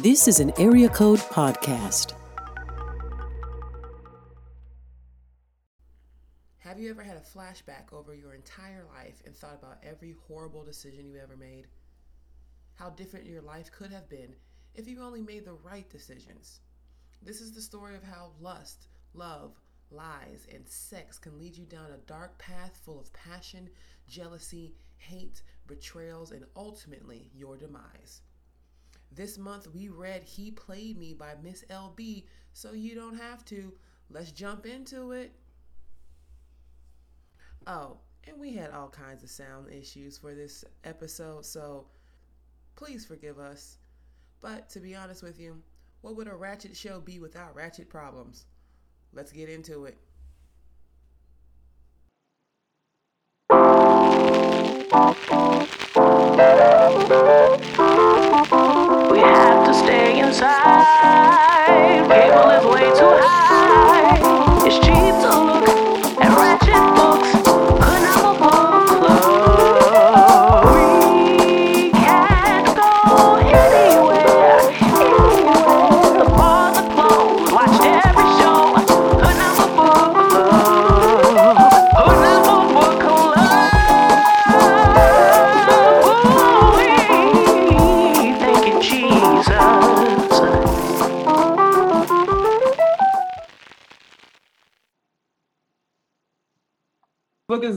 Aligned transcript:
This 0.00 0.28
is 0.28 0.40
an 0.40 0.52
Area 0.58 0.90
Code 0.90 1.20
Podcast. 1.20 2.12
Have 6.58 6.78
you 6.78 6.90
ever 6.90 7.02
had 7.02 7.16
a 7.16 7.20
flashback 7.20 7.94
over 7.94 8.14
your 8.14 8.34
entire 8.34 8.84
life 8.94 9.22
and 9.24 9.34
thought 9.34 9.58
about 9.58 9.78
every 9.82 10.14
horrible 10.28 10.62
decision 10.64 11.06
you 11.06 11.18
ever 11.18 11.34
made? 11.34 11.68
How 12.74 12.90
different 12.90 13.24
your 13.24 13.40
life 13.40 13.72
could 13.72 13.90
have 13.90 14.06
been 14.10 14.34
if 14.74 14.86
you 14.86 15.00
only 15.00 15.22
made 15.22 15.46
the 15.46 15.56
right 15.64 15.88
decisions. 15.88 16.60
This 17.22 17.40
is 17.40 17.52
the 17.52 17.62
story 17.62 17.96
of 17.96 18.04
how 18.04 18.32
lust, 18.38 18.88
love, 19.14 19.58
lies, 19.90 20.46
and 20.54 20.68
sex 20.68 21.18
can 21.18 21.38
lead 21.38 21.56
you 21.56 21.64
down 21.64 21.92
a 21.92 22.06
dark 22.06 22.36
path 22.36 22.78
full 22.84 23.00
of 23.00 23.10
passion, 23.14 23.70
jealousy, 24.06 24.74
hate, 24.98 25.40
betrayals, 25.66 26.32
and 26.32 26.44
ultimately 26.54 27.30
your 27.34 27.56
demise. 27.56 28.20
This 29.16 29.38
month 29.38 29.66
we 29.72 29.88
read 29.88 30.22
He 30.24 30.50
Played 30.50 30.98
Me 30.98 31.14
by 31.14 31.36
Miss 31.42 31.64
LB, 31.70 32.24
so 32.52 32.72
you 32.72 32.94
don't 32.94 33.16
have 33.16 33.46
to. 33.46 33.72
Let's 34.10 34.30
jump 34.30 34.66
into 34.66 35.12
it. 35.12 35.32
Oh, 37.66 37.96
and 38.24 38.38
we 38.38 38.52
had 38.52 38.72
all 38.72 38.90
kinds 38.90 39.22
of 39.22 39.30
sound 39.30 39.72
issues 39.72 40.18
for 40.18 40.34
this 40.34 40.66
episode, 40.84 41.46
so 41.46 41.86
please 42.76 43.06
forgive 43.06 43.38
us. 43.38 43.78
But 44.42 44.68
to 44.70 44.80
be 44.80 44.94
honest 44.94 45.22
with 45.22 45.40
you, 45.40 45.62
what 46.02 46.14
would 46.14 46.28
a 46.28 46.34
ratchet 46.34 46.76
show 46.76 47.00
be 47.00 47.18
without 47.18 47.56
ratchet 47.56 47.88
problems? 47.88 48.44
Let's 49.14 49.32
get 49.32 49.48
into 49.48 49.86
it. 49.86 49.96
Stay 59.76 60.18
inside. 60.20 61.66
Cable 62.08 62.50
is 62.50 62.64
way 62.64 62.88
too 62.98 63.12
high. 63.20 64.66
It's 64.66 64.78
cheap 64.84 65.15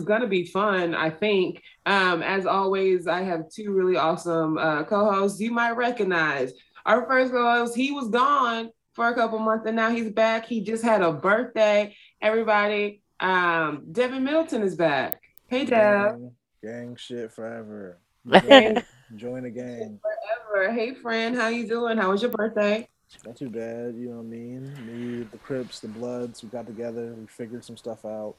is 0.09 0.13
gonna 0.17 0.27
be 0.27 0.45
fun, 0.45 0.95
I 0.95 1.09
think. 1.09 1.61
Um, 1.85 2.23
as 2.23 2.45
always, 2.45 3.07
I 3.07 3.21
have 3.21 3.49
two 3.49 3.71
really 3.71 3.95
awesome 3.95 4.57
uh, 4.57 4.83
co-hosts 4.83 5.39
you 5.39 5.51
might 5.51 5.71
recognize. 5.71 6.51
Our 6.85 7.05
first 7.05 7.31
co-host, 7.31 7.75
he 7.75 7.91
was 7.91 8.09
gone 8.09 8.71
for 8.93 9.07
a 9.07 9.13
couple 9.13 9.37
months, 9.39 9.67
and 9.67 9.75
now 9.75 9.91
he's 9.91 10.11
back. 10.11 10.45
He 10.45 10.61
just 10.61 10.83
had 10.83 11.01
a 11.01 11.11
birthday. 11.11 11.95
Everybody, 12.21 13.01
um, 13.19 13.85
Devin 13.91 14.23
Middleton 14.23 14.63
is 14.63 14.75
back. 14.75 15.21
Hey, 15.47 15.65
Dev. 15.65 16.17
Gang, 16.17 16.31
gang 16.63 16.95
shit 16.95 17.31
forever. 17.31 17.99
Gang. 18.47 18.83
Join 19.15 19.43
the 19.43 19.49
gang. 19.49 19.99
Forever. 20.01 20.71
Hey, 20.71 20.93
friend, 20.93 21.35
how 21.35 21.47
you 21.47 21.67
doing? 21.67 21.97
How 21.97 22.11
was 22.11 22.21
your 22.21 22.31
birthday? 22.31 22.87
Not 23.25 23.37
too 23.37 23.49
bad, 23.49 23.95
you 23.95 24.09
know 24.09 24.17
what 24.17 24.25
I 24.25 24.27
mean? 24.27 24.73
Me, 24.85 25.23
the 25.31 25.37
Crips, 25.39 25.79
the 25.79 25.87
Bloods, 25.87 26.43
we 26.43 26.49
got 26.49 26.67
together, 26.67 27.15
we 27.17 27.25
figured 27.25 27.65
some 27.65 27.75
stuff 27.75 28.05
out. 28.05 28.35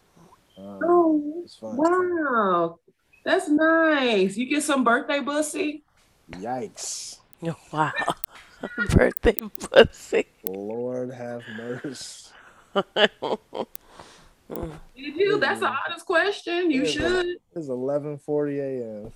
Um, 0.61 0.81
Oh, 0.85 1.45
fun. 1.61 1.77
wow, 1.77 2.79
that's 3.25 3.49
nice. 3.49 4.37
You 4.37 4.47
get 4.49 4.63
some 4.63 4.85
birthday 4.85 5.21
bussy. 5.21 5.85
Yikes. 6.33 7.17
Wow. 7.73 7.93
Birthday 8.77 9.37
pussy. 9.59 10.27
Lord 10.45 11.11
have 11.13 11.45
mercy. 11.49 12.29
Did 12.75 13.11
you? 14.95 15.41
That's 15.41 15.63
an 15.63 15.73
honest 15.89 16.05
question. 16.05 16.71
You 16.71 16.85
Yeah. 16.85 16.91
should. 16.93 17.27
It's 17.57 17.69
11:40 17.69 18.59
a.m. 18.61 19.13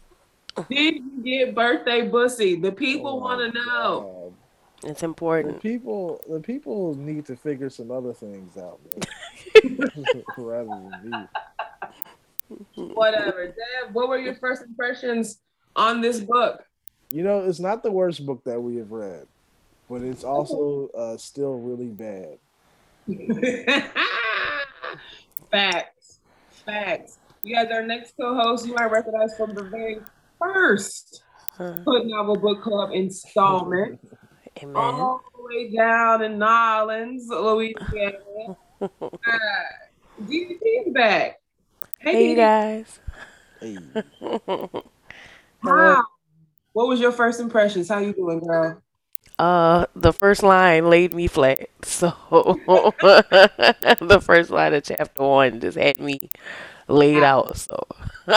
Did 0.70 0.94
you 0.94 1.22
get 1.22 1.54
birthday 1.54 2.08
bussy? 2.08 2.56
The 2.56 2.72
people 2.72 3.10
Oh 3.10 3.16
want 3.20 3.40
to 3.40 3.58
know. 3.58 4.32
God. 4.32 4.34
It's 4.82 5.02
important. 5.02 5.54
The 5.54 5.60
people, 5.60 6.20
the 6.28 6.40
people 6.40 6.94
need 6.94 7.26
to 7.26 7.36
figure 7.36 7.70
some 7.70 7.90
other 7.90 8.12
things 8.12 8.56
out, 8.56 8.80
man. 8.84 9.02
rather 10.36 10.68
than 10.68 11.10
me. 11.10 12.56
Whatever. 12.94 13.46
Deb, 13.46 13.94
what 13.94 14.08
were 14.08 14.18
your 14.18 14.34
first 14.34 14.62
impressions 14.62 15.40
on 15.76 16.00
this 16.00 16.20
book? 16.20 16.64
You 17.10 17.22
know, 17.22 17.40
it's 17.40 17.60
not 17.60 17.82
the 17.82 17.90
worst 17.90 18.26
book 18.26 18.42
that 18.44 18.60
we 18.60 18.76
have 18.76 18.90
read, 18.90 19.26
but 19.88 20.02
it's 20.02 20.24
also 20.24 20.88
uh, 20.96 21.16
still 21.16 21.58
really 21.58 21.88
bad. 21.88 22.38
Facts. 25.50 26.18
Facts. 26.66 27.18
You 27.42 27.54
guys, 27.54 27.70
our 27.70 27.82
next 27.82 28.14
co-host, 28.20 28.66
you 28.66 28.74
might 28.74 28.90
recognize 28.90 29.36
from 29.36 29.54
the 29.54 29.64
very 29.64 29.98
first 30.38 31.22
Huh. 31.56 31.74
Hood 31.86 32.06
Novel 32.06 32.36
Book 32.36 32.62
Club 32.62 32.90
installment. 32.92 34.00
Amen. 34.62 34.76
all 34.76 35.22
the 35.36 35.42
way 35.44 35.70
down 35.70 36.22
in 36.22 36.38
Nolens, 36.38 37.28
Louisiana. 37.28 38.56
uh, 38.80 38.88
DDP 40.22 40.60
is 40.62 40.92
back. 40.92 41.40
Hey, 41.98 42.30
you 42.30 42.36
DDP. 42.36 42.36
guys. 42.36 43.00
Hey, 43.60 43.78
Wow. 45.64 46.04
What 46.72 46.88
was 46.88 47.00
your 47.00 47.12
first 47.12 47.40
impressions? 47.40 47.88
How 47.88 47.98
you 47.98 48.12
doing, 48.12 48.40
girl? 48.40 48.82
Uh, 49.38 49.86
the 49.96 50.12
first 50.12 50.42
line 50.42 50.90
laid 50.90 51.14
me 51.14 51.26
flat. 51.26 51.68
So 51.82 52.12
the 52.30 54.20
first 54.22 54.50
line 54.50 54.74
of 54.74 54.84
chapter 54.84 55.22
one 55.22 55.60
just 55.60 55.78
had 55.78 55.98
me 55.98 56.30
laid 56.88 57.22
out. 57.22 57.56
So 57.56 57.86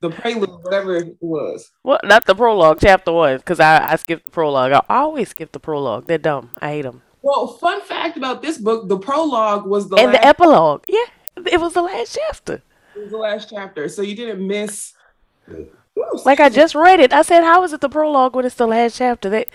The 0.00 0.08
prelude, 0.10 0.48
whatever 0.62 0.96
it 0.96 1.16
was. 1.20 1.70
what? 1.82 2.02
Not 2.04 2.24
the 2.24 2.34
prologue, 2.34 2.78
chapter 2.80 3.12
one, 3.12 3.36
because 3.36 3.60
I 3.60 3.92
I 3.92 3.96
skipped 3.96 4.24
the 4.24 4.30
prologue. 4.30 4.72
I 4.72 4.82
always 4.88 5.28
skip 5.28 5.52
the 5.52 5.60
prologue. 5.60 6.06
They're 6.06 6.16
dumb. 6.16 6.50
I 6.58 6.70
hate 6.70 6.82
them. 6.82 7.02
Well, 7.20 7.48
fun 7.48 7.82
fact 7.82 8.16
about 8.16 8.40
this 8.40 8.56
book: 8.56 8.88
the 8.88 8.98
prologue 8.98 9.66
was 9.66 9.90
the 9.90 9.96
And 9.96 10.12
last, 10.12 10.22
the 10.22 10.26
epilogue, 10.26 10.84
yeah, 10.88 11.04
it 11.50 11.60
was 11.60 11.74
the 11.74 11.82
last 11.82 12.18
chapter. 12.18 12.62
It 12.96 13.02
was 13.02 13.10
the 13.10 13.18
last 13.18 13.50
chapter, 13.50 13.88
so 13.88 14.00
you 14.00 14.14
didn't 14.16 14.46
miss. 14.46 14.94
Like 16.24 16.40
I 16.40 16.48
just 16.48 16.74
read 16.74 16.98
it. 17.00 17.12
I 17.12 17.20
said, 17.20 17.42
how 17.42 17.62
is 17.64 17.74
it 17.74 17.82
the 17.82 17.88
prologue 17.88 18.34
when 18.34 18.46
it's 18.46 18.54
the 18.54 18.66
last 18.66 18.96
chapter? 18.96 19.28
That, 19.28 19.48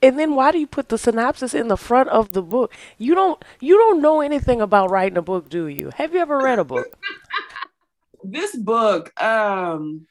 and 0.00 0.18
then 0.18 0.34
why 0.34 0.50
do 0.50 0.58
you 0.58 0.66
put 0.66 0.88
the 0.88 0.96
synopsis 0.96 1.52
in 1.52 1.68
the 1.68 1.76
front 1.76 2.08
of 2.08 2.32
the 2.32 2.40
book? 2.42 2.72
You 2.96 3.14
don't 3.14 3.42
you 3.60 3.76
don't 3.76 4.00
know 4.00 4.22
anything 4.22 4.62
about 4.62 4.90
writing 4.90 5.18
a 5.18 5.22
book, 5.22 5.50
do 5.50 5.66
you? 5.66 5.90
Have 5.96 6.14
you 6.14 6.20
ever 6.20 6.38
read 6.38 6.58
a 6.58 6.64
book? 6.64 6.86
this 8.24 8.56
book 8.56 9.12
um 9.20 10.06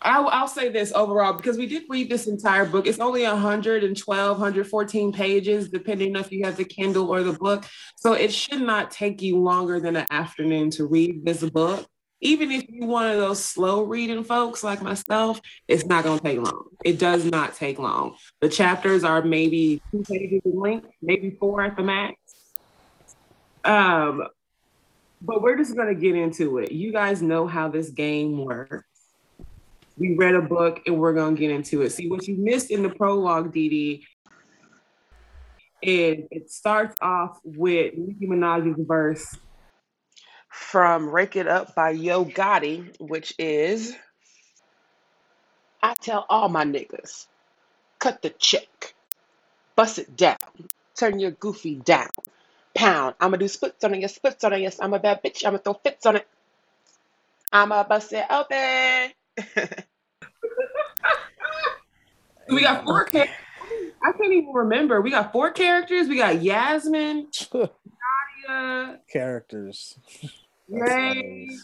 I'll, 0.00 0.28
I'll 0.28 0.48
say 0.48 0.68
this 0.68 0.92
overall 0.92 1.34
because 1.34 1.56
we 1.56 1.66
did 1.66 1.84
read 1.88 2.10
this 2.10 2.26
entire 2.26 2.64
book. 2.64 2.86
It's 2.86 2.98
only 2.98 3.24
112 3.24 4.38
114 4.38 5.12
pages 5.12 5.68
depending 5.68 6.16
if 6.16 6.32
you 6.32 6.44
have 6.44 6.56
the 6.56 6.64
kindle 6.64 7.08
or 7.08 7.22
the 7.22 7.32
book. 7.32 7.64
So 7.96 8.12
it 8.12 8.32
should 8.32 8.62
not 8.62 8.90
take 8.90 9.22
you 9.22 9.38
longer 9.38 9.80
than 9.80 9.96
an 9.96 10.06
afternoon 10.10 10.70
to 10.72 10.86
read 10.86 11.24
this 11.24 11.42
book. 11.42 11.86
Even 12.20 12.52
if 12.52 12.64
you're 12.68 12.86
one 12.86 13.10
of 13.10 13.16
those 13.16 13.44
slow 13.44 13.82
reading 13.82 14.22
folks 14.22 14.62
like 14.62 14.80
myself 14.80 15.40
it's 15.66 15.84
not 15.84 16.04
going 16.04 16.18
to 16.18 16.24
take 16.24 16.38
long. 16.38 16.68
It 16.84 16.98
does 16.98 17.24
not 17.24 17.54
take 17.54 17.78
long. 17.78 18.16
The 18.40 18.48
chapters 18.48 19.04
are 19.04 19.22
maybe 19.22 19.82
two 19.90 20.02
pages 20.02 20.42
in 20.44 20.58
length 20.58 20.88
maybe 21.00 21.36
four 21.38 21.62
at 21.62 21.76
the 21.76 21.82
max. 21.82 22.16
Um 23.64 24.24
but 25.24 25.40
we're 25.40 25.56
just 25.56 25.76
going 25.76 25.88
to 25.88 26.00
get 26.00 26.16
into 26.16 26.58
it. 26.58 26.72
You 26.72 26.92
guys 26.92 27.22
know 27.22 27.46
how 27.46 27.68
this 27.68 27.90
game 27.90 28.44
works. 28.44 28.84
We 29.96 30.16
read 30.16 30.34
a 30.34 30.42
book 30.42 30.82
and 30.86 30.98
we're 30.98 31.14
going 31.14 31.36
to 31.36 31.40
get 31.40 31.50
into 31.50 31.82
it. 31.82 31.90
See, 31.90 32.08
what 32.08 32.26
you 32.26 32.36
missed 32.36 32.70
in 32.70 32.82
the 32.82 32.88
prologue, 32.88 33.52
Dee 33.52 33.68
Dee, 33.68 34.06
is 35.80 36.24
it 36.30 36.50
starts 36.50 36.96
off 37.00 37.38
with 37.44 37.94
Nicki 37.96 38.26
Minaj's 38.26 38.76
verse 38.86 39.36
from 40.48 41.08
Rake 41.08 41.36
It 41.36 41.46
Up 41.46 41.74
by 41.74 41.90
Yo 41.90 42.24
Gotti, 42.24 42.98
which 43.00 43.34
is 43.38 43.94
I 45.82 45.94
tell 45.94 46.26
all 46.28 46.48
my 46.48 46.64
niggas, 46.64 47.26
cut 47.98 48.22
the 48.22 48.30
check, 48.30 48.94
bust 49.76 49.98
it 49.98 50.16
down, 50.16 50.36
turn 50.94 51.18
your 51.18 51.32
goofy 51.32 51.76
down, 51.76 52.10
pound. 52.74 53.16
I'ma 53.20 53.36
do 53.38 53.48
splits 53.48 53.84
on 53.84 53.94
it, 53.94 54.00
yes, 54.00 54.14
splits 54.16 54.44
on 54.44 54.52
it, 54.54 54.60
yes. 54.60 54.78
I'm 54.80 54.94
a 54.94 55.00
bad 55.00 55.22
bitch, 55.22 55.44
I'ma 55.46 55.58
throw 55.58 55.74
fits 55.74 56.06
on 56.06 56.16
it. 56.16 56.28
I'ma 57.52 57.84
bust 57.84 58.12
it 58.14 58.26
open. 58.30 59.12
we 62.50 62.62
got 62.62 62.84
four 62.84 63.04
characters. 63.06 63.36
I 64.04 64.12
can't 64.12 64.32
even 64.34 64.52
remember. 64.52 65.00
We 65.02 65.10
got 65.10 65.32
four 65.32 65.52
characters. 65.52 66.08
We 66.08 66.16
got 66.18 66.42
Yasmin, 66.42 67.28
Nadia, 68.48 69.00
Characters. 69.10 69.98
That's 70.72 70.96
Ray. 70.96 71.62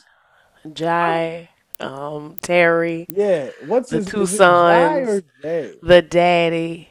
Jai, 0.73 1.51
um, 1.81 2.37
Terry, 2.43 3.09
Yeah, 3.09 3.51
what's 3.61 3.91
The 3.91 4.01
his 4.01 4.11
two 4.11 4.27
is 4.33 4.33
it 4.33 4.47
Jai 4.49 4.63
sons. 4.67 5.03
or 5.03 5.25
Jay? 5.43 5.75
the 5.83 6.03
daddy. 6.03 6.91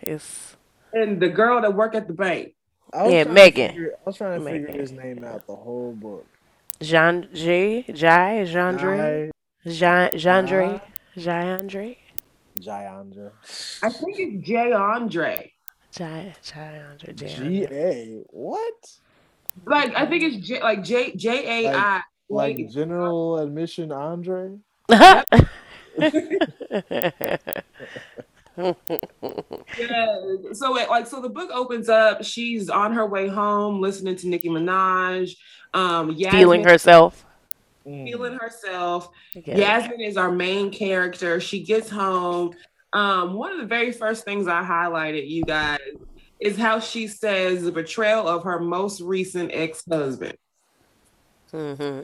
It's 0.00 0.56
and 0.92 1.20
the 1.20 1.30
girl 1.30 1.62
that 1.62 1.74
work 1.74 1.94
at 1.94 2.08
the 2.08 2.14
bank. 2.14 2.54
I 2.92 3.02
was 3.04 3.12
Yeah, 3.12 3.24
Megan. 3.24 3.68
figure- 3.70 3.94
I 3.98 4.00
was 4.04 4.16
trying 4.16 4.44
to 4.44 4.50
figure 4.50 4.68
his 4.68 4.92
name 4.92 5.24
out 5.24 5.46
the 5.46 5.54
whole 5.54 5.92
book. 5.92 6.26
Jean 6.80 7.28
J 7.32 7.84
Jai 7.92 8.44
Jandre 8.46 9.30
Jai, 9.66 9.70
Jean 9.70 10.10
Jandre 10.18 10.80
Jandre 11.16 11.96
Jayandra. 12.58 13.30
I 13.82 13.90
think 13.90 14.18
it's 14.18 14.46
Jay 14.46 14.72
Andre. 14.72 15.52
Jai 15.92 16.34
Jandre 16.42 17.14
G 17.14 17.64
A. 17.70 18.22
What? 18.30 18.90
Like 19.66 19.94
I 19.94 20.06
think 20.06 20.22
it's 20.22 20.46
J, 20.46 20.62
like 20.62 20.82
J 20.82 21.14
J 21.14 21.66
A 21.66 21.74
I. 21.74 22.00
Like 22.30 22.70
General 22.70 23.38
Admission 23.40 23.92
Andre? 23.92 24.56
Yeah. 28.56 28.76
So 30.52 30.76
it, 30.76 30.90
like 30.90 31.06
so 31.06 31.20
the 31.20 31.28
book 31.28 31.50
opens 31.52 31.88
up. 31.88 32.24
She's 32.24 32.68
on 32.68 32.92
her 32.92 33.06
way 33.06 33.28
home, 33.28 33.80
listening 33.80 34.16
to 34.16 34.28
Nicki 34.28 34.48
Minaj. 34.48 35.36
Um, 35.72 36.16
Feeling 36.16 36.64
herself. 36.64 37.24
Mm. 37.86 38.04
feeling 38.04 38.38
herself. 38.38 39.08
Yeah. 39.34 39.56
Yasmin 39.56 40.00
is 40.02 40.16
our 40.16 40.30
main 40.30 40.70
character. 40.70 41.40
She 41.40 41.62
gets 41.62 41.88
home. 41.88 42.52
Um, 42.92 43.34
one 43.34 43.52
of 43.52 43.58
the 43.58 43.66
very 43.66 43.92
first 43.92 44.24
things 44.24 44.48
I 44.48 44.62
highlighted, 44.62 45.28
you 45.30 45.44
guys, 45.44 45.78
is 46.40 46.56
how 46.56 46.80
she 46.80 47.06
says 47.08 47.62
the 47.62 47.72
betrayal 47.72 48.28
of 48.28 48.44
her 48.44 48.58
most 48.58 49.00
recent 49.00 49.50
ex-husband, 49.54 50.36
hmm 51.50 52.00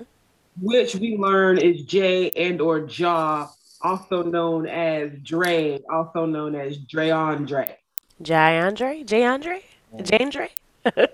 which 0.60 0.94
we 0.94 1.19
learn 1.19 1.58
is 1.58 1.82
Jay 1.82 2.31
and 2.31 2.62
or 2.62 2.81
Jaw, 2.81 3.46
also 3.82 4.23
known 4.23 4.67
as 4.67 5.11
Dre, 5.23 5.81
also 5.90 6.26
known 6.26 6.55
as 6.55 6.76
Dre 6.78 7.11
Andre. 7.11 7.76
Jai 8.23 8.61
Andre 8.61 9.02
J 9.05 9.25
Andre 9.25 9.62
J 10.02 10.19
Andre. 10.20 10.50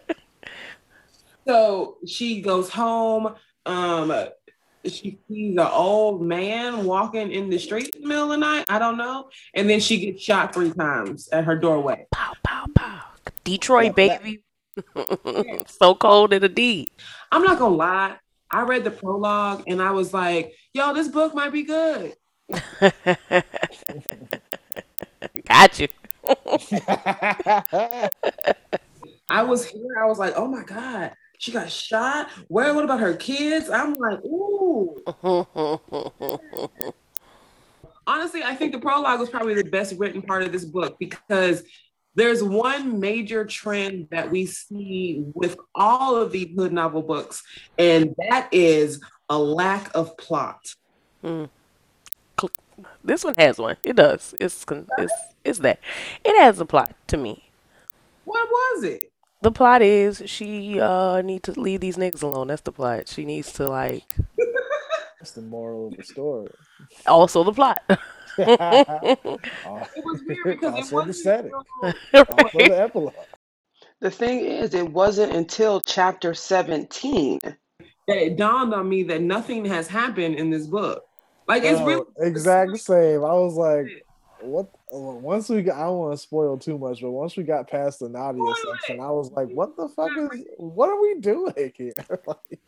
So 1.46 1.96
she 2.06 2.40
goes 2.40 2.70
home. 2.70 3.34
Um, 3.66 4.12
she 4.84 5.18
sees 5.28 5.52
an 5.56 5.58
old 5.58 6.22
man 6.22 6.84
walking 6.84 7.30
in 7.32 7.50
the 7.50 7.58
street 7.58 7.90
in 7.96 8.02
the 8.02 8.08
middle 8.08 8.24
of 8.24 8.30
the 8.30 8.36
night. 8.36 8.64
I 8.68 8.78
don't 8.78 8.96
know. 8.96 9.28
And 9.54 9.68
then 9.68 9.80
she 9.80 9.98
gets 9.98 10.22
shot 10.22 10.54
three 10.54 10.72
times 10.72 11.28
at 11.30 11.44
her 11.44 11.56
doorway. 11.56 12.06
Pow 12.12 12.32
pow 12.44 12.66
pow. 12.74 13.00
Detroit 13.44 13.94
Yeah, 13.96 14.06
that- 14.08 14.22
baby. 14.22 14.44
so 15.66 15.94
cold 15.94 16.32
in 16.32 16.40
the 16.42 16.48
D. 16.48 16.88
I'm 17.30 17.42
not 17.42 17.58
gonna 17.58 17.74
lie. 17.74 18.16
I 18.50 18.62
read 18.62 18.84
the 18.84 18.90
prologue 18.90 19.64
and 19.66 19.82
I 19.82 19.90
was 19.90 20.14
like, 20.14 20.54
yo, 20.74 20.94
this 20.94 21.08
book 21.08 21.34
might 21.34 21.52
be 21.52 21.62
good. 21.62 22.14
Got 25.46 25.78
you. 25.78 25.88
I 29.28 29.42
was 29.42 29.66
here, 29.66 29.98
I 30.00 30.06
was 30.06 30.18
like, 30.18 30.34
oh 30.36 30.46
my 30.46 30.62
God, 30.62 31.12
she 31.38 31.52
got 31.52 31.70
shot. 31.70 32.28
Where 32.48 32.74
what 32.74 32.84
about 32.84 33.00
her 33.00 33.14
kids? 33.14 33.70
I'm 33.70 33.94
like, 33.94 34.22
ooh. 34.24 34.96
Honestly, 38.06 38.42
I 38.42 38.54
think 38.54 38.72
the 38.72 38.80
prologue 38.80 39.20
was 39.20 39.30
probably 39.30 39.54
the 39.54 39.64
best 39.64 39.94
written 39.98 40.22
part 40.22 40.42
of 40.42 40.52
this 40.52 40.64
book 40.64 40.96
because 40.98 41.62
there's 42.14 42.42
one 42.42 43.00
major 43.00 43.44
trend 43.44 44.08
that 44.10 44.30
we 44.30 44.44
see 44.46 45.24
with 45.34 45.56
all 45.74 46.16
of 46.16 46.30
these 46.30 46.54
hood 46.56 46.72
novel 46.72 47.02
books, 47.02 47.42
and 47.78 48.14
that 48.28 48.48
is 48.52 49.00
a 49.28 49.38
lack 49.38 49.90
of 49.94 50.16
plot. 50.18 50.74
Hmm. 51.22 51.44
This 53.04 53.24
one 53.24 53.34
has 53.38 53.58
one. 53.58 53.76
It 53.84 53.96
does. 53.96 54.34
It's 54.40 54.64
it's 54.98 55.12
it's 55.44 55.58
that. 55.60 55.80
It 56.24 56.38
has 56.40 56.60
a 56.60 56.66
plot 56.66 56.94
to 57.08 57.16
me. 57.16 57.44
What 58.24 58.48
was 58.48 58.84
it? 58.84 59.04
The 59.42 59.52
plot 59.52 59.82
is 59.82 60.22
she 60.26 60.80
uh 60.80 61.22
need 61.22 61.42
to 61.44 61.60
leave 61.60 61.80
these 61.80 61.96
niggas 61.96 62.22
alone. 62.22 62.48
That's 62.48 62.62
the 62.62 62.72
plot. 62.72 63.08
She 63.08 63.24
needs 63.24 63.52
to 63.54 63.68
like 63.68 64.04
That's 65.20 65.32
the 65.32 65.42
moral 65.42 65.88
of 65.88 65.96
the 65.96 66.04
story. 66.04 66.50
also 67.06 67.44
the 67.44 67.52
plot. 67.52 67.82
It 69.94 70.04
was 70.04 70.22
weird 70.26 70.60
because 70.60 70.76
it 70.78 70.86
Also 70.86 71.02
the 71.02 71.12
wasn't 71.12 71.16
setting. 71.16 71.52
until- 71.82 71.94
the 72.66 72.80
epilogue. 72.80 73.14
The 74.00 74.10
thing 74.10 74.40
is, 74.40 74.74
it 74.74 74.90
wasn't 74.90 75.32
until 75.34 75.80
chapter 75.80 76.34
17 76.34 77.40
that 78.08 78.18
it 78.18 78.36
dawned 78.36 78.74
on 78.74 78.88
me 78.88 79.04
that 79.04 79.22
nothing 79.22 79.64
has 79.66 79.88
happened 79.88 80.36
in 80.36 80.50
this 80.50 80.66
book. 80.66 81.02
Like 81.48 81.64
it's 81.64 81.80
Oh, 81.80 81.86
really 81.86 82.04
exact 82.18 82.78
same. 82.78 83.24
I 83.24 83.32
was 83.34 83.54
like, 83.54 84.06
what? 84.40 84.68
Once 84.90 85.48
we 85.48 85.62
got, 85.62 85.76
I 85.76 85.84
don't 85.84 85.98
want 85.98 86.12
to 86.14 86.18
spoil 86.18 86.58
too 86.58 86.78
much, 86.78 87.00
but 87.00 87.10
once 87.10 87.36
we 87.36 87.44
got 87.44 87.68
past 87.68 88.00
the 88.00 88.08
Nadia 88.08 88.42
Spoil 88.42 88.74
section, 88.74 89.00
I 89.00 89.10
was 89.10 89.30
like, 89.32 89.48
what 89.48 89.76
the 89.76 89.88
fuck 89.88 90.10
is? 90.16 90.44
What 90.58 90.90
are 90.90 91.00
we 91.00 91.14
doing 91.20 91.72
here? 91.76 91.92
like, 92.26 92.60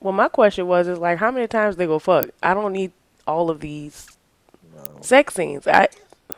Well, 0.00 0.12
my 0.12 0.28
question 0.28 0.66
was 0.66 0.88
is 0.88 0.98
like 0.98 1.18
how 1.18 1.30
many 1.30 1.46
times 1.48 1.76
they 1.76 1.86
go 1.86 1.98
fuck? 1.98 2.30
I 2.42 2.54
don't 2.54 2.72
need 2.72 2.92
all 3.26 3.50
of 3.50 3.60
these 3.60 4.06
no. 4.74 4.98
sex 5.00 5.34
scenes. 5.34 5.66
I 5.66 5.88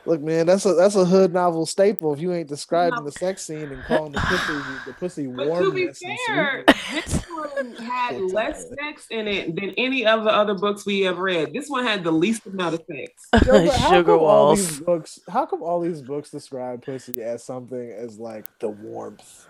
Look, 0.05 0.23
man, 0.23 0.47
that's 0.47 0.65
a 0.65 0.75
that's 0.75 0.97
a 0.97 1.05
hood 1.05 1.33
novel 1.33 1.67
staple. 1.67 2.13
If 2.13 2.21
you 2.21 2.33
ain't 2.33 2.49
describing 2.49 3.05
the 3.05 3.13
sex 3.13 3.45
scene 3.45 3.71
and 3.71 3.83
calling 3.85 4.13
the 4.13 4.21
pussy 4.21 4.53
the 4.87 4.93
pussy 4.95 5.27
But 5.27 5.59
to 5.59 5.71
be 5.71 5.89
fair, 5.93 6.65
this 6.93 7.23
one 7.25 7.75
had 7.77 8.21
less 8.21 8.67
sex 8.71 9.07
in 9.11 9.29
it 9.29 9.55
than 9.55 9.71
any 9.77 10.07
of 10.07 10.25
the 10.25 10.31
other 10.31 10.55
books 10.55 10.87
we 10.87 11.01
have 11.01 11.19
read. 11.19 11.53
This 11.53 11.69
one 11.69 11.85
had 11.85 12.05
the 12.05 12.11
least 12.11 12.47
amount 12.47 12.77
of 12.77 12.85
sex. 12.91 13.29
Yo, 13.47 13.67
but 13.67 13.77
how 13.77 13.91
sugar 13.91 14.17
come 14.17 14.21
all 14.21 14.57
these 14.57 14.81
walls. 14.81 14.81
books? 14.81 15.21
How 15.29 15.47
come 15.47 15.63
all 15.63 15.81
these 15.81 16.01
books 16.01 16.31
describe 16.31 16.83
pussy 16.85 17.23
as 17.23 17.45
something 17.45 17.91
as 17.91 18.19
like 18.19 18.47
the 18.61 18.69
warmth? 18.69 19.47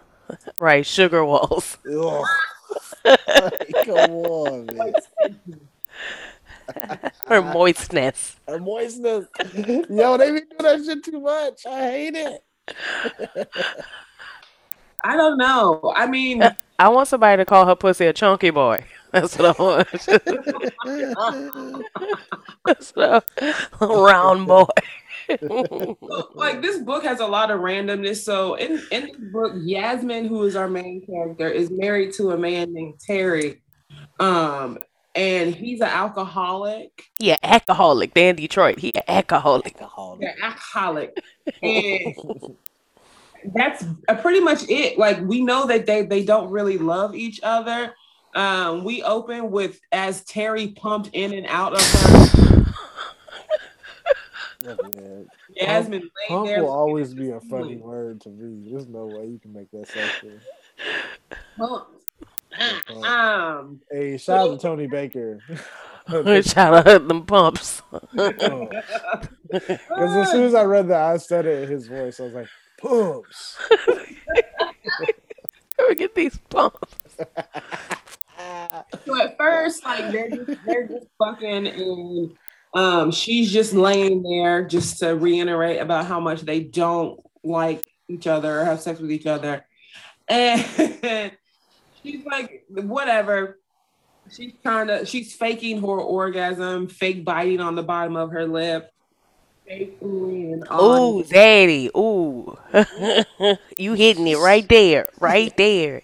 Right, 0.59 0.85
sugar 0.85 1.25
walls. 1.25 1.79
Ugh. 1.89 2.25
Like, 3.05 3.87
come 3.87 4.11
on, 4.11 4.67
man. 4.67 4.93
Her 7.27 7.43
moistness. 7.43 8.37
A 8.47 8.59
moistness. 8.59 9.27
Yo, 9.91 10.17
they 10.17 10.31
be 10.33 10.41
doing 10.41 10.47
that 10.61 10.83
shit 10.85 11.05
too 11.05 11.21
much. 11.21 11.67
I 11.67 11.91
hate 11.91 12.15
it. 12.15 12.45
I 15.05 15.17
don't 15.17 15.39
know. 15.39 15.93
I 15.97 16.07
mean, 16.07 16.43
I 16.79 16.89
want 16.89 17.09
somebody 17.09 17.41
to 17.41 17.45
call 17.45 17.67
her 17.67 17.75
pussy 17.77 18.07
a 18.07 18.13
chunky 18.13 18.51
boy. 18.51 18.85
That's 19.13 19.39
what 19.39 19.59
I 19.59 19.63
want. 19.63 19.89
That's 22.65 22.91
what 22.95 23.25
I- 23.41 23.55
a 23.81 23.87
round 23.87 24.47
boy. 24.47 24.67
like 26.35 26.63
this 26.63 26.79
book 26.79 27.05
has 27.05 27.21
a 27.21 27.27
lot 27.27 27.51
of 27.51 27.61
randomness. 27.61 28.17
So 28.23 28.55
in 28.55 28.81
in 28.91 29.07
this 29.07 29.17
book, 29.33 29.53
Yasmin, 29.57 30.27
who 30.27 30.43
is 30.45 30.57
our 30.57 30.69
main 30.69 31.05
character, 31.07 31.49
is 31.49 31.71
married 31.71 32.13
to 32.15 32.31
a 32.31 32.39
man 32.39 32.73
named 32.73 33.01
Terry. 33.01 33.63
Um, 34.21 34.79
and 35.19 35.53
he's 35.53 35.81
an 35.81 35.89
alcoholic. 35.89 37.11
Yeah, 37.19 37.37
alcoholic. 37.43 38.15
They 38.15 38.29
in 38.29 38.37
Detroit. 38.37 38.79
He 38.79 38.93
a 38.95 39.11
alcoholic. 39.11 39.77
They're 39.77 40.37
alcoholic. 40.41 41.19
And 41.61 42.15
that's 43.55 43.85
uh, 44.07 44.15
pretty 44.15 44.39
much 44.39 44.69
it. 44.69 44.97
Like 44.97 45.21
we 45.21 45.43
know 45.43 45.67
that 45.67 45.87
they 45.87 46.03
they 46.03 46.25
don't 46.25 46.51
really 46.51 46.79
love 46.79 47.17
each 47.17 47.41
other. 47.43 47.95
Um, 48.37 48.85
we 48.85 49.03
open 49.03 49.51
with 49.51 49.81
as 49.91 50.23
Terry 50.25 50.69
pumped 50.69 51.11
in 51.15 51.33
and 51.33 51.47
out 51.49 51.75
of 51.75 51.83
her. 51.83 52.65
Look, 54.63 54.97
man, 54.97 55.27
Yasmin 55.57 56.01
laying 56.01 56.11
Pump 56.29 56.47
there. 56.47 56.63
will 56.63 56.71
always 56.71 57.13
be 57.13 57.31
a 57.31 57.41
funny 57.41 57.77
word 57.77 58.21
to 58.21 58.29
me. 58.29 58.71
There's 58.71 58.87
no 58.87 59.07
way 59.07 59.27
you 59.27 59.41
can 59.41 59.53
make 59.53 59.71
that 59.73 59.89
sexual. 59.89 60.33
pumped. 61.57 61.98
Um, 63.05 63.81
Hey, 63.91 64.17
shout 64.19 64.39
out 64.39 64.53
to 64.53 64.59
Tony 64.59 64.87
Baker. 64.87 65.41
Shout 66.43 66.75
out 66.75 66.87
to 66.87 66.99
them 67.01 67.27
pumps. 67.27 67.83
Because 69.51 70.15
as 70.15 70.31
soon 70.31 70.45
as 70.45 70.55
I 70.55 70.65
read 70.65 70.89
that, 70.89 71.01
I 71.01 71.17
said 71.17 71.47
it 71.47 71.65
in 71.65 71.71
his 71.71 71.89
voice. 71.89 72.21
I 72.21 72.25
was 72.25 72.35
like, 72.35 72.49
pumps. 72.79 73.57
Where 75.77 75.89
we 75.89 75.95
get 75.95 76.15
these 76.15 76.37
pumps? 76.51 76.95
So 79.07 79.23
at 79.23 79.39
first, 79.39 79.85
like 79.87 80.13
they're 80.13 80.29
just, 80.29 80.61
they're 80.67 80.87
just 80.87 81.07
fucking, 81.19 81.67
and 81.67 82.37
um, 82.75 83.11
she's 83.11 83.51
just 83.51 83.73
laying 83.73 84.23
there 84.23 84.67
just 84.67 84.99
to 84.99 85.17
reiterate 85.17 85.81
about 85.81 86.05
how 86.05 86.21
much 86.21 86.43
they 86.43 86.61
don't 86.61 87.19
like 87.43 87.87
each 88.09 88.27
other 88.27 88.61
or 88.61 88.65
have 88.65 88.83
sex 88.83 89.01
with 89.01 89.11
each 89.11 89.27
other, 89.27 89.65
and 90.29 91.33
she's 92.03 92.25
like, 92.25 92.65
whatever. 92.69 93.59
She's 94.31 94.53
trying 94.63 94.89
to, 94.89 95.07
she's 95.07 95.35
faking 95.35 95.81
her 95.81 95.87
orgasm, 95.87 96.89
fake 96.89 97.25
biting 97.25 97.61
on 97.61 97.75
the 97.75 97.83
bottom 97.83 98.17
of 98.17 98.31
her 98.31 98.47
lip, 98.47 98.93
faithfully 99.67 100.53
and 100.53 100.69
all. 100.69 101.21
Ooh, 101.21 101.25
daddy. 101.25 101.91
Ooh. 101.97 102.59
you 103.79 103.95
hitting 103.95 104.27
it 104.27 104.39
right 104.39 104.69
there. 104.69 105.09
Right 105.19 105.57
there. 105.57 106.03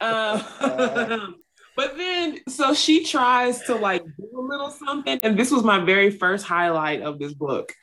Um, 0.00 0.42
but 1.76 1.96
then, 1.96 2.40
so 2.48 2.74
she 2.74 3.04
tries 3.04 3.62
to 3.64 3.74
like 3.74 4.04
do 4.04 4.28
a 4.34 4.40
little 4.40 4.70
something, 4.70 5.18
and 5.22 5.38
this 5.38 5.50
was 5.50 5.62
my 5.62 5.78
very 5.84 6.10
first 6.10 6.44
highlight 6.44 7.02
of 7.02 7.18
this 7.18 7.32
book. 7.34 7.74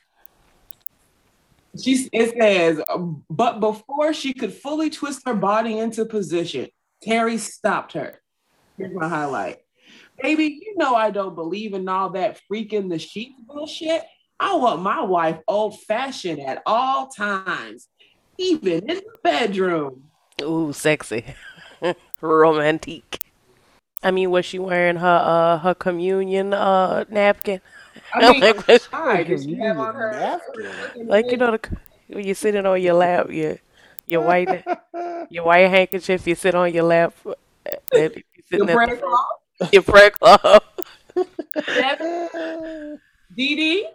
She 1.82 2.08
it 2.12 2.36
says, 2.40 2.82
but 3.30 3.60
before 3.60 4.14
she 4.14 4.34
could 4.34 4.54
fully 4.54 4.92
twist 4.92 5.24
her 5.26 5.34
body 5.34 5.80
into 5.80 6.06
position, 6.06 6.70
Terry 7.04 7.38
stopped 7.38 7.94
her. 7.94 8.20
Here's 8.78 8.94
my 8.94 9.08
highlight. 9.08 9.58
Baby, 10.22 10.60
you 10.62 10.76
know 10.78 10.96
I 10.96 11.12
don't 11.12 11.36
believe 11.36 11.74
in 11.74 11.88
all 11.90 12.12
that 12.12 12.40
freaking 12.52 12.90
the 12.90 13.00
sheets 13.00 13.40
bullshit. 13.46 14.04
I 14.40 14.56
want 14.56 14.82
my 14.82 15.02
wife 15.02 15.40
old 15.48 15.80
fashioned 15.82 16.40
at 16.42 16.62
all 16.66 17.08
times, 17.08 17.88
even 18.38 18.90
in 18.90 18.98
the 18.98 19.04
bedroom. 19.24 20.04
Ooh, 20.42 20.74
sexy. 20.74 21.26
Romantic. 22.22 23.20
I 24.02 24.12
mean, 24.12 24.32
was 24.32 24.46
she 24.46 24.60
wearing 24.60 24.98
her 24.98 25.22
uh 25.24 25.58
her 25.60 25.74
communion 25.74 26.54
uh 26.54 27.06
napkin? 27.10 27.62
I 28.14 28.32
mean, 28.32 28.42
like, 28.42 28.68
was- 28.68 28.86
hi, 28.88 29.24
does 29.24 29.46
she 29.46 29.56
have 29.56 29.78
on 29.80 29.96
her? 29.96 30.12
Napkin. 30.12 31.08
like 31.08 31.32
you 31.32 31.38
know 31.38 31.52
the 31.52 31.78
when 32.08 32.26
you're 32.26 32.36
sitting 32.36 32.66
on 32.66 32.82
your 32.82 32.96
lap, 32.96 33.30
your 33.30 33.58
your 34.08 34.22
white 34.22 34.64
your 35.30 35.46
white 35.46 35.70
handkerchief, 35.70 36.26
you 36.28 36.36
sit 36.36 36.56
on 36.56 36.74
your 36.74 36.84
lap. 36.84 37.14
uh, 37.26 37.34
and 37.94 38.14
you 38.16 38.24
The 38.36 38.44
sitting 38.50 38.70
at 38.70 38.76
prayer 38.76 38.88
the 38.96 38.98
front, 38.98 39.02
cloth? 39.02 39.72
your 39.74 39.84
prayer 39.84 40.12
cloth. 40.12 40.64
Dee 43.36 43.56
Dee 43.56 43.88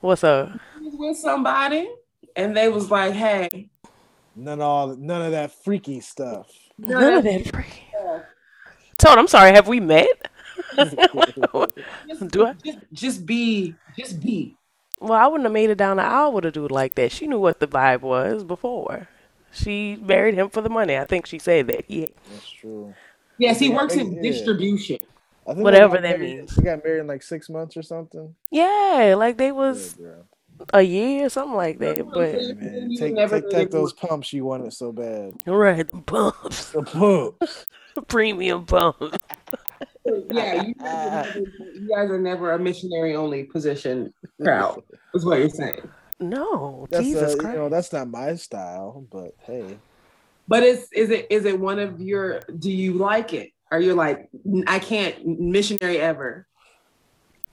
What's 0.00 0.22
up? 0.24 0.50
was 0.80 0.94
with 0.96 1.16
somebody, 1.16 1.88
and 2.36 2.56
they 2.56 2.68
was 2.68 2.90
like, 2.90 3.12
"Hey, 3.14 3.70
None 4.36 4.58
of 4.60 4.66
all, 4.66 4.96
none 4.96 5.22
of 5.22 5.32
that 5.32 5.50
freaky 5.64 6.00
stuff. 6.00 6.48
None 6.78 7.14
of 7.14 7.24
that 7.24 7.46
free. 7.48 7.64
Toad, 8.98 9.18
I'm 9.18 9.26
sorry. 9.26 9.52
Have 9.52 9.66
we 9.68 9.80
met? 9.80 10.06
just, 10.76 10.96
Do 12.28 12.46
I? 12.46 12.52
just, 12.64 12.78
just 12.92 13.26
be, 13.26 13.74
just 13.98 14.20
be." 14.20 14.56
Well, 14.98 15.12
I 15.12 15.26
wouldn't 15.26 15.44
have 15.44 15.52
made 15.52 15.70
it 15.70 15.76
down 15.78 15.98
the 15.98 16.02
aisle 16.04 16.32
with 16.32 16.44
a 16.46 16.50
dude 16.50 16.70
like 16.70 16.94
that. 16.94 17.12
She 17.12 17.26
knew 17.26 17.38
what 17.38 17.60
the 17.60 17.66
vibe 17.66 18.00
was 18.00 18.44
before. 18.44 19.08
She 19.52 19.96
married 20.00 20.34
him 20.34 20.48
for 20.50 20.60
the 20.62 20.68
money. 20.70 20.96
I 20.96 21.04
think 21.04 21.26
she 21.26 21.38
said 21.38 21.66
that. 21.68 21.84
Yeah. 21.90 22.06
That's 22.30 22.48
true. 22.48 22.94
Yes, 23.38 23.58
he 23.58 23.68
Yeah, 23.68 23.76
works 23.76 23.94
in 23.94 24.14
yeah. 24.14 24.22
distribution. 24.22 24.98
I 25.46 25.52
think 25.54 25.64
Whatever 25.64 25.94
that 25.98 26.18
married- 26.18 26.36
means. 26.38 26.56
They 26.56 26.62
got 26.64 26.82
married 26.84 27.00
in 27.00 27.06
like 27.06 27.22
six 27.22 27.48
months 27.48 27.76
or 27.76 27.82
something. 27.82 28.34
yeah, 28.50 29.14
like 29.16 29.36
they 29.36 29.52
was 29.52 29.94
girl. 29.94 30.24
a 30.72 30.82
year 30.82 31.26
or 31.26 31.28
something 31.28 31.54
like 31.56 31.78
that. 31.78 31.98
But 32.10 32.32
man, 32.58 32.90
take 32.98 33.14
take, 33.16 33.30
really 33.32 33.50
take 33.52 33.70
those 33.70 33.92
pumps 33.92 34.32
you 34.32 34.44
wanted 34.44 34.72
so 34.72 34.92
bad. 34.92 35.34
right, 35.46 35.86
pumps, 36.06 36.70
The 36.72 36.82
pumps. 36.82 37.66
premium 38.08 38.64
pumps. 38.66 39.18
Yeah, 40.30 40.62
you 40.62 40.74
guys, 40.74 40.86
are 40.86 41.34
never, 41.34 41.38
you 41.74 41.88
guys 41.88 42.10
are 42.10 42.20
never 42.20 42.52
a 42.52 42.58
missionary 42.58 43.16
only 43.16 43.44
position 43.44 44.12
crowd. 44.42 44.82
Is 45.14 45.24
what 45.24 45.38
you're 45.38 45.48
saying. 45.48 45.88
No, 46.20 46.86
That's 46.90 47.04
Jesus 47.04 47.34
uh, 47.34 47.36
Christ. 47.36 47.54
you 47.56 47.62
know 47.62 47.68
that's 47.68 47.92
not 47.92 48.08
my 48.08 48.34
style, 48.36 49.04
but 49.12 49.32
hey, 49.42 49.76
But 50.48 50.62
is 50.62 50.88
is 50.92 51.10
it 51.10 51.26
is 51.30 51.44
it 51.44 51.58
one 51.60 51.78
of 51.78 52.00
your? 52.00 52.40
Do 52.58 52.70
you 52.70 52.94
like 52.94 53.32
it? 53.34 53.50
Are 53.70 53.80
you 53.80 53.94
like 53.94 54.28
I 54.66 54.78
can't 54.78 55.26
missionary 55.26 55.98
ever? 55.98 56.46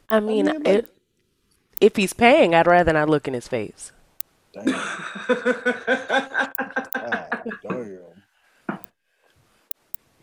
I 0.10 0.20
mean, 0.20 0.46
mean, 0.46 0.64
like- 0.64 0.68
it, 0.68 0.90
if 1.82 1.96
he's 1.96 2.14
paying, 2.14 2.54
I'd 2.56 2.68
rather 2.68 2.94
not 2.94 3.10
look 3.10 3.28
in 3.28 3.34
his 3.34 3.48
face. 3.48 3.92
damn, 4.54 4.66
God, 5.28 6.52
damn. 7.64 8.00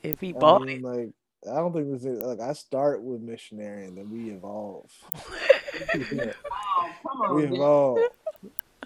If 0.03 0.21
he 0.21 0.31
I 0.31 0.33
bought 0.33 0.63
mean, 0.63 0.79
it, 0.79 0.83
like 0.83 1.11
I 1.49 1.55
don't 1.55 1.73
think 1.73 1.91
this 1.91 2.05
is 2.05 2.23
like 2.23 2.41
I 2.41 2.53
start 2.53 3.03
with 3.03 3.21
missionary 3.23 3.87
and 3.87 3.97
then 3.97 4.11
we 4.11 4.31
evolve. 4.31 4.91
Yeah, 6.13 6.33
Come 7.03 7.37
we 7.37 7.47
on, 7.47 7.55
evolve. 7.55 7.99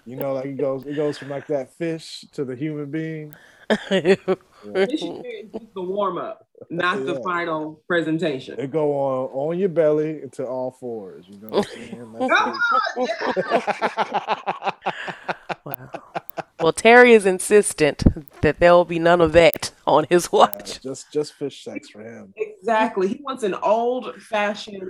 You 0.05 0.15
know, 0.15 0.33
like 0.33 0.45
it 0.45 0.57
goes 0.57 0.85
it 0.85 0.95
goes 0.95 1.17
from 1.17 1.29
like 1.29 1.47
that 1.47 1.73
fish 1.73 2.25
to 2.33 2.45
the 2.45 2.55
human 2.55 2.91
being. 2.91 3.33
missionary 3.89 4.29
is 4.63 5.51
just 5.51 5.73
the 5.73 5.81
warm 5.81 6.17
up, 6.17 6.47
not 6.69 7.05
the 7.05 7.19
final 7.21 7.81
presentation. 7.87 8.59
It 8.59 8.71
go 8.71 8.93
on 8.93 9.29
on 9.33 9.59
your 9.59 9.69
belly 9.69 10.21
into 10.21 10.45
all 10.45 10.71
fours. 10.71 11.25
You 11.27 11.39
know 11.41 11.49
what 11.49 11.67
I'm 11.75 12.29
saying? 14.61 14.71
That's 16.65 16.83
wow. 16.83 16.91
Well, 16.93 16.95
Terry 16.95 17.13
is 17.13 17.25
insistent 17.25 18.03
that 18.41 18.59
there 18.59 18.73
will 18.73 18.85
be 18.85 18.99
none 18.99 19.21
of 19.21 19.33
that 19.33 19.71
on 19.85 20.05
his 20.09 20.25
it. 20.25 20.31
watch. 20.33 20.81
just 20.81 21.11
just 21.11 21.33
fish 21.33 21.63
sex 21.63 21.89
for 21.89 22.01
him. 22.01 22.33
Exactly. 22.37 23.07
He 23.07 23.21
wants 23.23 23.43
an 23.43 23.53
old 23.55 24.21
fashioned 24.21 24.89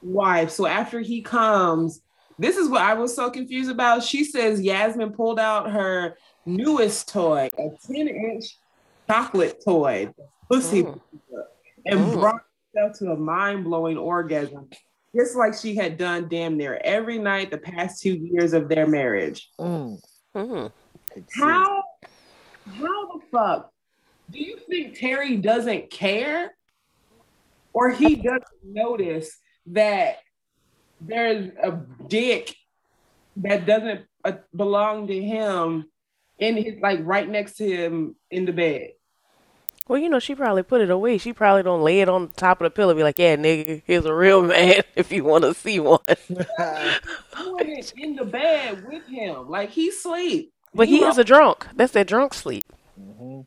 wife. 0.00 0.50
So 0.50 0.66
after 0.66 1.00
he 1.00 1.22
comes, 1.22 2.00
this 2.38 2.56
is 2.56 2.68
what 2.68 2.82
I 2.82 2.94
was 2.94 3.14
so 3.14 3.30
confused 3.30 3.70
about. 3.70 4.02
She 4.02 4.24
says 4.24 4.60
Yasmin 4.60 5.12
pulled 5.12 5.38
out 5.38 5.70
her 5.70 6.16
newest 6.46 7.08
toy, 7.08 7.48
a 7.58 7.68
10 7.86 8.08
inch 8.08 8.44
chocolate 9.08 9.62
toy, 9.64 10.08
pussy, 10.50 10.82
Mm. 10.84 11.00
and 11.86 12.00
Mm. 12.00 12.12
brought 12.14 12.40
herself 12.74 12.98
to 12.98 13.12
a 13.12 13.16
mind 13.16 13.64
blowing 13.64 13.98
orgasm, 13.98 14.70
just 15.14 15.36
like 15.36 15.54
she 15.54 15.74
had 15.76 15.98
done 15.98 16.28
damn 16.28 16.56
near 16.56 16.80
every 16.82 17.18
night 17.18 17.50
the 17.50 17.58
past 17.58 18.00
two 18.02 18.14
years 18.14 18.54
of 18.54 18.68
their 18.68 18.86
marriage. 18.86 19.50
Mm. 19.60 20.00
Mm. 21.16 21.24
How, 21.34 21.82
how 22.66 23.12
the 23.12 23.20
fuck 23.30 23.72
do 24.30 24.38
you 24.38 24.58
think 24.68 24.98
Terry 24.98 25.36
doesn't 25.36 25.90
care? 25.90 26.54
Or 27.72 27.90
he 27.90 28.16
doesn't 28.16 28.44
notice 28.64 29.38
that 29.66 30.18
there's 31.00 31.50
a 31.62 31.80
dick 32.06 32.54
that 33.36 33.66
doesn't 33.66 34.02
uh, 34.24 34.32
belong 34.54 35.06
to 35.06 35.22
him 35.22 35.86
in 36.38 36.56
his 36.56 36.74
like 36.80 37.00
right 37.02 37.28
next 37.28 37.56
to 37.56 37.66
him 37.68 38.16
in 38.30 38.44
the 38.44 38.52
bed. 38.52 38.90
Well, 39.88 39.98
you 39.98 40.08
know, 40.08 40.20
she 40.20 40.34
probably 40.34 40.62
put 40.62 40.80
it 40.80 40.90
away. 40.90 41.18
She 41.18 41.32
probably 41.32 41.62
don't 41.62 41.82
lay 41.82 42.00
it 42.00 42.08
on 42.08 42.28
the 42.28 42.32
top 42.34 42.60
of 42.60 42.64
the 42.64 42.70
pillow. 42.70 42.94
Be 42.94 43.02
like, 43.02 43.18
"Yeah, 43.18 43.36
nigga, 43.36 43.82
here's 43.84 44.04
a 44.04 44.14
real 44.14 44.42
man. 44.46 44.82
If 44.94 45.10
you 45.12 45.24
want 45.24 45.44
to 45.44 45.54
see 45.54 45.80
one." 45.80 46.00
In 47.96 48.16
the 48.16 48.24
bed 48.24 48.86
with 48.86 49.06
him, 49.06 49.48
like 49.48 49.70
he 49.70 49.90
sleep. 49.90 50.52
But 50.74 50.88
he 50.88 51.00
You 51.00 51.08
is 51.08 51.18
a 51.18 51.24
drunk. 51.24 51.66
That's 51.74 51.92
that 51.92 52.06
drunk 52.06 52.34
sleep. 52.34 52.64
Mhm. 53.00 53.46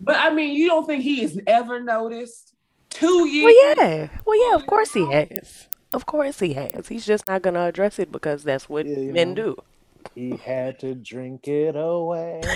But 0.00 0.16
I 0.16 0.30
mean, 0.32 0.54
you 0.54 0.68
don't 0.68 0.86
think 0.86 1.02
he 1.02 1.20
has 1.22 1.38
ever 1.46 1.80
noticed 1.80 2.54
two 2.90 3.26
years? 3.28 3.54
Well, 3.54 3.76
yeah. 3.76 4.08
Well, 4.24 4.48
yeah. 4.50 4.54
Of 4.56 4.66
course 4.66 4.92
he 4.94 5.10
has. 5.12 5.66
Of 5.92 6.06
course 6.06 6.38
he 6.40 6.54
has. 6.54 6.88
He's 6.88 7.04
just 7.04 7.26
not 7.28 7.42
gonna 7.42 7.64
address 7.66 7.98
it 7.98 8.12
because 8.12 8.44
that's 8.44 8.68
what 8.68 8.86
Yeah, 8.86 9.12
men 9.12 9.30
know. 9.30 9.34
do. 9.34 9.56
He 10.14 10.36
had 10.36 10.78
to 10.80 10.94
drink 10.94 11.46
it 11.48 11.74
away. 11.76 12.40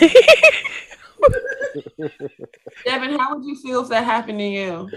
Devin, 2.85 3.19
how 3.19 3.35
would 3.37 3.45
you 3.45 3.57
feel 3.57 3.83
if 3.83 3.89
that 3.89 4.05
happened 4.05 4.39
to 4.39 4.45
you? 4.45 4.91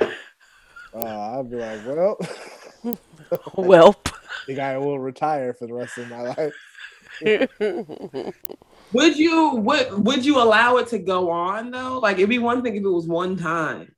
Uh, 0.93 1.39
I'd 1.39 1.49
be 1.49 1.57
like, 1.57 1.85
well, 1.85 2.17
Welp. 3.57 4.13
the 4.47 4.53
guy 4.53 4.77
will 4.77 4.99
retire 4.99 5.53
for 5.53 5.67
the 5.67 5.73
rest 5.73 5.97
of 5.97 6.09
my 6.09 6.21
life. 6.21 6.53
Would 8.93 9.17
you 9.17 9.55
would 9.55 10.05
would 10.05 10.25
you 10.25 10.41
allow 10.41 10.77
it 10.77 10.87
to 10.87 10.99
go 10.99 11.29
on 11.29 11.71
though? 11.71 11.99
Like 11.99 12.17
it'd 12.17 12.29
be 12.29 12.39
one 12.39 12.61
thing 12.61 12.75
if 12.75 12.83
it 12.83 12.89
was 12.89 13.05
one 13.05 13.35
time, 13.35 13.93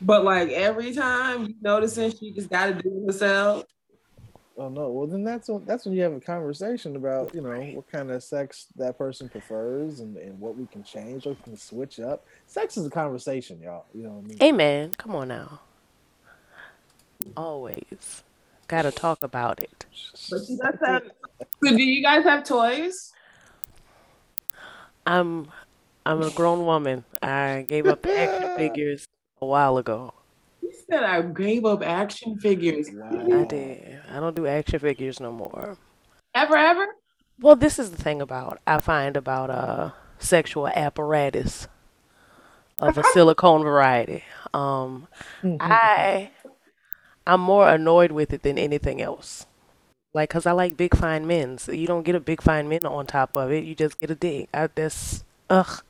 but 0.00 0.24
like 0.24 0.48
every 0.50 0.94
time 0.94 1.44
you 1.44 1.54
noticing 1.60 2.10
she 2.10 2.32
just 2.32 2.48
got 2.48 2.66
to 2.66 2.74
do 2.74 3.02
it 3.02 3.06
herself. 3.06 3.64
Oh 4.56 4.68
no, 4.68 4.90
well 4.90 5.06
then 5.06 5.24
that's 5.24 5.48
when 5.48 5.64
that's 5.66 5.84
when 5.84 5.94
you 5.94 6.02
have 6.02 6.14
a 6.14 6.20
conversation 6.20 6.96
about 6.96 7.34
you 7.34 7.42
know 7.42 7.60
what 7.74 7.90
kind 7.90 8.10
of 8.10 8.22
sex 8.22 8.66
that 8.76 8.96
person 8.96 9.28
prefers 9.28 10.00
and, 10.00 10.16
and 10.16 10.38
what 10.40 10.56
we 10.56 10.66
can 10.66 10.82
change, 10.82 11.26
or 11.26 11.30
we 11.30 11.36
can 11.44 11.56
switch 11.56 12.00
up. 12.00 12.24
Sex 12.46 12.76
is 12.78 12.86
a 12.86 12.90
conversation, 12.90 13.60
y'all. 13.60 13.86
You 13.94 14.04
know 14.04 14.10
what 14.10 14.24
I 14.24 14.28
mean? 14.28 14.38
hey, 14.38 14.52
man, 14.52 14.92
come 14.96 15.14
on 15.14 15.28
now. 15.28 15.60
Always 17.36 18.22
gotta 18.68 18.90
talk 18.90 19.22
about 19.22 19.60
it. 19.60 19.84
But 20.30 20.40
you 20.48 20.58
guys 20.58 20.78
have. 20.82 21.02
So 21.62 21.76
do 21.76 21.82
you 21.82 22.02
guys 22.02 22.24
have 22.24 22.44
toys? 22.44 23.12
I'm 25.06 25.50
I'm 26.06 26.22
a 26.22 26.30
grown 26.30 26.64
woman. 26.64 27.04
I 27.22 27.64
gave 27.68 27.86
up 27.86 28.04
action 28.06 28.50
figures 28.56 29.06
a 29.40 29.46
while 29.46 29.78
ago. 29.78 30.14
You 30.62 30.72
said 30.90 31.02
I 31.02 31.22
gave 31.22 31.64
up 31.64 31.82
action 31.82 32.38
figures. 32.38 32.88
I 33.32 33.44
did. 33.44 34.00
I 34.10 34.20
don't 34.20 34.36
do 34.36 34.46
action 34.46 34.78
figures 34.78 35.20
no 35.20 35.32
more. 35.32 35.76
Ever 36.34 36.56
ever? 36.56 36.86
Well, 37.40 37.56
this 37.56 37.78
is 37.78 37.90
the 37.90 38.02
thing 38.02 38.20
about 38.20 38.60
I 38.66 38.78
find 38.78 39.16
about 39.16 39.50
uh 39.50 39.90
sexual 40.18 40.68
apparatus 40.68 41.68
of 42.78 42.98
a 42.98 43.04
silicone 43.12 43.62
variety. 43.62 44.24
Um 44.52 45.08
I 45.60 46.30
I'm 47.26 47.40
more 47.40 47.68
annoyed 47.68 48.12
with 48.12 48.32
it 48.32 48.42
than 48.42 48.58
anything 48.58 49.00
else. 49.00 49.46
Like, 50.12 50.30
cause 50.30 50.46
I 50.46 50.52
like 50.52 50.76
big 50.76 50.96
fine 50.96 51.26
men. 51.26 51.58
So 51.58 51.72
you 51.72 51.86
don't 51.86 52.02
get 52.02 52.14
a 52.14 52.20
big 52.20 52.42
fine 52.42 52.68
men 52.68 52.84
on 52.86 53.06
top 53.06 53.36
of 53.36 53.50
it. 53.52 53.64
You 53.64 53.74
just 53.74 53.98
get 53.98 54.10
a 54.10 54.14
dick. 54.14 54.48
I, 54.52 54.66
that's 54.68 55.24
ugh. 55.48 55.82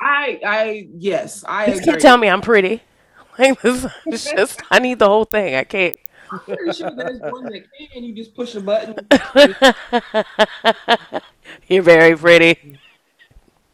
I 0.00 0.40
I 0.44 0.88
yes, 0.96 1.44
I 1.44 1.66
You 1.66 1.72
can't 1.80 1.88
agree. 1.98 2.00
tell 2.00 2.16
me 2.16 2.28
I'm 2.28 2.40
pretty. 2.40 2.82
Like 3.38 3.60
this, 3.60 3.84
it's 4.10 4.30
just 4.34 4.62
I 4.70 4.78
need 4.78 4.98
the 4.98 5.08
whole 5.08 5.26
thing. 5.26 5.56
I 5.56 5.64
can't. 5.64 5.96
I'm 6.30 6.40
pretty 6.40 6.72
sure 6.72 6.90
there's 6.96 7.20
one 7.22 7.48
that 7.48 7.64
can. 7.92 8.04
You 8.04 8.14
just 8.14 8.34
push 8.34 8.54
a 8.54 8.60
button. 8.60 8.94
You're 11.68 11.82
very 11.82 12.16
pretty. 12.16 12.78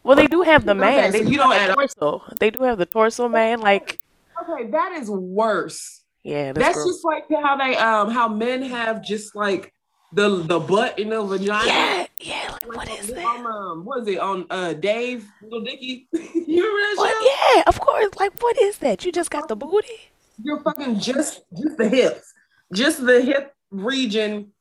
Well, 0.03 0.15
they 0.15 0.27
do 0.27 0.41
have 0.41 0.65
the 0.65 0.75
man. 0.75 0.99
Okay, 1.05 1.11
They 1.11 1.17
so 1.19 1.23
do 1.23 1.31
you 1.31 1.37
don't 1.37 1.51
have 1.51 1.53
add 1.53 1.71
the 1.71 1.75
torso. 1.75 2.21
They 2.39 2.49
do 2.51 2.63
have 2.63 2.77
the 2.77 2.85
torso 2.85 3.27
man. 3.29 3.61
Like, 3.61 3.99
Okay, 4.41 4.69
that 4.71 4.91
is 4.93 5.09
worse. 5.09 6.01
yeah, 6.23 6.51
that's, 6.53 6.75
That's 6.75 6.83
just 6.83 7.05
like 7.05 7.23
how 7.43 7.55
they 7.57 7.75
um 7.77 8.09
how 8.11 8.27
men 8.27 8.61
have 8.63 9.03
just 9.03 9.35
like 9.35 9.72
the 10.13 10.43
the 10.43 10.59
butt 10.59 10.99
in 10.99 11.09
the 11.09 11.21
vagina. 11.23 11.65
Yeah, 11.65 12.05
yeah. 12.19 12.49
Like, 12.51 12.75
what 12.75 12.89
is 12.89 13.07
that? 13.07 13.25
On, 13.25 13.45
um, 13.45 13.85
what 13.85 14.01
is 14.01 14.07
it 14.07 14.19
on 14.19 14.45
uh 14.49 14.73
Dave 14.73 15.27
Lil 15.41 15.61
Dicky? 15.63 16.07
you 16.13 16.21
remember 16.21 16.79
that 16.79 16.93
What? 16.97 17.11
show? 17.11 17.55
Yeah, 17.55 17.63
of 17.67 17.79
course. 17.79 18.15
Like, 18.19 18.41
what 18.41 18.57
is 18.61 18.77
that? 18.79 19.05
You 19.05 19.11
just 19.11 19.31
got 19.31 19.47
the 19.47 19.55
booty? 19.55 20.11
You're 20.41 20.61
fucking 20.61 20.99
just 20.99 21.41
just 21.57 21.77
the 21.77 21.89
hips, 21.89 22.33
just 22.73 23.05
the 23.05 23.21
hip 23.21 23.53
region. 23.71 24.51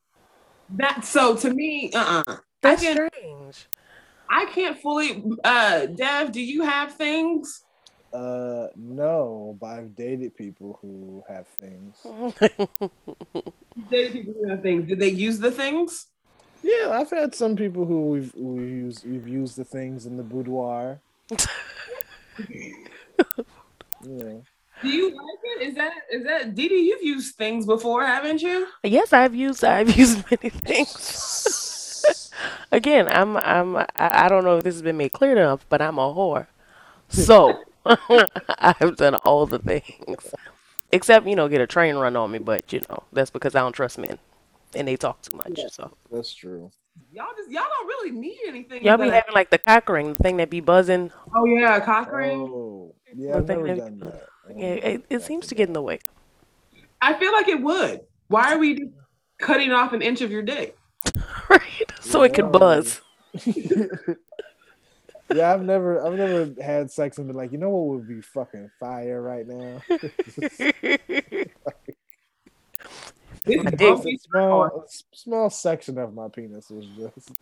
That 0.70 1.04
so 1.04 1.36
to 1.36 1.52
me, 1.52 1.90
uh, 1.94 2.22
uh 2.26 2.32
I 2.32 2.36
That's 2.62 2.82
can 2.82 2.96
strange. 2.96 3.66
I 4.30 4.46
can't 4.46 4.78
fully. 4.78 5.22
Uh, 5.44 5.86
Dev, 5.86 6.32
do 6.32 6.40
you 6.40 6.62
have 6.62 6.94
things? 6.94 7.62
Uh, 8.12 8.68
no, 8.76 9.56
but 9.60 9.66
I've 9.68 9.96
dated 9.96 10.36
people 10.36 10.78
who 10.82 11.24
have 11.28 11.46
things. 11.46 11.96
Dated 13.90 14.12
people 14.12 14.34
who 14.42 14.50
have 14.50 14.62
things. 14.62 14.86
Did 14.86 15.00
they 15.00 15.08
use 15.08 15.38
the 15.38 15.50
things? 15.50 16.08
Yeah, 16.62 16.90
I've 16.92 17.10
had 17.10 17.34
some 17.34 17.56
people 17.56 17.86
who 17.86 18.02
we've 18.10 18.34
we 18.34 18.64
used 18.64 19.06
we've 19.08 19.26
used 19.26 19.56
the 19.56 19.64
things 19.64 20.04
in 20.06 20.16
the 20.16 20.22
boudoir. 20.22 21.00
Yeah. 24.04 24.38
Do 24.82 24.88
you 24.88 25.10
like 25.10 25.38
it? 25.44 25.68
Is 25.68 25.74
that 25.76 25.92
is 26.10 26.24
that 26.24 26.54
Didi? 26.54 26.74
You've 26.74 27.04
used 27.04 27.36
things 27.36 27.66
before, 27.66 28.04
haven't 28.04 28.42
you? 28.42 28.66
yes, 28.82 29.12
I've 29.12 29.34
used 29.34 29.62
I've 29.62 29.96
used 29.96 30.24
many 30.30 30.50
things. 30.50 32.04
Again, 32.72 33.06
I'm 33.08 33.36
I'm 33.36 33.76
I, 33.76 33.86
I 33.96 34.28
don't 34.28 34.44
know 34.44 34.56
if 34.56 34.64
this 34.64 34.74
has 34.74 34.82
been 34.82 34.96
made 34.96 35.12
clear 35.12 35.32
enough, 35.32 35.64
but 35.68 35.80
I'm 35.80 35.98
a 35.98 36.12
whore. 36.12 36.48
So 37.08 37.62
I've 38.58 38.96
done 38.96 39.14
all 39.16 39.46
the 39.46 39.58
things. 39.58 40.34
Except, 40.90 41.26
you 41.26 41.34
know, 41.36 41.48
get 41.48 41.60
a 41.60 41.66
train 41.66 41.96
run 41.96 42.16
on 42.16 42.30
me, 42.30 42.38
but 42.38 42.72
you 42.72 42.80
know, 42.88 43.02
that's 43.12 43.30
because 43.30 43.54
I 43.54 43.60
don't 43.60 43.72
trust 43.72 43.98
men. 43.98 44.18
And 44.74 44.86
they 44.88 44.96
talk 44.96 45.22
too 45.22 45.36
much. 45.36 45.58
So 45.70 45.92
That's 46.10 46.32
true. 46.34 46.70
Y'all 47.10 47.26
just 47.36 47.50
y'all 47.50 47.62
don't 47.68 47.86
really 47.86 48.10
need 48.10 48.38
anything. 48.46 48.84
y'all 48.84 48.96
be 48.98 49.04
but- 49.06 49.14
having 49.14 49.34
like 49.34 49.50
the 49.50 49.58
cock 49.58 49.88
ring, 49.88 50.12
the 50.12 50.22
thing 50.22 50.36
that 50.38 50.50
be 50.50 50.60
buzzing. 50.60 51.10
oh 51.34 51.44
yeah, 51.46 51.80
cock 51.80 52.12
ring. 52.12 52.40
Oh, 52.40 52.94
yeah, 53.14 53.32
The 53.32 53.38
I've 53.38 53.46
thing 53.46 53.64
never 53.64 53.68
that- 53.68 53.76
done 53.78 53.98
that. 54.00 54.22
I 54.48 54.52
Yeah, 54.52 54.66
it, 54.74 55.04
it 55.08 55.22
seems 55.22 55.46
to 55.48 55.54
get 55.54 55.68
in 55.68 55.72
the 55.72 55.82
way. 55.82 56.00
I 57.00 57.14
feel 57.14 57.32
like 57.32 57.48
it 57.48 57.60
would. 57.62 58.00
Why 58.28 58.52
are 58.52 58.58
we 58.58 58.90
cutting 59.38 59.72
off 59.72 59.92
an 59.92 60.02
inch 60.02 60.20
of 60.20 60.30
your 60.30 60.42
dick? 60.42 60.76
right? 61.48 61.92
So 62.00 62.22
it 62.22 62.34
can 62.34 62.46
Yeah. 62.46 62.50
buzz. 62.50 63.00
yeah, 65.34 65.52
I've 65.52 65.62
never, 65.62 66.04
I've 66.06 66.18
never 66.18 66.62
had 66.62 66.90
sex 66.90 67.18
and 67.18 67.26
been 67.26 67.36
like, 67.36 67.52
you 67.52 67.58
know 67.58 67.70
what 67.70 67.96
would 67.96 68.08
be 68.08 68.20
fucking 68.20 68.70
fire 68.80 69.20
right 69.22 69.46
now? 69.46 69.82
This 73.44 73.56
My 73.56 73.62
is 73.64 73.70
dick. 73.72 73.78
bumpy. 73.78 74.14
a 74.14 74.18
small, 74.18 74.84
small 75.12 75.50
section 75.50 75.98
of 75.98 76.14
my 76.14 76.28
penis 76.28 76.70
was 76.70 76.86
just 76.96 77.32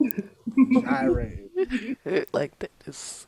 gyrating. 0.82 1.96
like 2.32 2.58
this. 2.86 3.26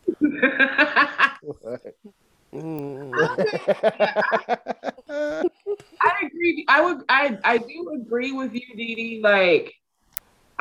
Mm. 2.54 3.12
I 5.10 5.42
agree. 6.22 6.64
I 6.68 6.80
would. 6.82 7.02
I 7.10 7.38
I 7.44 7.58
do 7.58 8.00
agree 8.02 8.32
with 8.32 8.54
you, 8.54 8.62
Dee 8.74 8.94
Dee. 8.94 9.20
Like, 9.22 9.74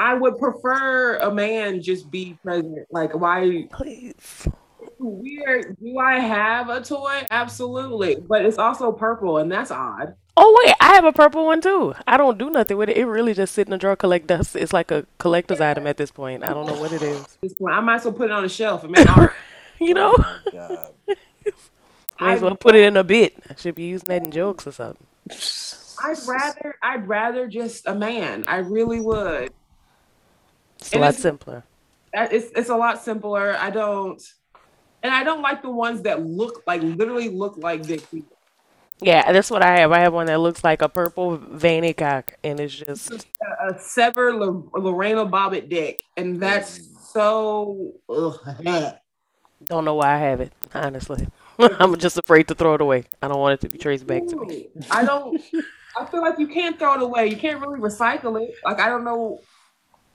I 0.01 0.15
would 0.15 0.39
prefer 0.39 1.17
a 1.17 1.31
man 1.31 1.79
just 1.79 2.09
be 2.09 2.35
present. 2.43 2.87
Like, 2.89 3.13
why? 3.13 3.67
Please. 3.71 4.47
Weird. 4.97 5.77
Do 5.79 5.99
I 5.99 6.17
have 6.19 6.69
a 6.69 6.81
toy? 6.81 7.27
Absolutely, 7.29 8.15
but 8.15 8.43
it's 8.43 8.57
also 8.57 8.91
purple, 8.91 9.37
and 9.37 9.51
that's 9.51 9.69
odd. 9.69 10.15
Oh 10.35 10.59
wait, 10.65 10.75
I 10.81 10.95
have 10.95 11.05
a 11.05 11.11
purple 11.11 11.45
one 11.45 11.61
too. 11.61 11.93
I 12.07 12.17
don't 12.17 12.39
do 12.39 12.49
nothing 12.49 12.77
with 12.77 12.89
it. 12.89 12.97
It 12.97 13.05
really 13.05 13.35
just 13.35 13.53
sit 13.53 13.67
in 13.67 13.73
a 13.73 13.77
drawer, 13.77 13.95
collect 13.95 14.25
dust. 14.25 14.55
It's 14.55 14.73
like 14.73 14.89
a 14.89 15.05
collector's 15.19 15.61
item 15.61 15.85
at 15.85 15.97
this 15.97 16.09
point. 16.09 16.43
I 16.43 16.47
don't 16.47 16.65
know 16.65 16.79
what 16.81 16.93
it 16.93 17.03
is. 17.03 17.37
This 17.41 17.53
one, 17.59 17.73
I 17.73 17.79
might 17.79 17.97
as 17.97 18.05
well 18.05 18.13
put 18.13 18.31
it 18.31 18.33
on 18.33 18.43
a 18.43 18.49
shelf 18.49 18.83
and 18.83 18.93
make 18.93 19.07
art. 19.15 19.35
You 19.79 19.93
know, 19.93 20.15
oh, 20.17 20.39
God. 20.51 20.93
might 22.19 22.33
as 22.33 22.41
well 22.41 22.55
put 22.55 22.73
it 22.73 22.83
in 22.85 22.97
a 22.97 23.03
bit. 23.03 23.35
I 23.49 23.55
should 23.55 23.75
be 23.75 23.83
using 23.83 24.07
that 24.07 24.23
in 24.23 24.31
jokes 24.31 24.65
or 24.65 24.71
something. 24.71 25.05
I'd 26.03 26.17
rather. 26.27 26.75
I'd 26.81 27.07
rather 27.07 27.47
just 27.47 27.87
a 27.87 27.93
man. 27.93 28.45
I 28.47 28.57
really 28.57 28.99
would. 28.99 29.51
It's 30.81 30.91
a 30.91 30.95
And 30.95 31.01
lot 31.01 31.09
it's- 31.09 31.21
simpler. 31.21 31.63
Uh, 32.13 32.27
it's 32.29 32.51
it's 32.57 32.69
a 32.69 32.75
lot 32.75 33.01
simpler. 33.01 33.55
I 33.57 33.69
don't, 33.69 34.21
and 35.01 35.13
I 35.13 35.23
don't 35.23 35.41
like 35.41 35.61
the 35.61 35.69
ones 35.69 36.01
that 36.01 36.25
look 36.25 36.61
like 36.67 36.81
literally 36.81 37.29
look 37.29 37.55
like 37.57 37.83
dick 37.83 38.09
people. 38.11 38.35
Yeah, 38.99 39.31
that's 39.31 39.49
what 39.49 39.63
I 39.63 39.79
have. 39.79 39.91
I 39.91 39.99
have 39.99 40.13
one 40.13 40.27
that 40.27 40.39
looks 40.39 40.63
like 40.63 40.81
a 40.81 40.89
purple 40.89 41.37
veiny 41.37 41.93
cock, 41.93 42.37
and 42.43 42.59
it's 42.59 42.75
just 42.75 43.11
A, 43.41 43.69
a 43.73 43.79
severed 43.79 44.35
L- 44.41 44.69
Lorena 44.75 45.25
Bobbitt 45.25 45.69
dick, 45.69 46.01
and 46.17 46.39
that's 46.39 46.79
mm. 46.79 46.97
so. 47.01 47.93
Ugh. 48.09 48.93
don't 49.65 49.85
know 49.85 49.95
why 49.95 50.15
I 50.15 50.17
have 50.17 50.41
it. 50.41 50.53
Honestly, 50.73 51.27
I'm 51.59 51.97
just 51.97 52.17
afraid 52.17 52.47
to 52.49 52.55
throw 52.55 52.75
it 52.75 52.81
away. 52.81 53.05
I 53.21 53.27
don't 53.27 53.39
want 53.39 53.53
it 53.53 53.61
to 53.61 53.69
be 53.69 53.77
traced 53.77 54.05
back 54.05 54.27
to 54.27 54.35
me. 54.35 54.67
I 54.91 55.05
don't. 55.05 55.41
I 55.97 56.05
feel 56.05 56.21
like 56.21 56.37
you 56.39 56.47
can't 56.47 56.77
throw 56.77 56.93
it 56.95 57.01
away. 57.01 57.27
You 57.27 57.37
can't 57.37 57.59
really 57.59 57.79
recycle 57.79 58.41
it. 58.41 58.53
Like 58.63 58.79
I 58.79 58.89
don't 58.89 59.03
know. 59.03 59.39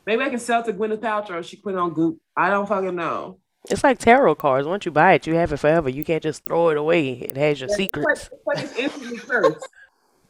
Maybe 0.07 0.23
I 0.23 0.29
can 0.29 0.39
sell 0.39 0.61
it 0.61 0.67
to 0.67 0.73
Gwyneth 0.73 0.99
Paltrow. 0.99 1.45
She 1.45 1.57
put 1.57 1.75
it 1.75 1.79
on 1.79 1.93
Goop. 1.93 2.19
I 2.37 2.49
don't 2.49 2.69
fucking 2.69 2.95
know. 2.95 3.39
It's 3.69 3.83
like 3.83 3.99
tarot 3.99 4.37
cards. 4.37 4.67
Once 4.67 4.87
you 4.87 4.93
buy 4.93 5.15
it, 5.15 5.27
you 5.27 5.35
have 5.35 5.53
it 5.53 5.57
forever. 5.57 5.89
You 5.89 6.05
can't 6.05 6.23
just 6.23 6.45
throw 6.45 6.69
it 6.69 6.77
away. 6.77 7.11
It 7.11 7.37
has 7.37 7.61
your 7.61 7.69
like, 7.69 7.77
secrets. 7.77 8.31
it's 8.33 8.47
like 8.47 8.59
it's 8.59 8.77
instantly 8.77 9.19
cursed. 9.19 9.69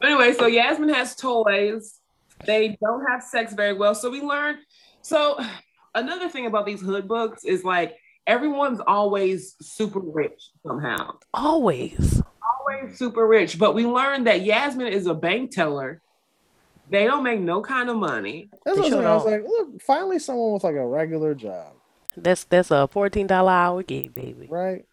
But 0.00 0.10
anyway, 0.10 0.32
so 0.32 0.46
Yasmin 0.46 0.88
has 0.88 1.14
toys. 1.14 2.00
They 2.44 2.78
don't 2.82 3.04
have 3.06 3.22
sex 3.22 3.52
very 3.52 3.74
well. 3.74 3.94
So 3.94 4.10
we 4.10 4.22
learned. 4.22 4.58
So 5.02 5.38
another 5.94 6.28
thing 6.28 6.46
about 6.46 6.64
these 6.64 6.80
hood 6.80 7.06
books 7.06 7.44
is 7.44 7.62
like 7.62 7.96
everyone's 8.26 8.80
always 8.80 9.56
super 9.60 10.00
rich 10.00 10.50
somehow. 10.66 11.16
Always. 11.34 12.22
Always 12.58 12.98
super 12.98 13.26
rich. 13.26 13.58
But 13.58 13.74
we 13.74 13.84
learned 13.84 14.26
that 14.26 14.42
Yasmin 14.42 14.88
is 14.88 15.06
a 15.06 15.14
bank 15.14 15.50
teller. 15.50 16.00
They 16.90 17.04
don't 17.04 17.22
make 17.24 17.40
no 17.40 17.60
kind 17.62 17.88
of 17.90 17.96
money. 17.96 18.48
That's 18.64 18.78
what 18.78 18.88
sure 18.88 19.06
I 19.06 19.14
was 19.14 19.24
like, 19.24 19.42
look, 19.42 19.82
finally 19.82 20.18
someone 20.18 20.52
with 20.52 20.64
like 20.64 20.76
a 20.76 20.86
regular 20.86 21.34
job, 21.34 21.72
That's 22.16 22.44
that's 22.44 22.70
a 22.70 22.86
fourteen 22.88 23.26
dollar 23.26 23.50
hour 23.52 23.82
gig, 23.82 24.14
baby. 24.14 24.46
right? 24.50 24.84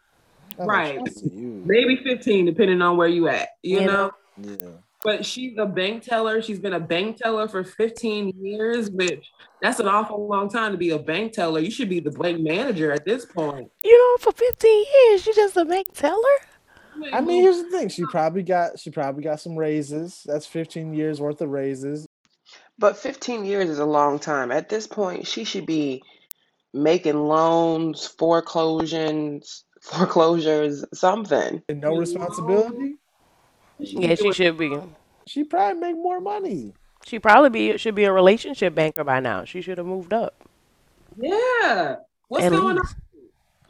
I 0.60 0.66
Right. 0.66 0.96
"Shouts 1.00 1.22
to 1.22 1.32
you." 1.34 1.64
Maybe 1.66 1.96
15, 2.04 2.46
depending 2.46 2.82
on 2.82 2.96
where 2.98 3.08
you 3.08 3.28
at, 3.28 3.50
you 3.64 3.80
You 3.82 3.86
know? 3.88 4.12
know? 4.38 4.56
Yeah. 4.62 4.70
But 5.04 5.26
she's 5.26 5.58
a 5.58 5.66
bank 5.66 6.04
teller. 6.04 6.42
She's 6.42 6.60
been 6.60 6.74
a 6.74 6.80
bank 6.80 7.18
teller 7.18 7.48
for 7.50 7.64
15 7.64 8.34
years, 8.40 8.90
which 8.90 9.32
that's 9.62 9.80
an 9.82 9.88
awful 9.88 10.28
long 10.28 10.48
time 10.50 10.72
to 10.72 10.78
be 10.78 10.92
a 10.92 11.00
bank 11.00 11.34
teller. 11.34 11.60
You 11.60 11.72
should 11.72 11.90
be 11.90 12.00
the 12.00 12.12
bank 12.12 12.40
manager 12.40 12.92
at 12.92 13.04
this 13.04 13.26
point. 13.26 13.70
You 13.84 13.98
know, 13.98 14.18
for 14.20 14.32
fifteen 14.32 14.86
years, 15.10 15.26
you're 15.26 15.36
just 15.36 15.58
a 15.58 15.66
bank 15.66 15.88
teller. 15.94 16.36
I 17.12 17.22
mean, 17.22 17.42
here's 17.42 17.62
the 17.64 17.70
thing. 17.70 17.90
She 17.90 18.04
probably 18.06 18.44
got 18.44 18.80
she 18.80 18.90
probably 18.90 19.24
got 19.24 19.40
some 19.40 19.56
raises. 19.56 20.24
That's 20.26 20.46
15 20.46 20.94
years 20.94 21.20
worth 21.20 21.42
of 21.42 21.50
raises. 21.50 22.08
But 22.78 22.98
15 22.98 23.46
years 23.46 23.70
is 23.70 23.80
a 23.80 23.86
long 23.86 24.20
time. 24.20 24.52
At 24.52 24.70
this 24.70 24.88
point, 24.88 25.28
she 25.28 25.44
should 25.44 25.66
be 25.66 26.04
making 26.74 27.16
loans, 27.16 28.06
foreclosures, 28.06 29.64
foreclosures, 29.82 30.84
something. 30.94 31.62
And 31.70 31.82
no 31.82 31.96
responsibility. 31.96 32.96
Yeah, 33.80 34.16
she 34.16 34.32
should 34.34 34.58
be. 34.58 34.78
She 35.28 35.44
probably 35.44 35.80
make 35.80 35.96
more 35.96 36.20
money. 36.20 36.74
She 37.06 37.20
probably 37.20 37.50
be 37.50 37.78
should 37.78 37.96
be 37.96 38.06
a 38.06 38.12
relationship 38.12 38.76
banker 38.76 39.04
by 39.04 39.20
now. 39.20 39.44
She 39.46 39.62
should 39.62 39.78
have 39.78 39.88
moved 39.88 40.14
up. 40.14 40.36
Yeah. 41.18 41.98
What's 42.28 42.46
At 42.46 42.52
going 42.52 42.78
least. 42.78 42.96
on? 42.96 43.02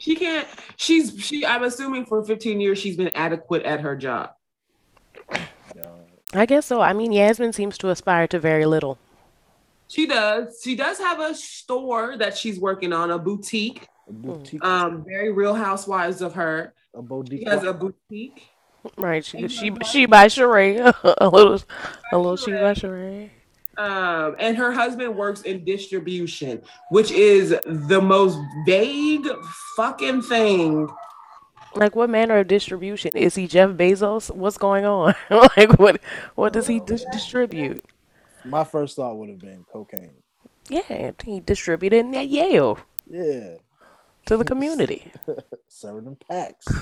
She 0.04 0.16
can't. 0.16 0.46
She's 0.76 1.18
she. 1.18 1.46
I'm 1.46 1.64
assuming 1.64 2.06
for 2.06 2.22
15 2.26 2.60
years 2.60 2.78
she's 2.78 2.98
been 2.98 3.12
adequate 3.16 3.64
at 3.64 3.80
her 3.80 3.96
job. 3.96 4.32
I 6.34 6.46
guess 6.46 6.66
so. 6.66 6.82
I 6.82 6.92
mean, 6.92 7.14
Yasmin 7.14 7.54
seems 7.54 7.78
to 7.78 7.90
aspire 7.90 8.28
to 8.28 8.40
very 8.40 8.66
little. 8.66 8.98
She 9.88 10.06
does. 10.06 10.60
She 10.62 10.76
does 10.76 10.98
have 10.98 11.22
a 11.22 11.34
store 11.34 12.18
that 12.18 12.38
she's 12.38 12.60
working 12.60 12.92
on, 12.92 13.12
a 13.12 13.18
boutique. 13.18 13.88
a 14.10 14.12
boutique, 14.12 14.62
Um, 14.66 15.06
very 15.06 15.32
Real 15.32 15.56
Housewives 15.56 16.22
of 16.22 16.34
her. 16.34 16.74
a 16.94 17.02
boutique. 17.02 17.40
She 17.40 17.46
has 17.46 17.64
a 17.64 17.72
boutique. 17.72 18.50
Right? 18.98 19.24
She 19.24 19.38
And 19.38 19.50
she 19.50 19.72
she 19.90 20.06
by 20.06 20.26
Sheree 20.26 20.80
a 21.22 21.30
little 21.30 21.62
a 22.12 22.18
little 22.18 22.36
she 22.36 22.52
by 22.52 22.74
Sheree. 22.74 23.30
Um, 23.78 24.36
and 24.38 24.56
her 24.56 24.72
husband 24.72 25.16
works 25.16 25.42
in 25.42 25.66
distribution, 25.66 26.62
which 26.92 27.12
is 27.12 27.56
the 27.66 28.02
most 28.02 28.38
vague 28.66 29.28
fucking 29.76 30.22
thing. 30.24 30.88
Like 31.76 31.96
what 31.96 32.10
manner 32.10 32.38
of 32.38 32.48
distribution 32.48 33.12
is 33.16 33.34
he? 33.34 33.48
Jeff 33.48 33.72
Bezos? 33.72 34.30
What's 34.34 34.58
going 34.60 34.86
on? 34.86 35.16
like 35.58 35.80
what? 35.80 36.00
What 36.36 36.54
does 36.54 36.68
he 36.68 36.80
dis- 36.82 37.06
distribute? 37.12 37.84
My 38.46 38.64
first 38.64 38.96
thought 38.96 39.18
would 39.18 39.30
have 39.30 39.40
been 39.40 39.66
cocaine. 39.72 40.12
Yeah, 40.70 41.12
he 41.24 41.40
distributed 41.40 42.06
it 42.06 42.16
at 42.16 42.28
Yale 42.30 42.78
Yeah, 43.10 43.56
to 44.26 44.38
the 44.38 44.44
community. 44.46 45.12
serving 45.68 46.06
them 46.06 46.18
packs. 46.30 46.66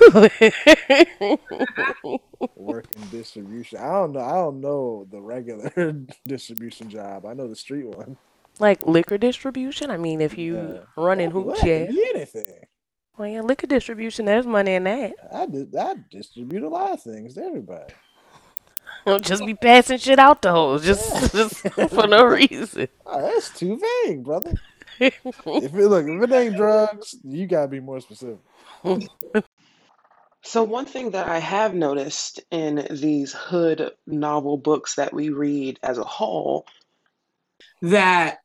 Work 2.56 2.86
in 2.96 3.08
distribution. 3.10 3.78
I 3.78 3.90
don't 3.92 4.12
know. 4.12 4.20
I 4.20 4.32
don't 4.32 4.60
know 4.60 5.06
the 5.10 5.20
regular 5.20 5.70
distribution 6.26 6.88
job. 6.90 7.26
I 7.26 7.34
know 7.34 7.48
the 7.48 7.56
street 7.56 7.86
one. 7.86 8.16
like 8.58 8.86
liquor 8.86 9.18
distribution. 9.18 9.90
I 9.90 9.96
mean, 9.96 10.20
if 10.20 10.36
you 10.38 10.56
Yeah. 10.56 10.78
running 10.96 11.30
hooch, 11.30 11.62
yeah. 11.64 11.86
anything. 12.14 12.66
Well, 13.18 13.28
yeah, 13.28 13.40
liquor 13.42 13.66
distribution. 13.66 14.24
There's 14.26 14.46
money 14.46 14.74
in 14.74 14.84
that. 14.84 15.12
I 15.32 15.46
did. 15.46 15.74
I 15.76 15.96
distribute 16.10 16.62
a 16.62 16.68
lot 16.68 16.92
of 16.92 17.02
things 17.02 17.34
to 17.34 17.42
everybody. 17.44 17.92
Don't 19.04 19.24
just 19.24 19.44
be 19.44 19.54
passing 19.54 19.98
shit 19.98 20.18
out 20.20 20.42
to 20.42 20.52
hoes 20.52 20.84
just, 20.84 21.32
just 21.32 21.56
for 21.90 22.06
no 22.06 22.24
reason. 22.24 22.86
Oh, 23.04 23.20
that's 23.20 23.50
too 23.58 23.80
vague, 24.06 24.22
brother. 24.22 24.54
If 25.00 25.74
it 25.74 25.88
look, 25.88 26.06
if 26.06 26.30
it 26.30 26.34
ain't 26.34 26.56
drugs, 26.56 27.16
you 27.24 27.46
gotta 27.46 27.68
be 27.68 27.80
more 27.80 28.00
specific. 28.00 28.38
So, 30.44 30.64
one 30.64 30.86
thing 30.86 31.12
that 31.12 31.28
I 31.28 31.38
have 31.38 31.74
noticed 31.74 32.40
in 32.50 32.86
these 32.90 33.32
hood 33.32 33.92
novel 34.06 34.56
books 34.58 34.96
that 34.96 35.14
we 35.14 35.30
read 35.30 35.78
as 35.82 35.98
a 35.98 36.04
whole, 36.04 36.66
that 37.82 38.38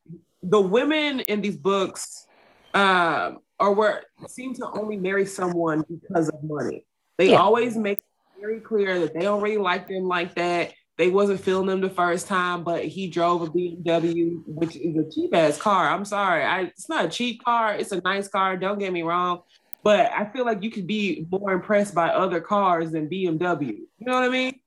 the 0.43 0.61
women 0.61 1.21
in 1.21 1.41
these 1.41 1.57
books 1.57 2.27
um, 2.73 3.39
are 3.59 3.73
where 3.73 4.03
seem 4.27 4.53
to 4.55 4.69
only 4.71 4.97
marry 4.97 5.25
someone 5.25 5.83
because 5.89 6.29
of 6.29 6.43
money. 6.43 6.85
They 7.17 7.31
Yeah. 7.31 7.39
always 7.39 7.75
make 7.75 7.97
it 7.97 8.05
very 8.39 8.59
clear 8.59 8.99
that 8.99 9.13
they 9.13 9.21
don't 9.21 9.41
really 9.41 9.57
like 9.57 9.87
them 9.87 10.07
like 10.07 10.35
that. 10.35 10.73
They 10.97 11.09
wasn't 11.09 11.39
feeling 11.39 11.67
them 11.67 11.81
the 11.81 11.91
first 11.91 12.27
time, 12.27 12.63
but 12.63 12.83
he 12.83 13.07
drove 13.07 13.43
a 13.43 13.47
BMW, 13.47 14.41
which 14.47 14.75
is 14.75 14.97
a 14.97 15.09
cheap 15.09 15.35
ass 15.35 15.57
car. 15.57 15.89
I'm 15.89 16.05
sorry, 16.05 16.43
I, 16.43 16.61
it's 16.63 16.89
not 16.89 17.05
a 17.05 17.09
cheap 17.09 17.43
car. 17.43 17.75
It's 17.75 17.91
a 17.91 18.01
nice 18.01 18.27
car. 18.27 18.57
Don't 18.57 18.79
get 18.79 18.91
me 18.91 19.03
wrong, 19.03 19.43
but 19.83 20.11
I 20.11 20.25
feel 20.25 20.43
like 20.43 20.63
you 20.63 20.71
could 20.71 20.87
be 20.87 21.27
more 21.31 21.51
impressed 21.51 21.93
by 21.93 22.09
other 22.09 22.41
cars 22.41 22.91
than 22.91 23.07
BMW. 23.07 23.77
You 23.77 24.05
know 24.05 24.13
what 24.13 24.23
I 24.23 24.29
mean? 24.29 24.59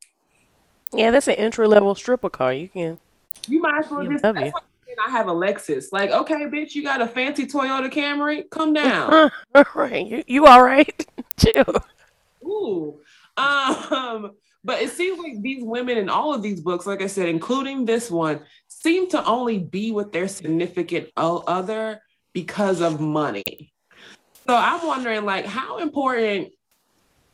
Yeah, 0.92 1.10
that's 1.10 1.26
an 1.26 1.34
entry 1.34 1.66
level 1.66 1.94
stripper 1.96 2.30
car. 2.30 2.52
You 2.52 2.68
can. 2.68 2.98
You 3.48 3.60
might 3.60 3.84
as 3.84 3.90
well 3.90 4.04
just. 4.04 4.22
BMW. 4.22 4.34
That's 4.34 4.54
like 4.54 4.64
I 5.04 5.10
have 5.10 5.28
a 5.28 5.32
Lexus. 5.32 5.86
Like, 5.92 6.10
okay, 6.10 6.46
bitch, 6.46 6.74
you 6.74 6.82
got 6.82 7.00
a 7.00 7.06
fancy 7.06 7.46
Toyota 7.46 7.90
Camry. 7.90 8.48
Come 8.50 8.72
down. 8.72 9.30
right. 9.74 10.06
You, 10.06 10.24
you 10.26 10.46
all 10.46 10.62
right? 10.62 11.06
Chill. 11.36 11.84
Ooh. 12.44 13.00
Um, 13.36 14.32
but 14.62 14.83
it 14.83 14.90
seems 14.90 15.18
like 15.18 15.40
these 15.40 15.64
women 15.64 15.96
in 15.96 16.09
all 16.09 16.35
of 16.35 16.42
these 16.42 16.61
books, 16.61 16.87
like 16.87 17.03
I 17.03 17.07
said, 17.07 17.29
including 17.29 17.85
this 17.85 18.11
one, 18.11 18.40
seem 18.68 19.09
to 19.11 19.25
only 19.25 19.59
be 19.59 19.92
with 19.92 20.12
their 20.12 20.29
significant 20.29 21.09
other 21.16 22.01
because 22.33 22.81
of 22.81 23.01
money. 23.01 23.73
So 24.46 24.55
I'm 24.55 24.87
wondering, 24.87 25.25
like, 25.25 25.46
how 25.46 25.79
important 25.79 26.49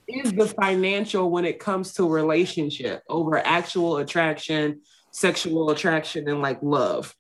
is 0.09 0.33
the 0.33 0.47
financial 0.47 1.31
when 1.31 1.45
it 1.45 1.59
comes 1.59 1.95
to 1.95 2.09
relationship 2.09 3.03
over 3.09 3.39
actual 3.39 3.97
attraction, 3.97 4.83
sexual 5.11 5.71
attraction, 5.71 6.29
and 6.29 6.43
like 6.43 6.59
love? 6.62 7.15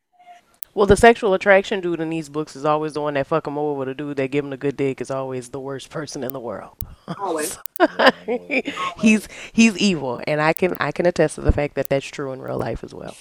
Well, 0.76 0.84
the 0.84 0.94
sexual 0.94 1.32
attraction 1.32 1.80
dude 1.80 2.00
in 2.00 2.10
these 2.10 2.28
books 2.28 2.54
is 2.54 2.66
always 2.66 2.92
the 2.92 3.00
one 3.00 3.14
that 3.14 3.26
fuck 3.26 3.46
him 3.46 3.56
over. 3.56 3.78
With 3.78 3.88
the 3.88 3.94
dude 3.94 4.18
that 4.18 4.30
give 4.30 4.44
him 4.44 4.50
the 4.50 4.58
good 4.58 4.76
dick 4.76 5.00
is 5.00 5.10
always 5.10 5.48
the 5.48 5.58
worst 5.58 5.88
person 5.88 6.22
in 6.22 6.34
the 6.34 6.38
world. 6.38 6.76
Always. 7.18 7.58
he's 9.00 9.26
he's 9.54 9.78
evil, 9.78 10.20
and 10.26 10.38
I 10.38 10.52
can 10.52 10.76
I 10.78 10.92
can 10.92 11.06
attest 11.06 11.36
to 11.36 11.40
the 11.40 11.50
fact 11.50 11.76
that 11.76 11.88
that's 11.88 12.04
true 12.04 12.30
in 12.32 12.42
real 12.42 12.58
life 12.58 12.84
as 12.84 12.92
well. 12.92 13.16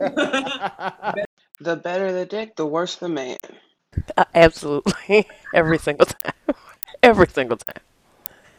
The 1.60 1.76
better 1.76 2.10
the 2.10 2.26
dick, 2.26 2.56
the 2.56 2.66
worse 2.66 2.96
the 2.96 3.08
man. 3.08 3.38
Uh, 4.16 4.24
absolutely, 4.34 5.28
every 5.54 5.78
single 5.78 6.06
time, 6.06 6.56
every 7.00 7.28
single 7.28 7.56
time. 7.56 7.80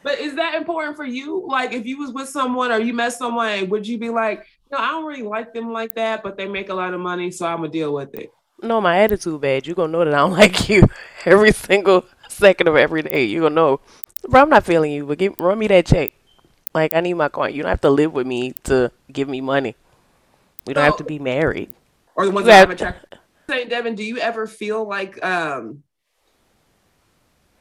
But 0.02 0.20
is 0.20 0.36
that 0.36 0.56
important 0.56 0.96
for 0.96 1.04
you? 1.04 1.46
Like, 1.46 1.74
if 1.74 1.86
you 1.86 1.98
was 1.98 2.14
with 2.14 2.30
someone 2.30 2.72
or 2.72 2.80
you 2.80 2.94
met 2.94 3.12
someone, 3.12 3.70
would 3.70 3.86
you 3.86 3.98
be 3.98 4.10
like, 4.10 4.48
no, 4.72 4.78
I 4.78 4.90
don't 4.90 5.06
really 5.06 5.24
like 5.24 5.54
them 5.54 5.72
like 5.72 5.96
that, 5.96 6.24
but 6.24 6.38
they 6.38 6.48
make 6.48 6.70
a 6.70 6.74
lot 6.74 6.94
of 6.94 7.00
money, 7.00 7.32
so 7.32 7.46
I'm 7.46 7.58
gonna 7.58 7.70
deal 7.70 7.94
with 7.94 8.14
it. 8.16 8.32
No, 8.62 8.82
my 8.82 9.00
attitude 9.00 9.42
bad. 9.42 9.68
You're 9.68 9.76
gonna 9.76 9.92
know 9.92 10.06
that 10.06 10.14
I 10.14 10.18
don't 10.18 10.32
like 10.40 10.70
you 10.70 10.88
every 11.26 11.52
single 11.52 12.06
second 12.30 12.68
of 12.68 12.76
every 12.76 13.04
day. 13.04 13.26
You're 13.26 13.44
gonna 13.44 13.56
know, 13.56 13.80
bro. 14.28 14.42
I'm 14.42 14.50
not 14.50 14.66
feeling 14.66 14.92
you, 14.92 15.06
but 15.06 15.18
give 15.18 15.40
run 15.40 15.60
me 15.60 15.68
that 15.68 15.86
check. 15.86 16.14
Like 16.74 16.94
I 16.94 17.02
need 17.02 17.14
my 17.14 17.30
coin. 17.30 17.54
You 17.54 17.62
don't 17.62 17.70
have 17.70 17.82
to 17.82 17.90
live 17.90 18.14
with 18.14 18.28
me 18.28 18.54
to 18.66 18.92
give 19.12 19.30
me 19.30 19.42
money. 19.42 19.76
We 20.66 20.74
don't 20.74 20.84
have 20.84 20.98
to 20.98 21.04
be 21.04 21.20
married. 21.20 21.72
Or 22.16 22.26
the 22.26 22.32
ones 22.32 22.48
that 22.48 22.60
have 22.60 22.70
a 22.70 22.76
check. 22.76 22.96
Say, 23.48 23.66
Devin, 23.66 23.96
do 23.96 24.04
you 24.04 24.18
ever 24.18 24.48
feel 24.48 24.88
like, 24.88 25.24
um, 25.24 25.84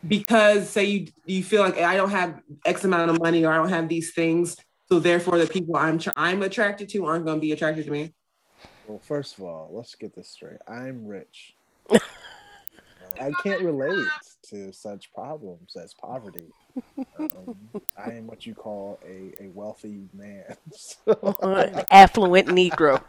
because 0.07 0.71
say 0.71 0.85
you 0.85 1.07
you 1.27 1.43
feel 1.43 1.63
like 1.63 1.79
I 1.79 1.97
don't 1.97 2.11
have 2.11 2.41
X 2.65 2.85
amount 2.85 3.11
of 3.11 3.21
money 3.21 3.45
or 3.45 3.53
I 3.53 3.57
don't 3.57 3.69
have 3.69 3.89
these 3.89 4.13
things, 4.15 4.57
so 4.89 4.99
therefore 4.99 5.39
the 5.39 5.47
people 5.47 5.77
I'm 5.77 5.99
tr- 5.99 6.11
I'm 6.17 6.43
attracted 6.43 6.89
to 6.91 7.07
aren't 7.07 7.25
gonna 7.25 7.41
be 7.41 7.53
attracted 7.53 7.87
to 7.87 7.91
me. 7.91 8.15
Well, 8.87 8.99
first 8.99 9.39
of 9.39 9.45
all, 9.45 9.71
let's 9.73 9.95
get 9.95 10.15
this 10.15 10.29
straight. 10.29 10.59
I'm 10.69 11.07
rich. 11.07 11.55
I 13.21 13.31
can't 13.43 13.63
relate 13.63 14.07
to 14.51 14.73
such 14.73 15.13
problems 15.13 15.77
as 15.77 15.95
poverty. 15.95 16.53
Um, 17.19 17.57
I 17.97 18.11
am 18.11 18.27
what 18.27 18.45
you 18.45 18.55
call 18.55 18.99
a, 19.07 19.33
a 19.43 19.49
wealthy 19.49 20.09
man. 20.13 20.45
so, 20.73 21.85
Affluent 21.91 22.49
Negro. 22.49 23.03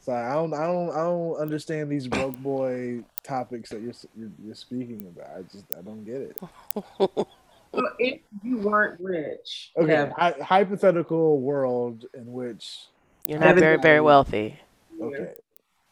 so 0.00 0.12
I 0.12 0.34
don't 0.34 0.54
I 0.54 0.66
don't 0.66 0.90
I 0.90 1.02
don't 1.04 1.36
understand 1.36 1.90
these 1.90 2.06
broke 2.06 2.36
boy 2.36 3.02
topics 3.22 3.70
that 3.70 3.80
you're 3.80 3.94
you're, 4.16 4.30
you're 4.44 4.54
speaking 4.54 5.02
about. 5.14 5.36
I 5.36 5.42
just 5.42 5.64
I 5.76 5.82
don't 5.82 6.04
get 6.04 6.20
it. 6.22 7.26
So 7.74 7.82
if 7.98 8.20
you 8.42 8.58
weren't 8.58 9.00
rich, 9.00 9.70
Okay, 9.76 9.86
Devin, 9.92 10.14
hy- 10.16 10.34
hypothetical 10.42 11.40
world 11.40 12.04
in 12.14 12.32
which 12.32 12.78
You're 13.26 13.38
not 13.38 13.56
very 13.56 13.76
very 13.76 14.00
wealthy. 14.00 14.58
okay. 15.00 15.34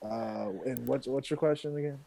Uh, 0.05 0.51
and 0.67 0.87
what's 0.87 1.07
what's 1.07 1.31
your 1.31 1.37
question 1.37 1.77
again? 1.77 1.99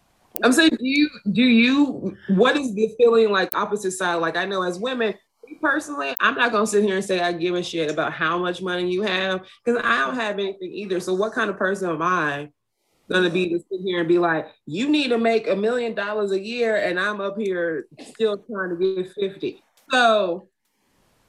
I'm 0.43 0.53
saying, 0.53 0.71
do 0.71 0.77
you 0.88 1.10
do 1.31 1.43
you 1.43 2.17
what 2.27 2.57
is 2.57 2.73
the 2.73 2.93
feeling 2.97 3.29
like 3.31 3.55
opposite 3.55 3.91
side? 3.91 4.15
Like 4.15 4.38
I 4.38 4.45
know 4.45 4.63
as 4.63 4.79
women, 4.79 5.13
me 5.45 5.57
personally, 5.62 6.15
I'm 6.19 6.36
not 6.36 6.51
gonna 6.51 6.67
sit 6.67 6.84
here 6.84 6.95
and 6.95 7.03
say 7.05 7.19
I 7.19 7.31
give 7.34 7.55
a 7.55 7.63
shit 7.63 7.91
about 7.91 8.13
how 8.13 8.38
much 8.38 8.62
money 8.62 8.91
you 8.91 9.01
have 9.03 9.41
because 9.63 9.81
I 9.84 10.05
don't 10.05 10.15
have 10.15 10.39
anything 10.39 10.71
either. 10.73 10.99
So 10.99 11.13
what 11.13 11.34
kind 11.34 11.49
of 11.49 11.57
person 11.57 11.89
am 11.89 12.01
I 12.01 12.49
gonna 13.12 13.30
be 13.30 13.50
to 13.50 13.60
sit 13.60 13.82
here 13.84 14.00
and 14.00 14.08
be 14.08 14.17
like, 14.17 14.47
you 14.65 14.89
need 14.89 15.10
to 15.10 15.17
make 15.17 15.47
a 15.47 15.56
million 15.56 15.93
dollars 15.93 16.32
a 16.32 16.39
year 16.39 16.78
and 16.78 17.00
I'm 17.00 17.21
up 17.21 17.38
here 17.38 17.88
still 18.00 18.38
trying 18.38 18.69
to 18.69 18.95
get 18.95 19.13
50. 19.13 19.63
So 19.91 20.47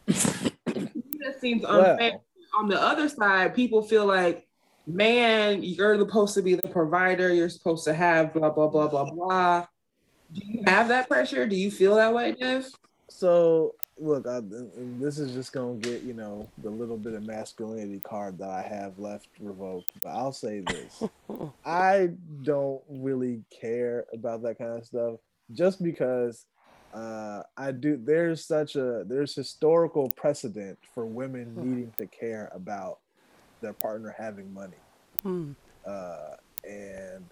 that 0.06 1.40
seems 1.40 1.64
unfair. 1.64 2.20
On 2.58 2.68
the 2.68 2.80
other 2.80 3.08
side, 3.08 3.54
people 3.54 3.82
feel 3.82 4.06
like 4.06 4.46
man, 4.86 5.62
you're 5.62 5.98
supposed 5.98 6.34
to 6.34 6.42
be 6.42 6.54
the 6.54 6.68
provider. 6.68 7.32
You're 7.32 7.48
supposed 7.48 7.84
to 7.84 7.94
have 7.94 8.34
blah 8.34 8.50
blah 8.50 8.68
blah 8.68 8.88
blah 8.88 9.10
blah. 9.10 9.66
Do 10.32 10.40
you 10.44 10.62
have 10.66 10.88
that 10.88 11.08
pressure? 11.08 11.46
Do 11.46 11.56
you 11.56 11.70
feel 11.70 11.96
that 11.96 12.14
way, 12.14 12.32
Dev? 12.32 12.66
So 13.08 13.74
look, 14.02 14.26
I, 14.26 14.40
this 14.98 15.18
is 15.18 15.32
just 15.32 15.52
gonna 15.52 15.74
get 15.74 16.02
you 16.02 16.12
know 16.12 16.48
the 16.58 16.70
little 16.70 16.96
bit 16.96 17.14
of 17.14 17.24
masculinity 17.24 18.00
card 18.00 18.38
that 18.38 18.50
I 18.50 18.62
have 18.62 18.98
left 18.98 19.28
revoked. 19.40 19.92
But 20.02 20.10
I'll 20.10 20.32
say 20.32 20.60
this: 20.60 21.02
I 21.64 22.10
don't 22.42 22.82
really 22.88 23.42
care 23.60 24.06
about 24.12 24.42
that 24.42 24.58
kind 24.58 24.78
of 24.78 24.84
stuff, 24.84 25.14
just 25.52 25.82
because 25.82 26.44
uh, 26.92 27.42
I 27.56 27.72
do. 27.72 27.96
There's 28.02 28.44
such 28.44 28.76
a 28.76 29.04
there's 29.06 29.34
historical 29.34 30.10
precedent 30.10 30.78
for 30.94 31.06
women 31.06 31.54
needing 31.56 31.92
to 31.98 32.06
care 32.06 32.50
about 32.54 32.98
their 33.60 33.72
partner 33.72 34.14
having 34.18 34.52
money, 34.52 34.76
Hmm. 35.22 35.52
uh, 35.86 36.36
and 36.68 37.24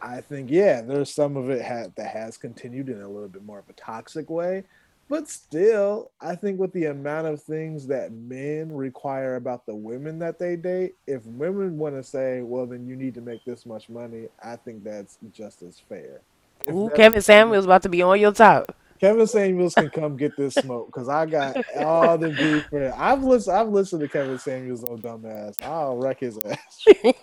I 0.00 0.20
think 0.22 0.50
yeah, 0.50 0.80
there's 0.80 1.12
some 1.12 1.36
of 1.36 1.50
it 1.50 1.62
ha- 1.64 1.90
that 1.96 2.08
has 2.08 2.36
continued 2.36 2.88
in 2.88 3.02
a 3.02 3.08
little 3.08 3.28
bit 3.28 3.44
more 3.44 3.58
of 3.58 3.68
a 3.68 3.74
toxic 3.74 4.30
way. 4.30 4.64
But 5.08 5.28
still, 5.28 6.10
I 6.20 6.34
think 6.34 6.58
with 6.58 6.72
the 6.72 6.86
amount 6.86 7.28
of 7.28 7.40
things 7.40 7.86
that 7.86 8.12
men 8.12 8.72
require 8.72 9.36
about 9.36 9.64
the 9.64 9.74
women 9.74 10.18
that 10.18 10.38
they 10.38 10.56
date, 10.56 10.96
if 11.06 11.24
women 11.26 11.78
want 11.78 11.94
to 11.94 12.02
say, 12.02 12.42
well, 12.42 12.66
then 12.66 12.88
you 12.88 12.96
need 12.96 13.14
to 13.14 13.20
make 13.20 13.44
this 13.44 13.66
much 13.66 13.88
money, 13.88 14.26
I 14.42 14.56
think 14.56 14.82
that's 14.82 15.18
just 15.32 15.62
as 15.62 15.78
fair. 15.78 16.22
If 16.66 16.74
Ooh, 16.74 16.90
Kevin 16.96 17.22
Samuels 17.22 17.66
about 17.66 17.82
to 17.82 17.88
be 17.88 18.02
on 18.02 18.18
your 18.18 18.32
top. 18.32 18.74
Kevin 19.00 19.26
Samuels 19.26 19.74
can 19.74 19.90
come 19.90 20.16
get 20.16 20.36
this 20.36 20.54
smoke 20.54 20.86
because 20.86 21.08
I 21.08 21.26
got 21.26 21.56
all 21.76 22.18
the 22.18 22.30
beef 22.30 22.64
for 22.70 22.82
it. 22.82 22.94
I've 22.96 23.22
listened. 23.22 23.56
I've 23.56 23.68
listened 23.68 24.02
to 24.02 24.08
Kevin 24.08 24.38
Samuels 24.38 24.84
old 24.84 25.02
dumbass. 25.02 25.62
I'll 25.62 25.96
wreck 25.96 26.20
his 26.20 26.38
ass. 26.44 26.84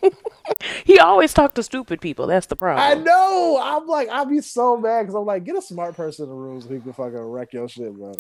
He 0.86 1.00
always 1.00 1.34
talk 1.34 1.54
to 1.56 1.64
stupid 1.64 2.02
people. 2.02 2.28
That's 2.28 2.48
the 2.48 2.56
problem. 2.56 2.86
I 2.86 3.02
know. 3.02 3.60
I'm 3.62 3.88
like, 3.88 4.10
I'll 4.10 4.26
be 4.26 4.42
so 4.42 4.78
mad 4.78 5.04
because 5.04 5.16
I'm 5.16 5.26
like, 5.26 5.44
get 5.44 5.56
a 5.56 5.62
smart 5.62 5.96
person 5.96 6.26
in 6.26 6.30
the 6.30 6.36
room 6.36 6.62
so 6.62 6.70
he 6.70 6.80
can 6.80 6.94
fucking 6.94 7.18
wreck 7.18 7.54
your 7.54 7.70
shit, 7.70 7.94
bro. 7.94 8.14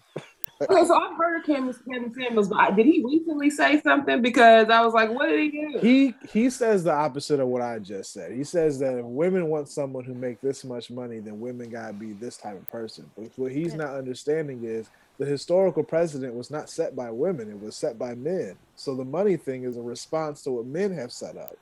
Okay, 0.62 0.86
so 0.86 0.96
I've 0.96 1.18
heard 1.18 1.39
of 1.39 1.46
Kevin, 1.46 1.74
Kevin 1.92 2.13
Samuels, 2.13 2.48
but 2.48 2.58
I- 2.60 2.72
did 2.72 2.86
he 2.86 3.04
recently 3.04 3.50
say 3.50 3.82
something? 3.82 4.22
Because 4.22 4.70
I 4.70 4.86
was 4.86 4.94
like, 4.94 5.12
what 5.12 5.28
did 5.28 5.39
he 5.39 5.50
do? 5.52 5.80
He 5.80 6.16
he 6.32 6.50
says 6.50 6.84
the 6.84 6.94
opposite 6.94 7.39
of 7.42 7.48
what 7.50 7.62
I 7.62 7.80
just 7.80 8.13
said. 8.13 8.32
He 8.32 8.44
says 8.46 8.80
that 8.80 8.98
if 8.98 9.04
women 9.06 9.48
want 9.48 9.68
someone 9.68 10.04
who 10.06 10.13
make 10.13 10.39
this 10.42 10.63
much 10.63 10.89
money, 10.89 11.20
then 11.20 11.39
women 11.42 11.70
gotta 11.70 11.94
be 11.94 12.13
this 12.13 12.38
type 12.38 12.56
of 12.56 12.70
person. 12.70 13.10
But 13.18 13.32
what 13.36 13.52
he's 13.52 13.74
not 13.74 13.96
understanding 13.96 14.63
is 14.63 14.89
the 15.18 15.26
historical 15.26 15.84
precedent 15.84 16.34
was 16.34 16.50
not 16.50 16.70
set 16.70 16.96
by 16.96 17.12
women; 17.12 17.50
it 17.50 17.60
was 17.60 17.76
set 17.76 18.00
by 18.00 18.16
men. 18.16 18.56
So 18.76 18.96
the 18.96 19.06
money 19.06 19.36
thing 19.38 19.63
is 19.63 19.76
a 19.76 19.82
response 19.82 20.44
to 20.44 20.52
what 20.52 20.66
men 20.66 20.94
have 20.94 21.12
set 21.12 21.36
up. 21.36 21.58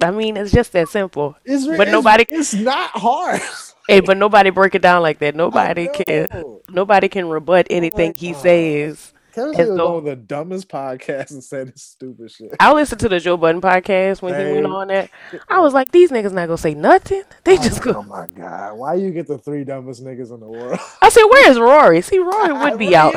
I 0.00 0.12
mean, 0.12 0.36
it's 0.36 0.52
just 0.52 0.70
that 0.72 0.88
simple. 0.88 1.34
It's, 1.44 1.66
But 1.66 1.72
it's- 1.88 1.92
nobody- 1.92 2.26
It's 2.30 2.54
not 2.54 2.90
hard. 2.90 3.40
Hey, 3.88 4.00
but 4.00 4.18
nobody 4.18 4.50
break 4.50 4.74
it 4.74 4.82
down 4.82 5.02
like 5.02 5.18
that. 5.20 5.34
Nobody 5.34 5.88
can. 5.88 6.28
Nobody 6.68 7.08
can 7.08 7.28
rebut 7.28 7.66
anything 7.70 8.14
he 8.14 8.34
oh. 8.34 8.38
says. 8.38 9.14
Kevin 9.38 9.50
As 9.50 9.56
Samuels 9.56 9.78
though- 9.78 9.96
on 9.98 10.04
the 10.04 10.16
dumbest 10.16 10.68
podcast 10.68 11.30
and 11.30 11.44
said 11.44 11.68
this 11.68 11.82
stupid 11.82 12.30
shit. 12.30 12.56
I 12.58 12.72
listened 12.72 13.00
to 13.00 13.08
the 13.08 13.20
Joe 13.20 13.36
Budden 13.36 13.60
podcast 13.60 14.20
when 14.20 14.34
he 14.34 14.52
went 14.52 14.66
on 14.66 14.88
that. 14.88 15.10
I 15.48 15.60
was 15.60 15.74
like, 15.74 15.92
these 15.92 16.10
niggas 16.10 16.32
not 16.32 16.46
gonna 16.46 16.58
say 16.58 16.74
nothing. 16.74 17.22
They 17.44 17.56
oh 17.56 17.62
just 17.62 17.82
go. 17.82 17.96
Oh 17.96 18.02
my 18.02 18.26
god! 18.34 18.76
Why 18.76 18.94
you 18.94 19.10
get 19.10 19.26
the 19.26 19.38
three 19.38 19.64
dumbest 19.64 20.04
niggas 20.04 20.32
in 20.32 20.40
the 20.40 20.48
world? 20.48 20.78
I 21.00 21.08
said, 21.08 21.24
where 21.24 21.50
is 21.50 21.58
Rory? 21.58 22.00
See, 22.02 22.18
Rory 22.18 22.52
would 22.70 22.78
be 22.78 22.96
out. 22.96 23.14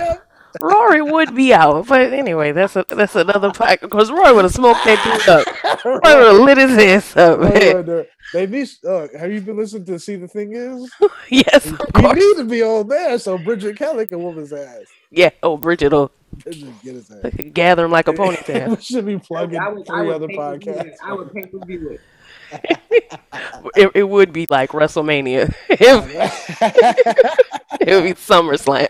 Yeah. 0.61 0.67
Rory 0.67 1.01
would 1.01 1.35
be 1.35 1.53
out. 1.53 1.87
But 1.87 2.13
anyway, 2.13 2.51
that's 2.51 2.75
a 2.75 2.85
that's 2.89 3.15
another 3.15 3.49
podcast. 3.51 3.81
Because 3.81 4.11
Rory 4.11 4.33
would 4.33 4.43
have 4.45 4.53
smoked 4.53 4.83
that 4.85 5.01
dude 5.03 5.29
up. 5.29 5.85
Rory 5.85 5.99
would 6.03 6.33
have 6.33 6.41
lit 6.41 6.57
his 6.57 6.77
ass 6.77 7.17
up. 7.17 7.41
Hey, 7.53 7.73
uh, 7.73 8.03
They 8.33 8.47
need. 8.47 8.67
Uh, 8.87 9.07
have 9.17 9.31
you 9.31 9.41
been 9.41 9.57
listening 9.57 9.85
to 9.85 9.99
See 9.99 10.15
the 10.15 10.27
Thing 10.27 10.53
Is? 10.55 10.91
yes, 11.29 11.65
of 11.65 11.71
You 11.71 11.77
course. 11.93 12.15
need 12.19 12.35
to 12.37 12.45
be 12.45 12.61
on 12.63 12.87
there 12.87 13.17
so 13.19 13.37
Bridget 13.37 13.77
Kelly 13.77 14.05
can 14.07 14.21
whoop 14.23 14.37
his 14.37 14.51
ass. 14.53 14.85
Yeah. 15.09 15.29
Oh, 15.43 15.57
Bridget 15.57 15.91
will 15.91 16.11
Just 16.37 16.63
get 16.83 16.95
his 16.95 17.11
ass. 17.11 17.33
gather 17.53 17.85
him 17.85 17.91
like 17.91 18.07
a 18.07 18.13
ponytail. 18.13 18.69
we 18.77 18.81
should 18.81 19.05
be 19.05 19.17
plugging 19.19 19.59
I 19.59 19.69
would, 19.69 19.89
I 19.89 19.93
three 19.99 20.07
would 20.07 20.15
other 20.15 20.27
pay-per-view 20.27 20.71
podcasts. 20.73 20.85
it. 20.85 20.97
I 21.03 21.13
would 21.13 21.33
pay 21.33 21.45
per 21.45 21.59
view 21.65 21.89
it. 21.91 22.01
It, 23.75 23.91
it 23.95 24.03
would 24.09 24.33
be 24.33 24.45
like 24.49 24.71
WrestleMania. 24.71 25.53
it, 25.69 25.79
it 27.79 27.95
would 27.95 28.03
be 28.03 28.13
SummerSlam. 28.13 28.87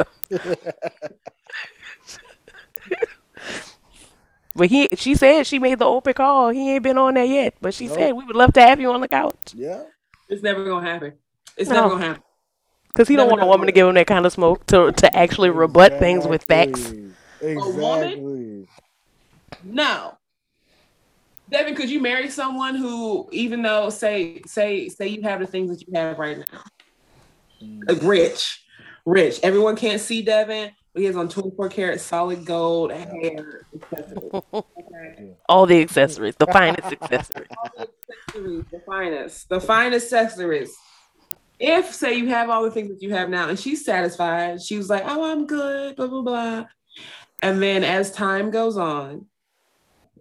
But 4.56 4.70
he, 4.70 4.90
she 4.96 5.16
said 5.16 5.48
she 5.48 5.60
made 5.60 5.80
the 5.80 5.86
open 5.86 6.14
call. 6.14 6.50
He 6.50 6.72
ain't 6.72 6.84
been 6.84 6.98
on 6.98 7.14
there 7.14 7.26
yet, 7.26 7.56
but 7.62 7.74
she 7.74 7.88
Nope. 7.88 7.98
said 7.98 8.12
we 8.14 8.26
would 8.26 8.36
love 8.36 8.54
to 8.54 8.62
have 8.62 8.80
you 8.82 8.92
on 8.92 9.02
the 9.02 9.08
couch 9.08 9.54
yeah. 9.56 9.84
It's 10.30 10.44
never 10.44 10.64
gonna 10.66 10.88
happen. 10.90 11.14
It's 11.58 11.70
No. 11.70 11.76
never 11.76 11.90
gonna 11.90 12.06
happen. 12.06 12.24
because 12.88 13.08
he 13.08 13.16
don't 13.16 13.30
want 13.30 13.42
a 13.42 13.46
woman 13.46 13.68
to 13.68 13.72
give 13.72 13.88
him 13.88 13.96
that 13.96 14.08
kind 14.08 14.26
of 14.26 14.32
smoke 14.32 14.66
to 14.68 14.92
to 14.92 15.16
actually 15.16 15.50
rebut 15.50 16.00
things 16.00 16.28
with 16.28 16.44
facts. 16.44 16.80
Exactly. 16.80 17.12
Exactly. 17.42 18.68
No. 19.64 20.18
Devin, 21.50 21.76
could 21.76 21.90
you 21.90 22.00
marry 22.00 22.30
someone 22.30 22.76
who, 22.76 23.28
even 23.34 23.62
though 23.62 23.90
say 23.90 24.42
say 24.46 24.88
say 24.90 25.08
you 25.08 25.22
have 25.24 25.40
the 25.40 25.48
things 25.48 25.70
that 25.70 25.86
you 25.86 25.94
have 25.94 26.18
right 26.18 26.38
now, 26.38 26.62
like 27.88 28.02
rich, 28.04 28.64
rich. 29.06 29.40
Everyone 29.44 29.76
can't 29.76 30.00
see 30.00 30.22
Devin, 30.22 30.72
but 30.94 31.02
he 31.02 31.06
has 31.06 31.16
on 31.16 31.30
24 31.30 31.70
karat 31.70 32.02
solid 32.02 32.46
gold 32.46 32.92
hair. 32.92 33.68
etc. 33.74 34.44
Okay. 34.54 35.36
All 35.50 35.66
the 35.66 35.82
accessories, 35.82 36.36
the 36.38 36.48
finest 36.48 36.92
accessories. 37.02 37.48
The 37.78 37.88
accessories, 38.10 38.66
the 38.72 38.82
finest, 38.86 39.50
the 39.50 39.62
finest 39.62 40.14
accessories. 40.14 40.76
If 41.60 41.94
say 41.94 42.16
you 42.16 42.28
have 42.30 42.50
all 42.50 42.64
the 42.64 42.72
things 42.72 42.90
that 42.90 43.04
you 43.04 43.14
have 43.14 43.30
now, 43.30 43.48
and 43.48 43.60
she's 43.60 43.86
satisfied, 43.86 44.64
she 44.64 44.78
was 44.78 44.90
like, 44.90 45.04
"Oh, 45.06 45.32
I'm 45.32 45.46
good," 45.46 45.96
blah 45.96 46.08
blah 46.08 46.22
blah. 46.24 46.66
And 47.44 47.62
then 47.62 47.84
as 47.84 48.12
time 48.12 48.50
goes 48.50 48.78
on, 48.78 49.28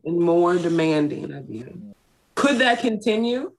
and 0.04 0.20
more 0.20 0.56
demanding 0.56 1.32
of 1.32 1.48
you, 1.48 1.94
could 2.34 2.58
that 2.58 2.80
continue? 2.80 3.52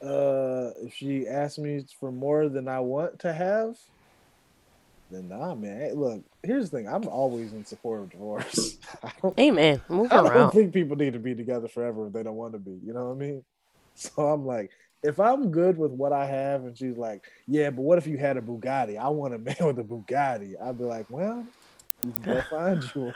Uh, 0.00 0.70
if 0.82 0.94
she 0.94 1.26
asks 1.26 1.58
me 1.58 1.84
for 1.98 2.12
more 2.12 2.48
than 2.48 2.68
I 2.68 2.78
want 2.80 3.18
to 3.20 3.32
have, 3.32 3.76
then 5.12 5.28
nah, 5.28 5.54
man. 5.54 5.80
Hey, 5.80 5.92
look, 5.92 6.24
here's 6.42 6.70
the 6.70 6.78
thing. 6.78 6.88
I'm 6.88 7.06
always 7.08 7.52
in 7.52 7.64
support 7.64 8.00
of 8.02 8.10
divorce. 8.10 8.78
Amen. 9.38 9.80
Move 9.88 10.12
I 10.12 10.16
don't 10.16 10.26
around. 10.26 10.50
think 10.52 10.72
people 10.72 10.96
need 10.96 11.12
to 11.12 11.18
be 11.18 11.34
together 11.34 11.68
forever 11.68 12.06
if 12.06 12.12
they 12.12 12.22
don't 12.22 12.36
want 12.36 12.52
to 12.54 12.58
be. 12.58 12.78
You 12.84 12.92
know 12.92 13.08
what 13.08 13.16
I 13.16 13.18
mean? 13.18 13.44
So 13.94 14.26
I'm 14.26 14.46
like, 14.46 14.70
if 15.02 15.20
I'm 15.20 15.50
good 15.50 15.76
with 15.76 15.90
what 15.90 16.14
I 16.14 16.24
have, 16.24 16.64
and 16.64 16.76
she's 16.76 16.96
like, 16.96 17.24
yeah, 17.46 17.68
but 17.68 17.82
what 17.82 17.98
if 17.98 18.06
you 18.06 18.16
had 18.16 18.38
a 18.38 18.40
Bugatti? 18.40 18.96
I 18.96 19.08
want 19.10 19.34
a 19.34 19.38
man 19.38 19.54
with 19.60 19.78
a 19.78 19.84
Bugatti. 19.84 20.54
I'd 20.60 20.78
be 20.78 20.84
like, 20.84 21.10
well, 21.10 21.46
you 22.02 22.12
can 22.12 22.22
go 22.22 22.42
find 22.48 22.82
you. 22.94 23.12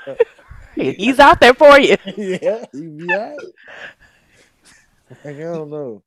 He's 0.93 1.19
out 1.19 1.41
there 1.41 1.55
for 1.55 1.81
you. 1.81 1.97
yeah, 2.15 2.67
you 2.75 2.91
be 2.91 3.11
all 3.11 3.19
right. 3.21 3.39
Like, 5.25 5.37
I 5.37 5.41
don't 5.41 5.71
know. 5.71 6.03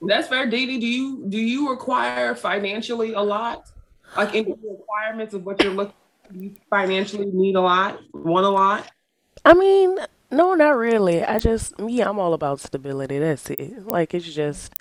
That's 0.00 0.28
fair, 0.28 0.48
Didi. 0.48 0.78
Do 0.78 0.86
you 0.86 1.24
do 1.28 1.38
you 1.38 1.70
require 1.70 2.36
financially 2.36 3.14
a 3.14 3.20
lot? 3.20 3.68
Like 4.16 4.34
in 4.34 4.44
the 4.44 4.56
requirements 4.62 5.34
of 5.34 5.44
what 5.44 5.62
you're 5.62 5.72
looking, 5.72 5.94
you 6.32 6.56
financially 6.70 7.26
need 7.26 7.56
a 7.56 7.60
lot, 7.60 8.00
want 8.12 8.46
a 8.46 8.50
lot? 8.50 8.90
I 9.44 9.54
mean, 9.54 9.98
no, 10.30 10.54
not 10.54 10.76
really. 10.76 11.24
I 11.24 11.38
just 11.38 11.78
me, 11.78 12.00
I'm 12.00 12.18
all 12.18 12.34
about 12.34 12.60
stability. 12.60 13.18
That's 13.18 13.48
it. 13.50 13.86
Like 13.86 14.14
it's 14.14 14.32
just, 14.32 14.72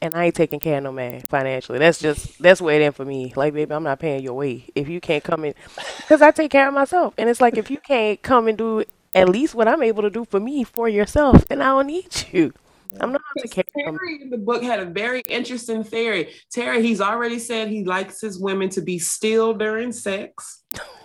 and 0.00 0.14
I 0.14 0.26
ain't 0.26 0.34
taking 0.34 0.60
care 0.60 0.78
of 0.78 0.84
no 0.84 0.92
man 0.92 1.20
financially. 1.22 1.78
That's 1.78 1.98
just 1.98 2.40
that's 2.42 2.60
where 2.60 2.80
it 2.80 2.84
in 2.84 2.92
for 2.92 3.04
me. 3.04 3.32
Like, 3.36 3.54
baby, 3.54 3.72
I'm 3.72 3.84
not 3.84 4.00
paying 4.00 4.22
your 4.22 4.34
way 4.34 4.66
if 4.74 4.88
you 4.88 5.00
can't 5.00 5.24
come 5.24 5.44
in, 5.44 5.54
because 5.98 6.20
I 6.22 6.30
take 6.30 6.50
care 6.50 6.68
of 6.68 6.74
myself. 6.74 7.14
And 7.16 7.28
it's 7.28 7.40
like 7.40 7.56
if 7.56 7.70
you 7.70 7.78
can't 7.78 8.20
come 8.22 8.48
and 8.48 8.58
do 8.58 8.84
at 9.14 9.28
least 9.28 9.54
what 9.54 9.68
I'm 9.68 9.82
able 9.82 10.02
to 10.02 10.10
do 10.10 10.24
for 10.24 10.40
me 10.40 10.64
for 10.64 10.88
yourself, 10.88 11.46
then 11.46 11.60
I 11.60 11.66
don't 11.66 11.86
need 11.86 12.26
you. 12.32 12.52
I'm 13.00 13.12
not 13.12 13.22
to 13.38 13.48
care. 13.48 13.64
Terry 13.74 14.22
in 14.22 14.30
the 14.30 14.38
book 14.38 14.62
had 14.62 14.80
a 14.80 14.84
very 14.84 15.22
interesting 15.28 15.84
theory. 15.84 16.32
Terry, 16.50 16.82
he's 16.82 17.00
already 17.00 17.38
said 17.38 17.68
he 17.68 17.84
likes 17.84 18.20
his 18.20 18.38
women 18.38 18.68
to 18.70 18.80
be 18.80 18.98
still 18.98 19.54
during 19.54 19.92
sex. 19.92 20.62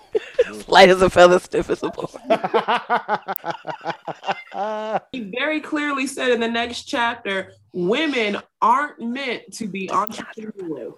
Light 0.67 0.89
as 0.89 1.01
a 1.01 1.09
feather, 1.09 1.39
stiff 1.39 1.69
as 1.69 1.83
a 1.83 1.89
board. 1.89 2.09
He 5.11 5.31
very 5.37 5.61
clearly 5.61 6.07
said 6.07 6.31
in 6.31 6.39
the 6.39 6.47
next 6.47 6.83
chapter, 6.83 7.53
women 7.73 8.37
aren't 8.59 8.99
meant 8.99 9.53
to 9.53 9.67
be 9.67 9.87
entrepreneurial. 9.87 10.95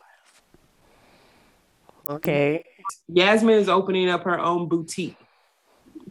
Okay. 2.07 2.63
Yasmin 3.09 3.55
is 3.55 3.67
opening 3.67 4.09
up 4.09 4.23
her 4.23 4.39
own 4.39 4.69
boutique. 4.69 5.17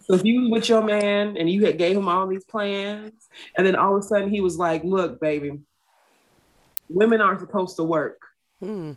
So 0.08 0.16
if 0.16 0.24
you 0.24 0.40
was 0.42 0.50
with 0.50 0.68
your 0.68 0.82
man 0.82 1.36
and 1.36 1.50
you 1.50 1.66
had 1.66 1.76
gave 1.76 1.96
him 1.96 2.08
all 2.08 2.26
these 2.26 2.44
plans, 2.44 3.12
and 3.56 3.66
then 3.66 3.76
all 3.76 3.94
of 3.96 4.02
a 4.02 4.06
sudden 4.06 4.30
he 4.30 4.40
was 4.40 4.56
like, 4.56 4.82
"Look, 4.84 5.20
baby, 5.20 5.60
women 6.88 7.20
aren't 7.20 7.40
supposed 7.40 7.76
to 7.76 7.84
work." 7.84 8.20
Hmm. 8.60 8.92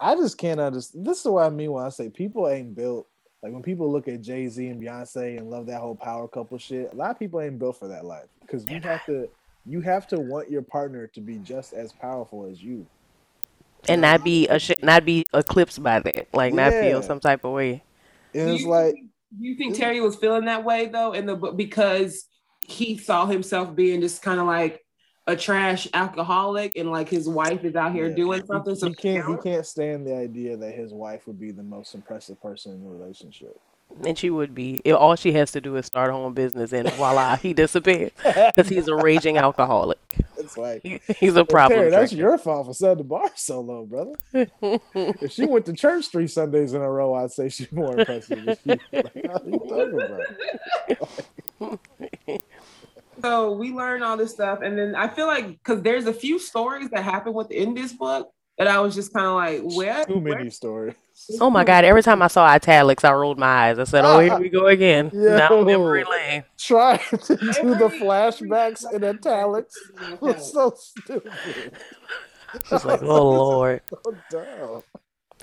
I 0.00 0.14
just 0.14 0.38
can't 0.38 0.58
understand. 0.58 1.04
This 1.06 1.20
is 1.20 1.26
what 1.26 1.44
I 1.44 1.50
mean 1.50 1.72
when 1.72 1.84
I 1.84 1.90
say 1.90 2.08
people 2.08 2.48
ain't 2.48 2.74
built. 2.74 3.06
Like 3.42 3.52
when 3.52 3.62
people 3.62 3.90
look 3.90 4.08
at 4.08 4.20
Jay 4.22 4.48
Z 4.48 4.66
and 4.66 4.80
Beyonce 4.82 5.38
and 5.38 5.50
love 5.50 5.66
that 5.66 5.80
whole 5.80 5.94
power 5.94 6.26
couple 6.28 6.56
shit, 6.58 6.92
a 6.92 6.96
lot 6.96 7.10
of 7.10 7.18
people 7.18 7.40
ain't 7.40 7.58
built 7.58 7.78
for 7.78 7.88
that 7.88 8.04
life 8.04 8.28
because 8.40 8.68
you 8.68 8.80
have 8.82 9.04
to, 9.06 9.28
you 9.66 9.80
have 9.82 10.06
to 10.08 10.20
want 10.20 10.50
your 10.50 10.62
partner 10.62 11.06
to 11.08 11.20
be 11.20 11.36
just 11.38 11.72
as 11.72 11.92
powerful 11.92 12.46
as 12.50 12.62
you. 12.62 12.86
And 13.88 14.02
not 14.02 14.24
be 14.24 14.46
a 14.48 14.58
not 14.82 15.04
be 15.06 15.26
eclipsed 15.32 15.82
by 15.82 16.00
that. 16.00 16.28
Like 16.34 16.52
not 16.54 16.72
Yeah. 16.72 16.82
feel 16.82 17.02
some 17.02 17.20
type 17.20 17.44
of 17.44 17.52
way. 17.52 17.82
And 18.34 18.48
Do 18.48 18.54
it's 18.54 18.64
like, 18.64 18.94
think- 18.94 19.06
do 19.06 19.08
you 19.38 19.56
think 19.56 19.76
Terry 19.76 20.00
was 20.00 20.16
feeling 20.16 20.46
that 20.46 20.64
way 20.64 20.86
though 20.86 21.12
in 21.12 21.26
the 21.26 21.36
book 21.36 21.56
because 21.56 22.26
he 22.64 22.96
saw 22.98 23.26
himself 23.26 23.74
being 23.74 24.00
just 24.00 24.22
kind 24.22 24.40
of 24.40 24.46
like 24.46 24.84
a 25.26 25.36
trash 25.36 25.86
alcoholic 25.94 26.72
and 26.76 26.90
like 26.90 27.08
his 27.08 27.28
wife 27.28 27.64
is 27.64 27.76
out 27.76 27.92
here 27.92 28.08
Yeah. 28.08 28.14
doing 28.16 28.46
something? 28.46 28.74
So 28.74 28.88
he 28.88 28.94
can't, 28.94 29.26
he 29.26 29.36
can't 29.50 29.66
stand 29.66 30.06
the 30.06 30.16
idea 30.16 30.56
that 30.56 30.74
his 30.74 30.92
wife 30.92 31.26
would 31.26 31.38
be 31.38 31.52
the 31.52 31.62
most 31.62 31.94
impressive 31.94 32.40
person 32.42 32.72
in 32.72 32.82
the 32.82 32.88
relationship. 32.88 33.58
And 34.04 34.16
she 34.16 34.30
would 34.30 34.54
be. 34.54 34.80
If 34.84 34.94
all 34.96 35.16
she 35.16 35.32
has 35.32 35.50
to 35.52 35.60
do 35.60 35.76
is 35.76 35.86
start 35.86 36.10
her 36.10 36.12
own 36.12 36.32
business, 36.32 36.72
and 36.72 36.88
voila, 36.92 37.36
he 37.36 37.52
disappeared 37.52 38.12
because 38.24 38.68
he's 38.68 38.86
a 38.86 38.94
raging 38.94 39.36
alcoholic. 39.36 39.98
It's 40.50 40.58
like, 40.58 40.82
He's 41.18 41.32
a 41.32 41.36
well, 41.36 41.44
problem. 41.46 41.80
Terry, 41.80 41.90
that's 41.90 42.12
your 42.12 42.36
fault 42.38 42.66
for 42.66 42.74
setting 42.74 42.98
the 42.98 43.04
bar 43.04 43.30
so 43.36 43.60
low, 43.60 43.86
brother. 43.86 44.14
if 44.94 45.32
she 45.32 45.46
went 45.46 45.66
to 45.66 45.72
church 45.72 46.08
three 46.10 46.26
Sundays 46.26 46.74
in 46.74 46.82
a 46.82 46.90
row, 46.90 47.14
I'd 47.14 47.30
say 47.30 47.48
she's 47.48 47.70
more 47.70 47.98
impressive 47.98 48.44
than 48.44 48.56
you. 48.64 48.78
Like, 48.92 49.14
what 49.14 49.42
are 49.42 49.48
you 49.48 50.18
talking 51.60 51.78
about? 52.18 52.42
so 53.22 53.52
we 53.52 53.72
learn 53.72 54.02
all 54.02 54.16
this 54.16 54.32
stuff, 54.32 54.60
and 54.62 54.76
then 54.76 54.94
I 54.94 55.08
feel 55.08 55.26
like 55.26 55.46
because 55.46 55.82
there's 55.82 56.06
a 56.06 56.12
few 56.12 56.38
stories 56.38 56.90
that 56.90 57.04
happen 57.04 57.32
within 57.32 57.74
this 57.74 57.92
book 57.92 58.32
that 58.58 58.66
I 58.66 58.80
was 58.80 58.94
just 58.94 59.12
kind 59.12 59.26
of 59.26 59.34
like, 59.34 59.76
where? 59.76 60.04
Too 60.04 60.18
where- 60.18 60.38
many 60.38 60.50
stories. 60.50 60.94
Oh 61.40 61.50
my 61.50 61.64
God! 61.64 61.84
Every 61.84 62.02
time 62.02 62.22
I 62.22 62.28
saw 62.28 62.46
italics, 62.46 63.04
I 63.04 63.12
rolled 63.12 63.38
my 63.38 63.68
eyes. 63.68 63.78
I 63.78 63.84
said, 63.84 64.04
"Oh, 64.04 64.18
here 64.20 64.38
we 64.38 64.48
go 64.48 64.66
again." 64.66 65.10
Now 65.30 65.50
Yo. 65.50 65.64
memory 65.64 66.04
lane. 66.04 66.44
Trying 66.58 66.98
to 66.98 67.36
do 67.36 67.74
the 67.74 67.90
flashbacks 68.00 68.90
in 68.92 69.04
italics 69.04 69.76
was 70.20 70.52
so 70.52 70.74
stupid. 70.76 71.32
It's 72.54 72.84
like, 72.84 73.02
oh 73.02 73.30
Lord. 73.30 73.82
So 73.88 74.16
dumb. 74.30 74.82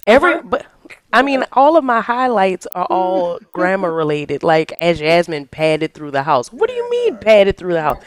Every, 0.05 0.41
but 0.41 0.65
I 1.11 1.21
mean, 1.21 1.43
all 1.51 1.75
of 1.75 1.83
my 1.83 1.99
highlights 1.99 2.65
are 2.73 2.85
all 2.85 3.39
grammar 3.51 3.91
related. 3.91 4.43
Like 4.43 4.73
as 4.81 4.99
Jasmine 4.99 5.47
padded 5.47 5.93
through 5.93 6.11
the 6.11 6.23
house. 6.23 6.51
What 6.51 6.69
do 6.69 6.75
you 6.75 6.89
mean 6.89 7.17
padded 7.17 7.57
through 7.57 7.73
the 7.73 7.81
house? 7.81 8.01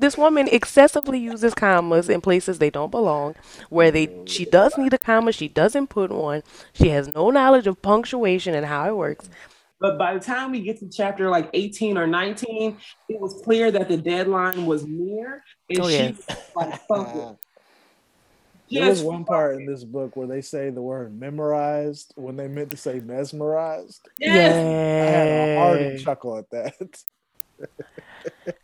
This 0.00 0.16
woman 0.16 0.48
excessively 0.48 1.18
uses 1.18 1.52
commas 1.54 2.08
in 2.08 2.22
places 2.22 2.58
they 2.58 2.70
don't 2.70 2.90
belong. 2.90 3.34
Where 3.68 3.90
they, 3.90 4.08
she 4.24 4.46
does 4.46 4.78
need 4.78 4.94
a 4.94 4.98
comma, 4.98 5.30
she 5.32 5.46
doesn't 5.46 5.88
put 5.88 6.10
one. 6.10 6.42
She 6.72 6.88
has 6.88 7.14
no 7.14 7.30
knowledge 7.30 7.66
of 7.66 7.82
punctuation 7.82 8.54
and 8.54 8.64
how 8.64 8.88
it 8.88 8.96
works. 8.96 9.28
But 9.78 9.98
by 9.98 10.14
the 10.14 10.20
time 10.20 10.52
we 10.52 10.60
get 10.60 10.78
to 10.80 10.88
chapter 10.88 11.28
like 11.28 11.50
18 11.52 11.98
or 11.98 12.06
19, 12.06 12.78
it 13.10 13.20
was 13.20 13.42
clear 13.44 13.70
that 13.70 13.88
the 13.88 13.96
deadline 13.98 14.64
was 14.64 14.86
near. 14.86 15.44
And 15.68 15.80
Oh, 15.80 15.88
she 15.88 15.96
yeah. 15.96 16.10
was 16.10 16.26
like 16.56 16.80
focused. 16.88 17.44
There 18.72 18.88
was 18.88 19.02
one 19.02 19.24
part 19.24 19.56
in 19.56 19.66
this 19.66 19.82
book 19.82 20.14
where 20.14 20.28
they 20.28 20.42
say 20.42 20.70
the 20.70 20.80
word 20.80 21.18
memorized 21.18 22.12
when 22.14 22.36
they 22.36 22.46
meant 22.46 22.70
to 22.70 22.76
say 22.76 23.00
mesmerized. 23.00 24.08
Yes. 24.20 24.54
I 24.54 25.10
had 25.10 25.28
a 25.28 25.58
hearty 25.58 25.98
chuckle 26.04 26.38
at 26.38 26.48
that. 26.50 27.02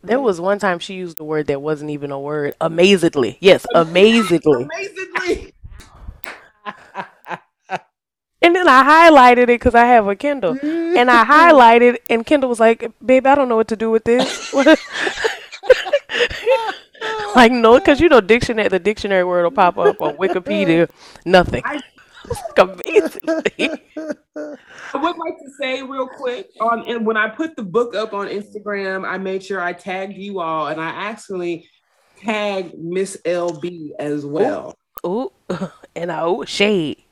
There 0.02 0.20
was 0.20 0.40
one 0.40 0.58
time 0.58 0.78
she 0.78 0.94
used 0.94 1.20
a 1.20 1.24
word 1.24 1.48
that 1.48 1.60
wasn't 1.60 1.90
even 1.90 2.10
a 2.10 2.18
word. 2.18 2.54
Amazedly. 2.60 3.36
Yes, 3.40 3.66
amazedly. 3.74 4.64
Amazingly. 4.64 5.52
And 8.42 8.54
then 8.54 8.68
I 8.68 8.84
highlighted 8.84 9.44
it 9.44 9.46
because 9.48 9.74
I 9.74 9.86
have 9.86 10.06
a 10.06 10.14
Kindle. 10.14 10.56
And 10.62 11.10
I 11.10 11.24
highlighted, 11.24 11.98
and 12.10 12.24
Kindle 12.24 12.48
was 12.48 12.60
like, 12.60 12.90
Babe, 13.04 13.26
I 13.26 13.34
don't 13.34 13.48
know 13.48 13.56
what 13.56 13.68
to 13.68 13.76
do 13.76 13.90
with 13.90 14.04
this. 14.04 14.52
like, 17.34 17.52
no, 17.52 17.78
because 17.78 18.00
you 18.00 18.08
know, 18.08 18.20
dictionary, 18.20 18.68
the 18.68 18.78
dictionary 18.78 19.24
word 19.24 19.44
will 19.44 19.50
pop 19.50 19.78
up 19.78 20.00
on 20.00 20.16
Wikipedia. 20.16 20.88
Nothing. 21.24 21.62
I- 21.64 21.80
Like, 22.28 22.58
amazingly. 22.58 23.82
I 24.36 24.98
would 24.98 25.16
like 25.16 25.38
to 25.38 25.50
say 25.60 25.82
real 25.82 26.08
quick 26.08 26.48
on 26.60 26.88
and 26.88 27.06
when 27.06 27.16
I 27.16 27.28
put 27.28 27.56
the 27.56 27.62
book 27.62 27.94
up 27.94 28.12
on 28.12 28.28
Instagram, 28.28 29.06
I 29.06 29.18
made 29.18 29.44
sure 29.44 29.60
I 29.60 29.72
tagged 29.72 30.16
you 30.16 30.40
all 30.40 30.68
and 30.68 30.80
I 30.80 30.88
actually 30.88 31.68
tagged 32.18 32.78
Miss 32.78 33.16
LB 33.24 33.90
as 33.98 34.24
well. 34.24 34.74
Ooh, 35.04 35.30
and 35.94 36.10
I, 36.10 36.26
ooh, 36.26 36.44
shade. 36.46 37.02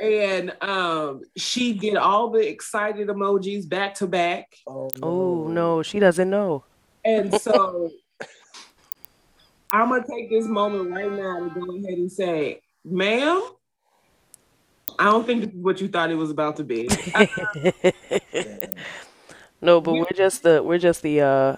And 0.00 0.54
um 0.60 1.22
she 1.36 1.72
did 1.72 1.96
all 1.96 2.30
the 2.30 2.48
excited 2.48 3.08
emojis 3.08 3.68
back 3.68 3.94
to 3.96 4.06
back. 4.06 4.46
Oh 4.66 4.90
Oh, 5.02 5.48
no, 5.48 5.82
she 5.82 5.98
doesn't 6.00 6.30
know. 6.30 6.64
And 7.04 7.32
so 7.40 7.90
I'm 9.70 9.88
gonna 9.88 10.04
take 10.08 10.30
this 10.30 10.46
moment 10.46 10.90
right 10.90 11.10
now 11.10 11.40
to 11.40 11.50
go 11.54 11.76
ahead 11.76 11.98
and 11.98 12.10
say, 12.10 12.60
ma'am, 12.84 13.42
I 14.98 15.04
don't 15.04 15.26
think 15.26 15.44
this 15.44 15.50
is 15.54 15.60
what 15.62 15.80
you 15.80 15.88
thought 15.88 16.10
it 16.10 16.14
was 16.14 16.30
about 16.30 16.56
to 16.56 16.64
be. 16.64 16.88
no, 19.60 19.80
but 19.80 19.92
we're 19.94 20.04
just 20.14 20.42
the, 20.42 20.62
we're 20.62 20.78
just 20.78 21.02
the 21.02 21.20
uh, 21.20 21.56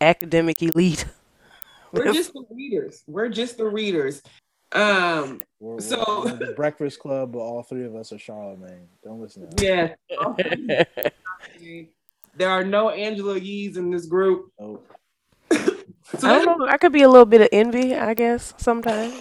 academic 0.00 0.62
elite. 0.62 1.04
We're 1.92 2.12
just 2.12 2.32
the 2.32 2.44
readers. 2.50 3.02
We're 3.06 3.28
just 3.28 3.56
the 3.58 3.66
readers. 3.66 4.22
Um, 4.72 5.40
We're, 5.58 5.72
we're- 5.72 5.80
So- 5.80 6.22
we're 6.24 6.36
the 6.36 6.52
Breakfast 6.56 7.00
Club, 7.00 7.32
but 7.32 7.40
all 7.40 7.62
three 7.62 7.84
of 7.84 7.96
us 7.96 8.12
are 8.12 8.16
Charlamagne. 8.18 8.86
Don't 9.02 9.20
listen 9.20 9.50
to 9.50 9.66
him. 9.66 9.94
yeah. 10.08 10.84
there 12.36 12.48
are 12.50 12.64
no 12.64 12.90
Angela 12.90 13.38
Yees 13.38 13.76
in 13.76 13.90
this 13.90 14.06
group. 14.06 14.52
Nope. 14.60 14.86
So 16.18 16.28
I 16.28 16.42
don't 16.42 16.58
know. 16.58 16.66
I 16.66 16.76
could 16.76 16.92
be 16.92 17.02
a 17.02 17.08
little 17.08 17.26
bit 17.26 17.40
of 17.40 17.48
envy, 17.52 17.94
I 17.94 18.14
guess, 18.14 18.54
sometimes. 18.56 19.14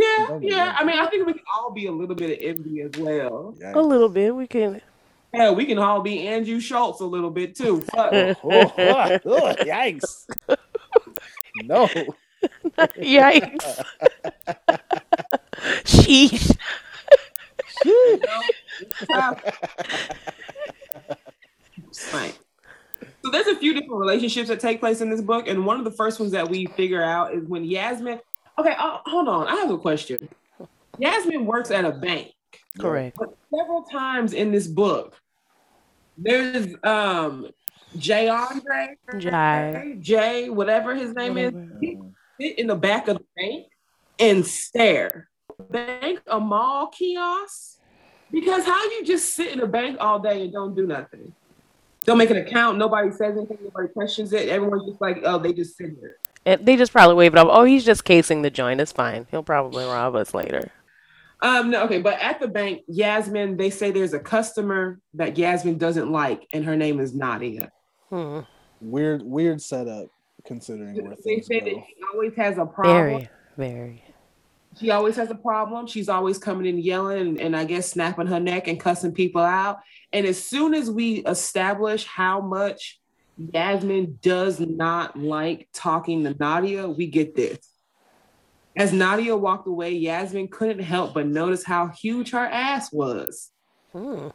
Yeah, 0.00 0.38
yeah. 0.40 0.76
I 0.78 0.84
mean, 0.84 0.98
I 0.98 1.06
think 1.06 1.26
we 1.26 1.34
can 1.34 1.42
all 1.54 1.72
be 1.72 1.86
a 1.86 1.92
little 1.92 2.14
bit 2.14 2.30
of 2.30 2.38
envy 2.40 2.80
as 2.82 2.92
well. 2.98 3.54
Yikes. 3.60 3.74
A 3.74 3.80
little 3.80 4.08
bit. 4.08 4.34
We 4.34 4.46
can. 4.46 4.80
Yeah, 5.34 5.52
we 5.52 5.64
can 5.64 5.78
all 5.78 6.00
be 6.00 6.26
Andrew 6.26 6.58
Schulz 6.58 7.00
a 7.00 7.06
little 7.06 7.30
bit 7.30 7.54
too. 7.54 7.84
Oh, 7.94 8.34
oh, 8.44 9.18
oh, 9.24 9.54
yikes. 9.60 10.26
No. 11.64 11.86
Yikes. 12.96 13.84
Sheesh. 15.84 16.56
Right. 22.12 22.38
So 23.22 23.30
there's 23.30 23.46
a 23.48 23.56
few 23.56 23.74
different 23.74 24.00
relationships 24.00 24.48
that 24.48 24.60
take 24.60 24.80
place 24.80 25.02
in 25.02 25.10
this 25.10 25.20
book, 25.20 25.46
and 25.46 25.66
one 25.66 25.78
of 25.78 25.84
the 25.84 25.90
first 25.90 26.18
ones 26.18 26.32
that 26.32 26.48
we 26.48 26.66
figure 26.66 27.02
out 27.02 27.34
is 27.34 27.44
when 27.44 27.64
Yasmin. 27.64 28.20
Okay, 28.60 28.74
uh, 28.78 28.98
hold 29.06 29.26
on. 29.26 29.48
I 29.48 29.56
have 29.56 29.70
a 29.70 29.78
question. 29.78 30.28
Yasmin 30.98 31.46
works 31.46 31.70
at 31.70 31.86
a 31.86 31.92
bank, 31.92 32.34
Correct. 32.78 33.16
but 33.18 33.34
several 33.54 33.84
times 33.84 34.34
in 34.34 34.52
this 34.52 34.66
book, 34.66 35.16
there's 36.18 36.74
um 36.84 37.48
Jay 37.96 38.28
Andre, 38.28 38.96
Jai. 39.16 39.96
Jay, 39.98 40.50
whatever 40.50 40.94
his 40.94 41.14
name 41.14 41.38
is. 41.38 41.52
Whatever. 41.52 42.12
Sit 42.38 42.58
in 42.58 42.66
the 42.66 42.76
back 42.76 43.08
of 43.08 43.16
the 43.16 43.24
bank 43.34 43.66
and 44.18 44.44
stare. 44.44 45.30
Bank 45.70 46.20
a 46.26 46.38
mall 46.38 46.88
kiosk. 46.88 47.78
Because 48.30 48.66
how 48.66 48.82
you 48.84 49.04
just 49.06 49.34
sit 49.34 49.52
in 49.52 49.60
a 49.60 49.66
bank 49.66 49.96
all 50.00 50.18
day 50.18 50.42
and 50.42 50.52
don't 50.52 50.74
do 50.74 50.86
nothing? 50.86 51.32
Don't 52.04 52.18
make 52.18 52.30
an 52.30 52.36
account. 52.36 52.76
Nobody 52.76 53.10
says 53.10 53.38
anything. 53.38 53.58
Nobody 53.62 53.88
questions 53.88 54.34
it. 54.34 54.50
Everyone's 54.50 54.86
just 54.86 55.00
like, 55.00 55.22
oh, 55.24 55.38
they 55.38 55.54
just 55.54 55.78
sit 55.78 55.98
there. 56.00 56.16
And 56.46 56.64
they 56.64 56.76
just 56.76 56.92
probably 56.92 57.16
wave 57.16 57.34
it 57.34 57.38
off. 57.38 57.48
Oh, 57.50 57.64
he's 57.64 57.84
just 57.84 58.04
casing 58.04 58.42
the 58.42 58.50
joint. 58.50 58.80
It's 58.80 58.92
fine. 58.92 59.26
He'll 59.30 59.42
probably 59.42 59.84
rob 59.84 60.14
us 60.14 60.32
later. 60.32 60.70
Um, 61.42 61.70
no, 61.70 61.84
okay, 61.84 62.00
but 62.00 62.18
at 62.20 62.38
the 62.40 62.48
bank, 62.48 62.82
Yasmin, 62.86 63.56
they 63.56 63.70
say 63.70 63.90
there's 63.90 64.12
a 64.12 64.18
customer 64.18 65.00
that 65.14 65.38
Yasmin 65.38 65.78
doesn't 65.78 66.10
like, 66.10 66.46
and 66.52 66.64
her 66.64 66.76
name 66.76 67.00
is 67.00 67.14
Nadia. 67.14 67.70
Hmm. 68.10 68.40
Weird, 68.80 69.22
weird 69.22 69.60
setup 69.62 70.08
considering 70.44 71.02
where 71.02 71.14
They 71.16 71.22
things 71.22 71.46
say 71.46 71.60
that 71.60 71.70
go. 71.70 71.84
she 71.86 71.96
always 72.12 72.34
has 72.36 72.58
a 72.58 72.66
problem. 72.66 72.94
Very, 72.94 73.28
very. 73.56 74.04
She 74.78 74.90
always 74.90 75.16
has 75.16 75.30
a 75.30 75.34
problem. 75.34 75.86
She's 75.86 76.08
always 76.08 76.38
coming 76.38 76.66
in 76.66 76.78
yelling 76.78 77.20
and, 77.20 77.40
and 77.40 77.56
I 77.56 77.64
guess 77.64 77.90
snapping 77.90 78.26
her 78.28 78.38
neck 78.40 78.68
and 78.68 78.78
cussing 78.78 79.12
people 79.12 79.42
out. 79.42 79.78
And 80.12 80.26
as 80.26 80.42
soon 80.42 80.74
as 80.74 80.90
we 80.90 81.24
establish 81.24 82.04
how 82.04 82.40
much 82.40 82.99
Yasmin 83.40 84.18
does 84.20 84.60
not 84.60 85.18
like 85.18 85.68
talking 85.72 86.24
to 86.24 86.36
Nadia, 86.38 86.88
we 86.88 87.06
get 87.06 87.34
this. 87.34 87.58
As 88.76 88.92
Nadia 88.92 89.36
walked 89.36 89.66
away, 89.66 89.92
Yasmin 89.92 90.48
couldn't 90.48 90.82
help 90.82 91.14
but 91.14 91.26
notice 91.26 91.64
how 91.64 91.88
huge 91.88 92.30
her 92.32 92.46
ass 92.46 92.92
was. 92.92 93.50
Hmm. 93.92 94.28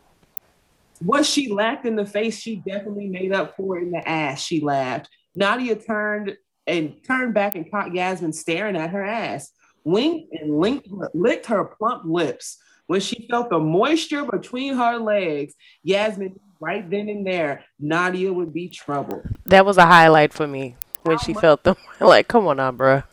What 1.00 1.26
she 1.26 1.52
lacked 1.52 1.86
in 1.86 1.96
the 1.96 2.06
face, 2.06 2.40
she 2.40 2.58
definitely 2.58 3.08
made 3.08 3.32
up 3.32 3.56
for 3.56 3.78
in 3.78 3.92
the 3.92 4.08
ass. 4.08 4.42
She 4.42 4.62
laughed. 4.62 5.10
Nadia 5.36 5.76
turned 5.76 6.36
and 6.66 6.96
turned 7.06 7.34
back 7.34 7.56
and 7.56 7.70
caught 7.70 7.94
Yasmin 7.94 8.34
staring 8.34 8.76
at 8.76 8.90
her 8.90 9.04
ass, 9.04 9.52
winked 9.84 10.34
and 10.34 10.58
linked, 10.58 10.88
licked 11.14 11.46
her 11.46 11.66
plump 11.66 12.04
lips. 12.06 12.58
When 12.88 13.02
she 13.02 13.28
felt 13.30 13.50
the 13.50 13.60
moisture 13.60 14.26
between 14.26 14.76
her 14.76 14.98
legs, 14.98 15.54
Yasmin 15.84 16.40
right 16.60 16.88
then 16.90 17.10
and 17.10 17.26
there, 17.26 17.64
Nadia 17.80 18.32
would 18.32 18.54
be 18.54 18.70
trouble. 18.70 19.22
That 19.46 19.66
was 19.66 19.78
a 19.78 19.86
highlight 19.86 20.34
for 20.34 20.48
me 20.48 20.76
when 21.04 21.18
How 21.18 21.24
she 21.24 21.34
much- 21.34 21.42
felt 21.42 21.64
them. 21.64 21.76
Like, 22.00 22.28
come 22.28 22.48
on 22.48 22.58
now, 22.58 22.72
bruh. 22.72 23.04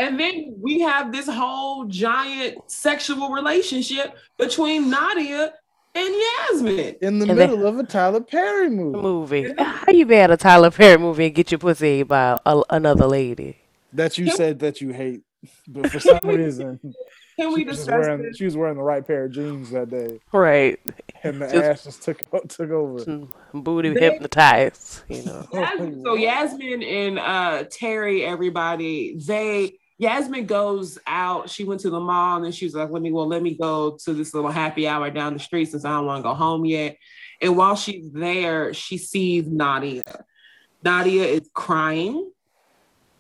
And 0.01 0.19
then 0.19 0.55
we 0.61 0.81
have 0.81 1.11
this 1.11 1.27
whole 1.29 1.87
giant 1.87 2.59
sexual 2.71 3.31
relationship 3.31 4.15
between 4.39 4.91
Nadia 4.91 5.53
and 5.93 6.15
Yasmin. 6.15 6.95
In 7.03 7.19
the 7.19 7.27
And 7.29 7.37
middle 7.37 7.67
of 7.67 7.81
a 7.81 7.83
Tyler 7.83 8.21
Perry 8.21 8.71
movie 8.71 8.97
Movie. 9.01 9.55
How 9.59 9.91
you 9.91 10.07
be 10.07 10.15
at 10.15 10.31
a 10.31 10.37
Tyler 10.37 10.71
Perry 10.71 10.99
movie 10.99 11.27
and 11.27 11.35
get 11.35 11.51
your 11.51 11.59
pussy 11.59 12.05
by 12.05 12.39
a, 12.47 12.63
another 12.71 13.07
lady? 13.07 13.57
that 13.93 14.19
you 14.19 14.31
said 14.31 14.61
that 14.61 14.81
you 14.81 14.91
hate, 14.93 15.23
but 15.67 15.91
for 15.91 15.99
some 15.99 16.21
reason 16.25 16.79
Can 17.39 17.53
we 17.53 17.61
she 17.61 17.65
was, 17.67 17.77
discuss 17.79 18.07
wearing, 18.07 18.23
this? 18.23 18.37
she 18.37 18.45
was 18.45 18.57
wearing 18.57 18.77
the 18.77 18.83
right 18.83 19.07
pair 19.07 19.25
of 19.25 19.33
jeans 19.33 19.71
that 19.71 19.91
day, 19.91 20.19
Right. 20.33 20.79
and 21.23 21.41
the 21.41 21.47
Just- 21.53 21.55
ass 21.65 21.85
just 21.85 22.03
took 22.03 22.23
took 22.49 22.71
over. 22.71 23.27
Booty 23.55 23.91
They- 23.91 24.01
hypnotized, 24.01 25.03
you 25.09 25.23
know. 25.25 25.47
Yasmin, 25.53 26.03
so 26.05 26.15
Yasmin 26.15 26.83
and 26.83 27.19
uh 27.19 27.65
Terry, 27.71 28.25
everybody, 28.25 29.17
they 29.25 29.79
Yasmin 29.99 30.47
goes 30.47 30.99
out. 31.09 31.51
She 31.51 31.65
went 31.65 31.81
to 31.81 31.91
the 31.91 31.99
mall 32.01 32.37
and 32.37 32.45
then 32.45 32.53
she 32.53 32.65
was 32.67 32.75
like, 32.75 32.91
"Let 32.91 33.03
me 33.03 33.11
well, 33.13 33.27
let 33.27 33.43
me 33.43 33.55
go 33.55 33.97
to 34.05 34.13
this 34.15 34.33
little 34.35 34.51
happy 34.51 34.87
hour 34.87 35.11
down 35.11 35.35
the 35.35 35.41
street 35.41 35.67
since 35.67 35.85
I 35.85 35.91
don't 35.91 36.07
want 36.07 36.19
to 36.21 36.23
go 36.29 36.35
home 36.35 36.65
yet." 36.65 36.97
And 37.41 37.57
while 37.57 37.75
she's 37.77 38.11
there, 38.13 38.73
she 38.75 38.97
sees 38.99 39.47
Nadia. 39.47 40.03
Nadia 40.85 41.25
is 41.25 41.49
crying 41.55 42.31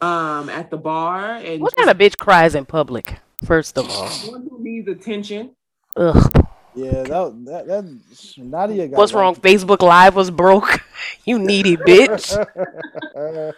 um 0.00 0.48
at 0.48 0.70
the 0.70 0.76
bar 0.76 1.34
and 1.36 1.60
What 1.60 1.74
kind 1.74 1.90
of 1.90 1.98
bitch 1.98 2.16
cries 2.16 2.54
in 2.54 2.64
public? 2.64 3.18
First 3.44 3.78
of 3.78 3.88
all, 3.90 4.08
one 4.30 4.46
who 4.50 4.62
needs 4.62 4.88
attention. 4.88 5.54
ugh. 5.96 6.44
Yeah, 6.74 7.02
that 7.02 7.44
that, 7.46 7.66
that 7.66 7.98
Nadia 8.38 8.88
got 8.88 8.98
What's 8.98 9.12
wrong? 9.12 9.34
Facebook 9.34 9.82
Live 9.82 10.14
was 10.16 10.30
broke. 10.30 10.80
You 11.24 11.38
needy 11.38 11.76
bitch. 11.76 12.34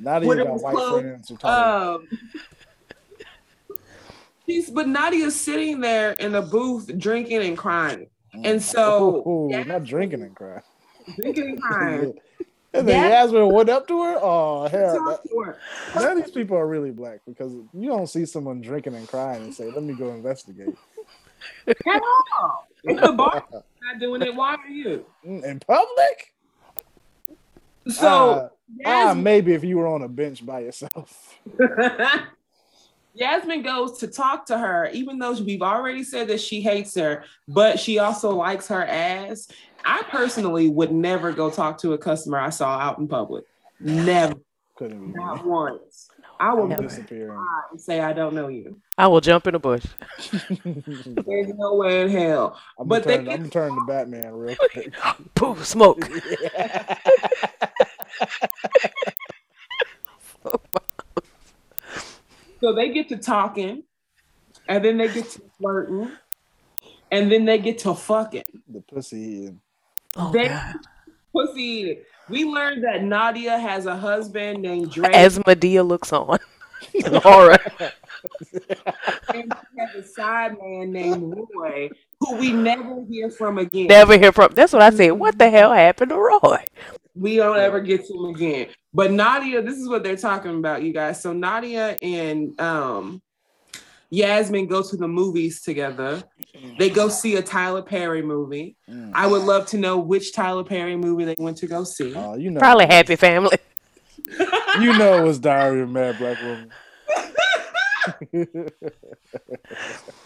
Nadia 0.00 0.28
When 0.28 0.38
it 0.40 0.46
got 0.46 0.60
white 0.60 0.74
closed, 0.74 1.02
friends 1.04 1.28
who. 1.28 1.48
Um, 1.48 2.08
she's 4.46 4.70
but 4.70 4.88
Nadia's 4.88 5.38
sitting 5.38 5.80
there 5.80 6.12
in 6.12 6.32
the 6.32 6.42
booth 6.42 6.90
drinking 6.98 7.42
and 7.42 7.56
crying. 7.56 8.08
And 8.44 8.62
so 8.62 9.22
Ooh, 9.26 9.48
yeah. 9.50 9.62
not 9.62 9.84
drinking 9.84 10.22
and 10.22 10.34
crying. 10.34 10.62
drinking 11.16 11.44
and 11.50 11.62
crying. 11.62 12.14
and 12.74 12.88
then 12.88 13.02
Yeah. 13.10 13.22
Yasmin 13.22 13.50
went 13.52 13.68
up 13.68 13.86
to 13.88 14.02
her. 14.02 14.18
Oh 14.20 14.68
hell, 14.68 15.20
that- 15.24 15.56
none 15.94 16.18
of 16.18 16.24
these 16.24 16.32
people 16.32 16.56
are 16.56 16.66
really 16.66 16.90
black 16.90 17.20
because 17.26 17.52
you 17.74 17.88
don't 17.88 18.06
see 18.08 18.24
someone 18.26 18.60
drinking 18.60 18.94
and 18.94 19.06
crying 19.08 19.42
and 19.44 19.54
say, 19.54 19.70
"Let 19.70 19.82
me 19.82 19.94
go 19.94 20.08
investigate." 20.10 20.76
At 21.66 21.76
all. 22.40 22.66
If 22.84 23.00
the 23.00 23.12
bar 23.12 23.44
not 23.52 23.98
doing 24.00 24.22
it, 24.22 24.34
why 24.34 24.54
are 24.56 24.68
you? 24.68 25.04
Mm, 25.26 25.44
In 25.44 25.60
public? 25.60 26.34
So 27.88 28.06
Ah, 28.06 28.48
ah, 28.86 29.08
Yasmin, 29.08 29.24
maybe 29.24 29.54
if 29.54 29.64
you 29.64 29.76
were 29.78 29.86
on 29.88 30.02
a 30.02 30.08
bench 30.08 30.44
by 30.46 30.60
yourself. 30.60 31.38
Yasmin 33.14 33.62
goes 33.62 33.98
to 33.98 34.06
talk 34.06 34.46
to 34.46 34.56
her, 34.58 34.88
even 34.92 35.18
though 35.18 35.32
we've 35.32 35.62
already 35.62 36.02
said 36.04 36.28
that 36.28 36.40
she 36.40 36.60
hates 36.62 36.94
her, 36.96 37.24
but 37.48 37.78
she 37.78 37.98
also 37.98 38.30
likes 38.30 38.68
her 38.68 38.84
ass. 38.84 39.48
I 39.84 40.02
personally 40.10 40.68
would 40.68 40.92
never 40.92 41.32
go 41.32 41.50
talk 41.50 41.78
to 41.78 41.92
a 41.92 41.98
customer 41.98 42.38
I 42.38 42.50
saw 42.50 42.78
out 42.78 42.98
in 42.98 43.08
public. 43.08 43.44
Never, 43.80 44.34
Couldn't 44.76 45.12
be 45.12 45.18
not 45.18 45.44
me. 45.44 45.50
once. 45.50 46.08
I 46.40 46.54
will 46.54 46.66
Never. 46.66 46.82
disappearing. 46.82 47.36
lie 47.36 47.62
and 47.70 47.80
say 47.80 48.00
I 48.00 48.12
don't 48.12 48.34
know 48.34 48.48
you. 48.48 48.80
I 48.98 49.06
will 49.06 49.20
jump 49.20 49.46
in 49.46 49.52
the 49.52 49.60
bush. 49.60 49.84
There's 50.64 51.52
no 51.54 51.74
way 51.76 52.02
in 52.02 52.08
hell. 52.10 52.58
I'm 52.78 52.88
But 52.88 53.04
gonna 53.04 53.16
they 53.16 53.18
I'm 53.18 53.24
get- 53.24 53.36
gonna 53.38 53.48
turn 53.50 53.74
to 53.74 53.84
Batman 53.86 54.32
real 54.34 54.56
quick. 54.72 54.92
Poof, 55.36 55.64
smoke. 55.66 56.00
So 62.62 62.72
they 62.72 62.90
get 62.90 63.08
to 63.08 63.16
talking, 63.16 63.82
and 64.68 64.84
then 64.84 64.96
they 64.98 65.08
get 65.08 65.28
to 65.30 65.42
flirting, 65.58 66.10
and 67.10 67.30
then 67.30 67.44
they 67.44 67.58
get 67.58 67.78
to 67.80 67.94
fucking. 67.94 68.44
the 68.68 68.80
pussy 68.82 69.18
eating. 69.18 69.60
Oh, 70.16 70.30
They- 70.32 70.48
God. 70.48 70.74
Pussy 71.34 71.60
eating. 71.62 71.98
We 72.28 72.44
learned 72.44 72.84
that 72.84 73.02
Nadia 73.02 73.58
has 73.58 73.86
a 73.86 73.96
husband 73.96 74.62
named 74.62 74.92
Drake. 74.92 75.12
As 75.14 75.38
Madea 75.40 75.86
looks 75.86 76.12
on. 76.12 76.38
Laura. 77.24 77.58
and 79.34 79.52
she 79.54 79.80
has 79.80 79.94
a 79.96 80.02
side 80.06 80.56
man 80.60 80.92
named 80.92 81.34
Roy, 81.54 81.90
who 82.20 82.36
we 82.36 82.52
never 82.52 83.02
hear 83.08 83.28
from 83.30 83.58
again. 83.58 83.86
Never 83.88 84.16
hear 84.18 84.30
from. 84.32 84.52
That's 84.54 84.72
what 84.72 84.82
I 84.82 84.90
said. 84.90 85.12
What 85.12 85.38
the 85.38 85.50
hell 85.50 85.72
happened 85.72 86.10
to 86.10 86.16
Roy? 86.16 86.64
We 87.14 87.36
don't 87.36 87.58
ever 87.58 87.80
get 87.80 88.06
to 88.06 88.14
him 88.14 88.34
again. 88.34 88.68
But 88.94 89.12
Nadia, 89.12 89.62
this 89.62 89.76
is 89.78 89.88
what 89.88 90.02
they're 90.02 90.16
talking 90.16 90.56
about, 90.58 90.82
you 90.82 90.92
guys. 90.92 91.20
So 91.20 91.32
Nadia 91.32 91.96
and 92.02 92.58
um 92.60 93.22
Yasmin 94.10 94.66
go 94.66 94.82
to 94.82 94.96
the 94.96 95.08
movies 95.08 95.62
together. 95.62 96.22
They 96.78 96.90
go 96.90 97.08
see 97.08 97.36
a 97.36 97.42
Tyler 97.42 97.80
Perry 97.80 98.20
movie. 98.20 98.76
Mm. 98.88 99.12
I 99.14 99.26
would 99.26 99.42
love 99.42 99.66
to 99.68 99.78
know 99.78 99.98
which 99.98 100.34
Tyler 100.34 100.64
Perry 100.64 100.96
movie 100.96 101.24
they 101.24 101.36
went 101.38 101.56
to 101.58 101.66
go 101.66 101.82
see. 101.82 102.14
Oh, 102.14 102.34
you 102.34 102.50
know, 102.50 102.60
Probably 102.60 102.86
Happy 102.86 103.16
Family. 103.16 103.58
You 104.80 104.96
know, 104.96 105.18
it 105.18 105.22
was 105.24 105.38
Diary 105.38 105.82
of 105.82 105.90
a 105.90 105.92
Mad 105.92 106.16
Black 106.16 106.38
Woman. 106.40 106.70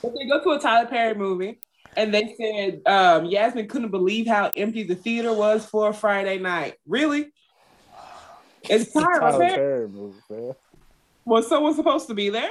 But 0.03 0.15
they 0.15 0.27
go 0.29 0.43
to 0.43 0.51
a 0.51 0.61
Tyler 0.61 0.87
Perry 0.87 1.15
movie, 1.15 1.59
and 1.97 2.13
they 2.13 2.35
said 2.39 2.83
um, 2.87 3.27
Yasmin 3.27 3.69
couldn't 3.69 3.91
believe 3.91 4.27
how 4.27 4.51
empty 4.57 4.83
the 4.83 4.95
theater 4.95 5.33
was 5.33 5.65
for 5.67 5.89
a 5.91 5.95
Friday 5.95 6.39
night. 6.39 6.75
Really? 6.87 7.33
It's 8.69 8.93
Tyler, 8.93 9.21
Tyler 9.21 9.39
Perry. 9.39 9.89
Perry. 10.29 10.53
Was 11.25 11.49
someone 11.49 11.75
supposed 11.75 12.07
to 12.09 12.15
be 12.15 12.31
there? 12.31 12.51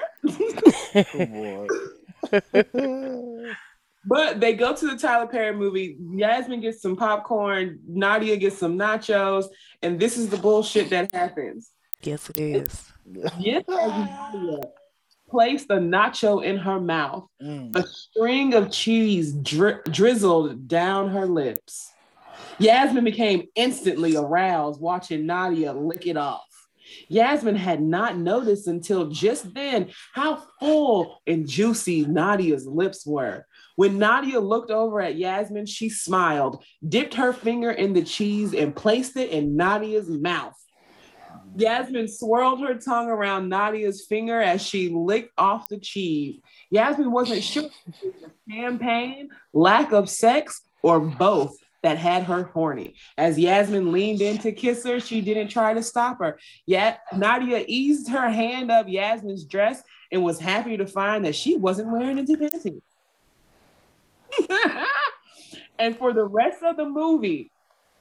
But 4.07 4.39
they 4.39 4.53
go 4.53 4.75
to 4.75 4.87
the 4.87 4.97
Tyler 4.97 5.27
Perry 5.27 5.55
movie. 5.55 5.97
Yasmin 5.99 6.61
gets 6.61 6.81
some 6.81 6.95
popcorn. 6.95 7.79
Nadia 7.87 8.37
gets 8.37 8.57
some 8.57 8.77
nachos, 8.77 9.45
and 9.81 9.99
this 9.99 10.17
is 10.17 10.29
the 10.29 10.37
bullshit 10.37 10.89
that 10.91 11.13
happens. 11.13 11.71
Yes, 12.03 12.29
it 12.29 12.39
is. 12.39 12.91
Yes, 13.39 13.63
as 13.67 13.91
Nadia 13.91 14.59
placed 15.35 15.67
the 15.67 15.75
nacho 15.75 16.41
in 16.43 16.57
her 16.57 16.79
mouth. 16.79 17.27
Mm. 17.43 17.75
a 17.75 17.85
string 17.85 18.53
of 18.53 18.71
cheese 18.71 19.33
dri- 19.33 19.81
drizzled 19.91 20.67
down 20.67 21.09
her 21.09 21.25
lips. 21.25 21.91
Yasmin 22.57 23.03
became 23.03 23.43
instantly 23.55 24.15
aroused 24.15 24.79
watching 24.79 25.25
Nadia 25.25 25.73
lick 25.73 26.07
it 26.07 26.15
off. 26.15 26.45
Yasmin 27.09 27.55
had 27.55 27.81
not 27.81 28.17
noticed 28.17 28.67
until 28.67 29.09
just 29.09 29.53
then 29.53 29.91
how 30.13 30.41
full 30.59 31.19
and 31.27 31.47
juicy 31.47 32.05
Nadia's 32.05 32.65
lips 32.65 33.05
were. 33.05 33.45
When 33.75 33.99
Nadia 33.99 34.39
looked 34.39 34.71
over 34.71 35.01
at 35.01 35.17
Yasmin, 35.17 35.65
she 35.65 35.89
smiled, 35.89 36.63
dipped 36.87 37.15
her 37.15 37.33
finger 37.33 37.71
in 37.71 37.91
the 37.91 38.03
cheese, 38.03 38.53
and 38.53 38.73
placed 38.73 39.17
it 39.17 39.31
in 39.31 39.57
Nadia's 39.57 40.09
mouth. 40.09 40.55
Yasmin 41.55 42.07
swirled 42.07 42.59
her 42.61 42.75
tongue 42.75 43.07
around 43.07 43.49
Nadia's 43.49 44.05
finger 44.05 44.41
as 44.41 44.61
she 44.61 44.89
licked 44.89 45.31
off 45.37 45.69
the 45.69 45.77
cheese. 45.77 46.41
Yasmin 46.69 47.11
wasn't 47.11 47.43
sure 47.43 47.69
if 47.87 48.03
it 48.03 48.15
was 48.21 48.31
champagne, 48.49 49.29
lack 49.53 49.91
of 49.91 50.09
sex, 50.09 50.61
or 50.81 50.99
both 50.99 51.55
that 51.81 51.97
had 51.97 52.23
her 52.23 52.43
horny. 52.43 52.95
As 53.17 53.37
Yasmin 53.37 53.91
leaned 53.91 54.21
in 54.21 54.37
to 54.39 54.51
kiss 54.51 54.83
her, 54.85 54.99
she 54.99 55.21
didn't 55.21 55.49
try 55.49 55.73
to 55.73 55.83
stop 55.83 56.19
her. 56.19 56.39
Yet 56.65 56.99
Nadia 57.15 57.63
eased 57.67 58.09
her 58.09 58.29
hand 58.29 58.71
up 58.71 58.87
Yasmin's 58.89 59.45
dress 59.45 59.83
and 60.11 60.23
was 60.23 60.39
happy 60.39 60.77
to 60.77 60.87
find 60.87 61.23
that 61.25 61.35
she 61.35 61.57
wasn't 61.57 61.91
wearing 61.91 62.19
a 62.19 62.23
panties. 62.25 62.81
and 65.79 65.95
for 65.95 66.11
the 66.11 66.25
rest 66.25 66.63
of 66.63 66.75
the 66.75 66.85
movie, 66.85 67.51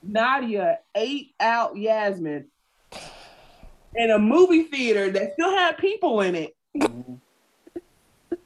Nadia 0.03 0.79
ate 0.95 1.35
out 1.39 1.77
Yasmin 1.77 2.47
in 3.97 4.11
a 4.11 4.19
movie 4.19 4.65
theater 4.65 5.11
that 5.11 5.35
still 5.35 5.51
had 5.51 5.79
people 5.79 6.21
in 6.21 6.35
it. 6.35 6.55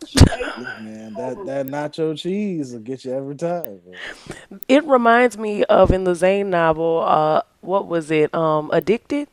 She 0.06 0.18
ate 0.30 0.58
Man, 0.58 1.14
that, 1.14 1.44
that 1.46 1.66
nacho 1.66 2.16
cheese 2.18 2.72
will 2.72 2.80
get 2.80 3.04
you 3.04 3.12
every 3.12 3.34
time. 3.36 3.80
man. 3.86 4.60
It 4.68 4.84
reminds 4.84 5.36
me 5.38 5.64
of 5.64 5.90
in 5.90 6.04
the 6.04 6.14
Zane 6.14 6.50
novel, 6.50 7.02
uh, 7.06 7.42
what 7.60 7.86
was 7.86 8.10
it? 8.10 8.34
Um, 8.34 8.70
Addicted? 8.72 9.28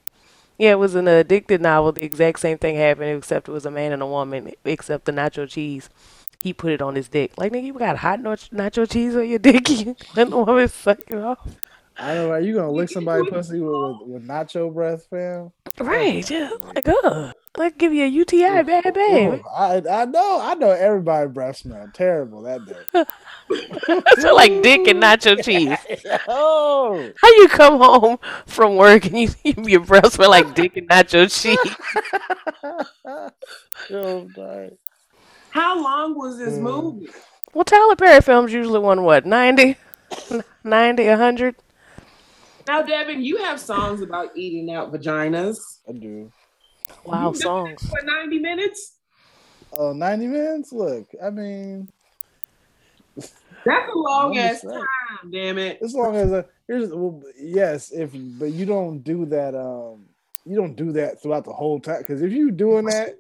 Yeah, 0.58 0.72
it 0.72 0.80
was 0.80 0.96
an 0.96 1.08
addicted 1.08 1.62
novel. 1.62 1.92
The 1.92 2.06
exact 2.06 2.40
same 2.40 2.58
thing 2.58 2.78
happened, 2.78 3.18
except 3.18 3.50
it 3.50 3.52
was 3.52 3.66
a 3.66 3.72
man 3.72 3.92
and 3.92 4.02
a 4.02 4.06
woman, 4.08 4.54
except 4.64 5.04
the 5.06 5.12
nacho 5.12 5.50
cheese. 5.50 5.90
He 6.42 6.54
put 6.54 6.72
it 6.72 6.82
on 6.82 6.96
his 6.96 7.10
dick. 7.10 7.34
Like, 7.38 7.52
nigga, 7.52 7.66
you 7.66 7.74
got 7.74 7.98
hot 7.98 8.20
nacho 8.22 8.90
cheese 8.90 9.16
on 9.16 9.28
your 9.28 9.40
dick? 9.40 9.68
You 9.70 9.96
let 10.16 10.30
the 10.30 10.38
woman 10.38 10.68
suck 10.70 11.00
it 11.08 11.18
off. 11.18 11.40
I 11.98 12.14
know, 12.16 12.30
right? 12.30 12.44
You 12.44 12.54
gonna 12.56 12.72
lick 12.72 12.90
somebody 12.94 13.24
pussy 13.30 13.60
with, 13.60 14.00
with, 14.00 14.08
with 14.08 14.28
nacho 14.28 14.74
breath, 14.74 15.08
fam? 15.10 15.52
Right, 15.80 16.26
just 16.26 16.62
like, 16.64 16.88
uh, 16.88 17.34
like 17.58 17.78
give 17.78 17.94
you 17.94 18.06
a 18.06 18.08
UTI, 18.08 18.64
bad 18.64 18.94
baby. 18.94 19.42
Oh, 19.46 19.50
I 19.56 19.82
I 19.90 20.06
know, 20.06 20.40
I 20.42 20.56
know 20.56 20.72
everybody 20.72 21.28
breath 21.30 21.58
smell 21.58 21.90
terrible 21.94 22.44
that 22.44 22.66
day. 22.66 22.86
so 24.20 24.34
like 24.36 24.62
dick 24.64 24.88
and 24.88 25.02
nacho 25.04 25.42
cheese. 25.44 25.78
oh, 26.28 27.14
How 27.22 27.28
you 27.30 27.48
come 27.50 27.78
home 27.80 28.20
from 28.46 28.76
work 28.78 29.06
and 29.06 29.18
you, 29.18 29.30
your 29.66 29.82
breath 29.82 30.14
smell 30.14 30.30
like 30.30 30.54
dick 30.56 30.78
and 30.78 30.88
nacho 30.90 31.30
cheese? 31.32 31.76
Yo, 33.90 34.32
sorry. 34.36 34.72
How 35.50 35.82
long 35.82 36.16
was 36.16 36.38
this 36.38 36.54
Mm. 36.54 36.62
movie? 36.62 37.08
Well, 37.54 37.64
Tyler 37.66 37.96
Perry 37.96 38.22
films 38.22 38.52
usually 38.52 38.80
won 38.80 39.04
what, 39.04 39.26
90? 39.26 39.78
90, 40.64 41.08
100? 41.08 41.56
Now, 42.68 42.82
Devin, 42.82 43.24
you 43.24 43.38
have 43.38 43.60
songs 43.60 44.02
about 44.02 44.36
eating 44.36 44.74
out 44.74 44.92
vaginas. 44.92 45.80
I 45.88 45.92
do. 45.92 46.32
Wow, 47.04 47.30
You 47.30 47.36
songs. 47.36 47.82
For 47.88 48.04
90 48.04 48.40
minutes? 48.40 48.98
Oh, 49.72 49.94
90 49.94 50.28
minutes? 50.28 50.72
Look, 50.72 51.08
I 51.24 51.30
mean, 51.30 51.90
That's 53.18 53.90
a 53.94 53.98
long 53.98 54.38
ass 54.38 54.62
just 54.62 54.64
saying. 54.64 54.74
time, 54.74 55.32
damn 55.32 55.58
it. 55.58 55.80
as 55.84 55.94
long 55.94 56.16
as 56.16 56.32
a, 56.32 56.46
here's 56.68 56.90
well, 56.90 57.22
yes, 57.40 57.92
if 57.92 58.12
but 58.14 58.52
you 58.52 58.66
don't 58.66 59.00
do 59.00 59.26
that, 59.28 59.56
um, 59.56 60.06
you 60.46 60.56
don't 60.56 60.76
do 60.76 60.92
that 60.94 61.22
throughout 61.22 61.46
the 61.46 61.54
whole 61.54 61.80
time 61.80 62.00
because 62.00 62.22
if 62.22 62.32
you 62.32 62.52
doing 62.52 62.86
that 62.86 63.16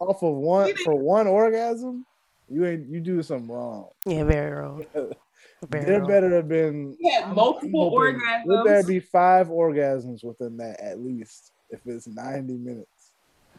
off 0.00 0.22
of 0.22 0.34
one 0.34 0.74
for 0.84 0.94
one 0.98 1.26
orgasm, 1.26 2.04
you 2.48 2.66
ain't 2.66 2.88
you 2.88 3.00
do 3.00 3.22
something 3.22 3.48
wrong. 3.48 3.88
Yeah, 4.06 4.24
very 4.24 4.52
wrong. 4.52 4.84
Very 5.70 5.84
There 5.84 6.04
better 6.06 6.34
have 6.36 6.48
been 6.48 6.96
He 7.00 7.10
had 7.12 7.22
I'm- 7.22 7.30
I'm 7.30 7.36
multiple 7.36 7.90
hoping 7.90 8.20
There 8.46 8.64
better 8.64 8.82
orgasms. 8.82 8.86
be 8.88 9.00
five 9.00 9.48
orgasms 9.48 10.24
within 10.24 10.56
that 10.58 10.80
at 10.80 11.00
least. 11.00 11.52
If 11.70 11.80
it's 11.86 12.06
ninety 12.06 12.54
minutes. 12.54 12.88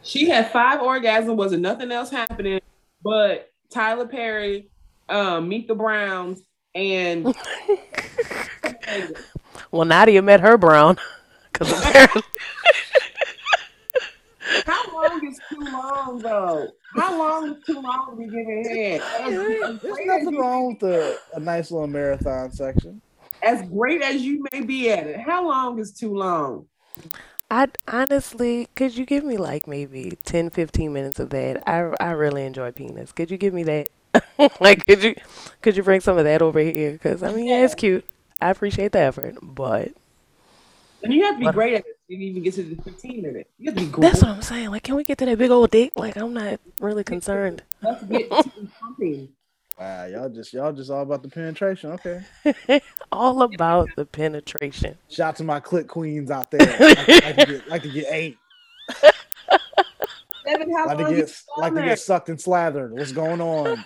She 0.02 0.28
had 0.28 0.50
five 0.52 0.80
orgasms. 0.80 1.34
Wasn't 1.36 1.62
nothing 1.62 1.90
else 1.92 2.10
happening 2.10 2.60
but 3.02 3.50
Tyler 3.70 4.06
Perry, 4.06 4.68
um, 5.08 5.48
Meet 5.48 5.68
the 5.68 5.74
Browns, 5.74 6.42
and 6.74 7.26
Well, 9.70 9.84
Nadia 9.84 10.22
met 10.22 10.40
her 10.40 10.56
brown. 10.56 10.98
Because 11.52 11.72
apparently, 11.86 12.22
how 14.66 14.82
long 14.92 15.26
is 15.26 15.40
too 15.50 15.68
long 15.72 16.22
though? 16.22 16.72
How 16.94 17.18
long 17.18 17.50
is 17.56 17.64
too 17.66 17.80
long 17.80 18.06
to 18.10 18.16
be 18.16 18.24
giving 18.28 18.64
head? 18.68 19.02
As, 19.14 19.38
as 19.62 19.80
There's 19.82 20.00
nothing 20.04 20.36
wrong 20.36 20.74
with 20.74 20.82
a, 20.82 21.18
a 21.34 21.40
nice 21.40 21.70
little 21.70 21.86
marathon 21.88 22.50
section. 22.52 23.00
as 23.42 23.62
great 23.68 24.02
as 24.02 24.22
you 24.22 24.44
may 24.52 24.60
be 24.62 24.90
at 24.90 25.06
it, 25.06 25.20
how 25.20 25.46
long 25.48 25.78
is 25.78 25.92
too 25.92 26.14
long? 26.14 26.68
I 27.50 27.68
honestly, 27.86 28.68
could 28.74 28.96
you 28.96 29.06
give 29.06 29.24
me 29.24 29.36
like 29.36 29.66
maybe 29.68 30.18
10, 30.24 30.50
15 30.50 30.92
minutes 30.92 31.20
of 31.20 31.30
that? 31.30 31.62
I, 31.68 31.92
I 32.00 32.10
really 32.12 32.44
enjoy 32.44 32.72
penis. 32.72 33.12
Could 33.12 33.30
you 33.30 33.36
give 33.38 33.54
me 33.54 33.62
that? 33.64 33.88
like, 34.60 34.84
could 34.86 35.02
you 35.02 35.14
could 35.62 35.76
you 35.76 35.82
bring 35.82 36.00
some 36.00 36.18
of 36.18 36.24
that 36.24 36.42
over 36.42 36.58
here? 36.60 36.92
Because 36.92 37.22
I 37.22 37.32
mean, 37.32 37.46
yeah, 37.46 37.64
it's 37.64 37.74
cute. 37.74 38.04
I 38.40 38.50
appreciate 38.50 38.92
the 38.92 39.00
effort, 39.00 39.36
but 39.42 39.92
And 41.02 41.12
you 41.12 41.24
have 41.24 41.34
to 41.36 41.40
be 41.40 41.48
What? 41.48 41.52
great 41.52 41.74
at 41.74 41.80
it 41.86 41.95
to 42.08 42.14
even 42.14 42.42
get 42.42 42.54
to 42.54 42.62
the 42.62 42.80
15 42.82 43.22
minutes. 43.22 43.50
You 43.58 43.70
have 43.70 43.78
to 43.78 43.84
be 43.84 43.90
great. 43.90 44.02
that's 44.10 44.22
what 44.22 44.30
I'm 44.30 44.42
saying. 44.42 44.70
Like, 44.70 44.82
can 44.84 44.94
we 44.96 45.04
get 45.04 45.18
to 45.18 45.26
that 45.26 45.38
big 45.38 45.50
old 45.50 45.70
dick? 45.70 45.92
Like, 45.96 46.16
I'm 46.16 46.32
not 46.34 46.60
really 46.80 47.04
concerned. 47.04 47.62
Let's 47.82 48.04
get 48.04 48.30
to 48.30 48.50
something. 48.80 49.28
Wow, 49.78 50.06
y'all 50.06 50.28
just 50.30 50.54
y'all 50.54 50.72
just 50.72 50.90
all 50.90 51.02
about 51.02 51.22
the 51.22 51.28
penetration. 51.28 51.90
Okay. 51.90 52.80
All 53.12 53.42
about 53.42 53.90
the 53.94 54.06
penetration. 54.06 54.96
Shout 55.10 55.28
out 55.28 55.36
to 55.36 55.44
my 55.44 55.60
click 55.60 55.86
queens 55.86 56.30
out 56.30 56.50
there. 56.50 56.60
like, 56.80 57.06
like 57.08 57.36
to 57.36 57.44
get, 57.46 57.68
like 57.68 57.82
to 57.82 57.90
get 57.90 58.06
eight. 58.10 58.38
Evan, 60.46 60.72
how 60.74 60.86
Like 60.86 60.96
to 60.96 61.02
long 61.02 61.14
get 61.14 61.28
you 61.28 61.62
like 61.62 61.74
to 61.74 61.82
get 61.82 61.98
sucked 61.98 62.30
and 62.30 62.40
slathered. 62.40 62.92
What's 62.94 63.12
going 63.12 63.42
on? 63.42 63.84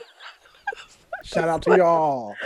Shout 1.24 1.48
out 1.48 1.62
to 1.62 1.76
y'all. 1.76 2.36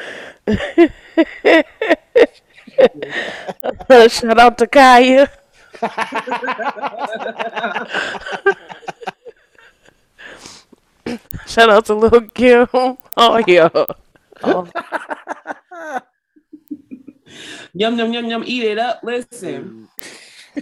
Shout 4.08 4.38
out 4.38 4.56
to 4.56 4.66
Kaya. 4.66 5.30
Shout 11.46 11.70
out 11.70 11.84
to 11.86 11.94
Lil 11.94 12.22
Kim. 12.34 12.66
Oh 13.16 13.40
yeah. 13.46 13.68
Oh, 14.42 14.68
Yum 17.74 17.96
yum 17.96 18.12
yum 18.12 18.26
yum. 18.26 18.42
Eat 18.44 18.64
it 18.64 18.78
up. 18.78 19.00
Listen, 19.04 19.88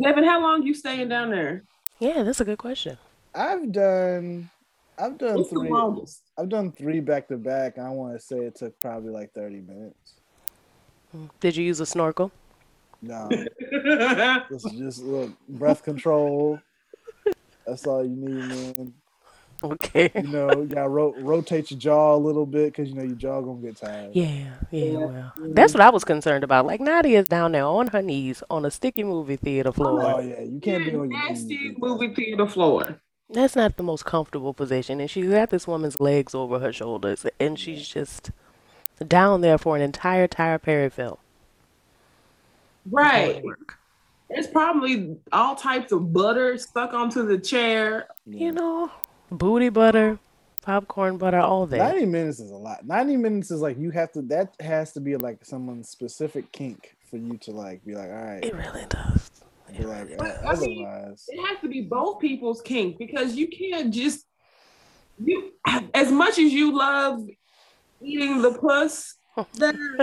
Devin, 0.00 0.24
how 0.24 0.40
long 0.40 0.62
you 0.62 0.72
staying 0.74 1.08
down 1.08 1.30
there? 1.30 1.64
yeah, 1.98 2.22
that's 2.22 2.40
a 2.40 2.44
good 2.44 2.58
question. 2.58 2.96
I've 3.34 3.72
done 3.72 4.50
I've 4.98 5.18
done 5.18 5.36
What's 5.36 5.50
the 5.50 5.60
three 5.60 5.70
longest? 5.70 6.22
I've 6.38 6.48
done 6.48 6.70
three 6.72 7.00
back 7.00 7.26
to 7.28 7.36
back. 7.36 7.78
I 7.78 7.88
want 7.90 8.14
to 8.14 8.20
say 8.24 8.36
it 8.38 8.54
took 8.56 8.78
probably 8.80 9.10
like 9.10 9.32
30 9.32 9.60
minutes. 9.62 10.14
Did 11.40 11.56
you 11.56 11.64
use 11.64 11.80
a 11.80 11.86
snorkel? 11.86 12.30
No, 13.02 13.28
just 14.50 14.78
just 14.78 15.02
look, 15.02 15.30
breath 15.48 15.82
control. 15.82 16.60
That's 17.66 17.86
all 17.86 18.04
you 18.04 18.16
need, 18.16 18.48
man. 18.48 18.94
Okay. 19.64 20.10
You 20.16 20.22
know, 20.22 20.50
you 20.52 20.66
gotta 20.66 20.88
ro- 20.88 21.14
rotate 21.18 21.70
your 21.70 21.78
jaw 21.78 22.14
a 22.14 22.16
little 22.16 22.46
bit 22.46 22.72
because 22.72 22.88
you 22.88 22.94
know 22.96 23.02
your 23.04 23.14
jaw 23.14 23.40
gonna 23.40 23.60
get 23.60 23.76
tired. 23.76 24.10
Yeah, 24.14 24.54
yeah, 24.72 24.96
well. 24.98 25.32
That's 25.38 25.72
what 25.74 25.80
I 25.80 25.90
was 25.90 26.04
concerned 26.04 26.42
about. 26.42 26.66
Like 26.66 26.80
Nadia's 26.80 27.28
down 27.28 27.52
there 27.52 27.64
on 27.64 27.88
her 27.88 28.02
knees 28.02 28.42
on 28.50 28.64
a 28.64 28.70
sticky 28.70 29.04
movie 29.04 29.36
theater 29.36 29.72
floor. 29.72 30.02
Oh 30.02 30.20
yeah, 30.20 30.40
you 30.40 30.58
can't 30.60 30.84
be 30.84 30.90
on 30.96 31.10
your 31.10 31.28
knees. 31.28 31.44
nasty 31.44 31.74
movie 31.78 32.12
theater 32.14 32.46
floor. 32.48 33.00
That's 33.30 33.56
not 33.56 33.76
the 33.76 33.82
most 33.82 34.04
comfortable 34.04 34.52
position. 34.52 35.00
And 35.00 35.10
she's 35.10 35.30
got 35.30 35.50
this 35.50 35.66
woman's 35.66 36.00
legs 36.00 36.34
over 36.34 36.58
her 36.58 36.72
shoulders. 36.72 37.24
And 37.40 37.58
she's 37.58 37.88
just 37.88 38.30
down 39.06 39.40
there 39.40 39.58
for 39.58 39.74
an 39.74 39.82
entire 39.82 40.26
tire 40.28 40.58
Perry 40.58 40.90
film. 40.90 41.16
Right. 42.90 43.42
There's 44.28 44.46
probably 44.46 45.16
all 45.30 45.54
types 45.54 45.92
of 45.92 46.12
butter 46.12 46.56
stuck 46.56 46.94
onto 46.94 47.26
the 47.26 47.38
chair. 47.38 48.08
You 48.26 48.52
know, 48.52 48.90
booty 49.30 49.68
butter, 49.68 50.18
popcorn 50.62 51.18
butter, 51.18 51.38
all 51.38 51.66
that. 51.66 51.78
90 51.78 52.06
minutes 52.06 52.40
is 52.40 52.50
a 52.50 52.56
lot. 52.56 52.86
90 52.86 53.16
minutes 53.18 53.50
is 53.50 53.60
like 53.60 53.78
you 53.78 53.90
have 53.90 54.12
to 54.12 54.22
that 54.22 54.54
has 54.60 54.92
to 54.92 55.00
be 55.00 55.16
like 55.16 55.44
someone's 55.44 55.90
specific 55.90 56.50
kink 56.52 56.96
for 57.10 57.18
you 57.18 57.36
to 57.38 57.50
like 57.50 57.84
be 57.84 57.94
like, 57.94 58.08
all 58.08 58.24
right. 58.24 58.44
It 58.44 58.54
really 58.54 58.86
does. 58.88 59.30
Be 59.76 59.84
like, 59.84 60.18
But, 60.18 60.44
uh, 60.44 60.48
I 60.48 60.54
mean. 60.56 60.86
It 61.28 61.46
has 61.46 61.58
to 61.60 61.68
be 61.68 61.82
both 61.82 62.20
people's 62.20 62.60
kink 62.62 62.98
because 62.98 63.34
you 63.36 63.48
can't 63.48 63.92
just 63.92 64.26
you 65.22 65.52
as 65.94 66.10
much 66.10 66.38
as 66.38 66.52
you 66.52 66.76
love 66.76 67.26
eating 68.00 68.42
the 68.42 68.52
puss, 68.52 69.14
then 69.54 69.98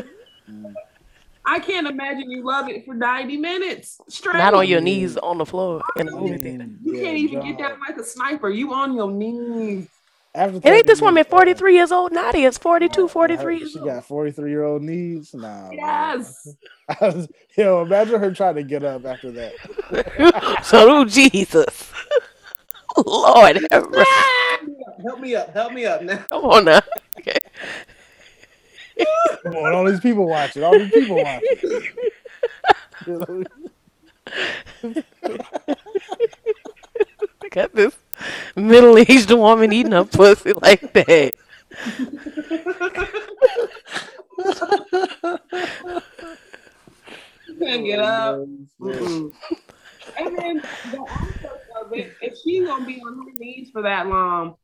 I 1.50 1.60
can't 1.60 1.88
imagine 1.88 2.30
you 2.30 2.46
love 2.46 2.70
it 2.70 2.86
for 2.86 2.94
90 2.94 3.38
minutes 3.38 4.00
straight. 4.08 4.38
Not 4.38 4.54
on 4.54 4.68
your 4.68 4.82
knees 4.82 5.18
on 5.18 5.40
the 5.40 5.46
floor 5.48 5.82
in 5.96 6.06
the 6.06 6.12
movie 6.12 6.38
theater. 6.38 6.68
You 6.84 6.96
yeah, 6.96 7.04
can't 7.04 7.18
even 7.18 7.42
get 7.42 7.58
jaw. 7.58 7.70
down 7.70 7.80
like 7.80 7.98
a 7.98 8.04
sniper. 8.04 8.50
You 8.50 8.72
on 8.72 8.94
your 8.94 9.12
knees. 9.12 9.88
After 10.36 10.58
And 10.58 10.68
ain't 10.68 10.86
this 10.86 11.02
woman 11.02 11.26
uh, 11.26 11.30
43 11.30 11.74
years 11.74 11.92
old? 11.92 12.12
Nadia's 12.12 12.60
42, 12.60 13.02
her- 13.02 13.08
43 13.08 13.68
She 13.68 13.80
got 13.80 14.06
43 14.06 14.52
year 14.52 14.64
old 14.64 14.84
knees. 14.84 15.34
Nah. 15.34 15.72
Yes. 15.72 16.48
I 16.88 16.96
was, 17.02 17.28
yo, 17.58 17.82
imagine 17.82 18.20
her 18.20 18.32
trying 18.32 18.56
to 18.56 18.64
get 18.64 18.84
up 18.84 19.06
after 19.06 19.32
that. 19.32 20.62
so, 20.64 21.00
oh, 21.00 21.06
Jesus. 21.06 21.92
Lord. 23.06 23.68
Help 23.72 25.20
me 25.20 25.34
up. 25.36 25.52
Help 25.52 25.74
me 25.74 25.86
up 25.88 26.04
now. 26.04 26.18
come 26.30 26.46
on 26.46 26.66
now. 26.66 26.82
Okay. 27.20 27.40
Come 29.44 29.56
on, 29.56 29.74
all 29.74 29.86
these 29.86 30.00
people 30.00 30.28
watching. 30.28 30.64
All 30.64 30.78
these 30.78 30.92
people 30.92 31.16
watching. 31.24 31.84
You 33.08 33.18
know? 33.28 33.44
Got 37.52 37.74
this 37.74 37.98
middle-aged 38.56 39.32
woman 39.32 39.74
eating 39.74 39.94
a 39.94 40.06
pussy 40.06 40.54
like 40.54 40.94
that. 40.94 41.34
You 47.48 47.56
can't 47.60 47.86
get 47.86 48.00
up. 48.00 48.46
Mm-mm. 48.80 49.34
And 50.18 50.38
then 50.38 50.62
the 50.92 51.06
aspect 51.10 51.70
of 51.82 51.94
it, 51.94 52.14
if 52.22 52.38
she's 52.44 52.68
gonna 52.68 52.86
be 52.86 53.02
on 53.02 53.18
her 53.18 53.32
knees 53.38 53.70
for 53.72 53.82
that 53.82 54.08
long, 54.08 54.56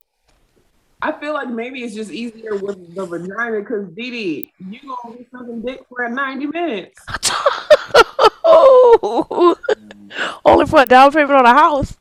I 1.05 1.11
feel 1.19 1.33
like 1.35 1.49
maybe 1.49 1.83
it's 1.83 1.93
just 1.93 2.09
easier 2.09 2.55
with 2.55 2.95
the 2.95 3.05
vagina 3.05 3.59
because 3.59 3.87
De 3.93 4.09
De, 4.09 4.51
you 4.57 4.79
gonna 5.03 5.17
be 5.17 5.27
sucking 5.31 5.61
dick 5.61 5.85
for 5.87 6.09
90 6.09 6.47
minutes. 6.47 6.99
oh, 8.43 9.55
only 10.45 10.65
for 10.65 10.81
a 10.81 10.85
down 10.87 11.11
payment 11.11 11.31
on 11.31 11.45
a 11.45 11.53
house. 11.53 11.95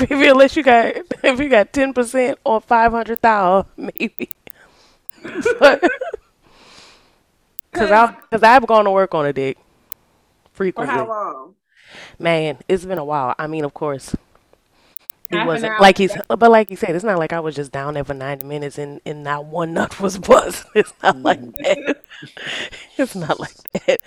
Maybe 0.00 0.26
unless 0.26 0.56
you 0.56 0.64
got 0.64 0.96
if 1.22 1.38
you 1.38 1.48
got 1.48 1.72
ten 1.72 1.92
percent 1.92 2.40
or 2.44 2.60
five 2.60 2.90
hundred 2.90 3.20
thousand, 3.20 3.70
maybe. 3.76 4.28
Because 7.72 8.42
I've 8.42 8.66
gone 8.68 8.84
to 8.84 8.90
work 8.92 9.14
on 9.14 9.26
a 9.26 9.32
dick 9.32 9.58
frequently. 10.52 10.94
For 10.94 10.98
how 11.00 11.08
long? 11.08 11.54
Man, 12.20 12.58
it's 12.68 12.84
been 12.84 12.98
a 12.98 13.04
while. 13.04 13.34
I 13.36 13.48
mean, 13.48 13.64
of 13.64 13.74
course, 13.74 14.14
it 15.30 15.46
wasn't 15.46 15.80
like 15.80 15.98
he's, 15.98 16.16
but 16.28 16.50
like 16.50 16.70
you 16.70 16.76
said, 16.76 16.94
it's 16.94 17.04
not 17.04 17.18
like 17.18 17.32
I 17.32 17.40
was 17.40 17.54
just 17.56 17.72
down 17.72 17.94
there 17.94 18.04
for 18.04 18.14
ninety 18.14 18.46
minutes 18.46 18.78
and 18.78 19.00
and 19.06 19.24
not 19.24 19.46
one 19.46 19.72
nut 19.74 19.98
was 20.00 20.18
bust. 20.18 20.64
It's 20.74 20.92
not 21.02 21.18
like 21.18 21.40
that. 21.56 22.02
it's 22.98 23.14
not 23.14 23.40
like 23.40 23.56
that. 23.86 24.00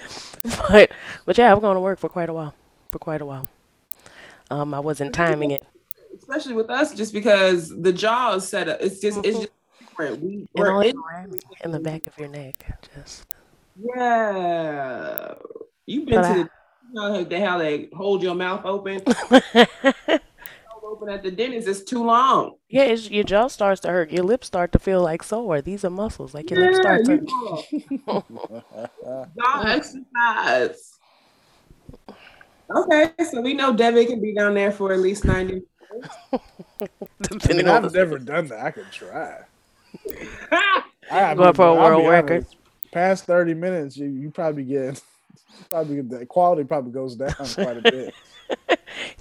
But 0.69 0.91
but 1.25 1.37
yeah, 1.37 1.51
I've 1.53 1.61
gone 1.61 1.75
to 1.75 1.81
work 1.81 1.99
for 1.99 2.09
quite 2.09 2.29
a 2.29 2.33
while. 2.33 2.53
For 2.91 2.99
quite 2.99 3.21
a 3.21 3.25
while. 3.25 3.47
Um, 4.49 4.73
I 4.73 4.79
wasn't 4.79 5.13
timing 5.13 5.51
it. 5.51 5.65
Especially 6.17 6.53
with 6.53 6.69
us, 6.69 6.93
just 6.95 7.13
because 7.13 7.69
the 7.69 7.91
jaw 7.93 8.33
is 8.35 8.47
set 8.47 8.69
up. 8.69 8.77
It's 8.81 8.99
just 8.99 9.19
it's 9.25 9.37
just 9.39 9.49
different. 9.79 10.21
We 10.21 10.47
we're 10.55 10.83
in, 10.83 10.95
in 11.63 11.71
the 11.71 11.79
back 11.79 12.07
of 12.07 12.17
your 12.17 12.29
neck. 12.29 12.55
Just 12.95 13.25
yeah. 13.79 15.33
You've 15.85 16.05
been 16.05 16.21
But 16.21 16.21
to 16.21 16.29
I- 16.29 16.33
the 16.33 16.39
you 16.39 16.93
know 16.93 17.23
they- 17.23 17.41
how 17.41 17.57
they 17.57 17.89
hold 17.93 18.23
your 18.23 18.35
mouth 18.35 18.65
open. 18.65 19.01
Hold 20.87 21.03
open 21.03 21.13
at 21.13 21.21
the 21.21 21.31
dentist. 21.31 21.67
It's 21.67 21.83
too 21.83 22.01
long. 22.01 22.55
yeah, 22.69 22.83
it's, 22.83 23.09
your 23.09 23.25
jaw 23.25 23.47
starts 23.47 23.81
to 23.81 23.89
hurt. 23.89 24.09
Your 24.09 24.23
lips 24.23 24.47
start 24.47 24.71
to 24.71 24.79
feel 24.79 25.01
like 25.01 25.21
sore. 25.21 25.61
These 25.61 25.83
are 25.83 25.89
muscles. 25.89 26.33
Like 26.33 26.49
your 26.49 26.61
lips 26.61 26.77
start 26.79 27.03
to. 27.05 27.25
you 27.71 28.01
know. 28.07 28.23
Jaw 29.37 29.63
exercise. 29.65 30.97
Okay, 32.73 33.11
so 33.29 33.41
we 33.41 33.53
know 33.53 33.75
Debbie 33.75 34.05
can 34.05 34.21
be 34.21 34.33
down 34.33 34.53
there 34.53 34.71
for 34.71 34.93
at 34.93 34.99
least 34.99 35.25
90 35.25 35.61
minutes. 35.91 36.15
I 37.49 37.53
mean, 37.53 37.67
on 37.67 37.83
I've 37.85 37.91
the 37.91 37.97
never 37.97 38.17
done 38.17 38.47
that. 38.47 38.65
I 38.65 38.71
could 38.71 38.89
try. 38.89 39.39
I, 40.51 40.83
I 41.11 41.35
Going 41.35 41.53
for 41.53 41.65
a 41.67 41.73
I'll 41.73 41.97
world 41.97 42.07
record. 42.07 42.43
honest, 42.45 42.55
Past 42.93 43.25
thirty 43.25 43.53
minutes, 43.53 43.97
you, 43.97 44.05
you 44.07 44.31
probably 44.31 44.63
get 44.63 45.01
probably 45.69 45.99
the 46.01 46.25
quality 46.25 46.63
probably 46.63 46.93
goes 46.93 47.17
down 47.17 47.33
quite 47.33 47.77
a 47.77 47.81
bit. 47.81 48.13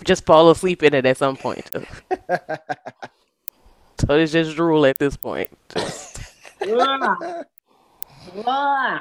Just 0.05 0.26
fall 0.26 0.51
asleep 0.51 0.82
in 0.82 0.94
it 0.94 1.07
at 1.07 1.16
some 1.16 1.36
point. 1.36 1.70
so 1.72 1.80
it's 4.11 4.32
just 4.32 4.57
drool 4.57 4.86
at 4.86 4.99
this 4.99 5.16
point. 5.16 5.51
Ugh. 5.74 7.44
Ugh. 8.47 9.01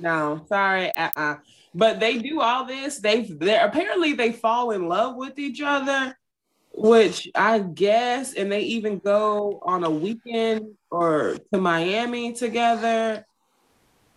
no, 0.00 0.44
sorry. 0.48 0.94
Uh-uh. 0.94 1.36
But 1.74 2.00
they 2.00 2.18
do 2.18 2.40
all 2.40 2.66
this. 2.66 2.98
They 2.98 3.22
they 3.22 3.58
apparently 3.58 4.12
they 4.14 4.32
fall 4.32 4.70
in 4.70 4.88
love 4.88 5.16
with 5.16 5.38
each 5.38 5.60
other, 5.60 6.16
which 6.72 7.28
I 7.34 7.58
guess, 7.60 8.34
and 8.34 8.50
they 8.50 8.62
even 8.62 8.98
go 8.98 9.60
on 9.62 9.84
a 9.84 9.90
weekend 9.90 10.74
or 10.90 11.36
to 11.52 11.60
Miami 11.60 12.32
together. 12.32 13.24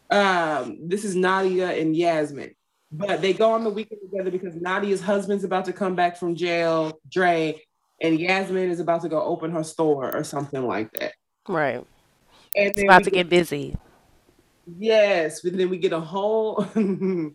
Um, 0.09 0.77
this 0.88 1.05
is 1.05 1.15
Nadia 1.15 1.71
and 1.71 1.95
Yasmin. 1.95 2.55
But 2.91 3.21
they 3.21 3.33
go 3.33 3.51
on 3.53 3.63
the 3.63 3.69
weekend 3.69 4.01
together 4.01 4.31
because 4.31 4.55
Nadia's 4.55 5.01
husband's 5.01 5.43
about 5.45 5.65
to 5.65 5.73
come 5.73 5.95
back 5.95 6.17
from 6.17 6.35
jail, 6.35 6.99
Dre, 7.09 7.61
and 8.01 8.19
Yasmin 8.19 8.69
is 8.69 8.79
about 8.79 9.01
to 9.03 9.09
go 9.09 9.21
open 9.21 9.51
her 9.51 9.63
store 9.63 10.13
or 10.13 10.23
something 10.23 10.65
like 10.67 10.91
that. 10.93 11.13
Right. 11.47 11.85
And 12.55 12.71
It's 12.71 12.83
about 12.83 13.05
to 13.05 13.11
get 13.11 13.29
busy. 13.29 13.77
Yes, 14.77 15.41
but 15.41 15.55
then 15.57 15.69
we 15.69 15.77
get 15.77 15.93
a 15.93 15.99
whole 15.99 16.67
then 16.75 17.33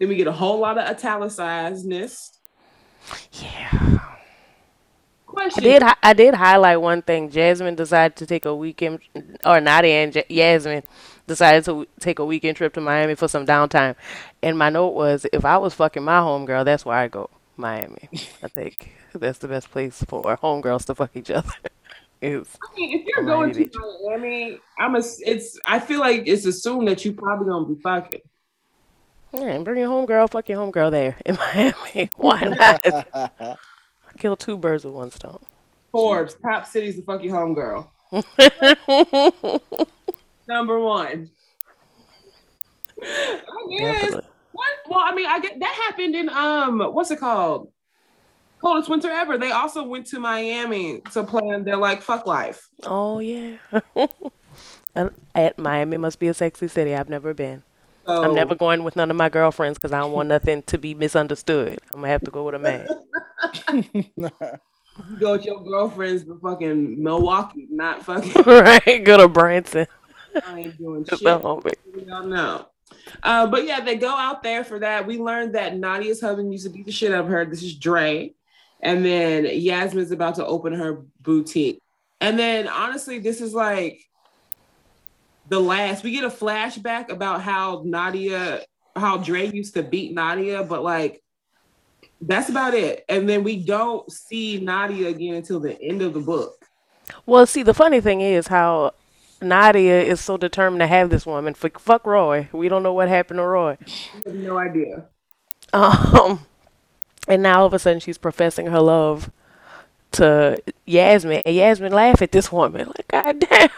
we 0.00 0.16
get 0.16 0.26
a 0.26 0.32
whole 0.32 0.58
lot 0.58 0.76
of 0.76 0.96
italicizedness. 0.96 2.18
Yeah. 3.32 3.68
I 3.72 4.08
Question. 5.26 5.64
did. 5.64 5.82
I 6.02 6.12
did 6.14 6.34
highlight 6.34 6.80
one 6.80 7.02
thing. 7.02 7.30
Jasmine 7.30 7.74
decided 7.74 8.16
to 8.16 8.26
take 8.26 8.46
a 8.46 8.54
weekend, 8.54 9.00
or 9.44 9.60
Nadia 9.60 10.02
and 10.02 10.12
J- 10.12 10.24
Yasmin 10.28 10.82
decided 11.26 11.64
to 11.64 11.70
w- 11.70 11.86
take 12.00 12.18
a 12.18 12.24
weekend 12.24 12.56
trip 12.56 12.72
to 12.74 12.80
Miami 12.80 13.14
for 13.14 13.28
some 13.28 13.46
downtime. 13.46 13.94
And 14.42 14.56
my 14.58 14.70
note 14.70 14.90
was, 14.94 15.26
if 15.32 15.44
I 15.44 15.58
was 15.58 15.74
fucking 15.74 16.04
my 16.04 16.20
homegirl, 16.20 16.64
that's 16.64 16.84
where 16.84 16.96
I 16.96 17.08
go. 17.08 17.30
Miami. 17.56 18.08
I 18.42 18.48
think 18.48 18.92
that's 19.14 19.38
the 19.38 19.48
best 19.48 19.70
place 19.70 20.04
for 20.08 20.22
homegirls 20.36 20.84
to 20.86 20.94
fuck 20.94 21.10
each 21.14 21.30
other. 21.30 21.50
Is 22.22 22.48
I 22.62 22.74
mean, 22.80 22.98
if 23.00 23.06
you're 23.06 23.22
Miami 23.22 23.52
going 23.52 23.64
Beach. 23.64 23.72
to 23.74 23.98
Miami, 24.06 24.58
I'm 24.78 24.94
a 24.96 25.02
it's 25.26 25.58
I 25.66 25.78
feel 25.78 26.00
like 26.00 26.22
it's 26.26 26.46
assumed 26.46 26.88
that 26.88 27.04
you 27.04 27.12
probably 27.12 27.46
gonna 27.46 27.66
be 27.66 27.80
fucking. 27.82 28.20
yeah, 29.34 29.58
bring 29.58 29.78
your 29.80 29.90
homegirl, 29.90 30.30
fuck 30.30 30.48
your 30.48 30.58
homegirl 30.58 30.90
there 30.92 31.16
in 31.26 31.36
Miami. 31.54 32.08
Why 32.16 32.40
not? 32.40 33.58
Kill 34.18 34.34
two 34.34 34.56
birds 34.56 34.84
with 34.86 34.94
one 34.94 35.10
stone. 35.10 35.40
Forbes, 35.92 36.34
top 36.42 36.66
cities 36.66 36.96
to 36.96 37.02
fuck 37.02 37.22
your 37.22 37.36
homegirl. 37.36 37.86
Number 40.48 40.78
one. 40.78 41.30
I 43.02 43.40
guess. 43.70 44.02
Definitely. 44.02 44.30
What? 44.52 44.68
Well, 44.88 45.00
I 45.02 45.14
mean, 45.14 45.26
I 45.26 45.40
get 45.40 45.58
that 45.60 45.74
happened 45.86 46.14
in 46.14 46.28
um, 46.28 46.80
what's 46.80 47.10
it 47.10 47.20
called? 47.20 47.70
Coldest 48.60 48.88
winter 48.88 49.10
ever. 49.10 49.36
They 49.36 49.50
also 49.50 49.82
went 49.82 50.06
to 50.08 50.18
Miami 50.18 51.02
to 51.12 51.24
plan 51.24 51.64
their 51.64 51.76
like 51.76 52.00
fuck 52.00 52.26
life. 52.26 52.68
Oh 52.84 53.18
yeah. 53.18 53.56
And 54.96 55.10
at 55.34 55.58
Miami 55.58 55.98
must 55.98 56.18
be 56.18 56.28
a 56.28 56.32
sexy 56.32 56.68
city. 56.68 56.94
I've 56.94 57.10
never 57.10 57.34
been. 57.34 57.62
So 58.06 58.24
I'm 58.24 58.34
never 58.34 58.54
going 58.54 58.82
with 58.82 58.96
none 58.96 59.10
of 59.10 59.16
my 59.16 59.28
girlfriends 59.28 59.76
because 59.76 59.92
I 59.92 60.00
don't 60.00 60.12
want 60.12 60.28
nothing 60.28 60.62
to 60.62 60.78
be 60.78 60.94
misunderstood. 60.94 61.78
I'm 61.92 62.00
gonna 62.00 62.08
have 62.08 62.22
to 62.22 62.30
go 62.30 62.44
with 62.44 62.54
a 62.54 62.58
man. 62.58 62.88
you 63.92 64.04
go 65.20 65.32
with 65.32 65.44
your 65.44 65.62
girlfriends 65.62 66.24
to 66.24 66.38
fucking 66.42 67.02
Milwaukee, 67.02 67.66
not 67.68 68.04
fucking. 68.04 68.42
right? 68.46 69.04
Go 69.04 69.18
to 69.18 69.28
Branson. 69.28 69.86
I 70.46 70.60
ain't 70.60 70.78
doing 70.78 71.04
shit. 71.04 71.20
the 71.20 71.38
homie. 71.38 71.74
We 71.94 72.02
don't 72.02 72.30
know. 72.30 72.66
Uh, 73.22 73.46
but 73.46 73.64
yeah, 73.64 73.80
they 73.80 73.96
go 73.96 74.14
out 74.14 74.42
there 74.42 74.64
for 74.64 74.78
that. 74.78 75.06
We 75.06 75.18
learned 75.18 75.54
that 75.54 75.76
Nadia's 75.76 76.20
husband 76.20 76.52
used 76.52 76.64
to 76.66 76.70
beat 76.70 76.86
the 76.86 76.92
shit 76.92 77.12
out 77.12 77.24
of 77.24 77.30
her. 77.30 77.44
This 77.44 77.62
is 77.62 77.76
Dre. 77.76 78.34
And 78.80 79.04
then 79.04 79.46
Yasmin's 79.46 80.12
about 80.12 80.36
to 80.36 80.46
open 80.46 80.72
her 80.74 81.04
boutique. 81.20 81.80
And 82.20 82.38
then 82.38 82.68
honestly, 82.68 83.18
this 83.18 83.40
is 83.40 83.54
like 83.54 84.00
the 85.48 85.60
last. 85.60 86.04
We 86.04 86.12
get 86.12 86.24
a 86.24 86.28
flashback 86.28 87.10
about 87.10 87.42
how 87.42 87.82
Nadia, 87.84 88.62
how 88.94 89.18
Dre 89.18 89.50
used 89.50 89.74
to 89.74 89.82
beat 89.82 90.14
Nadia, 90.14 90.62
but 90.62 90.82
like 90.82 91.22
that's 92.20 92.48
about 92.48 92.74
it. 92.74 93.04
And 93.08 93.28
then 93.28 93.44
we 93.44 93.64
don't 93.64 94.10
see 94.10 94.60
Nadia 94.60 95.08
again 95.08 95.34
until 95.34 95.60
the 95.60 95.80
end 95.80 96.02
of 96.02 96.14
the 96.14 96.20
book. 96.20 96.64
Well, 97.24 97.46
see, 97.46 97.62
the 97.62 97.74
funny 97.74 98.00
thing 98.00 98.20
is 98.20 98.46
how 98.48 98.92
Nadia 99.40 100.02
is 100.02 100.20
so 100.20 100.36
determined 100.36 100.80
to 100.80 100.86
have 100.86 101.10
this 101.10 101.26
woman. 101.26 101.54
Fuck, 101.54 101.78
fuck 101.78 102.06
Roy. 102.06 102.48
We 102.52 102.68
don't 102.68 102.82
know 102.82 102.92
what 102.92 103.08
happened 103.08 103.38
to 103.38 103.44
Roy. 103.44 103.78
No 104.26 104.58
idea. 104.58 105.06
Um, 105.72 106.46
and 107.28 107.42
now 107.42 107.60
all 107.60 107.66
of 107.66 107.74
a 107.74 107.78
sudden 107.78 108.00
she's 108.00 108.18
professing 108.18 108.66
her 108.66 108.80
love 108.80 109.30
to 110.12 110.62
Yasmin, 110.86 111.42
and 111.44 111.54
Yasmin 111.54 111.92
laugh 111.92 112.22
at 112.22 112.32
this 112.32 112.50
woman 112.50 112.86
like, 112.86 113.08
God 113.08 113.40
damn. 113.40 113.68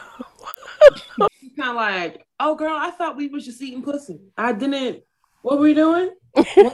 She's 1.40 1.52
kind 1.56 1.70
of 1.70 1.76
like, 1.76 2.24
oh 2.38 2.54
girl, 2.54 2.76
I 2.76 2.90
thought 2.90 3.16
we 3.16 3.28
was 3.28 3.44
just 3.44 3.60
eating 3.60 3.82
pussy. 3.82 4.20
I 4.36 4.52
didn't. 4.52 5.02
What 5.42 5.56
were 5.56 5.64
we 5.64 5.74
doing? 5.74 6.10
I'm 6.36 6.70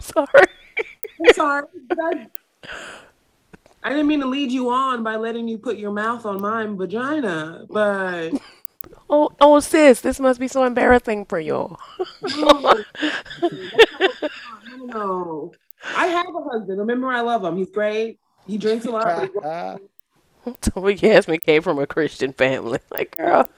sorry. 0.00 0.46
I'm 1.20 1.32
sorry. 1.34 1.66
I, 1.90 2.26
I 3.84 3.90
didn't 3.90 4.06
mean 4.06 4.20
to 4.20 4.26
lead 4.26 4.50
you 4.52 4.70
on 4.70 5.02
by 5.02 5.16
letting 5.16 5.48
you 5.48 5.58
put 5.58 5.76
your 5.76 5.90
mouth 5.92 6.24
on 6.26 6.40
my 6.40 6.64
vagina, 6.66 7.66
but 7.68 8.30
Oh, 9.10 9.30
oh, 9.40 9.60
sis, 9.60 10.00
this 10.00 10.18
must 10.20 10.40
be 10.40 10.48
so 10.48 10.64
embarrassing 10.64 11.26
for 11.26 11.38
you. 11.38 11.76
no, 12.38 12.84
no. 14.84 15.52
I 15.96 16.06
have 16.06 16.26
a 16.34 16.42
husband. 16.50 16.78
Remember, 16.78 17.08
I 17.08 17.20
love 17.20 17.44
him. 17.44 17.56
He's 17.56 17.70
great. 17.70 18.18
He 18.46 18.56
drinks 18.58 18.86
a 18.86 18.90
lot. 18.90 19.30
but 19.34 19.80
he's- 20.44 20.58
So 20.74 20.88
Yasmin 20.88 21.40
came 21.40 21.62
from 21.62 21.78
a 21.78 21.86
Christian 21.86 22.32
family. 22.32 22.78
Like, 22.90 23.16
girl. 23.16 23.48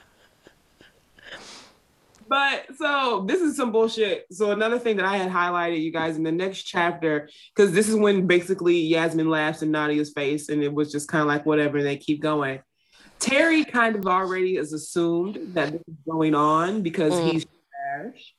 But 2.27 2.65
so 2.77 3.23
this 3.27 3.41
is 3.41 3.55
some 3.55 3.71
bullshit. 3.71 4.25
So 4.31 4.51
another 4.51 4.79
thing 4.79 4.97
that 4.97 5.05
I 5.05 5.17
had 5.17 5.31
highlighted, 5.31 5.81
you 5.81 5.91
guys, 5.91 6.17
in 6.17 6.23
the 6.23 6.31
next 6.31 6.63
chapter, 6.63 7.29
because 7.55 7.71
this 7.71 7.87
is 7.87 7.95
when 7.95 8.25
basically 8.25 8.79
Yasmin 8.79 9.29
laughs 9.29 9.61
in 9.61 9.71
Nadia's 9.71 10.11
face, 10.11 10.49
and 10.49 10.63
it 10.63 10.73
was 10.73 10.91
just 10.91 11.07
kind 11.07 11.21
of 11.21 11.27
like 11.27 11.45
whatever. 11.45 11.77
And 11.77 11.85
they 11.85 11.97
keep 11.97 12.21
going. 12.21 12.61
Terry 13.19 13.63
kind 13.63 13.95
of 13.95 14.07
already 14.07 14.57
is 14.57 14.73
assumed 14.73 15.39
that 15.53 15.71
this 15.71 15.81
is 15.87 15.95
going 16.09 16.35
on 16.35 16.81
because 16.81 17.13
Mm. 17.13 17.31
he's 17.31 17.45
trash. 17.45 18.33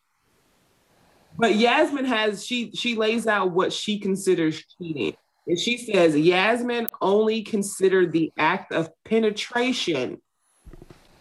But 1.38 1.54
Yasmin 1.54 2.06
has 2.06 2.44
she 2.44 2.72
she 2.72 2.96
lays 2.96 3.26
out 3.26 3.52
what 3.52 3.72
she 3.72 3.98
considers 3.98 4.64
cheating. 4.78 5.14
And 5.46 5.58
she 5.58 5.76
says 5.76 6.16
Yasmin 6.16 6.88
only 7.00 7.42
considered 7.42 8.12
the 8.12 8.32
act 8.36 8.72
of 8.72 8.90
penetration 9.04 10.20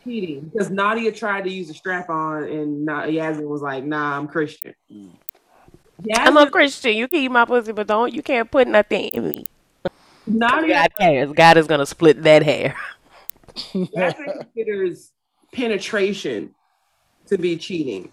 cheating 0.06 0.52
because 0.54 0.70
Nadia 0.70 1.12
tried 1.12 1.44
to 1.44 1.50
use 1.50 1.70
a 1.70 1.74
strap 1.74 2.10
on 2.10 2.44
and 2.44 2.86
Na- 2.86 3.06
Yasmin 3.06 3.50
was 3.50 3.62
like, 3.62 3.84
nah, 3.84 4.18
I'm 4.18 4.28
Christian. 4.28 4.74
I'm 6.14 6.38
a 6.38 6.50
Christian. 6.50 6.96
You 6.96 7.08
can 7.08 7.20
eat 7.20 7.30
my 7.30 7.46
pussy, 7.46 7.72
but 7.72 7.88
don't 7.88 8.14
you 8.14 8.22
can't 8.22 8.50
put 8.50 8.68
nothing 8.68 9.08
in 9.10 9.30
me. 9.30 9.46
Nadia, 10.28 10.76
God 10.76 10.96
cares. 10.98 11.32
God 11.34 11.58
is 11.58 11.68
gonna 11.68 11.86
split 11.86 12.24
that 12.24 12.44
hair. 12.44 12.76
Yasmin 13.74 14.44
considers 14.54 15.12
penetration 15.54 16.54
to 17.28 17.38
be 17.38 17.58
cheating. 17.58 18.12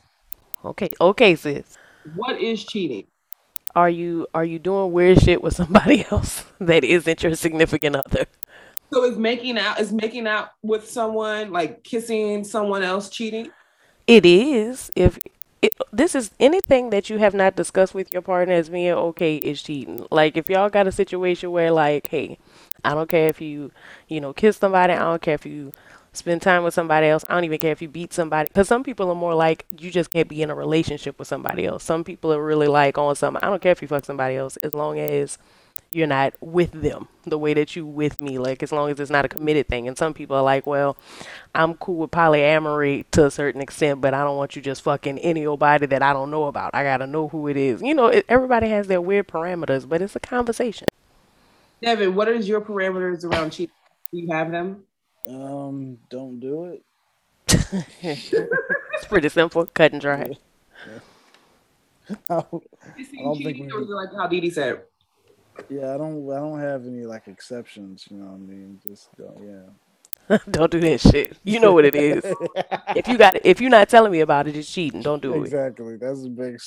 Okay, 0.64 0.88
okay, 1.01 1.34
sis. 1.34 1.78
What 2.14 2.40
is 2.40 2.64
cheating? 2.64 3.07
Are 3.74 3.90
you 3.90 4.26
are 4.34 4.45
you 4.45 4.59
doing 4.59 4.93
weird 4.93 5.22
shit 5.22 5.43
with 5.43 5.57
somebody 5.57 6.05
else 6.11 6.45
that 6.61 6.84
isn't 6.84 7.22
your 7.22 7.34
significant 7.34 7.97
other? 7.97 8.26
So 8.93 9.05
is 9.05 9.16
making 9.16 9.59
out 9.59 9.80
is 9.80 9.93
making 9.93 10.26
out 10.26 10.51
with 10.62 10.88
someone 10.88 11.51
like 11.51 11.82
kissing 11.82 12.45
someone 12.45 12.82
else 12.82 13.09
cheating? 13.09 13.51
It 14.07 14.26
is. 14.26 14.90
If 14.95 15.18
it, 15.62 15.74
this 15.93 16.14
is 16.14 16.30
anything 16.38 16.90
that 16.90 17.09
you 17.09 17.18
have 17.18 17.34
not 17.34 17.57
discussed 17.57 17.95
with 17.95 18.12
your 18.12 18.20
partner 18.20 18.53
as 18.55 18.68
being 18.68 18.90
okay 18.93 19.36
is 19.36 19.62
cheating. 19.62 20.07
Like 20.11 20.36
if 20.36 20.51
y'all 20.51 20.68
got 20.68 20.86
a 20.86 20.93
situation 20.93 21.53
where 21.53 21.70
like, 21.70 22.09
hey, 22.09 22.38
I 22.84 22.95
don't 22.95 23.09
care 23.09 23.28
if 23.28 23.40
you, 23.40 23.70
you 24.09 24.20
know, 24.20 24.32
kiss 24.32 24.59
somebody. 24.59 24.93
I 24.93 24.99
don't 24.99 25.22
care 25.22 25.34
if 25.34 25.47
you 25.47 25.72
spend 26.12 26.43
time 26.43 26.62
with 26.62 26.74
somebody 26.74 27.07
else. 27.07 27.24
I 27.28 27.34
don't 27.34 27.45
even 27.45 27.59
care 27.59 27.72
if 27.72 27.80
you 27.80 27.88
beat 27.88 28.12
somebody. 28.12 28.49
Because 28.49 28.68
some 28.68 28.84
people 28.84 29.09
are 29.09 29.14
more 29.14 29.34
like 29.34 29.64
you 29.78 29.90
just 29.90 30.11
can't 30.11 30.28
be 30.28 30.43
in 30.43 30.51
a 30.51 30.55
relationship 30.55 31.18
with 31.18 31.28
somebody 31.28 31.64
else. 31.64 31.82
Some 31.82 32.05
people 32.05 32.32
are 32.32 32.45
really 32.45 32.68
like 32.68 32.99
on 32.99 33.16
some. 33.16 33.36
I 33.36 33.47
don't 33.47 33.62
care 33.62 33.72
if 33.72 33.80
you 33.80 33.88
fuck 33.88 34.05
somebody 34.05 34.36
else 34.36 34.57
as 34.59 34.74
long 34.74 34.99
as 34.99 35.38
you're 35.95 36.07
not 36.07 36.34
with 36.40 36.72
them 36.72 37.09
the 37.24 37.38
way 37.38 37.55
that 37.55 37.76
you 37.76 37.86
with 37.86 38.20
me 38.20 38.38
like 38.38 38.62
as 38.62 38.72
long 38.72 38.90
as 38.90 38.99
it's 39.01 39.11
not 39.11 39.24
a 39.24 39.28
committed 39.28 39.68
thing 39.68 39.86
and 39.88 39.97
some 39.99 40.12
people 40.14 40.36
are 40.36 40.43
like 40.43 40.66
well 40.66 40.97
i'm 41.55 41.74
cool 41.74 41.97
with 41.97 42.11
polyamory 42.11 43.05
to 43.11 43.26
a 43.26 43.30
certain 43.30 43.61
extent 43.61 44.01
but 44.01 44.14
i 44.14 44.24
don't 44.24 44.36
want 44.36 44.57
you 44.57 44.62
just 44.62 44.82
fucking 44.82 45.18
any 45.20 45.47
old 45.47 45.61
body 45.61 45.86
that 45.86 46.03
i 46.03 46.12
don't 46.12 46.30
know 46.30 46.45
about 46.45 46.74
i 46.74 46.82
gotta 46.82 47.07
know 47.07 47.28
who 47.28 47.49
it 47.49 47.57
is 47.57 47.82
you 47.82 47.95
know 47.95 48.07
it, 48.07 48.24
everybody 48.28 48.68
has 48.68 48.86
their 48.88 49.01
weird 49.01 49.28
parameters 49.28 49.88
but 49.88 50.03
it's 50.03 50.16
a 50.16 50.20
conversation 50.20 50.88
Devin, 51.82 52.14
what 52.14 52.28
is 52.28 52.49
your 52.49 52.61
parameters 52.61 53.24
around 53.24 53.51
cheating? 53.51 53.74
Do 54.12 54.18
you 54.20 54.32
have 54.32 54.53
them? 54.53 54.84
Um, 55.28 55.99
don't 56.11 56.38
do 56.38 56.64
it. 56.66 56.82
It's 58.03 59.07
pretty 59.09 59.28
simple, 59.28 59.66
cut 59.66 59.90
and 59.93 60.01
dry. 60.01 60.36
I 62.30 62.43
don't- 62.51 62.64
I 63.18 63.22
don't 63.22 63.43
think 63.43 63.59
we 63.59 63.70
or 63.72 63.80
would- 63.80 63.84
is 63.84 63.90
it 63.90 63.95
like 63.95 64.09
how 64.16 64.28
De 64.28 64.40
De 64.40 64.51
said? 64.51 64.82
Yeah, 65.68 65.94
I 65.94 65.98
don't. 65.98 66.30
I 66.30 66.36
don't 66.36 66.61
have 66.61 66.86
any 66.86 67.05
like 67.05 67.28
exceptions. 67.28 68.07
You 68.11 68.18
know 68.18 68.26
what 68.26 68.34
I 68.34 68.38
mean? 68.38 68.80
Just 68.86 69.09
don't. 69.16 69.38
Yeah. 69.42 70.38
Don't 70.50 70.70
do 70.70 70.78
that 70.80 71.00
shit. 71.00 71.36
You 71.42 71.59
know 71.59 71.72
what 71.72 71.84
it 71.84 71.96
is. 71.96 72.22
If 72.94 73.09
you 73.09 73.18
got, 73.18 73.44
if 73.44 73.61
you're 73.61 73.70
not 73.70 73.88
telling 73.88 74.12
me 74.12 74.20
about 74.20 74.46
it, 74.46 74.57
it's 74.57 74.70
cheating. 74.70 75.03
Don't 75.03 75.20
do 75.20 75.34
it. 75.34 75.38
exactly. 75.38 75.96
That's 75.96 76.22
the 76.22 76.28
big. 76.28 76.61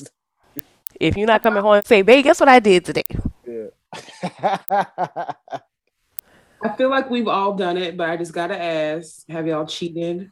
If 0.99 1.15
you're 1.15 1.27
not 1.27 1.41
coming 1.41 1.63
home 1.63 1.75
and 1.75 1.85
say, 1.85 2.01
"Babe, 2.01 2.23
guess 2.23 2.39
what 2.39 2.49
I 2.49 2.59
did 2.59 2.83
today?" 2.83 3.03
Yeah. 3.47 3.67
I 6.63 6.75
feel 6.77 6.89
like 6.89 7.09
we've 7.09 7.27
all 7.27 7.53
done 7.53 7.77
it, 7.77 7.95
but 7.95 8.09
I 8.09 8.17
just 8.17 8.33
gotta 8.33 8.61
ask: 8.61 9.27
Have 9.29 9.47
y'all 9.47 9.65
cheated? 9.65 10.31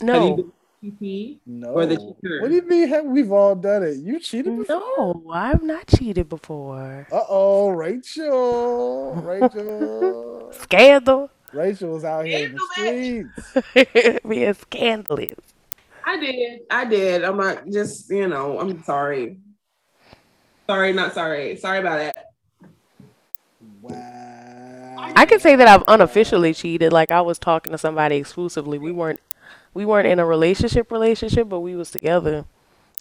Have 0.00 0.22
you 0.22 0.36
No, 0.36 0.52
been 0.90 1.38
no. 1.46 1.68
Or 1.68 1.86
the 1.86 1.96
cheater. 1.96 2.40
What 2.40 2.48
do 2.48 2.54
you 2.56 2.62
mean? 2.62 2.88
Have, 2.88 3.04
we've 3.04 3.30
all 3.30 3.54
done 3.54 3.84
it. 3.84 3.98
You 3.98 4.18
cheated 4.18 4.56
before? 4.56 4.80
no, 4.98 5.24
I've 5.32 5.62
not 5.62 5.86
cheated 5.86 6.28
before. 6.28 7.06
Uh 7.12 7.24
oh, 7.28 7.70
Rachel. 7.70 9.12
Rachel. 9.24 10.52
Scandal, 10.52 11.30
Rachel 11.52 11.90
was 11.90 12.04
out 12.04 12.26
here 12.26 12.46
in 12.46 12.56
the 12.56 13.30
streets. 13.72 14.20
being 14.28 14.54
scandalous. 14.54 15.38
I 16.04 16.18
did. 16.18 16.60
I 16.70 16.84
did. 16.84 17.24
I'm 17.24 17.36
not 17.36 17.68
just, 17.68 18.10
you 18.10 18.26
know, 18.26 18.58
I'm 18.58 18.82
sorry. 18.82 19.38
Sorry, 20.66 20.92
not 20.92 21.14
sorry. 21.14 21.56
Sorry 21.56 21.78
about 21.78 22.00
it. 22.00 22.16
Wow. 23.80 25.12
I 25.14 25.26
can 25.26 25.38
say 25.38 25.56
that 25.56 25.68
I've 25.68 25.84
unofficially 25.86 26.54
cheated. 26.54 26.92
Like 26.92 27.10
I 27.10 27.20
was 27.20 27.38
talking 27.38 27.72
to 27.72 27.78
somebody 27.78 28.16
exclusively. 28.16 28.78
We 28.78 28.90
weren't 28.90 29.20
we 29.74 29.84
weren't 29.84 30.06
in 30.06 30.18
a 30.18 30.26
relationship 30.26 30.90
relationship, 30.90 31.48
but 31.48 31.60
we 31.60 31.76
was 31.76 31.90
together. 31.90 32.44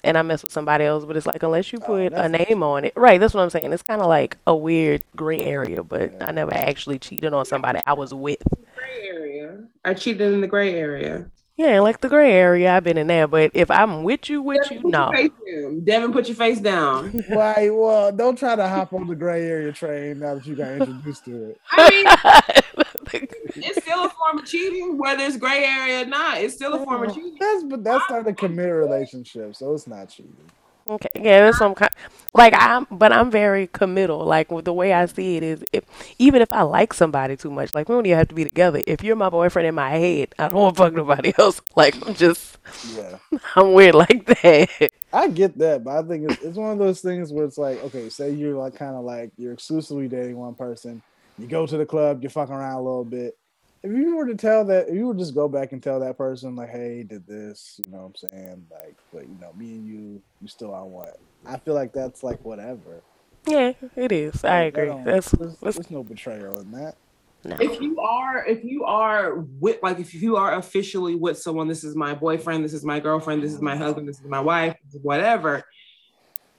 And 0.04 0.18
I 0.18 0.24
messed 0.24 0.44
with 0.44 0.52
somebody 0.52 0.84
else, 0.84 1.06
but 1.06 1.16
it's 1.16 1.28
like 1.28 1.44
unless 1.44 1.72
you 1.72 1.80
oh, 1.84 1.86
put 1.86 2.14
a 2.14 2.28
name 2.28 2.64
on 2.64 2.86
it, 2.86 2.94
right? 2.96 3.20
That's 3.20 3.36
what 3.36 3.44
I'm 3.44 3.52
saying. 3.52 3.72
It's 3.72 3.84
kind 3.84 4.02
of 4.02 4.08
like 4.08 4.38
a 4.48 4.56
weird 4.56 5.04
gray 5.16 5.40
area, 5.40 5.84
but 5.84 6.12
I 6.22 6.32
never 6.32 6.54
actually 6.54 6.98
cheated 6.98 7.34
on 7.34 7.46
somebody 7.46 7.82
I 7.86 7.94
was 7.94 8.12
with. 8.12 8.42
Gray 8.76 9.08
area. 9.08 9.60
I 9.86 9.94
cheated 9.94 10.34
in 10.34 10.42
the 10.42 10.48
gray 10.48 10.74
area. 10.74 11.30
Yeah, 11.58 11.80
like 11.82 12.02
the 12.02 12.10
gray 12.10 12.32
area, 12.34 12.74
I've 12.74 12.84
been 12.84 12.98
in 12.98 13.06
there. 13.06 13.28
But 13.28 13.52
if 13.54 13.70
I'm 13.70 14.04
with 14.04 14.30
you, 14.30 14.42
with 14.42 14.64
Devin, 14.64 14.78
you, 14.78 14.82
put 14.82 14.92
no. 14.92 15.12
your 15.14 15.62
down. 15.62 15.84
Devin, 15.84 16.12
put 16.12 16.28
your 16.28 16.36
face 16.36 16.60
down. 16.60 17.10
Why? 17.28 17.70
Well, 17.72 18.12
don't 18.12 18.36
try 18.36 18.56
to 18.56 18.68
hop 18.68 18.94
on 18.94 19.08
the 19.08 19.16
gray 19.16 19.46
area 19.46 19.72
train 19.72 20.20
now 20.20 20.36
that 20.36 20.46
you 20.48 20.56
got 20.56 20.72
introduced 20.72 21.26
to 21.26 21.52
it. 21.52 21.62
I 21.72 21.90
mean, 21.90 22.64
it's 23.62 23.80
still 23.80 24.06
a 24.06 24.10
form 24.10 24.40
of 24.40 24.46
cheating, 24.46 24.98
whether 24.98 25.24
it's 25.24 25.38
gray 25.38 25.64
area 25.66 26.04
or 26.04 26.06
not. 26.06 26.40
It's 26.40 26.56
still 26.56 26.74
a 26.76 26.80
form 26.80 27.04
of 27.04 27.14
cheating. 27.14 27.38
That's 27.40 27.64
but 27.64 27.84
that's 27.84 28.10
not 28.10 28.28
a 28.28 28.34
committed 28.34 28.74
relationship, 28.76 29.56
so 29.56 29.74
it's 29.74 29.88
not 29.88 30.10
cheating. 30.10 30.52
Okay, 30.88 31.10
yeah, 31.16 31.42
that's 31.42 31.60
some 31.60 31.76
kind. 31.76 31.92
Like 32.34 32.54
I'm, 32.58 32.88
but 32.92 33.14
I'm 33.14 33.32
very 33.32 33.68
committal. 33.68 34.26
Like 34.26 34.52
with 34.52 34.66
the 34.66 34.74
way 34.74 34.94
I 34.94 35.06
see 35.06 35.38
it 35.38 35.44
is, 35.44 35.64
if 35.72 35.86
even 36.20 36.42
if 36.42 36.52
I 36.52 36.64
like 36.64 36.94
somebody 36.94 37.38
too 37.38 37.52
much, 37.52 37.74
like 37.76 37.90
we 37.90 37.96
don't 37.96 38.06
even 38.06 38.18
have 38.18 38.30
to 38.30 38.36
be 38.36 38.44
together. 38.44 38.82
If 38.88 39.04
you're 39.04 39.16
my 39.16 39.30
boyfriend 39.30 39.68
in 39.68 39.76
my 39.76 39.92
head, 39.92 40.36
I 40.40 40.50
don't 40.50 40.60
want 40.60 40.76
to 40.78 40.84
fuck 40.84 40.94
nobody 40.94 41.34
else. 41.40 41.62
Like 41.76 41.96
I'm 42.06 42.16
just, 42.16 42.58
Yeah, 42.84 43.18
I'm 43.56 43.74
weird 43.74 43.96
like 43.96 44.26
that. 44.26 44.92
I 45.14 45.28
get 45.30 45.58
that, 45.60 45.84
but 45.84 45.98
I 46.06 46.08
think 46.08 46.32
it's, 46.32 46.42
it's 46.42 46.58
one 46.58 46.72
of 46.72 46.80
those 46.80 47.02
things 47.02 47.34
where 47.34 47.46
it's 47.46 47.58
like, 47.58 47.84
okay, 47.86 48.10
say 48.10 48.32
you're 48.32 48.58
like 48.58 48.76
kind 48.76 48.96
of 48.96 49.04
like 49.04 49.32
you're 49.38 49.54
exclusively 49.54 50.08
dating 50.08 50.38
one 50.38 50.56
person, 50.56 51.04
you 51.42 51.48
go 51.48 51.66
to 51.66 51.78
the 51.78 51.86
club, 51.86 52.22
you 52.24 52.30
fuck 52.30 52.50
around 52.50 52.74
a 52.74 52.82
little 52.82 53.06
bit. 53.06 53.38
If 53.84 53.92
you 53.92 54.16
were 54.16 54.28
to 54.28 54.36
tell 54.36 54.64
that, 54.66 54.90
if 54.90 54.94
you 54.96 55.08
would 55.08 55.18
just 55.18 55.34
go 55.34 55.48
back 55.50 55.72
and 55.72 55.82
tell 55.82 56.00
that 56.02 56.18
person 56.18 56.56
like, 56.56 56.70
hey, 56.70 57.04
did 57.04 57.26
this, 57.26 57.80
you 57.84 57.92
know 57.92 58.00
what 58.00 58.22
I'm 58.24 58.30
saying? 58.30 58.66
Like, 58.72 58.96
but 59.12 59.24
you 59.28 59.36
know, 59.42 59.52
me 59.54 59.72
and 59.72 59.88
you, 59.88 60.22
you 60.42 60.48
still 60.48 60.74
on 60.74 60.92
what? 60.92 61.18
I 61.46 61.58
feel 61.58 61.74
like 61.74 61.92
that's 61.92 62.22
like 62.24 62.44
whatever. 62.46 63.02
Yeah, 63.48 63.74
it 63.96 64.12
is. 64.12 64.44
I 64.46 64.64
agree. 64.66 64.86
don't- 64.86 65.04
That's, 65.04 65.32
there's, 65.32 65.58
that's 65.58 65.78
there's 65.78 65.90
no 65.90 66.04
betrayal 66.04 66.60
in 66.60 66.72
that. 66.74 66.96
no. 67.44 67.58
If 67.60 67.82
you 67.82 68.00
are, 68.00 68.46
if 68.46 68.64
you 68.64 68.84
are 68.84 69.40
with, 69.60 69.80
like, 69.82 70.00
if 70.00 70.14
you 70.14 70.36
are 70.38 70.54
officially 70.60 71.16
with 71.16 71.40
someone, 71.40 71.68
this 71.68 71.84
is 71.84 71.96
my 71.96 72.14
boyfriend, 72.14 72.64
this 72.64 72.74
is 72.74 72.86
my 72.86 73.00
girlfriend, 73.00 73.42
this 73.42 73.52
is 73.52 73.62
my 73.62 73.76
husband, 73.76 74.08
this 74.08 74.20
is 74.20 74.26
my 74.28 74.42
wife, 74.42 74.76
whatever. 75.02 75.64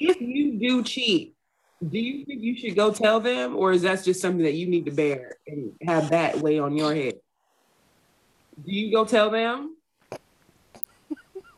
If 0.00 0.20
you 0.20 0.58
do 0.58 0.82
cheat, 0.82 1.36
do 1.90 1.98
you 1.98 2.24
think 2.24 2.42
you 2.42 2.56
should 2.56 2.76
go 2.76 2.92
tell 2.92 3.18
them, 3.18 3.56
or 3.56 3.72
is 3.72 3.82
that 3.82 4.04
just 4.04 4.20
something 4.20 4.44
that 4.44 4.54
you 4.54 4.68
need 4.68 4.84
to 4.84 4.92
bear 4.92 5.36
and 5.46 5.72
have 5.82 6.10
that 6.10 6.38
weigh 6.38 6.58
on 6.58 6.76
your 6.76 6.94
head? 6.94 7.14
Do 8.64 8.72
you 8.72 8.92
go 8.92 9.04
tell 9.04 9.30
them? 9.30 9.76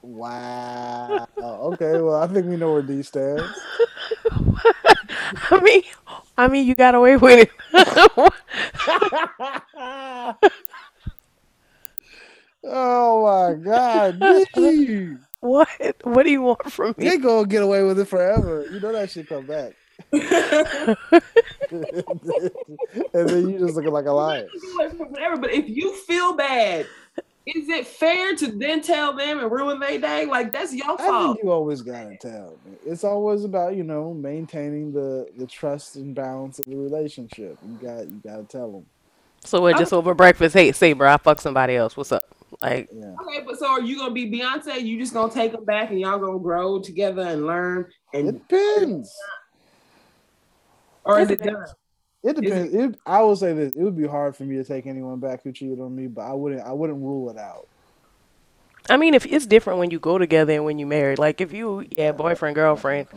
Wow. 0.06 1.26
okay, 1.40 1.98
well, 1.98 2.16
I 2.16 2.26
think 2.26 2.44
we 2.46 2.58
know 2.58 2.74
where 2.74 2.82
D 2.82 3.02
stands. 3.02 3.42
I 5.50 5.60
mean, 5.62 5.82
I 6.36 6.46
mean, 6.46 6.66
you 6.66 6.74
got 6.74 6.94
away 6.94 7.16
with 7.16 7.48
it. 7.48 7.50
oh 12.64 13.24
my 13.24 13.54
God, 13.64 14.20
D. 14.54 15.16
what? 15.40 15.68
What 16.02 16.24
do 16.24 16.30
you 16.30 16.42
want 16.42 16.70
from 16.70 16.94
me? 16.98 17.08
They 17.08 17.16
gonna 17.16 17.46
get 17.46 17.62
away 17.62 17.82
with 17.82 17.98
it 17.98 18.04
forever. 18.04 18.66
You 18.70 18.80
know 18.80 18.92
that 18.92 19.10
shit 19.10 19.26
come 19.26 19.46
back. 19.46 19.72
and 20.12 20.96
then 23.12 23.48
you 23.48 23.58
just 23.58 23.74
looking 23.74 23.92
like 23.92 24.06
a 24.06 24.12
liar. 24.12 24.48
Whatever. 24.98 25.36
But 25.36 25.52
if 25.52 25.68
you 25.68 25.94
feel 25.96 26.34
bad, 26.34 26.86
is 27.46 27.68
it 27.68 27.86
fair 27.86 28.34
to 28.36 28.52
then 28.52 28.80
tell 28.80 29.14
them 29.14 29.38
and 29.38 29.50
ruin 29.50 29.78
their 29.78 29.98
day? 29.98 30.24
Like 30.24 30.52
that's 30.52 30.74
your 30.74 30.86
fault. 30.86 31.00
I 31.00 31.06
fault. 31.06 31.36
think 31.36 31.44
you 31.44 31.50
always 31.52 31.82
gotta 31.82 32.16
tell. 32.20 32.56
Man. 32.64 32.76
It's 32.86 33.04
always 33.04 33.44
about 33.44 33.76
you 33.76 33.82
know 33.82 34.14
maintaining 34.14 34.92
the 34.92 35.28
the 35.36 35.46
trust 35.46 35.96
and 35.96 36.14
balance 36.14 36.58
of 36.58 36.66
the 36.66 36.76
relationship. 36.76 37.58
You 37.62 37.78
got 37.86 38.08
you 38.08 38.20
gotta 38.24 38.44
tell 38.44 38.72
them. 38.72 38.86
So 39.44 39.60
we're 39.60 39.74
Just 39.74 39.92
over 39.92 40.14
breakfast? 40.14 40.54
Hey, 40.54 40.72
say, 40.72 40.94
bro, 40.94 41.12
I 41.12 41.18
fuck 41.18 41.38
somebody 41.38 41.76
else. 41.76 41.98
What's 41.98 42.12
up? 42.12 42.24
Like, 42.62 42.88
Yeah. 42.90 43.14
Okay, 43.20 43.44
but 43.44 43.58
so 43.58 43.66
are 43.66 43.82
you 43.82 43.98
gonna 43.98 44.14
be 44.14 44.30
Beyonce? 44.30 44.82
You 44.82 44.98
just 44.98 45.12
gonna 45.12 45.32
take 45.32 45.52
them 45.52 45.66
back 45.66 45.90
and 45.90 46.00
y'all 46.00 46.18
gonna 46.18 46.38
grow 46.38 46.80
together 46.80 47.22
and 47.22 47.46
learn, 47.46 47.86
and 48.14 48.28
It 48.28 48.48
depends. 48.48 49.14
Or 51.04 51.20
is 51.20 51.30
it 51.30 51.42
done? 51.42 51.66
It 52.22 52.36
depends. 52.36 52.74
It, 52.74 52.98
I 53.04 53.22
will 53.22 53.36
say 53.36 53.52
this: 53.52 53.72
it 53.74 53.82
would 53.82 53.96
be 53.96 54.06
hard 54.06 54.34
for 54.34 54.44
me 54.44 54.56
to 54.56 54.64
take 54.64 54.86
anyone 54.86 55.20
back 55.20 55.42
who 55.42 55.52
cheated 55.52 55.80
on 55.80 55.94
me, 55.94 56.06
but 56.06 56.22
I 56.22 56.32
wouldn't. 56.32 56.62
I 56.62 56.72
wouldn't 56.72 56.98
rule 57.00 57.30
it 57.30 57.38
out. 57.38 57.68
I 58.88 58.96
mean, 58.96 59.14
if 59.14 59.24
it's 59.26 59.46
different 59.46 59.78
when 59.78 59.90
you 59.90 59.98
go 59.98 60.18
together 60.18 60.52
and 60.52 60.64
when 60.64 60.78
you 60.78 60.86
married. 60.86 61.18
Like, 61.18 61.40
if 61.40 61.52
you, 61.52 61.86
yeah, 61.96 62.12
boyfriend, 62.12 62.54
girlfriend, 62.54 63.08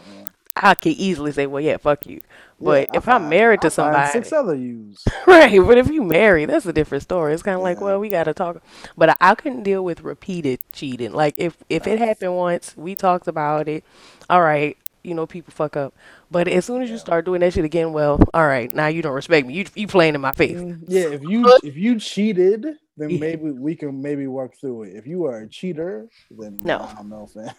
I 0.56 0.76
could 0.76 0.94
easily 0.94 1.32
say, 1.32 1.46
well, 1.46 1.62
yeah, 1.62 1.78
fuck 1.78 2.06
you. 2.06 2.22
But 2.60 2.90
Yeah, 2.92 2.98
if 2.98 3.08
I 3.08 3.16
I'm 3.16 3.30
married 3.30 3.62
to 3.62 3.68
I 3.68 3.70
find 3.70 3.74
somebody, 3.74 4.12
six 4.12 4.32
other 4.32 4.56
yous. 4.56 5.04
right? 5.28 5.60
But 5.60 5.78
if 5.78 5.90
you 5.90 6.04
married, 6.04 6.50
that's 6.50 6.66
a 6.66 6.74
different 6.74 7.04
story. 7.04 7.34
It's 7.34 7.44
kind 7.44 7.58
of 7.58 7.62
like, 7.64 7.82
well, 7.82 8.00
we 8.00 8.10
gotta 8.10 8.34
talk. 8.34 8.62
But 8.98 9.10
I, 9.10 9.16
I 9.20 9.36
couldn't 9.36 9.64
deal 9.64 9.84
with 9.84 10.02
repeated 10.02 10.60
cheating. 10.74 11.14
Like, 11.14 11.36
if 11.38 11.58
if 11.70 11.86
it 11.86 12.00
happened 12.00 12.36
once, 12.36 12.76
we 12.76 12.96
talked 12.96 13.28
about 13.28 13.68
it. 13.68 13.84
All 14.30 14.42
right, 14.42 14.76
you 15.08 15.14
know, 15.14 15.26
people 15.26 15.52
fuck 15.52 15.78
up. 15.78 15.94
But 16.30 16.48
as 16.48 16.66
soon 16.66 16.82
as 16.82 16.90
you 16.90 16.98
start 16.98 17.26
doing 17.26 17.42
that 17.42 17.54
shit 17.54 17.66
again, 17.66 17.94
well, 17.94 18.20
all 18.34 18.46
right, 18.46 18.74
now 18.74 18.88
you 18.88 19.02
don't 19.02 19.14
respect 19.14 19.48
me. 19.48 19.54
You 19.54 19.66
you 19.76 19.88
playing 19.88 20.16
in 20.16 20.22
my 20.22 20.34
face. 20.34 20.58
Mm, 20.58 20.84
yeah, 20.88 21.08
if 21.08 21.24
you 21.24 21.58
if 21.64 21.76
you 21.76 22.00
cheated, 22.00 22.66
then 22.98 23.20
maybe 23.20 23.52
we 23.52 23.76
can 23.76 24.02
maybe 24.02 24.28
work 24.28 24.56
through 24.60 24.84
it. 24.84 24.96
If 24.96 25.08
you 25.08 25.26
are 25.26 25.40
a 25.40 25.48
cheater, 25.48 26.08
then 26.30 26.60
No. 26.64 26.80
I 26.80 26.94
don't 26.96 27.10
know, 27.10 27.26
fam. 27.28 27.52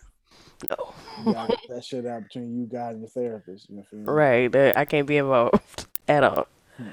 No. 0.69 0.95
You 1.25 1.33
gotta 1.33 1.57
get 1.57 1.69
that 1.77 1.85
shit 1.85 2.07
out 2.07 2.25
between 2.25 2.59
you, 2.59 2.67
guys 2.67 2.93
and 2.93 3.01
your 3.01 3.11
therapist. 3.11 3.71
You 3.71 3.77
know 3.77 3.83
what 3.83 3.89
I 3.93 3.97
mean? 3.97 4.05
Right, 4.07 4.53
that 4.53 4.77
I 4.77 4.85
can't 4.85 5.07
be 5.07 5.17
involved 5.17 5.87
at 6.09 6.25
all. 6.25 6.47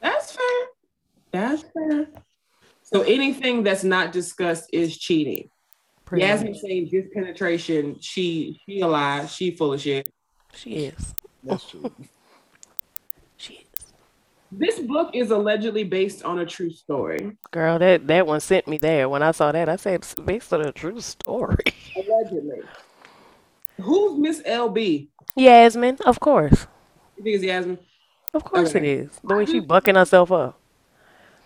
That's 0.00 0.32
fair. 0.32 0.66
That's 1.32 1.62
fair. 1.62 2.08
So 2.82 3.02
anything 3.02 3.62
that's 3.62 3.84
not 3.84 4.10
discussed 4.12 4.70
is 4.72 4.96
cheating. 4.98 5.48
Pretty 6.10 6.24
Yasmin 6.26 6.50
much. 6.52 6.60
saying 6.60 6.88
just 6.90 7.12
penetration. 7.12 7.96
She 8.00 8.60
she 8.68 8.80
a 8.80 8.86
lie. 8.88 9.26
She 9.26 9.52
full 9.52 9.74
of 9.74 9.80
shit. 9.80 10.08
She 10.52 10.72
is. 10.86 11.14
That's 11.44 11.64
true. 11.70 11.90
She 13.36 13.54
is. 13.74 13.92
This 14.52 14.80
book 14.80 15.12
is 15.14 15.30
allegedly 15.30 15.84
based 15.84 16.24
on 16.24 16.40
a 16.40 16.44
true 16.44 16.70
story. 16.70 17.38
Girl, 17.52 17.78
that 17.78 18.06
that 18.08 18.26
one 18.26 18.40
sent 18.40 18.66
me 18.68 18.76
there. 18.76 19.08
When 19.08 19.22
I 19.22 19.30
saw 19.30 19.50
that, 19.52 19.68
I 19.68 19.76
said 19.76 19.94
it's 19.94 20.14
based 20.14 20.52
on 20.52 20.60
a 20.60 20.72
true 20.72 21.00
story. 21.00 21.64
Allegedly. 21.96 22.60
Who's 23.80 24.18
Miss 24.18 24.42
LB? 24.42 25.08
Yasmin, 25.36 25.96
of 26.04 26.20
course, 26.20 26.66
You 27.16 27.22
think 27.24 27.36
it's 27.36 27.44
Yasmin? 27.44 27.78
of 28.34 28.44
course 28.44 28.74
Okay. 28.74 28.80
it 28.80 28.84
is. 28.84 29.20
The 29.24 29.34
way 29.36 29.46
she 29.46 29.60
bucking 29.60 29.94
herself 29.94 30.30
up. 30.32 30.59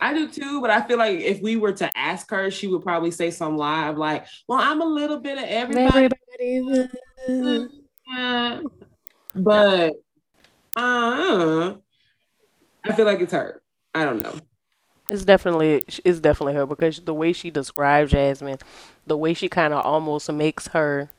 I 0.00 0.12
do 0.12 0.28
too, 0.28 0.60
but 0.60 0.70
I 0.70 0.82
feel 0.82 0.98
like 0.98 1.18
if 1.18 1.40
we 1.40 1.56
were 1.56 1.72
to 1.72 1.98
ask 1.98 2.30
her, 2.30 2.50
she 2.50 2.66
would 2.68 2.82
probably 2.82 3.10
say 3.10 3.30
some 3.30 3.56
lie 3.56 3.88
of 3.88 3.96
like, 3.96 4.26
"Well, 4.48 4.60
I'm 4.60 4.80
a 4.80 4.86
little 4.86 5.20
bit 5.20 5.38
of 5.38 5.44
everybody." 5.44 6.10
Everybody. 6.38 6.88
Uh, 8.16 8.60
but 9.34 9.94
uh 10.76 11.74
I 12.84 12.92
feel 12.94 13.06
like 13.06 13.20
it's 13.20 13.32
her. 13.32 13.62
I 13.94 14.04
don't 14.04 14.22
know. 14.22 14.34
It's 15.08 15.24
definitely 15.24 15.84
it's 16.04 16.20
definitely 16.20 16.54
her 16.54 16.66
because 16.66 17.00
the 17.00 17.14
way 17.14 17.32
she 17.32 17.50
describes 17.50 18.12
Jasmine, 18.12 18.58
the 19.06 19.16
way 19.16 19.34
she 19.34 19.48
kind 19.48 19.74
of 19.74 19.84
almost 19.84 20.30
makes 20.32 20.68
her, 20.68 21.10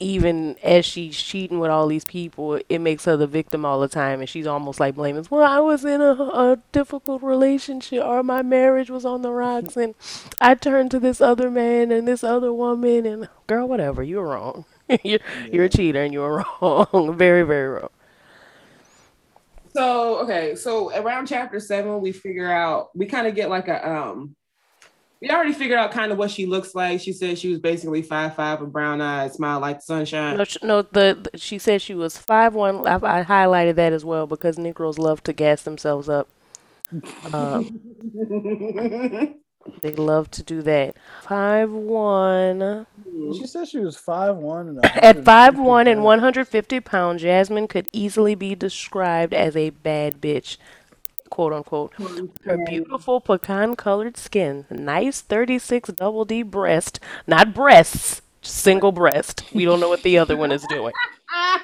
even 0.00 0.56
as 0.62 0.84
she's 0.84 1.20
cheating 1.20 1.60
with 1.60 1.70
all 1.70 1.86
these 1.86 2.04
people, 2.04 2.60
it 2.68 2.78
makes 2.80 3.04
her 3.04 3.16
the 3.16 3.26
victim 3.26 3.64
all 3.64 3.80
the 3.80 3.88
time, 3.88 4.20
and 4.20 4.28
she's 4.28 4.46
almost 4.46 4.80
like 4.80 4.94
blaming, 4.96 5.26
well, 5.30 5.50
I 5.50 5.60
was 5.60 5.84
in 5.84 6.00
a, 6.00 6.12
a 6.12 6.58
difficult 6.72 7.22
relationship, 7.22 8.04
or 8.04 8.22
my 8.22 8.42
marriage 8.42 8.90
was 8.90 9.04
on 9.04 9.22
the 9.22 9.30
rocks, 9.30 9.76
and 9.76 9.94
I 10.40 10.54
turned 10.54 10.90
to 10.92 11.00
this 11.00 11.20
other 11.20 11.50
man 11.50 11.92
and 11.92 12.08
this 12.08 12.24
other 12.24 12.52
woman, 12.52 13.06
and 13.06 13.28
girl, 13.46 13.68
whatever, 13.68 14.02
you're 14.02 14.26
wrong. 14.26 14.64
you're 15.04 15.20
you're 15.50 15.64
a 15.64 15.68
cheater, 15.68 16.02
and 16.02 16.12
you're 16.12 16.44
wrong, 16.60 17.16
very 17.16 17.42
very 17.42 17.68
wrong. 17.68 17.90
So 19.74 20.18
okay, 20.18 20.54
so 20.54 20.94
around 20.94 21.26
chapter 21.26 21.58
seven, 21.60 22.00
we 22.00 22.12
figure 22.12 22.50
out 22.50 22.90
we 22.94 23.06
kind 23.06 23.26
of 23.26 23.34
get 23.34 23.48
like 23.48 23.68
a 23.68 23.88
um 23.88 24.36
we 25.20 25.30
already 25.30 25.52
figured 25.52 25.78
out 25.78 25.92
kind 25.92 26.12
of 26.12 26.18
what 26.18 26.30
she 26.30 26.46
looks 26.46 26.74
like. 26.74 27.00
She 27.00 27.12
said 27.12 27.38
she 27.38 27.48
was 27.50 27.58
basically 27.60 28.02
five 28.02 28.34
five 28.36 28.60
with 28.60 28.72
brown 28.72 29.00
eyes, 29.00 29.34
smile 29.34 29.60
like 29.60 29.78
the 29.78 29.82
sunshine. 29.82 30.36
No, 30.36 30.44
sh- 30.44 30.58
no. 30.62 30.82
The, 30.82 31.28
the 31.32 31.38
she 31.38 31.58
said 31.58 31.82
she 31.82 31.94
was 31.94 32.18
five 32.18 32.54
one. 32.54 32.86
I, 32.86 32.96
I 32.96 33.24
highlighted 33.24 33.76
that 33.76 33.92
as 33.92 34.04
well 34.04 34.26
because 34.26 34.58
Negroes 34.58 34.98
love 34.98 35.22
to 35.24 35.32
gas 35.32 35.62
themselves 35.62 36.08
up. 36.08 36.28
Um, 37.32 37.80
they 39.82 39.92
love 39.96 40.30
to 40.32 40.42
do 40.42 40.62
that. 40.62 40.96
Five 41.22 41.70
one. 41.70 42.86
She 43.38 43.46
said 43.46 43.68
she 43.68 43.78
was 43.78 43.96
five 43.96 44.36
one 44.36 44.68
and 44.68 44.84
At 45.02 45.24
five 45.24 45.58
one 45.58 45.86
and 45.86 46.02
one 46.04 46.18
hundred 46.18 46.48
fifty 46.48 46.80
pounds, 46.80 47.22
Jasmine 47.22 47.68
could 47.68 47.88
easily 47.92 48.34
be 48.34 48.54
described 48.54 49.32
as 49.34 49.56
a 49.56 49.70
bad 49.70 50.20
bitch, 50.20 50.58
quote 51.34 51.52
unquote. 51.52 51.92
Her 52.44 52.64
beautiful 52.64 53.20
pecan 53.20 53.74
colored 53.74 54.16
skin, 54.16 54.66
nice 54.70 55.20
thirty 55.20 55.58
six 55.58 55.90
double 55.90 56.24
D 56.24 56.42
breast, 56.44 57.00
not 57.26 57.52
breasts, 57.52 58.22
single 58.40 58.92
breast. 58.92 59.42
We 59.52 59.64
don't 59.64 59.80
know 59.80 59.88
what 59.88 60.04
the 60.04 60.16
other 60.16 60.36
one 60.36 60.52
is 60.52 60.64
doing. 60.68 60.92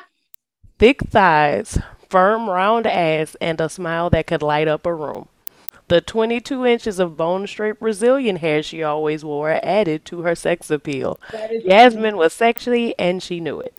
Thick 0.80 1.02
thighs, 1.02 1.78
firm 2.08 2.50
round 2.50 2.88
ass, 2.88 3.36
and 3.40 3.60
a 3.60 3.68
smile 3.68 4.10
that 4.10 4.26
could 4.26 4.42
light 4.42 4.66
up 4.66 4.84
a 4.86 4.92
room. 4.92 5.28
The 5.86 6.00
22 6.00 6.66
inches 6.66 6.98
of 6.98 7.16
bone 7.16 7.46
straight 7.46 7.78
Brazilian 7.78 8.36
hair 8.36 8.64
she 8.64 8.82
always 8.82 9.24
wore 9.24 9.60
added 9.62 10.04
to 10.06 10.22
her 10.22 10.34
sex 10.34 10.68
appeal. 10.68 11.20
Yasmin 11.64 12.16
was 12.16 12.32
sexy 12.32 12.92
and 12.98 13.22
she 13.22 13.38
knew 13.38 13.60
it. 13.60 13.74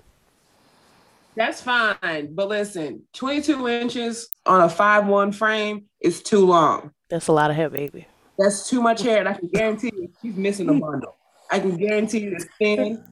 That's 1.35 1.61
fine, 1.61 2.33
but 2.35 2.49
listen, 2.49 3.03
22 3.13 3.67
inches 3.67 4.29
on 4.45 4.61
a 4.61 4.69
five 4.69 5.07
one 5.07 5.31
frame 5.31 5.85
is 6.01 6.21
too 6.21 6.45
long. 6.45 6.91
That's 7.09 7.27
a 7.27 7.31
lot 7.31 7.49
of 7.49 7.55
hair, 7.55 7.69
baby. 7.69 8.05
That's 8.37 8.69
too 8.69 8.81
much 8.81 9.01
hair, 9.01 9.19
and 9.19 9.29
I 9.29 9.33
can 9.33 9.47
guarantee 9.47 9.91
you 9.93 10.09
she's 10.21 10.35
missing 10.35 10.67
a 10.69 10.73
bundle. 10.73 11.15
I 11.49 11.59
can 11.59 11.77
guarantee 11.77 12.19
you 12.19 12.31
the 12.31 12.39
skin 12.41 13.03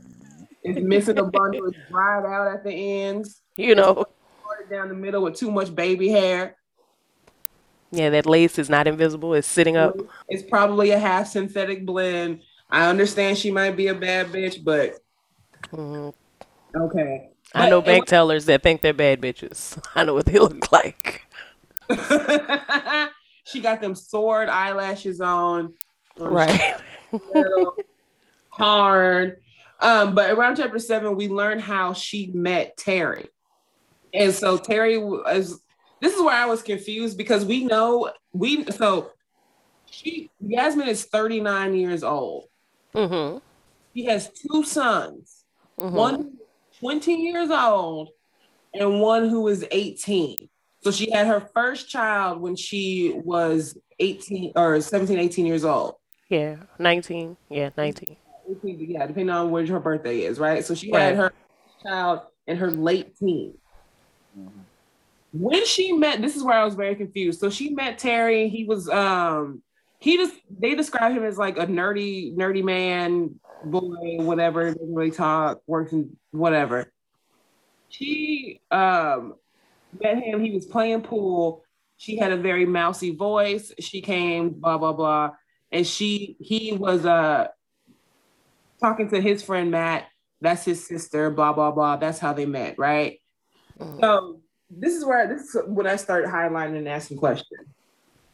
is 0.64 0.84
missing 0.84 1.18
a 1.18 1.24
bundle. 1.24 1.68
It's 1.68 1.78
dried 1.90 2.26
out 2.26 2.48
at 2.48 2.64
the 2.64 2.72
ends, 2.72 3.42
You 3.58 3.76
know, 3.76 4.06
down 4.70 4.90
the 4.90 4.96
middle 4.96 5.24
with 5.24 5.36
too 5.36 5.52
much 5.52 5.74
baby 5.74 6.10
hair. 6.10 6.56
yeah, 7.92 8.10
that 8.10 8.26
lace 8.26 8.60
is 8.60 8.70
not 8.70 8.88
invisible, 8.88 9.34
it's 9.34 9.48
sitting 9.48 9.78
up. 9.78 9.96
It's 10.28 10.44
probably 10.50 10.92
a 10.92 11.00
half 11.00 11.28
synthetic 11.28 11.86
blend. 11.86 12.42
I 12.70 12.88
understand 12.88 13.38
she 13.38 13.50
might 13.52 13.76
be 13.76 13.88
a 13.88 13.96
bad 13.96 14.28
bitch, 14.28 14.64
but 14.64 14.96
Mhm. 15.72 16.14
okay. 16.76 17.29
I 17.54 17.70
know 17.70 17.82
bank 17.82 18.06
tellers 18.06 18.46
that 18.46 18.64
think 18.64 18.82
they're 18.82 18.94
bad 18.94 19.22
bitches. 19.22 19.82
I 19.96 20.04
know 20.04 20.14
what 20.14 20.26
they 20.26 20.40
look 20.40 20.72
like. 20.72 21.24
she 23.46 23.60
got 23.62 23.82
them 23.82 23.96
sword 23.96 24.50
eyelashes 24.50 25.22
on. 25.22 25.74
um, 26.20 26.34
Right. 26.34 26.76
hard. 28.50 29.42
Um, 29.82 30.14
but 30.14 30.32
around 30.32 30.58
chapter 30.58 30.80
seven, 30.80 31.16
we 31.16 31.28
learn 31.28 31.60
how 31.60 31.94
she 31.94 32.28
met 32.34 32.78
Terry. 32.78 33.28
And 34.14 34.34
so 34.34 34.58
Terry 34.58 34.98
was 34.98 35.62
this 36.02 36.14
is 36.16 36.22
where 36.22 36.36
I 36.36 36.46
was 36.46 36.62
confused 36.62 37.18
because 37.18 37.46
we 37.46 37.66
know 37.66 38.12
we 38.34 38.66
so 38.66 39.12
she 39.90 40.30
Yasmin 40.40 40.88
is 40.88 41.06
39 41.06 41.76
years 41.76 42.04
old. 42.04 42.46
Mm-hmm. 42.94 43.38
She 43.96 44.06
has 44.06 44.30
two 44.30 44.64
sons, 44.64 45.44
Mhm. 45.80 45.92
one 45.92 46.38
20 46.80 47.14
years 47.14 47.50
old 47.50 48.10
and 48.74 49.02
one 49.02 49.30
who 49.30 49.48
is 49.48 49.66
18. 49.72 50.50
So 50.82 50.92
she 50.92 51.12
had 51.12 51.28
her 51.28 51.42
first 51.54 51.90
child 51.90 52.40
when 52.40 52.56
she 52.56 53.14
was 53.24 53.78
18 54.00 54.54
or 54.56 54.80
17, 54.80 55.20
18 55.20 55.46
years 55.46 55.66
old. 55.66 55.96
Yeah, 56.30 56.58
19. 56.78 57.36
Yeah, 57.50 57.70
19. 57.76 58.16
18, 58.64 58.90
yeah, 58.90 59.06
depending 59.06 59.30
on 59.30 59.52
where 59.52 59.66
her 59.66 59.80
birthday 59.80 60.22
is, 60.22 60.40
right? 60.40 60.64
So 60.64 60.74
she 60.74 60.92
had 60.92 61.16
her 61.16 61.34
child 61.84 62.22
in 62.48 62.58
her 62.58 62.72
late 62.72 63.18
teens. 63.18 63.56
When 65.32 65.66
she 65.66 65.92
met, 65.94 66.22
this 66.22 66.36
is 66.36 66.44
where 66.44 66.58
I 66.58 66.64
was 66.64 66.76
very 66.76 66.96
confused. 66.96 67.40
So 67.40 67.50
she 67.50 67.70
met 67.70 68.00
Terry. 68.00 68.50
He 68.50 68.66
was 68.66 68.90
um 68.90 69.62
he 70.00 70.18
just 70.18 70.34
they 70.50 70.76
describe 70.76 71.12
him 71.12 71.24
as 71.24 71.38
like 71.38 71.58
a 71.58 71.68
nerdy, 71.68 72.36
nerdy 72.36 72.64
man, 72.64 73.40
boy, 73.64 74.18
whatever, 74.20 74.72
doesn't 74.72 74.94
really 74.94 75.12
talk, 75.12 75.62
works 75.68 75.92
in 75.92 76.18
whatever. 76.32 76.92
She 77.90 78.62
um 78.72 79.36
met 80.00 80.22
him, 80.24 80.44
he 80.44 80.52
was 80.52 80.66
playing 80.66 81.02
pool. 81.02 81.64
She 81.98 82.18
had 82.18 82.32
a 82.32 82.38
very 82.38 82.66
mousy 82.66 83.16
voice. 83.16 83.74
She 83.80 84.02
came, 84.02 84.52
blah, 84.52 84.78
blah, 84.78 84.94
blah. 84.94 85.32
And 85.72 85.86
she 85.86 86.38
he 86.40 86.74
was 86.74 87.06
uh 87.06 87.48
talking 88.80 89.10
to 89.10 89.22
his 89.22 89.44
friend 89.44 89.72
Matt. 89.72 90.08
That's 90.42 90.64
his 90.64 90.86
sister, 90.88 91.30
blah, 91.30 91.54
blah, 91.54 91.72
blah. 91.72 91.98
That's 91.98 92.20
how 92.20 92.34
they 92.34 92.46
met, 92.46 92.78
right? 92.78 93.20
Mhm. 93.80 94.00
So 94.00 94.42
this 94.70 94.94
is 94.94 95.04
where 95.04 95.28
this 95.28 95.56
is 95.56 95.64
when 95.68 95.88
I 95.88 95.96
start 95.96 96.26
highlighting 96.26 96.78
and 96.78 96.88
asking 96.88 97.18
questions. 97.18 97.68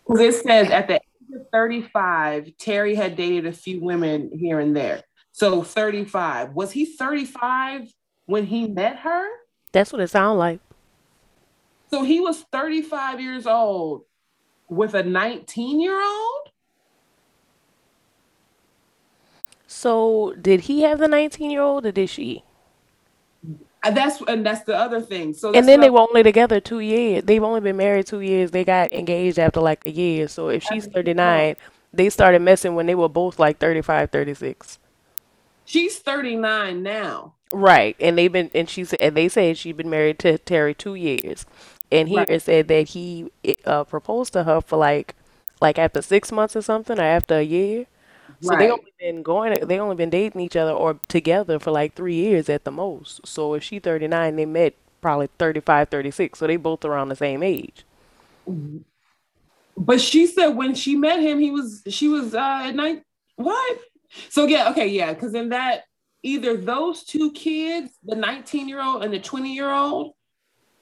Because 0.05 0.21
it 0.21 0.43
says 0.43 0.69
at 0.69 0.87
the 0.87 0.95
age 0.95 1.35
of 1.35 1.47
35, 1.51 2.51
Terry 2.59 2.93
had 2.93 3.15
dated 3.15 3.47
a 3.47 3.51
few 3.51 3.81
women 3.81 4.29
here 4.33 4.59
and 4.59 4.75
there. 4.75 5.01
So 5.35 5.63
35. 5.63 6.53
Was 6.53 6.71
he 6.71 6.85
35 6.85 7.91
when 8.25 8.45
he 8.45 8.69
met 8.69 8.99
her? 8.99 9.27
That's 9.73 9.91
what 9.91 10.01
it 10.01 10.07
sounds 10.07 10.37
like. 10.37 10.61
So 11.91 12.03
he 12.03 12.21
was 12.21 12.45
35 12.53 13.19
years 13.19 13.45
old 13.45 14.03
with 14.69 14.93
a 14.93 15.03
19 15.03 15.81
year 15.81 16.01
old? 16.01 16.51
So, 19.67 20.33
did 20.41 20.61
he 20.61 20.83
have 20.83 20.99
the 20.99 21.09
19 21.09 21.51
year 21.51 21.61
old 21.61 21.85
or 21.85 21.91
did 21.91 22.09
she? 22.09 22.45
And 23.83 23.97
that's 23.97 24.21
and 24.21 24.45
that's 24.45 24.63
the 24.63 24.77
other 24.77 25.01
thing. 25.01 25.33
So 25.33 25.53
And 25.53 25.67
then 25.67 25.81
they 25.81 25.89
were 25.89 25.99
only 25.99 26.23
together 26.23 26.61
two 26.61 26.79
years. 26.79 27.25
They've 27.25 27.43
only 27.43 27.59
been 27.59 27.75
married 27.75 28.07
two 28.07 28.21
years. 28.21 28.51
They 28.51 28.63
got 28.63 28.93
engaged 28.93 29.37
after 29.37 29.59
like 29.59 29.85
a 29.85 29.91
year. 29.91 30.29
So, 30.29 30.47
if 30.47 30.63
she's 30.63 30.87
39, 30.87 31.57
they 31.91 32.09
started 32.09 32.41
messing 32.41 32.75
when 32.75 32.85
they 32.85 32.95
were 32.95 33.09
both 33.09 33.37
like 33.37 33.59
35, 33.59 34.11
36. 34.11 34.79
She's 35.65 35.99
39 35.99 36.83
now. 36.83 37.35
Right, 37.51 37.95
and 37.99 38.17
they've 38.17 38.31
been, 38.31 38.51
and 38.53 38.69
she's, 38.69 38.93
and 38.95 39.15
they 39.15 39.29
said 39.29 39.57
she'd 39.57 39.77
been 39.77 39.89
married 39.89 40.19
to 40.19 40.37
Terry 40.39 40.73
two 40.73 40.95
years, 40.95 41.45
and 41.91 42.09
here 42.09 42.25
Right. 42.25 42.29
it 42.29 42.41
said 42.41 42.67
that 42.67 42.89
he 42.89 43.31
uh, 43.65 43.83
proposed 43.85 44.33
to 44.33 44.43
her 44.43 44.61
for 44.61 44.77
like, 44.77 45.15
like 45.61 45.79
after 45.79 46.01
six 46.01 46.31
months 46.31 46.55
or 46.55 46.61
something, 46.61 46.99
or 46.99 47.03
after 47.03 47.35
a 47.35 47.43
year. 47.43 47.85
So 48.41 48.55
they 48.55 48.69
only 48.69 48.93
been 48.99 49.23
going, 49.23 49.57
they 49.67 49.79
only 49.79 49.95
been 49.95 50.09
dating 50.11 50.41
each 50.41 50.55
other 50.57 50.71
or 50.73 50.99
together 51.07 51.59
for 51.59 51.71
like 51.71 51.95
three 51.95 52.15
years 52.15 52.49
at 52.49 52.63
the 52.65 52.71
most. 52.71 53.25
So 53.27 53.53
if 53.55 53.63
she 53.63 53.79
39, 53.79 54.35
they 54.35 54.45
met 54.45 54.75
probably 55.01 55.29
35, 55.39 55.89
36. 55.89 56.39
So 56.39 56.47
they 56.47 56.57
both 56.57 56.85
around 56.85 57.09
the 57.09 57.15
same 57.15 57.43
age. 57.43 57.85
But 59.77 60.01
she 60.01 60.27
said 60.27 60.49
when 60.49 60.75
she 60.75 60.95
met 60.95 61.19
him, 61.19 61.39
he 61.39 61.51
was 61.51 61.83
she 61.89 62.07
was 62.07 62.33
uh 62.33 62.61
at 62.65 62.75
night. 62.75 63.03
What? 63.35 63.79
So 64.29 64.47
yeah, 64.47 64.69
okay, 64.71 64.87
yeah, 64.87 65.13
because 65.13 65.33
in 65.33 65.49
that 65.49 65.83
either 66.23 66.57
those 66.57 67.03
two 67.03 67.31
kids, 67.31 67.91
the 68.03 68.15
19 68.15 68.67
year 68.67 68.81
old 68.81 69.03
and 69.03 69.13
the 69.13 69.19
20 69.19 69.53
year 69.53 69.71
old, 69.71 70.13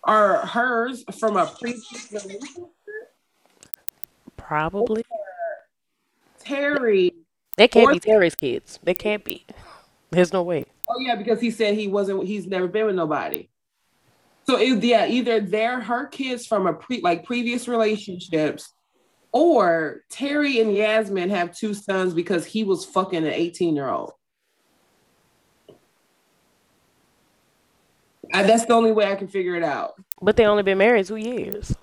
are 0.03 0.45
hers 0.45 1.03
from 1.19 1.37
a 1.37 1.45
previous 1.45 2.11
relationship. 2.11 2.63
Probably. 4.37 5.03
Terry. 6.39 7.13
They 7.55 7.67
can't 7.67 7.91
be 7.91 7.99
Terry's 7.99 8.35
kids. 8.35 8.79
They 8.83 8.93
can't 8.93 9.23
be. 9.23 9.45
There's 10.09 10.33
no 10.33 10.43
way. 10.43 10.65
Oh 10.87 10.99
yeah, 10.99 11.15
because 11.15 11.39
he 11.39 11.51
said 11.51 11.75
he 11.75 11.87
wasn't. 11.87 12.25
He's 12.25 12.47
never 12.47 12.67
been 12.67 12.85
with 12.85 12.95
nobody. 12.95 13.49
So 14.45 14.57
it, 14.57 14.83
yeah, 14.83 15.07
either 15.07 15.39
they're 15.39 15.79
her 15.79 16.07
kids 16.07 16.45
from 16.45 16.67
a 16.67 16.73
pre 16.73 17.01
like 17.01 17.23
previous 17.25 17.67
relationships, 17.67 18.73
or 19.33 20.03
Terry 20.09 20.61
and 20.61 20.73
Yasmin 20.73 21.31
have 21.31 21.57
two 21.57 21.73
sons 21.73 22.13
because 22.13 22.45
he 22.45 22.63
was 22.63 22.85
fucking 22.85 23.25
an 23.25 23.33
18 23.33 23.75
year 23.75 23.89
old. 23.89 24.13
That's 28.31 28.65
the 28.65 28.73
only 28.73 28.91
way 28.91 29.11
I 29.11 29.15
can 29.15 29.27
figure 29.27 29.55
it 29.55 29.63
out. 29.63 29.95
But 30.21 30.37
they 30.37 30.45
only 30.45 30.63
been 30.63 30.77
married 30.77 31.07
two 31.07 31.17
years. 31.17 31.75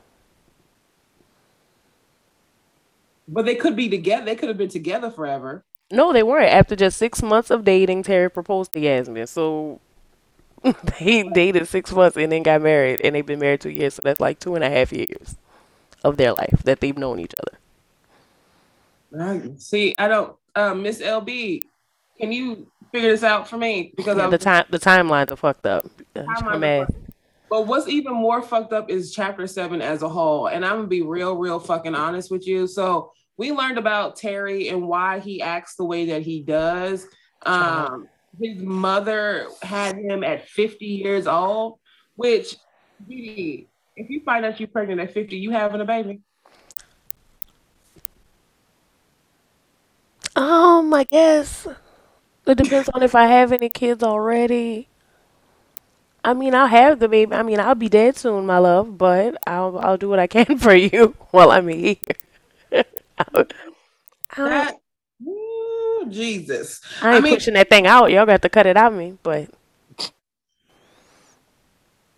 But 3.29 3.45
they 3.45 3.55
could 3.55 3.77
be 3.77 3.89
together. 3.89 4.25
They 4.25 4.35
could 4.35 4.49
have 4.49 4.59
been 4.59 4.69
together 4.69 5.11
forever. 5.11 5.65
No, 5.93 6.13
they 6.13 6.23
weren't. 6.23 6.53
After 6.53 6.75
just 6.75 6.99
six 6.99 7.23
months 7.23 7.51
of 7.51 7.65
dating, 7.65 8.05
Terry 8.05 8.31
proposed 8.31 8.73
to 8.73 8.81
Yasmin. 8.81 9.27
So 9.27 9.81
they 10.65 11.25
dated 11.25 11.69
six 11.69 11.93
months 11.93 12.17
and 12.17 12.33
then 12.33 12.43
got 12.43 12.63
married, 12.63 13.01
and 13.03 13.15
they've 13.15 13.27
been 13.27 13.39
married 13.41 13.61
two 13.61 13.71
years. 13.71 13.95
So 13.95 14.03
that's 14.05 14.21
like 14.21 14.39
two 14.39 14.55
and 14.55 14.65
a 14.65 14.71
half 14.71 14.93
years 14.93 15.37
of 16.05 16.17
their 16.17 16.33
life 16.33 16.63
that 16.65 16.81
they've 16.81 16.97
known 16.97 17.21
each 17.21 17.35
other. 17.39 17.59
See, 19.59 19.95
I 19.99 20.09
don't. 20.09 20.37
Um, 20.55 20.83
Miss 20.83 21.01
LB, 21.01 21.63
can 22.19 22.33
you 22.33 22.71
figure 22.93 23.11
this 23.11 23.23
out 23.23 23.49
for 23.49 23.57
me? 23.57 23.93
Because 23.97 24.17
Yeah, 24.17 24.29
the 24.29 24.39
time 24.39 24.65
the 24.71 24.79
timelines 24.79 25.31
are 25.31 25.37
fucked 25.37 25.67
up. 25.67 25.87
Timelines 26.15 26.87
her 26.87 26.87
But 27.49 27.67
what's 27.67 27.89
even 27.89 28.15
more 28.15 28.43
fucked 28.43 28.73
up 28.73 28.91
is 28.91 29.15
chapter 29.15 29.47
seven 29.47 29.81
as 29.83 30.03
a 30.03 30.09
whole. 30.09 30.49
And 30.49 30.65
I'm 30.65 30.77
gonna 30.77 30.89
be 30.89 31.03
real, 31.03 31.37
real 31.37 31.59
fucking 31.59 31.95
honest 31.95 32.31
with 32.31 32.47
you. 32.47 32.67
So 32.67 33.13
we 33.37 33.53
learned 33.53 33.79
about 33.79 34.17
Terry 34.17 34.69
and 34.69 34.87
why 34.87 35.19
he 35.19 35.41
acts 35.41 35.75
the 35.75 35.85
way 35.85 36.07
that 36.07 36.23
he 36.23 36.43
does. 36.43 37.07
Um, 37.47 38.07
his 38.41 38.63
mother 38.63 39.47
had 39.63 39.97
him 39.97 40.23
at 40.23 40.49
50 40.49 40.85
years 40.85 41.27
old, 41.27 41.79
which 42.17 42.57
if 44.01 44.09
you 44.11 44.21
find 44.23 44.45
out 44.45 44.59
you're 44.59 44.69
pregnant 44.69 45.01
at 45.01 45.13
50, 45.13 45.37
you 45.37 45.51
having 45.51 45.81
a 45.81 45.85
baby. 45.85 46.21
Um, 50.37 50.93
I 50.95 51.05
guess 51.05 51.67
it 52.47 52.57
depends 52.59 52.89
on 52.91 53.03
if 53.03 53.15
I 53.15 53.27
have 53.27 53.53
any 53.53 53.69
kids 53.69 54.03
already. 54.03 54.89
I 56.25 56.35
mean, 56.35 56.55
I'll 56.55 56.67
have 56.69 56.99
the 57.01 57.09
baby. 57.09 57.33
I 57.35 57.43
mean, 57.43 57.61
I'll 57.61 57.75
be 57.75 57.89
dead 57.89 58.17
soon, 58.17 58.47
my 58.47 58.59
love, 58.59 58.97
but 58.97 59.37
I'll 59.47 59.79
I'll 59.79 59.97
do 59.97 60.09
what 60.09 60.19
I 60.19 60.27
can 60.27 60.59
for 60.65 60.75
you 60.75 61.15
while 61.31 61.51
I'm 61.51 61.69
here. 61.69 61.97
I, 62.73 62.85
I, 63.19 63.45
That 64.37 64.77
Ooh, 65.27 66.07
Jesus. 66.09 66.81
I 67.03 67.09
ain't 67.17 67.17
I 67.19 67.21
mean- 67.21 67.35
pushing 67.35 67.55
that 67.55 67.69
thing 67.69 67.87
out. 67.87 68.11
Y'all 68.11 68.27
got 68.27 68.43
to 68.43 68.49
cut 68.49 68.67
it 68.67 68.77
out 68.77 68.93
of 68.93 68.99
me, 68.99 69.19
but 69.23 69.51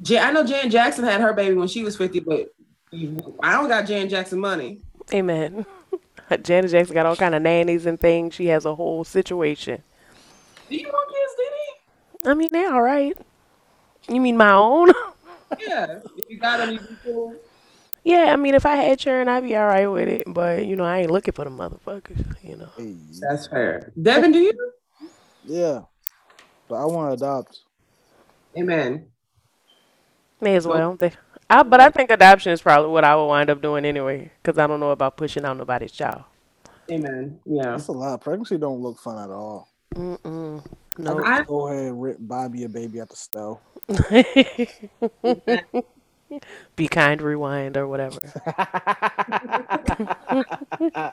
Ja- 0.04 0.22
I 0.22 0.32
know 0.32 0.44
Jan 0.44 0.70
Jackson 0.70 1.04
had 1.04 1.20
her 1.20 1.32
baby 1.32 1.54
when 1.54 1.68
she 1.68 1.82
was 1.84 1.96
50, 1.96 2.20
but 2.20 2.52
I 3.42 3.52
don't 3.52 3.68
got 3.68 3.86
Jan 3.86 4.08
Jackson 4.08 4.40
money. 4.40 4.80
amen. 5.12 5.64
Janet 6.42 6.70
Jackson 6.70 6.94
got 6.94 7.04
all 7.04 7.16
kind 7.16 7.34
of 7.34 7.42
nannies 7.42 7.84
and 7.84 8.00
things. 8.00 8.34
She 8.34 8.46
has 8.46 8.64
a 8.64 8.74
whole 8.74 9.04
situation. 9.04 9.82
Do 10.70 10.76
you 10.76 10.88
want 10.88 11.10
kids, 11.10 11.34
De 11.36 12.24
De? 12.24 12.30
I 12.30 12.34
mean, 12.34 12.48
they're 12.52 12.72
all 12.72 12.80
right. 12.82 13.14
You 14.08 14.20
mean 14.20 14.36
my 14.36 14.52
own? 14.52 14.92
Yeah. 15.60 15.98
If 16.16 16.30
you 16.30 16.38
got 16.38 16.56
them, 16.60 16.70
you 16.72 16.78
be 16.80 16.96
cool. 17.04 17.34
yeah, 18.04 18.32
I 18.32 18.36
mean, 18.36 18.54
if 18.54 18.64
I 18.64 18.76
had 18.76 18.98
children, 18.98 19.28
I'd 19.28 19.42
be 19.42 19.54
all 19.54 19.66
right 19.66 19.86
with 19.86 20.08
it. 20.08 20.22
But 20.26 20.64
you 20.64 20.76
know, 20.76 20.84
I 20.84 21.00
ain't 21.00 21.10
looking 21.10 21.34
for 21.34 21.44
the 21.44 21.50
motherfuckers. 21.50 22.24
You 22.42 22.56
know. 22.56 22.70
That's 23.20 23.48
fair. 23.48 23.92
Devin, 24.00 24.32
do 24.32 24.38
you? 24.38 24.72
yeah, 25.44 25.80
but 26.68 26.76
I 26.76 26.86
want 26.86 27.10
to 27.10 27.22
adopt. 27.26 27.60
Amen. 28.56 29.08
May 30.42 30.56
as 30.56 30.66
Nope. 30.66 30.74
well. 30.74 30.96
They, 30.96 31.12
I, 31.48 31.62
but 31.62 31.80
I 31.80 31.88
think 31.90 32.10
adoption 32.10 32.52
is 32.52 32.60
probably 32.60 32.90
what 32.90 33.04
I 33.04 33.14
will 33.14 33.28
wind 33.28 33.48
up 33.48 33.62
doing 33.62 33.84
anyway, 33.84 34.30
because 34.42 34.58
I 34.58 34.66
don't 34.66 34.80
know 34.80 34.90
about 34.90 35.16
pushing 35.16 35.44
out 35.44 35.56
nobody's 35.56 35.92
child. 35.92 36.24
Amen. 36.90 37.38
Yeah. 37.46 37.70
That's 37.70 37.86
a 37.88 37.92
lot. 37.92 38.20
Pregnancy 38.20 38.58
don't 38.58 38.80
look 38.80 38.98
fun 38.98 39.22
at 39.22 39.30
all. 39.30 39.68
Mm-mm. 39.94 40.62
I 40.98 41.02
No. 41.02 41.14
could 41.16 41.24
I- 41.26 41.42
go 41.44 41.68
ahead 41.68 41.84
and 41.86 42.02
rip 42.02 42.16
Bobby 42.20 42.64
a 42.64 42.68
baby 42.68 43.00
at 43.00 43.08
the 43.08 43.16
stove. 43.16 43.60
Be 46.76 46.88
kind, 46.88 47.20
rewind, 47.22 47.76
or 47.76 47.86
whatever. 47.86 48.18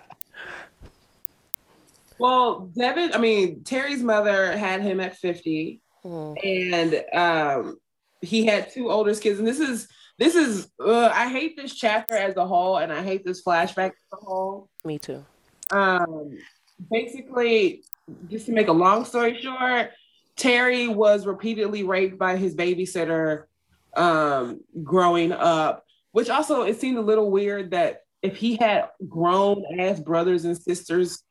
Well, 2.18 2.70
Devin, 2.78 3.14
I 3.14 3.18
mean, 3.18 3.64
Terry's 3.64 4.04
mother 4.04 4.58
had 4.58 4.82
him 4.82 5.00
at 5.00 5.18
50, 5.18 5.82
Mm. 6.06 6.38
and 6.46 7.04
um, 7.14 7.78
he 8.22 8.46
had 8.46 8.72
two 8.72 8.90
older 8.92 9.14
kids. 9.16 9.40
And 9.40 9.48
this 9.48 9.60
is, 9.60 9.88
this 10.18 10.36
is, 10.36 10.70
uh, 10.84 11.12
I 11.14 11.30
hate 11.30 11.56
this 11.56 11.76
chapter 11.76 12.16
as 12.16 12.36
a 12.36 12.46
whole, 12.46 12.78
and 12.78 12.92
I 12.92 13.04
hate 13.04 13.26
this 13.26 13.44
flashback 13.44 13.90
as 13.90 14.14
a 14.14 14.18
whole. 14.18 14.70
Me 14.84 14.98
too. 14.98 15.24
Um, 15.72 16.38
basically, 16.92 17.84
just 18.30 18.48
to 18.48 18.52
make 18.52 18.68
a 18.68 18.74
long 18.74 19.06
story 19.06 19.40
short, 19.42 19.92
Terry 20.36 20.88
was 20.88 21.26
repeatedly 21.26 21.84
raped 21.84 22.18
by 22.18 22.38
his 22.38 22.56
babysitter 22.56 23.44
um, 23.96 24.62
growing 24.84 25.32
up, 25.32 25.86
which 26.12 26.30
also 26.30 26.64
it 26.64 26.80
seemed 26.80 26.98
a 26.98 27.02
little 27.02 27.30
weird 27.30 27.72
that 27.72 28.04
if 28.22 28.38
he 28.38 28.56
had 28.56 28.90
grown 29.08 29.64
ass 29.80 30.00
brothers 30.00 30.46
and 30.46 30.58
sisters, 30.58 31.24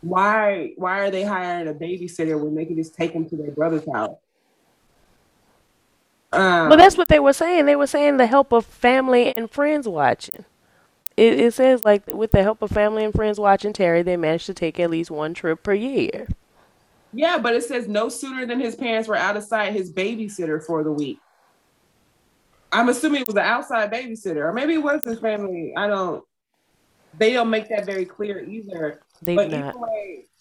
why 0.00 0.72
why 0.76 1.00
are 1.00 1.10
they 1.10 1.22
hiring 1.22 1.68
a 1.68 1.74
babysitter 1.74 2.42
when 2.42 2.54
they 2.54 2.64
can 2.64 2.76
just 2.76 2.94
take 2.94 3.12
them 3.12 3.28
to 3.28 3.36
their 3.36 3.50
brother's 3.50 3.86
house? 3.92 4.16
Um, 6.32 6.68
But 6.68 6.76
that's 6.76 6.96
what 6.96 7.08
they 7.08 7.20
were 7.20 7.32
saying. 7.32 7.66
They 7.66 7.76
were 7.76 7.86
saying 7.86 8.16
the 8.16 8.26
help 8.26 8.52
of 8.52 8.64
family 8.64 9.36
and 9.36 9.50
friends 9.50 9.88
watching. 9.88 10.44
It, 11.16 11.38
it 11.40 11.54
says 11.54 11.84
like 11.84 12.06
with 12.06 12.30
the 12.30 12.42
help 12.42 12.62
of 12.62 12.70
family 12.70 13.04
and 13.04 13.12
friends 13.12 13.38
watching 13.38 13.72
Terry, 13.72 14.02
they 14.02 14.16
managed 14.16 14.46
to 14.46 14.54
take 14.54 14.78
at 14.80 14.90
least 14.90 15.10
one 15.10 15.34
trip 15.34 15.62
per 15.62 15.74
year. 15.74 16.28
Yeah, 17.12 17.38
but 17.38 17.54
it 17.54 17.64
says 17.64 17.88
no 17.88 18.08
sooner 18.08 18.46
than 18.46 18.60
his 18.60 18.76
parents 18.76 19.08
were 19.08 19.16
out 19.16 19.36
of 19.36 19.42
sight, 19.42 19.72
his 19.72 19.92
babysitter 19.92 20.64
for 20.64 20.84
the 20.84 20.92
week. 20.92 21.18
I'm 22.72 22.88
assuming 22.88 23.22
it 23.22 23.26
was 23.26 23.34
an 23.34 23.42
outside 23.42 23.92
babysitter, 23.92 24.44
or 24.44 24.52
maybe 24.52 24.74
it 24.74 24.82
was 24.82 25.02
his 25.04 25.18
family. 25.18 25.72
I 25.76 25.88
don't. 25.88 26.24
They 27.18 27.32
don't 27.32 27.50
make 27.50 27.68
that 27.70 27.84
very 27.84 28.04
clear 28.04 28.44
either. 28.44 29.00
They 29.22 29.34
but 29.34 29.50
do 29.50 29.58
not. 29.58 29.76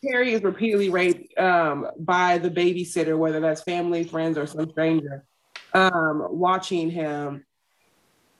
Terry 0.04 0.34
is 0.34 0.44
repeatedly 0.44 0.90
raped 0.90 1.38
um, 1.40 1.88
by 1.98 2.38
the 2.38 2.50
babysitter, 2.50 3.18
whether 3.18 3.40
that's 3.40 3.64
family, 3.64 4.04
friends, 4.04 4.38
or 4.38 4.46
some 4.46 4.70
stranger, 4.70 5.26
um, 5.74 6.26
watching 6.30 6.90
him. 6.90 7.46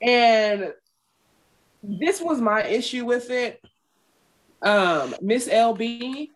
And 0.00 0.72
this 1.82 2.20
was 2.20 2.40
my 2.40 2.64
issue 2.64 3.04
with 3.04 3.30
it. 3.30 3.62
Um, 4.62 5.14
Miss 5.22 5.48
LB, 5.48 6.28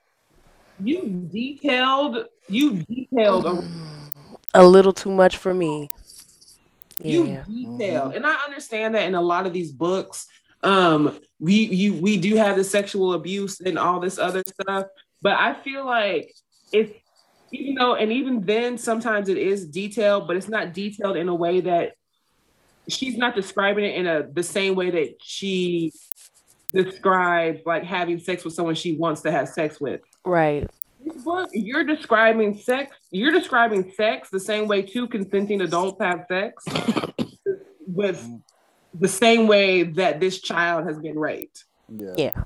you 0.82 1.28
detailed, 1.32 2.26
you 2.48 2.82
detailed, 2.88 3.46
a- 3.46 3.62
A 4.54 4.66
little 4.66 4.92
too 4.92 5.10
much 5.10 5.36
for 5.36 5.52
me. 5.52 5.90
you 7.02 7.24
Yeah. 7.26 7.44
detailed, 7.44 8.14
and 8.14 8.24
I 8.24 8.34
understand 8.46 8.94
that 8.94 9.06
in 9.06 9.14
a 9.16 9.20
lot 9.20 9.46
of 9.46 9.52
these 9.52 9.72
books, 9.72 10.26
um, 10.62 11.18
we 11.40 11.54
you 11.54 11.94
we 12.00 12.16
do 12.16 12.36
have 12.36 12.56
the 12.56 12.62
sexual 12.64 13.12
abuse 13.14 13.60
and 13.60 13.76
all 13.78 13.98
this 14.00 14.16
other 14.18 14.42
stuff, 14.46 14.86
but 15.20 15.32
I 15.32 15.54
feel 15.54 15.84
like 15.84 16.32
it's 16.72 16.92
even 17.54 17.74
though, 17.74 17.94
and 17.94 18.12
even 18.12 18.44
then, 18.44 18.78
sometimes 18.78 19.28
it 19.28 19.38
is 19.38 19.66
detailed, 19.66 20.26
but 20.26 20.36
it's 20.36 20.48
not 20.48 20.72
detailed 20.74 21.16
in 21.16 21.28
a 21.28 21.34
way 21.34 21.60
that 21.60 21.92
she's 22.88 23.16
not 23.16 23.34
describing 23.34 23.84
it 23.84 23.94
in 23.94 24.06
a 24.06 24.26
the 24.30 24.42
same 24.42 24.74
way 24.74 24.90
that 24.90 25.16
she 25.22 25.92
describes 26.72 27.60
like 27.64 27.84
having 27.84 28.18
sex 28.18 28.44
with 28.44 28.52
someone 28.52 28.74
she 28.74 28.96
wants 28.96 29.22
to 29.22 29.30
have 29.30 29.48
sex 29.48 29.80
with. 29.80 30.00
Right. 30.24 30.68
This 31.04 31.22
book, 31.22 31.50
you're 31.52 31.84
describing 31.84 32.58
sex. 32.58 32.96
You're 33.10 33.32
describing 33.32 33.92
sex 33.92 34.30
the 34.30 34.40
same 34.40 34.66
way 34.66 34.82
two 34.82 35.06
consenting 35.06 35.60
adults 35.60 36.02
have 36.02 36.24
sex, 36.28 36.64
with 37.86 38.26
the 38.98 39.08
same 39.08 39.46
way 39.46 39.82
that 39.82 40.18
this 40.18 40.40
child 40.40 40.86
has 40.86 40.98
been 40.98 41.18
raped. 41.18 41.64
Yeah, 41.88 42.14
Yeah. 42.16 42.44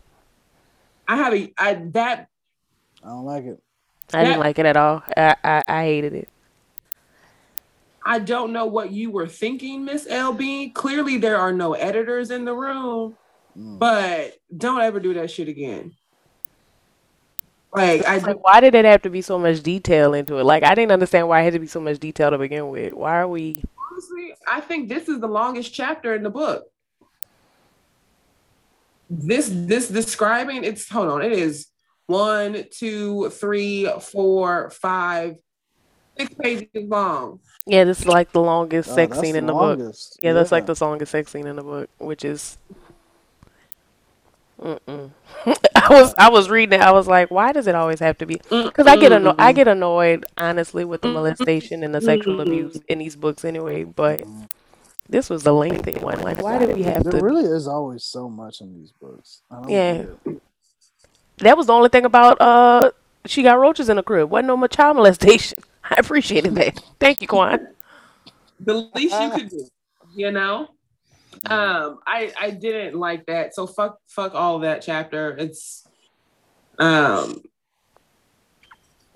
I 1.06 1.16
have 1.16 1.32
a 1.32 1.52
I 1.56 1.74
that 1.92 2.28
I 3.02 3.08
don't 3.08 3.24
like 3.24 3.44
it. 3.44 3.62
I 4.12 4.24
didn't 4.24 4.38
That- 4.38 4.44
like 4.46 4.58
it 4.58 4.66
at 4.66 4.76
all. 4.76 5.02
I, 5.16 5.36
I, 5.44 5.62
I 5.68 5.84
hated 5.84 6.12
it. 6.14 6.28
I 8.04 8.18
don't 8.20 8.52
know 8.54 8.64
what 8.66 8.90
you 8.90 9.10
were 9.10 9.26
thinking, 9.26 9.84
Miss 9.84 10.06
LB. 10.06 10.72
Clearly, 10.74 11.18
there 11.18 11.36
are 11.36 11.52
no 11.52 11.74
editors 11.74 12.30
in 12.30 12.44
the 12.46 12.54
room, 12.54 13.16
Mm. 13.56 13.78
but 13.78 14.34
don't 14.56 14.80
ever 14.80 15.00
do 15.00 15.14
that 15.14 15.30
shit 15.30 15.48
again. 15.48 15.92
Like 17.74 18.04
I 18.06 18.16
Like, 18.18 18.42
why 18.42 18.60
did 18.60 18.74
it 18.74 18.84
have 18.86 19.02
to 19.02 19.10
be 19.10 19.20
so 19.20 19.38
much 19.38 19.62
detail 19.62 20.14
into 20.14 20.38
it? 20.38 20.44
Like, 20.44 20.62
I 20.64 20.74
didn't 20.74 20.92
understand 20.92 21.28
why 21.28 21.40
it 21.40 21.44
had 21.44 21.52
to 21.54 21.58
be 21.58 21.66
so 21.66 21.80
much 21.80 21.98
detail 21.98 22.30
to 22.30 22.38
begin 22.38 22.70
with. 22.70 22.94
Why 22.94 23.16
are 23.18 23.28
we? 23.28 23.62
honestly, 23.90 24.32
I 24.50 24.60
think 24.62 24.88
this 24.88 25.08
is 25.08 25.20
the 25.20 25.26
longest 25.28 25.74
chapter 25.74 26.14
in 26.14 26.22
the 26.22 26.30
book. 26.30 26.64
This 29.10 29.48
this 29.52 29.88
describing 29.88 30.64
it's 30.64 30.88
hold 30.88 31.08
on, 31.08 31.22
it 31.22 31.32
is 31.32 31.66
one, 32.08 32.64
two, 32.70 33.30
three, 33.30 33.88
four, 34.00 34.70
five, 34.70 35.36
six 36.18 36.34
pages 36.34 36.66
long. 36.74 37.38
Yeah, 37.66 37.84
this 37.84 38.00
is 38.00 38.06
like 38.06 38.32
the 38.32 38.40
longest 38.40 38.90
Oh, 38.90 38.94
sex 38.94 39.10
that's 39.16 39.20
scene 39.20 39.36
in 39.36 39.46
the 39.46 39.52
book. 39.52 39.78
longest. 39.78 40.18
Yeah, 40.22 40.32
that's 40.32 40.50
like 40.50 40.66
the 40.66 40.76
longest 40.80 41.12
sex 41.12 41.30
scene 41.30 41.46
in 41.46 41.56
the 41.56 41.62
book, 41.62 41.88
which 41.98 42.24
is. 42.24 42.58
I 44.60 45.10
was 45.90 46.14
I 46.18 46.30
was 46.30 46.50
reading 46.50 46.80
it. 46.80 46.82
I 46.84 46.90
was 46.90 47.06
like, 47.06 47.30
why 47.30 47.52
does 47.52 47.66
it 47.68 47.76
always 47.76 48.00
have 48.00 48.18
to 48.18 48.26
be? 48.26 48.40
Because 48.50 48.86
I 48.88 48.96
get 48.96 49.12
anno- 49.12 49.36
I 49.38 49.52
get 49.52 49.68
annoyed 49.68 50.24
honestly 50.36 50.84
with 50.84 51.02
the 51.02 51.08
molestation 51.08 51.84
and 51.84 51.94
the 51.94 52.00
sexual 52.00 52.40
abuse 52.40 52.76
in 52.88 52.98
these 52.98 53.14
books 53.14 53.44
anyway. 53.44 53.84
But 53.84 54.22
This 55.08 55.30
was 55.30 55.42
the 55.44 55.52
lengthy 55.54 55.92
one. 56.00 56.20
Like, 56.22 56.42
why 56.42 56.58
did 56.58 56.74
we 56.76 56.82
have 56.82 57.04
There 57.04 57.12
to? 57.12 57.20
really 57.24 57.44
is 57.44 57.68
always 57.68 58.02
so 58.04 58.28
much 58.28 58.60
in 58.60 58.74
these 58.74 58.92
books. 59.00 59.42
I 59.50 59.54
don't 59.60 59.68
Yeah. 59.70 59.92
get 59.98 60.08
it. 60.26 60.42
That 61.38 61.56
was 61.56 61.66
the 61.66 61.72
only 61.72 61.88
thing 61.88 62.04
about 62.04 62.40
uh, 62.40 62.90
she 63.26 63.42
got 63.42 63.58
roaches 63.58 63.88
in 63.88 63.96
the 63.96 64.02
crib. 64.02 64.30
Wasn't 64.30 64.48
no 64.48 64.56
more 64.56 64.68
child 64.68 64.96
molestation. 64.96 65.58
I 65.84 65.96
appreciated 65.98 66.54
that. 66.56 66.80
Thank 67.00 67.20
you, 67.20 67.28
Quan. 67.28 67.68
the 68.60 68.90
least 68.94 69.20
you 69.20 69.30
could 69.30 69.48
do, 69.48 69.66
you 70.14 70.30
know. 70.30 70.68
Um, 71.46 72.00
I 72.06 72.32
I 72.40 72.50
didn't 72.50 72.98
like 72.98 73.26
that. 73.26 73.54
So 73.54 73.66
fuck 73.66 73.98
fuck 74.08 74.34
all 74.34 74.60
that 74.60 74.82
chapter. 74.82 75.36
It's 75.38 75.86
um 76.78 77.42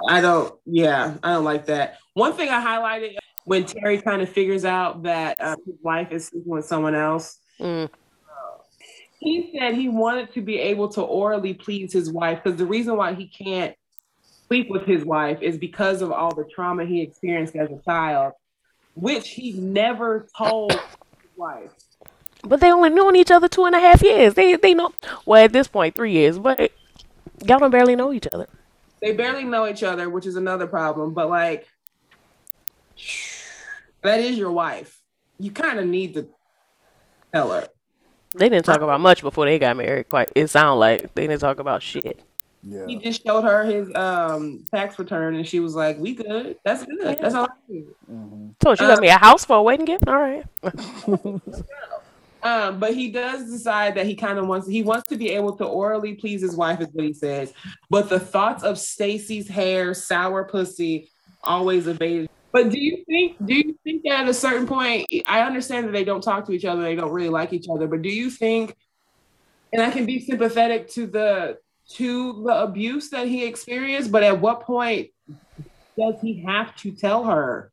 I 0.09 0.21
don't 0.21 0.55
yeah, 0.65 1.17
I 1.23 1.33
don't 1.35 1.45
like 1.45 1.67
that. 1.67 1.99
One 2.15 2.33
thing 2.35 2.49
I 2.49 2.65
highlighted 2.65 3.17
when 3.45 3.65
Terry 3.65 4.01
kind 4.01 4.23
of 4.23 4.29
figures 4.29 4.65
out 4.65 5.03
that 5.03 5.37
uh, 5.41 5.57
his 5.67 5.75
wife 5.83 6.13
is 6.13 6.27
sleeping 6.27 6.53
with 6.53 6.67
someone 6.67 6.95
else. 6.95 7.39
Mm. 7.59 7.91
He 9.23 9.57
said 9.57 9.75
he 9.75 9.89
wanted 9.89 10.35
to 10.35 10.41
be 10.41 10.59
able 10.59 10.89
to 10.91 11.01
orally 11.01 11.55
please 11.55 11.93
his 11.93 12.11
wife 12.11 12.41
because 12.43 12.59
the 12.59 12.67
reason 12.67 12.97
why 12.97 13.15
he 13.15 13.29
can't 13.29 13.77
sleep 14.49 14.69
with 14.69 14.85
his 14.85 15.05
wife 15.05 15.41
is 15.41 15.57
because 15.57 16.03
of 16.03 16.11
all 16.11 16.35
the 16.35 16.43
trauma 16.43 16.85
he 16.85 17.03
experienced 17.03 17.55
as 17.55 17.71
a 17.71 17.79
child, 17.85 18.33
which 18.97 19.29
he 19.29 19.53
never 19.53 20.27
told 20.37 20.73
his 20.73 20.81
wife. 21.37 21.71
But 22.43 22.59
they 22.61 22.73
only 22.73 22.91
known 22.91 23.15
each 23.15 23.31
other 23.31 23.47
two 23.47 23.65
and 23.65 23.77
a 23.77 23.79
half 23.79 24.03
years. 24.03 24.35
They 24.35 24.57
they 24.57 24.75
know 24.75 24.93
well 25.25 25.45
at 25.45 25.53
this 25.53 25.69
point 25.69 25.95
three 25.95 26.11
years, 26.11 26.41
but 26.41 26.73
y'all 27.47 27.61
don't 27.61 27.71
barely 27.71 27.95
know 27.95 28.13
each 28.13 28.27
other. 28.33 28.49
They 29.01 29.13
barely 29.13 29.45
know 29.45 29.69
each 29.69 29.85
other, 29.85 30.11
which 30.11 30.27
is 30.27 30.35
another 30.35 30.67
problem. 30.67 31.15
But 31.15 31.31
like, 31.31 31.69
that 34.03 34.19
is 34.19 34.37
your 34.37 34.51
wife. 34.51 35.01
You 35.39 35.53
kind 35.53 35.79
of 35.79 35.87
need 35.87 36.15
to 36.15 36.29
tell 37.33 37.53
her. 37.53 37.69
They 38.35 38.49
didn't 38.49 38.65
talk 38.65 38.81
about 38.81 39.01
much 39.01 39.23
before 39.23 39.45
they 39.45 39.59
got 39.59 39.77
married. 39.77 40.09
Quite 40.09 40.31
it 40.35 40.49
sounded 40.49 40.79
like 40.79 41.15
they 41.15 41.27
didn't 41.27 41.41
talk 41.41 41.59
about 41.59 41.83
shit. 41.83 42.21
Yeah. 42.63 42.87
He 42.87 42.97
just 42.97 43.25
showed 43.25 43.43
her 43.43 43.65
his 43.65 43.93
um 43.95 44.65
tax 44.73 44.99
return, 44.99 45.35
and 45.35 45.47
she 45.47 45.61
was 45.61 45.75
like, 45.75 45.99
"We 45.99 46.15
good. 46.15 46.57
That's 46.65 46.85
good. 46.85 47.19
That's 47.19 47.35
all 47.35 47.45
I 47.45 47.73
need." 47.73 47.87
hmm 48.07 48.51
So 48.63 48.75
she 48.75 48.85
got 48.85 49.01
me 49.01 49.09
a 49.09 49.19
house 49.19 49.45
for 49.45 49.57
a 49.57 49.63
wedding 49.63 49.87
gift. 49.87 50.09
All 50.09 50.19
right. 50.19 50.45
Um, 52.45 52.81
but 52.81 52.95
he 52.95 53.09
does 53.09 53.49
decide 53.49 53.95
that 53.95 54.07
he 54.07 54.17
kind 54.17 54.39
of 54.39 54.49
wants 54.49 54.67
he 54.67 54.83
wants 54.83 55.09
to 55.09 55.17
be 55.17 55.31
able 55.31 55.57
to 55.59 55.65
orally 55.65 56.15
please 56.15 56.43
his 56.43 56.57
wife, 56.57 56.81
is 56.81 56.89
what 56.93 57.05
he 57.05 57.13
says. 57.13 57.53
But 57.89 58.09
the 58.09 58.19
thoughts 58.19 58.65
of 58.65 58.79
Stacy's 58.79 59.49
hair, 59.49 59.95
sour 59.95 60.45
pussy, 60.45 61.09
always 61.45 61.87
evaded. 61.87 62.29
But 62.53 62.69
do 62.71 62.79
you 62.79 63.03
think 63.07 63.45
do 63.45 63.55
you 63.55 63.79
think 63.83 64.03
that 64.05 64.21
at 64.21 64.29
a 64.29 64.35
certain 64.35 64.67
point, 64.67 65.07
I 65.27 65.41
understand 65.41 65.87
that 65.87 65.93
they 65.93 66.05
don't 66.05 66.23
talk 66.23 66.45
to 66.47 66.53
each 66.53 66.67
other, 66.67 66.83
they 66.83 66.95
don't 66.95 67.11
really 67.11 67.31
like 67.31 67.53
each 67.53 67.67
other, 67.73 67.87
but 67.87 68.03
do 68.03 68.11
you 68.11 68.31
think, 68.31 68.77
and 69.73 69.83
I 69.83 69.91
can 69.91 70.05
be 70.05 70.21
sympathetic 70.21 70.89
to 70.91 71.07
the 71.07 71.59
to 71.95 72.43
the 72.45 72.63
abuse 72.63 73.11
that 73.11 73.27
he 73.27 73.45
experienced, 73.45 74.13
but 74.13 74.23
at 74.23 74.41
what 74.41 74.61
point 74.61 75.11
does 75.99 76.15
he 76.21 76.43
have 76.43 76.77
to 76.77 76.93
tell 76.93 77.25
her? 77.25 77.73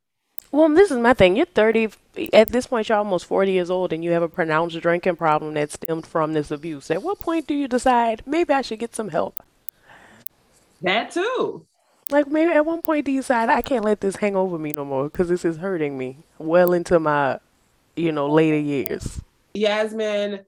Well, 0.51 0.69
this 0.69 0.89
is 0.91 0.97
my 0.97 1.13
thing. 1.13 1.35
You're 1.35 1.45
30. 1.45 1.89
At 2.33 2.49
this 2.49 2.67
point, 2.67 2.89
you're 2.89 2.97
almost 2.97 3.25
40 3.25 3.51
years 3.51 3.69
old, 3.69 3.93
and 3.93 4.03
you 4.03 4.11
have 4.11 4.23
a 4.23 4.27
pronounced 4.27 4.79
drinking 4.81 5.15
problem 5.15 5.53
that 5.53 5.71
stemmed 5.71 6.07
from 6.07 6.33
this 6.33 6.49
abuse. 6.49 6.89
At 6.89 7.03
what 7.03 7.19
point 7.19 7.47
do 7.47 7.53
you 7.53 7.67
decide 7.67 8.23
maybe 8.25 8.53
I 8.53 8.61
should 8.61 8.79
get 8.79 8.95
some 8.95 9.09
help? 9.09 9.43
That 10.81 11.11
too. 11.11 11.67
Like 12.11 12.27
maybe 12.27 12.51
at 12.51 12.65
one 12.65 12.81
point 12.81 13.05
do 13.05 13.11
you 13.11 13.21
decide 13.21 13.49
I 13.49 13.61
can't 13.61 13.85
let 13.85 14.01
this 14.01 14.15
hang 14.15 14.35
over 14.35 14.57
me 14.57 14.73
no 14.75 14.83
more 14.83 15.05
because 15.05 15.29
this 15.29 15.45
is 15.45 15.57
hurting 15.57 15.97
me 15.97 16.17
well 16.37 16.73
into 16.73 16.99
my, 16.99 17.39
you 17.95 18.11
know, 18.11 18.27
later 18.27 18.57
years. 18.57 19.21
Yasmin 19.53 20.39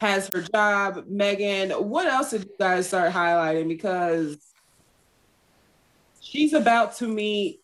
has 0.00 0.28
her 0.28 0.42
job. 0.42 1.04
Megan, 1.08 1.70
what 1.70 2.06
else 2.06 2.30
did 2.30 2.44
you 2.44 2.54
guys 2.58 2.88
start 2.88 3.12
highlighting? 3.12 3.68
Because 3.68 4.38
she's 6.20 6.52
about 6.52 6.96
to 6.96 7.06
meet 7.06 7.60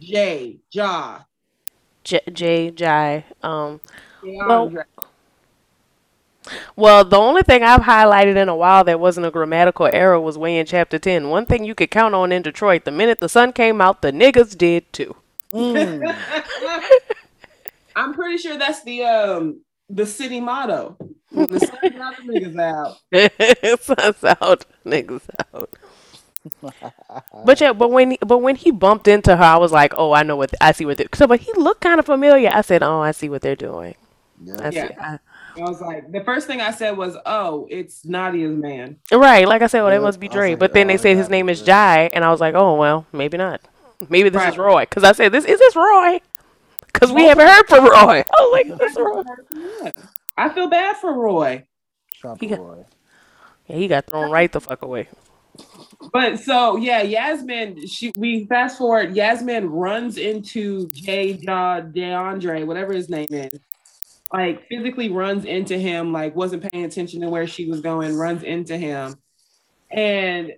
Jay, 0.00 0.58
Ja. 0.72 1.20
J, 2.04 2.20
J, 2.32 2.70
Jai. 2.72 3.24
Um. 3.42 3.80
Well, 4.24 4.72
Well, 6.76 7.04
the 7.04 7.18
only 7.18 7.42
thing 7.42 7.62
I've 7.62 7.82
highlighted 7.82 8.36
in 8.36 8.48
a 8.48 8.56
while 8.56 8.84
that 8.84 9.00
wasn't 9.00 9.26
a 9.26 9.30
grammatical 9.30 9.88
error 9.92 10.20
was 10.20 10.38
way 10.38 10.58
in 10.58 10.66
chapter 10.66 10.98
10. 10.98 11.28
One 11.30 11.46
thing 11.46 11.64
you 11.64 11.74
could 11.74 11.90
count 11.90 12.14
on 12.14 12.32
in 12.32 12.42
Detroit: 12.42 12.84
the 12.84 12.90
minute 12.90 13.20
the 13.20 13.28
sun 13.28 13.52
came 13.52 13.80
out, 13.80 14.02
the 14.02 14.12
niggas 14.12 14.56
did 14.56 14.92
too. 14.92 15.16
I'm 17.94 18.14
pretty 18.14 18.38
sure 18.38 18.58
that's 18.58 18.82
the 18.84 19.04
um 19.04 19.62
the 19.88 20.06
city 20.06 20.40
motto. 20.40 20.98
The 21.48 21.60
sun 21.60 21.78
out, 22.00 22.16
the 22.16 22.22
niggas 22.24 22.58
out. 22.58 22.98
Sun's 23.80 24.24
out, 24.24 24.64
niggas 24.84 25.22
out. 25.54 25.70
But 27.44 27.60
yeah, 27.60 27.72
but 27.72 27.90
when 27.90 28.12
he, 28.12 28.18
but 28.20 28.38
when 28.38 28.56
he 28.56 28.70
bumped 28.70 29.08
into 29.08 29.36
her, 29.36 29.42
I 29.44 29.56
was 29.56 29.72
like, 29.72 29.92
oh, 29.96 30.12
I 30.12 30.22
know 30.22 30.36
what 30.36 30.54
I 30.60 30.72
see 30.72 30.86
what 30.86 30.96
they 30.98 31.06
so. 31.14 31.26
But 31.26 31.40
he 31.40 31.52
looked 31.54 31.80
kind 31.80 31.98
of 32.00 32.06
familiar. 32.06 32.50
I 32.52 32.60
said, 32.62 32.82
oh, 32.82 33.00
I 33.00 33.12
see 33.12 33.28
what 33.28 33.42
they're 33.42 33.56
doing. 33.56 33.94
I 34.58 34.70
see, 34.70 34.88
Yeah. 34.88 34.92
I- 35.00 35.18
I 35.56 35.60
was 35.60 35.80
like, 35.80 36.10
the 36.10 36.22
first 36.24 36.46
thing 36.46 36.60
I 36.60 36.70
said 36.70 36.96
was, 36.96 37.16
"Oh, 37.26 37.66
it's 37.70 38.04
Nadia's 38.04 38.56
man." 38.56 38.96
right. 39.12 39.46
Like 39.46 39.62
I 39.62 39.66
said, 39.66 39.80
well, 39.82 39.90
that 39.90 39.96
Yep, 39.96 40.02
must 40.02 40.20
be 40.20 40.28
I 40.30 40.32
Dre. 40.32 40.50
like, 40.50 40.58
But 40.58 40.72
then 40.72 40.86
oh, 40.86 40.88
they 40.88 40.96
said 40.96 41.16
his 41.16 41.28
name 41.28 41.48
is 41.48 41.60
it. 41.62 41.66
Jai, 41.66 42.10
and 42.12 42.24
I 42.24 42.30
was 42.30 42.40
like, 42.40 42.54
oh 42.54 42.76
well, 42.76 43.06
maybe 43.12 43.36
not. 43.36 43.60
Maybe 44.08 44.28
this 44.30 44.42
is 44.44 44.58
Roy. 44.58 44.82
Because 44.82 45.04
I 45.04 45.12
said, 45.12 45.30
this 45.32 45.44
is 45.44 45.58
this 45.58 45.76
Roy? 45.76 46.20
Because 46.86 47.12
we 47.12 47.24
haven't 47.24 47.46
heard 47.46 47.66
from 47.68 47.84
Roy. 47.86 48.22
Oh, 48.38 48.50
like, 48.52 48.66
this 48.78 48.96
Roy? 48.96 49.22
I 50.36 50.48
feel 50.48 50.68
bad 50.68 50.96
for 50.96 51.12
Roy. 51.12 51.64
Chopper 52.14 52.38
He 52.40 52.46
got- 52.48 52.58
Roy. 52.58 52.84
Yeah, 53.68 53.76
he 53.76 53.88
got 53.88 54.06
thrown 54.06 54.30
right 54.30 54.50
the 54.50 54.60
fuck 54.60 54.82
away. 54.82 55.08
But 56.12 56.40
so 56.40 56.76
yeah, 56.76 57.02
Yasmin, 57.02 57.86
she 57.86 58.12
we 58.16 58.46
fast 58.46 58.78
forward, 58.78 59.14
Yasmin 59.14 59.68
runs 59.70 60.16
into 60.16 60.88
Jay 60.88 61.32
Ja 61.32 61.80
DeAndre, 61.80 62.66
whatever 62.66 62.92
his 62.92 63.08
name 63.08 63.28
is. 63.30 63.50
Like 64.32 64.66
physically 64.68 65.10
runs 65.10 65.44
into 65.44 65.76
him, 65.76 66.12
like 66.12 66.34
wasn't 66.34 66.70
paying 66.70 66.84
attention 66.84 67.20
to 67.20 67.28
where 67.28 67.46
she 67.46 67.68
was 67.68 67.80
going, 67.80 68.16
runs 68.16 68.42
into 68.42 68.78
him. 68.78 69.14
And 69.90 70.52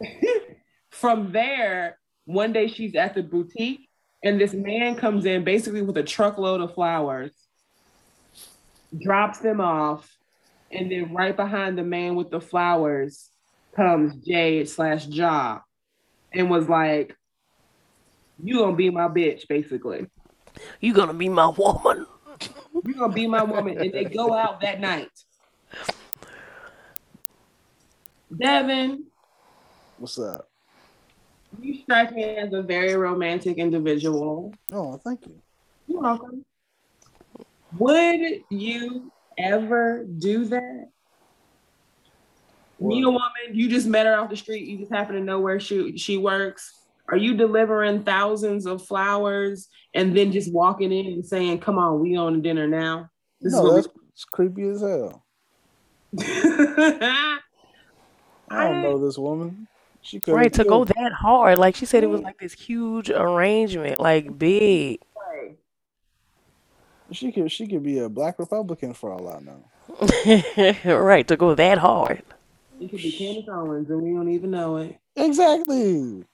from 0.90 1.30
there, 1.32 1.98
one 2.24 2.52
day 2.52 2.66
she's 2.66 2.96
at 2.96 3.14
the 3.14 3.22
boutique 3.22 3.88
and 4.22 4.40
this 4.40 4.52
man 4.52 4.96
comes 4.96 5.24
in 5.26 5.44
basically 5.44 5.82
with 5.82 5.96
a 5.96 6.02
truckload 6.02 6.60
of 6.60 6.74
flowers, 6.74 7.30
drops 9.00 9.38
them 9.38 9.60
off, 9.60 10.16
and 10.72 10.90
then 10.90 11.14
right 11.14 11.36
behind 11.36 11.78
the 11.78 11.84
man 11.84 12.16
with 12.16 12.30
the 12.30 12.40
flowers 12.40 13.30
comes 13.76 14.16
Jay 14.16 14.64
slash 14.64 15.06
Ja 15.06 15.60
and 16.32 16.50
was 16.50 16.68
like, 16.68 17.16
You 18.42 18.58
gonna 18.58 18.76
be 18.76 18.90
my 18.90 19.08
bitch, 19.08 19.46
basically. 19.48 20.06
You 20.80 20.92
gonna 20.92 21.14
be 21.14 21.28
my 21.28 21.46
woman? 21.46 22.06
You 22.84 22.94
gonna 22.94 23.12
be 23.12 23.26
my 23.26 23.42
woman. 23.42 23.78
And 23.78 23.92
they 23.92 24.04
go 24.04 24.32
out 24.32 24.60
that 24.60 24.80
night. 24.80 25.10
Devin, 28.36 29.04
What's 29.98 30.18
up? 30.18 30.48
you 31.60 31.80
strike 31.82 32.12
me 32.12 32.22
as 32.22 32.52
a 32.52 32.62
very 32.62 32.94
romantic 32.94 33.56
individual. 33.56 34.54
Oh, 34.70 34.98
thank 34.98 35.26
you. 35.26 35.34
You're 35.86 36.02
welcome. 36.02 36.44
Would 37.78 38.42
you 38.50 39.10
ever 39.36 40.04
do 40.18 40.44
that? 40.46 40.88
Meet 42.80 43.04
a 43.04 43.10
woman, 43.10 43.30
you 43.52 43.68
just 43.68 43.88
met 43.88 44.06
her 44.06 44.14
off 44.20 44.30
the 44.30 44.36
street, 44.36 44.68
you 44.68 44.78
just 44.78 44.92
happen 44.92 45.16
to 45.16 45.20
know 45.20 45.40
where 45.40 45.58
she 45.58 45.96
she 45.98 46.16
works. 46.16 46.77
Are 47.10 47.16
you 47.16 47.36
delivering 47.36 48.04
thousands 48.04 48.66
of 48.66 48.84
flowers 48.86 49.68
and 49.94 50.16
then 50.16 50.30
just 50.30 50.52
walking 50.52 50.92
in 50.92 51.06
and 51.06 51.24
saying, 51.26 51.60
"Come 51.60 51.78
on, 51.78 52.00
we 52.00 52.16
on 52.16 52.42
dinner 52.42 52.66
now"? 52.66 53.08
This 53.40 53.54
no, 53.54 53.66
is 53.66 53.74
that's 53.74 53.86
what 53.86 54.04
it's 54.12 54.24
creepy 54.24 54.68
as 54.68 54.80
hell. 54.80 55.24
I 56.20 57.38
don't 58.50 58.76
I- 58.76 58.82
know 58.82 58.98
this 58.98 59.18
woman. 59.18 59.66
She 60.00 60.20
could 60.20 60.34
Right 60.34 60.52
to 60.54 60.64
go 60.64 60.84
that 60.84 61.12
hard. 61.12 61.58
Like 61.58 61.74
she 61.74 61.84
said, 61.84 62.02
it 62.02 62.06
was 62.06 62.22
like 62.22 62.38
this 62.38 62.54
huge 62.54 63.10
arrangement, 63.10 64.00
like 64.00 64.38
big. 64.38 65.00
She 67.10 67.32
could 67.32 67.50
she 67.50 67.66
could 67.66 67.82
be 67.82 67.98
a 67.98 68.08
black 68.08 68.38
Republican 68.38 68.94
for 68.94 69.10
all 69.12 69.28
I 69.28 69.40
know. 69.40 69.64
right 70.96 71.26
to 71.28 71.36
go 71.36 71.54
that 71.54 71.78
hard. 71.78 72.22
It 72.80 72.90
could 72.90 73.02
be 73.02 73.12
Candace 73.12 73.48
Owens 73.48 73.90
and 73.90 74.02
we 74.02 74.10
don't 74.12 74.30
even 74.30 74.50
know 74.50 74.76
it. 74.76 74.98
Exactly. 75.16 76.24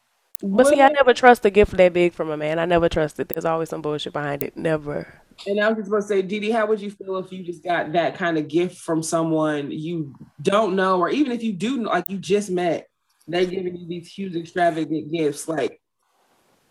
But 0.47 0.67
see, 0.67 0.81
I 0.83 0.89
never 0.89 1.15
trust 1.15 1.45
a 1.47 1.51
gift 1.51 1.75
that 1.79 1.93
big 1.95 2.13
from 2.13 2.31
a 2.31 2.37
man. 2.37 2.59
I 2.59 2.67
never 2.67 2.89
trust 2.91 3.19
it. 3.19 3.31
There's 3.31 3.47
always 3.47 3.71
some 3.71 3.81
bullshit 3.81 4.13
behind 4.13 4.43
it. 4.43 4.55
Never. 4.57 5.09
And 5.47 5.59
I 5.59 5.69
was 5.71 5.79
just 5.79 5.91
to 5.91 6.03
say, 6.03 6.21
De 6.21 6.39
De, 6.39 6.51
how 6.51 6.67
would 6.67 6.81
you 6.81 6.91
feel 6.91 7.17
if 7.17 7.33
you 7.33 7.43
just 7.43 7.65
got 7.65 7.93
that 7.93 8.15
kind 8.15 8.37
of 8.37 8.47
gift 8.47 8.77
from 8.77 9.03
someone 9.03 9.71
you 9.71 10.15
don't 10.43 10.77
know, 10.77 11.01
or 11.01 11.09
even 11.09 11.33
if 11.33 11.43
you 11.43 11.55
do, 11.55 11.85
like 11.85 12.05
you 12.09 12.19
just 12.19 12.51
met, 12.51 12.89
they're 13.27 13.47
giving 13.47 13.75
you 13.75 13.89
these 13.89 14.07
huge 14.13 14.37
extravagant 14.37 15.11
gifts? 15.11 15.49
Like, 15.49 15.81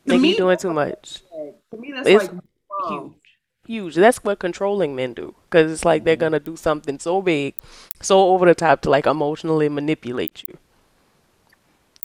Think 0.06 0.22
me, 0.22 0.36
doing 0.36 0.58
too 0.58 0.72
much. 0.74 1.24
to 1.72 1.78
me, 1.78 1.94
that's 1.96 2.08
It's 2.08 2.24
like. 2.30 2.42
Huge. 2.90 3.12
huge. 3.66 3.96
That's 3.96 4.24
what 4.24 4.38
controlling 4.40 4.96
men 4.96 5.14
do. 5.14 5.34
Because 5.50 5.72
it's 5.72 5.84
like 5.86 6.04
they're 6.04 6.16
gonna 6.16 6.40
do 6.40 6.56
something 6.56 7.00
so 7.00 7.22
big, 7.24 7.56
so 8.02 8.20
over 8.30 8.46
the 8.46 8.54
top 8.56 8.82
to 8.82 8.90
like 8.92 9.08
emotionally 9.08 9.68
manipulate 9.68 10.44
you. 10.48 10.58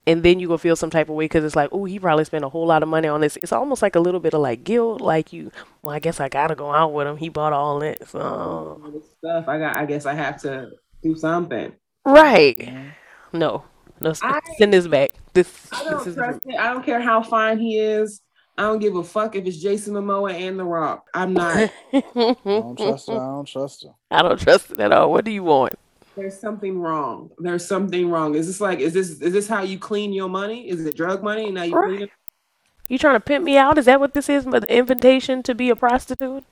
And 0.09 0.23
then 0.23 0.41
you 0.41 0.47
gonna 0.49 0.59
feel 0.59 0.75
some 0.75 0.89
type 0.89 1.09
of 1.11 1.15
way 1.17 1.27
because 1.27 1.45
it's 1.45 1.55
like, 1.55 1.69
oh, 1.71 1.85
he 1.85 1.99
probably 1.99 2.25
spent 2.25 2.43
a 2.45 2.49
whole 2.49 2.67
lot 2.67 2.83
of 2.83 2.89
money 2.89 3.09
on 3.09 3.21
this. 3.21 3.37
It's 3.37 3.53
almost 3.53 3.83
like 3.83 3.95
a 3.95 4.01
little 4.01 4.21
bit 4.21 4.33
of 4.33 4.41
like 4.41 4.65
guilt, 4.65 5.03
like 5.03 5.33
you. 5.35 5.53
Well, 5.83 5.95
I 5.95 5.99
guess 5.99 6.19
I 6.19 6.29
gotta 6.31 6.55
go 6.55 6.73
out 6.73 6.95
with 6.95 7.07
him. 7.07 7.19
He 7.19 7.29
bought 7.29 7.53
all 7.53 7.79
this. 7.79 8.15
Oh. 8.15 8.81
All 8.83 8.91
this 8.91 9.05
stuff. 9.19 9.47
I 9.47 9.59
got. 9.59 9.77
I 9.77 9.85
guess 9.85 10.07
I 10.07 10.15
have 10.15 10.41
to 10.43 10.71
do 11.03 11.15
something. 11.15 11.73
Right. 12.07 12.73
No. 13.35 13.65
No. 14.01 14.11
s- 14.11 14.21
I- 14.23 14.41
Send 14.57 14.73
this 14.73 14.87
back. 14.89 15.13
This. 15.35 15.69
I 15.73 15.85
don't 15.85 16.07
is 16.07 16.15
trust 16.15 16.41
it. 16.47 16.59
I 16.59 16.73
don't 16.73 16.85
care 16.87 17.01
how 17.01 17.23
fine 17.23 17.59
he 17.59 17.79
is. 17.79 18.23
I 18.57 18.63
don't 18.63 18.79
give 18.81 18.97
a 18.97 19.05
fuck 19.05 19.37
if 19.37 19.45
it's 19.47 19.59
Jason 19.59 19.95
Momoa 19.95 20.33
and 20.33 20.59
The 20.59 20.65
Rock. 20.65 21.07
I'm 21.15 21.35
not. 21.35 21.71
I 21.93 22.03
don't 22.45 22.77
trust 22.77 23.09
her. 23.09 23.15
I 23.15 23.19
don't 23.19 23.47
trust 23.47 23.85
her. 23.85 23.91
I 24.11 24.23
don't 24.23 24.41
trust 24.41 24.71
it 24.73 24.81
at 24.81 24.91
all. 24.91 25.11
What 25.13 25.25
do 25.25 25.31
you 25.31 25.45
want? 25.45 25.75
There's 26.19 26.39
something 26.39 26.79
wrong. 26.81 27.31
There's 27.39 27.67
something 27.67 28.11
wrong. 28.11 28.35
Is 28.35 28.49
this 28.49 28.61
like? 28.61 28.81
Is 28.81 28.93
this? 28.95 29.21
Is 29.21 29.33
this 29.33 29.49
how 29.49 29.63
you 29.63 29.79
clean 29.79 30.13
your 30.13 30.29
money? 30.29 30.69
Is 30.69 30.85
it 30.85 30.97
drug 30.97 31.23
money? 31.23 31.47
And 31.47 31.55
now 31.55 31.63
you 31.65 31.75
Right. 31.75 31.89
clean 31.89 32.03
it? 32.03 32.11
You 32.89 32.99
trying 32.99 33.17
to 33.17 33.21
pimp 33.21 33.45
me 33.45 33.57
out? 33.57 33.79
Is 33.79 33.87
that 33.87 34.01
what 34.01 34.15
this 34.15 34.29
is? 34.29 34.47
An 34.47 34.65
invitation 34.65 35.43
to 35.45 35.55
be 35.55 35.71
a 35.71 35.77
prostitute? 35.77 36.45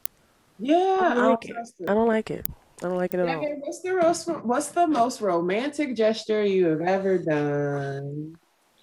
Yeah, 0.58 0.76
I 1.00 1.06
I 1.10 1.14
don't 1.14 1.16
don't 1.16 1.30
like 1.30 1.44
it. 1.44 1.52
trust 1.52 1.74
I 1.88 1.94
don't 1.94 2.08
like 2.08 2.30
it. 2.30 2.46
I 2.82 2.88
don't 2.88 2.96
like 2.96 3.14
it 3.14 3.20
at 3.20 3.28
all. 3.28 3.42
Megan, 3.42 3.60
what's 3.60 3.80
the 3.82 3.94
most 3.94 4.28
what's 4.44 4.68
the 4.68 4.86
most 4.86 5.20
romantic 5.20 5.96
gesture 5.96 6.44
you 6.44 6.66
have 6.66 6.82
ever 6.82 7.18
done? 7.18 8.38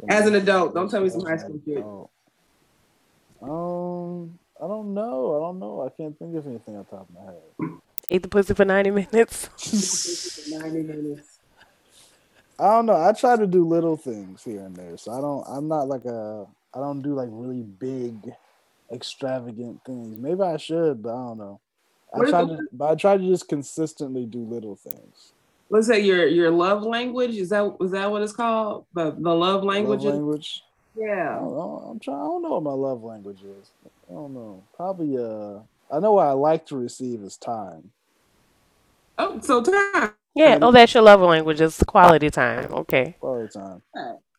As 0.09 0.27
an 0.27 0.35
adult, 0.35 0.73
don't 0.73 0.89
tell 0.89 1.01
me 1.01 1.09
some 1.09 1.25
high 1.25 1.37
school 1.37 1.59
shit. 1.65 1.77
Oh. 1.79 2.09
Um, 3.41 4.39
I 4.61 4.67
don't 4.67 4.93
know. 4.93 5.35
I 5.37 5.39
don't 5.39 5.59
know. 5.59 5.81
I 5.85 5.89
can't 5.95 6.17
think 6.17 6.35
of 6.35 6.47
anything 6.47 6.75
on 6.75 6.85
top 6.85 7.07
of 7.09 7.15
my 7.15 7.25
head. 7.31 7.79
Ate 8.13 8.21
the 8.21 8.27
pussy 8.27 8.53
for 8.53 8.63
90 8.63 8.91
minutes. 8.91 9.49
90 10.47 10.83
minutes. 10.83 11.39
I 12.59 12.65
don't 12.75 12.85
know. 12.85 12.95
I 12.95 13.11
try 13.11 13.35
to 13.35 13.47
do 13.47 13.67
little 13.67 13.97
things 13.97 14.43
here 14.43 14.59
and 14.59 14.75
there. 14.75 14.95
So 14.97 15.11
I 15.11 15.19
don't. 15.19 15.43
I'm 15.47 15.67
not 15.67 15.87
like 15.87 16.05
a. 16.05 16.45
I 16.75 16.79
don't 16.79 17.01
do 17.01 17.15
like 17.15 17.29
really 17.31 17.63
big, 17.63 18.31
extravagant 18.93 19.81
things. 19.83 20.19
Maybe 20.19 20.41
I 20.43 20.57
should, 20.57 21.01
but 21.01 21.09
I 21.09 21.27
don't 21.27 21.37
know. 21.39 21.59
I 22.13 22.29
try 22.29 22.43
the- 22.43 22.57
to, 22.57 22.67
but 22.71 22.91
I 22.91 22.95
try 22.95 23.17
to 23.17 23.23
just 23.23 23.47
consistently 23.47 24.27
do 24.27 24.43
little 24.43 24.75
things. 24.75 25.33
Let's 25.71 25.87
say 25.87 25.99
your 26.01 26.27
your 26.27 26.51
love 26.51 26.83
language 26.83 27.35
is 27.35 27.49
that 27.49 27.75
is 27.81 27.89
that 27.91 28.11
what 28.11 28.21
it's 28.21 28.33
called? 28.33 28.85
The 28.93 29.15
the 29.17 29.33
love 29.33 29.63
language. 29.63 30.03
Love 30.03 30.13
language. 30.13 30.61
Yeah. 30.95 31.39
I'm 31.39 31.99
trying. 31.99 32.17
I 32.17 32.25
don't 32.25 32.43
know 32.43 32.59
what 32.59 32.63
my 32.63 32.73
love 32.73 33.03
language 33.03 33.41
is. 33.41 33.71
I 34.07 34.13
don't 34.13 34.35
know. 34.35 34.63
Probably. 34.75 35.17
Uh, 35.17 35.61
I 35.91 35.99
know 35.99 36.13
what 36.13 36.27
I 36.27 36.31
like 36.33 36.67
to 36.67 36.75
receive 36.75 37.23
is 37.23 37.37
time. 37.37 37.91
Oh, 39.17 39.39
so 39.41 39.61
time. 39.61 40.13
Yeah, 40.35 40.57
oh, 40.61 40.71
that's 40.71 40.93
your 40.93 41.03
love 41.03 41.21
language. 41.21 41.61
It's 41.61 41.83
quality 41.83 42.29
time. 42.29 42.73
Okay. 42.73 43.15
Quality 43.19 43.53
time. 43.53 43.81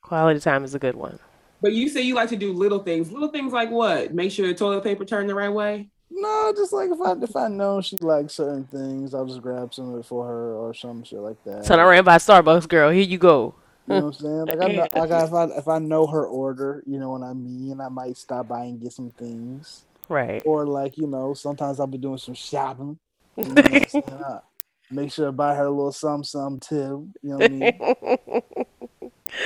Quality 0.02 0.40
time 0.40 0.64
is 0.64 0.74
a 0.74 0.78
good 0.78 0.96
one. 0.96 1.18
But 1.62 1.72
you 1.72 1.88
say 1.88 2.02
you 2.02 2.14
like 2.14 2.28
to 2.30 2.36
do 2.36 2.52
little 2.52 2.80
things. 2.80 3.10
Little 3.12 3.28
things 3.28 3.52
like 3.52 3.70
what? 3.70 4.12
Make 4.12 4.32
sure 4.32 4.46
the 4.46 4.55
toilet 4.55 4.82
paper 4.82 5.05
turned 5.05 5.30
the 5.30 5.34
right 5.34 5.48
way. 5.48 5.88
No, 6.10 6.52
just 6.55 6.72
like 6.72 6.90
if 6.90 7.01
I 7.01 7.12
if 7.22 7.34
I 7.36 7.48
know 7.48 7.80
she 7.80 7.96
likes 8.01 8.34
certain 8.34 8.64
things, 8.64 9.14
I'll 9.14 9.24
just 9.26 9.40
grab 9.40 9.72
some 9.72 9.94
of 9.94 10.01
it 10.01 10.06
for 10.06 10.26
her 10.26 10.55
or 10.55 10.74
some 10.74 11.02
shit 11.05 11.20
like 11.20 11.42
that. 11.44 11.64
So 11.64 11.76
I 11.78 11.84
ran 11.84 12.05
by 12.05 12.16
Starbucks, 12.16 12.68
girl. 12.68 12.90
Here 12.90 13.02
you 13.02 13.18
go. 13.18 13.55
You 13.88 13.94
know 13.94 14.01
what 14.01 14.06
I'm 14.06 14.12
saying? 14.12 14.44
Like 14.46 14.62
I 14.62 14.72
know, 14.72 14.88
like 14.94 15.10
if 15.10 15.32
I 15.32 15.44
if 15.59 15.68
I 15.68 15.78
know 15.78 16.06
her 16.06 16.26
order, 16.26 16.82
you 16.86 16.98
know 16.98 17.10
what 17.10 17.22
I 17.22 17.32
mean. 17.32 17.80
I 17.80 17.88
might 17.88 18.16
stop 18.16 18.48
by 18.48 18.64
and 18.64 18.80
get 18.80 18.92
some 18.92 19.10
things, 19.10 19.84
Right. 20.09 20.42
or 20.44 20.66
like 20.66 20.96
you 20.98 21.06
know, 21.06 21.34
sometimes 21.34 21.80
I'll 21.80 21.86
be 21.86 21.98
doing 21.98 22.18
some 22.18 22.34
shopping. 22.34 22.98
You 23.36 23.44
know 23.46 24.42
what 24.90 24.97
I'm 24.97 24.97
saying? 24.97 25.01
I 25.01 25.02
make 25.02 25.12
sure 25.12 25.28
I 25.28 25.31
buy 25.31 25.55
her 25.55 25.65
a 25.65 25.70
little 25.70 25.93
something, 25.93 26.24
something 26.24 26.61
too. 26.61 27.09
You 27.23 27.31
know 27.31 27.36
what 27.39 27.44
I 27.44 27.48
mean? 27.48 27.78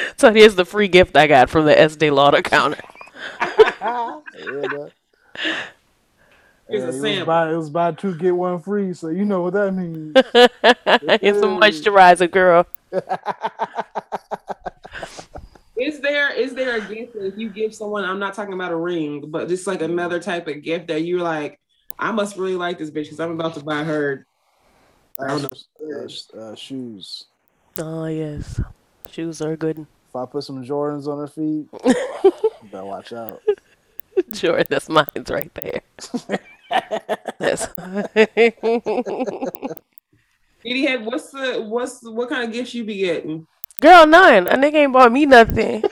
so 0.16 0.32
here's 0.32 0.54
the 0.54 0.64
free 0.64 0.88
gift 0.88 1.16
I 1.16 1.26
got 1.26 1.50
from 1.50 1.64
the 1.66 1.78
Estee 1.78 2.10
Lauder 2.10 2.42
counter. 2.42 2.80
Yeah, 4.34 4.68
that- 4.68 4.92
Here's 6.70 6.82
Yeah, 6.82 6.88
a 6.88 6.92
it 6.92 7.00
was 7.00 7.00
sample. 7.00 7.26
buy 7.26 7.50
it 7.52 7.56
was 7.56 7.70
buy 7.70 7.92
two 7.92 8.14
get 8.14 8.36
one 8.36 8.60
free, 8.60 8.92
so 8.92 9.08
you 9.08 9.24
know 9.24 9.42
what 9.42 9.54
that 9.54 9.72
means. 9.72 10.12
here's 11.22 11.40
a 11.42 11.46
moisturizer, 11.46 12.30
girl. 12.30 12.66
Is 15.76 16.00
there 16.00 16.30
is 16.32 16.54
there 16.54 16.76
a 16.76 16.80
gift 16.80 17.14
that 17.14 17.26
if 17.26 17.38
you 17.38 17.48
give 17.48 17.74
someone? 17.74 18.04
I'm 18.04 18.18
not 18.18 18.34
talking 18.34 18.52
about 18.52 18.72
a 18.72 18.76
ring, 18.76 19.30
but 19.30 19.48
just 19.48 19.66
like 19.66 19.80
another 19.80 20.20
type 20.20 20.46
of 20.48 20.62
gift 20.62 20.88
that 20.88 21.02
you're 21.02 21.22
like, 21.22 21.58
I 21.98 22.10
must 22.12 22.36
really 22.36 22.56
like 22.56 22.78
this 22.78 22.90
bitch 22.90 23.04
because 23.04 23.20
I'm 23.20 23.30
about 23.32 23.54
to 23.54 23.60
buy 23.64 23.84
her. 23.84 24.26
I 25.20 25.26
don't 25.26 25.42
know. 25.42 25.48
Uh, 25.80 26.40
uh, 26.40 26.54
shoes. 26.54 27.24
Oh 27.78 28.06
yes, 28.06 28.60
shoes 29.10 29.40
are 29.42 29.56
good. 29.56 29.78
If 29.78 30.16
I 30.16 30.26
put 30.26 30.44
some 30.44 30.64
Jordans 30.64 31.06
on 31.06 31.18
her 31.18 31.26
feet, 31.26 31.68
you 31.84 32.68
better 32.70 32.84
watch 32.84 33.12
out. 33.12 33.42
Sure, 34.32 34.62
that's 34.64 34.88
mine's 34.88 35.30
right 35.30 35.52
there. 35.54 35.82
That's 37.38 37.68
Edie 40.64 40.86
head, 40.86 41.04
what's 41.04 41.30
the 41.30 41.64
what's 41.68 42.00
the, 42.00 42.10
what 42.10 42.28
kind 42.28 42.44
of 42.44 42.52
gifts 42.52 42.74
you 42.74 42.84
be 42.84 42.98
getting? 42.98 43.46
girl, 43.80 44.06
none. 44.06 44.46
A 44.46 44.56
nigga 44.56 44.74
ain't 44.74 44.92
bought 44.92 45.12
me 45.12 45.26
nothing 45.26 45.82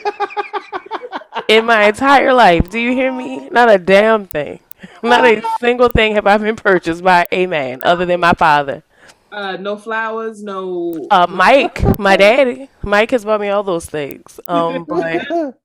in 1.49 1.65
my 1.65 1.85
entire 1.85 2.33
life. 2.33 2.71
Do 2.71 2.79
you 2.79 2.93
hear 2.93 3.13
me? 3.13 3.49
Not 3.51 3.71
a 3.71 3.79
damn 3.79 4.27
thing. 4.27 4.61
Not 5.03 5.25
a 5.25 5.43
single 5.61 5.89
thing 5.89 6.15
have 6.15 6.27
I 6.27 6.37
been 6.39 6.57
purchased 6.57 7.03
by 7.03 7.27
a 7.31 7.47
man 7.47 7.81
other 7.83 8.05
than 8.05 8.21
my 8.21 8.33
father. 8.33 8.83
Uh, 9.31 9.57
no 9.57 9.77
flowers, 9.77 10.43
no. 10.43 11.07
Uh, 11.11 11.27
Mike, 11.29 11.83
my 11.99 12.17
daddy, 12.17 12.69
Mike 12.83 13.11
has 13.11 13.25
bought 13.25 13.41
me 13.41 13.49
all 13.49 13.63
those 13.63 13.87
things. 13.87 14.41
Um, 14.49 14.85
but 14.89 15.59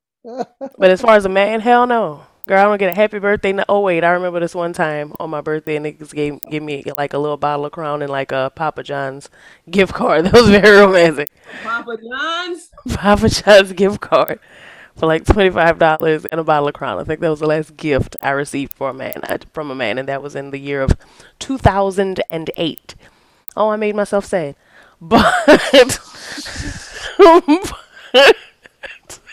but 0.77 0.89
as 0.89 1.01
far 1.01 1.15
as 1.15 1.25
a 1.25 1.29
man, 1.29 1.59
hell 1.59 1.87
no. 1.87 2.25
Girl, 2.47 2.59
I 2.59 2.63
don't 2.63 2.79
get 2.79 2.91
a 2.91 2.95
happy 2.95 3.19
birthday. 3.19 3.53
No, 3.53 3.63
oh 3.69 3.81
wait, 3.81 4.03
I 4.03 4.09
remember 4.11 4.39
this 4.39 4.55
one 4.55 4.73
time 4.73 5.13
on 5.19 5.29
my 5.29 5.41
birthday, 5.41 5.77
niggas 5.77 6.13
gave 6.13 6.41
give 6.49 6.63
me 6.63 6.83
like 6.97 7.13
a 7.13 7.19
little 7.19 7.37
bottle 7.37 7.65
of 7.65 7.71
Crown 7.71 8.01
and 8.01 8.11
like 8.11 8.31
a 8.31 8.51
Papa 8.55 8.83
John's 8.83 9.29
gift 9.69 9.93
card. 9.93 10.25
That 10.31 10.33
was 10.33 10.49
very 10.49 10.79
romantic. 10.79 11.29
Papa 11.63 11.97
John's. 11.97 12.69
Papa 12.95 13.29
John's 13.29 13.73
gift 13.73 14.01
card 14.01 14.39
for 14.95 15.05
like 15.05 15.23
twenty 15.25 15.51
five 15.51 15.77
dollars 15.77 16.25
and 16.25 16.39
a 16.39 16.43
bottle 16.43 16.67
of 16.67 16.73
Crown. 16.73 16.99
I 16.99 17.03
think 17.03 17.19
that 17.19 17.29
was 17.29 17.39
the 17.41 17.47
last 17.47 17.77
gift 17.77 18.17
I 18.21 18.31
received 18.31 18.73
for 18.73 18.89
a 18.89 18.93
man 18.93 19.21
uh, 19.23 19.37
from 19.53 19.69
a 19.69 19.75
man, 19.75 19.99
and 19.99 20.07
that 20.09 20.23
was 20.23 20.35
in 20.35 20.49
the 20.49 20.59
year 20.59 20.81
of 20.81 20.97
two 21.37 21.59
thousand 21.59 22.21
and 22.31 22.49
eight. 22.57 22.95
Oh, 23.55 23.69
I 23.69 23.75
made 23.75 23.95
myself 23.95 24.25
sad, 24.25 24.55
but 25.01 25.25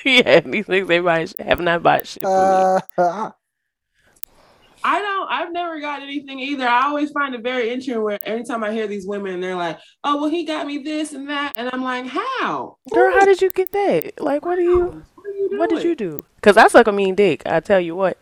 yeah, 0.05 0.41
these 0.41 0.67
things 0.67 0.89
they 0.89 0.99
buy 1.01 1.27
have 1.39 1.61
not 1.61 1.83
bought 1.83 2.07
shit 2.07 2.23
for 2.23 2.29
me. 2.29 2.69
Uh, 2.99 3.31
I 4.85 5.01
don't. 5.01 5.31
I've 5.31 5.53
never 5.53 5.81
got 5.81 6.03
anything 6.03 6.39
either. 6.41 6.67
I 6.67 6.85
always 6.87 7.11
find 7.11 7.35
it 7.35 7.43
very 7.43 7.69
interesting 7.71 8.03
where 8.03 8.19
every 8.23 8.45
time 8.45 8.65
I 8.65 8.73
hear 8.73 8.87
these 8.87 9.07
women, 9.07 9.41
they're 9.41 9.57
like, 9.57 9.79
"Oh, 10.05 10.21
well, 10.21 10.31
he 10.31 10.45
got 10.45 10.67
me 10.67 10.79
this 10.79 11.13
and 11.13 11.29
that," 11.29 11.53
and 11.57 11.69
I'm 11.73 11.83
like, 11.83 12.07
"How? 12.07 12.77
Girl, 12.91 13.13
how 13.13 13.25
did 13.25 13.43
you 13.43 13.51
get 13.51 13.73
that? 13.73 14.21
Like, 14.21 14.45
what 14.45 14.59
are 14.59 14.63
you? 14.63 15.05
What 15.15 15.27
are 15.27 15.31
you 15.31 15.49
doing?" 15.49 15.59
What 15.59 15.71
did 15.71 15.83
you 15.85 15.95
do? 15.95 16.19
Cause 16.41 16.57
I 16.57 16.69
suck 16.69 16.87
a 16.87 16.93
mean 16.93 17.15
dick. 17.15 17.43
I 17.45 17.61
tell 17.61 17.81
you 17.81 17.97
what, 17.97 18.19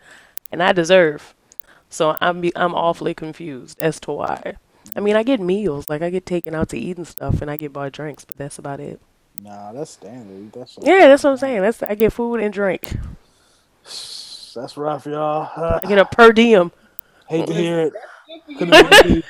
and 0.51 0.61
I 0.61 0.73
deserve. 0.73 1.33
So 1.89 2.17
I'm 2.19 2.41
be, 2.41 2.51
I'm 2.55 2.75
awfully 2.75 3.13
confused 3.13 3.79
as 3.81 3.99
to 4.01 4.11
why. 4.11 4.57
I 4.95 4.99
mean, 4.99 5.15
I 5.15 5.23
get 5.23 5.39
meals, 5.39 5.89
like 5.89 6.01
I 6.01 6.09
get 6.09 6.25
taken 6.25 6.55
out 6.55 6.69
to 6.69 6.77
eat 6.77 6.97
and 6.97 7.07
stuff, 7.07 7.41
and 7.41 7.49
I 7.51 7.57
get 7.57 7.73
bought 7.73 7.91
drinks, 7.91 8.25
but 8.25 8.37
that's 8.37 8.57
about 8.59 8.79
it. 8.79 8.99
nah, 9.41 9.71
that's 9.71 9.91
standard. 9.91 10.51
That's 10.53 10.77
Yeah, 10.81 11.07
that's 11.07 11.23
what 11.23 11.31
I'm 11.31 11.37
saying. 11.37 11.61
That's 11.61 11.83
I 11.83 11.95
get 11.95 12.13
food 12.13 12.39
and 12.39 12.53
drink. 12.53 12.97
that's 13.83 14.77
rough, 14.77 15.05
y'all. 15.05 15.49
I 15.55 15.87
get 15.87 15.97
a 15.97 16.05
per 16.05 16.31
diem. 16.31 16.71
hate 17.27 17.47
to 17.47 17.53
hear 17.53 17.79
it. 17.79 17.93
Could've 18.57 18.69
been 19.03 19.13
me. 19.15 19.23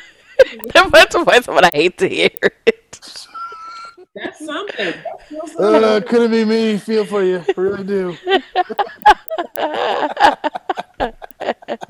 that's 0.74 1.16
what 1.16 1.26
that's 1.26 1.48
what 1.48 1.66
I 1.66 1.72
hate 1.74 1.98
to 2.00 2.08
hear. 2.08 2.30
It. 2.66 2.78
That's 4.16 4.46
something. 4.46 4.94
That's 5.04 5.26
still 5.26 5.48
something. 5.48 5.84
Uh, 5.84 6.02
couldn't 6.08 6.32
be 6.32 6.46
me. 6.46 6.78
Feel 6.78 7.06
for 7.06 7.24
you. 7.24 7.44
Really 7.56 7.84
do. 7.84 8.18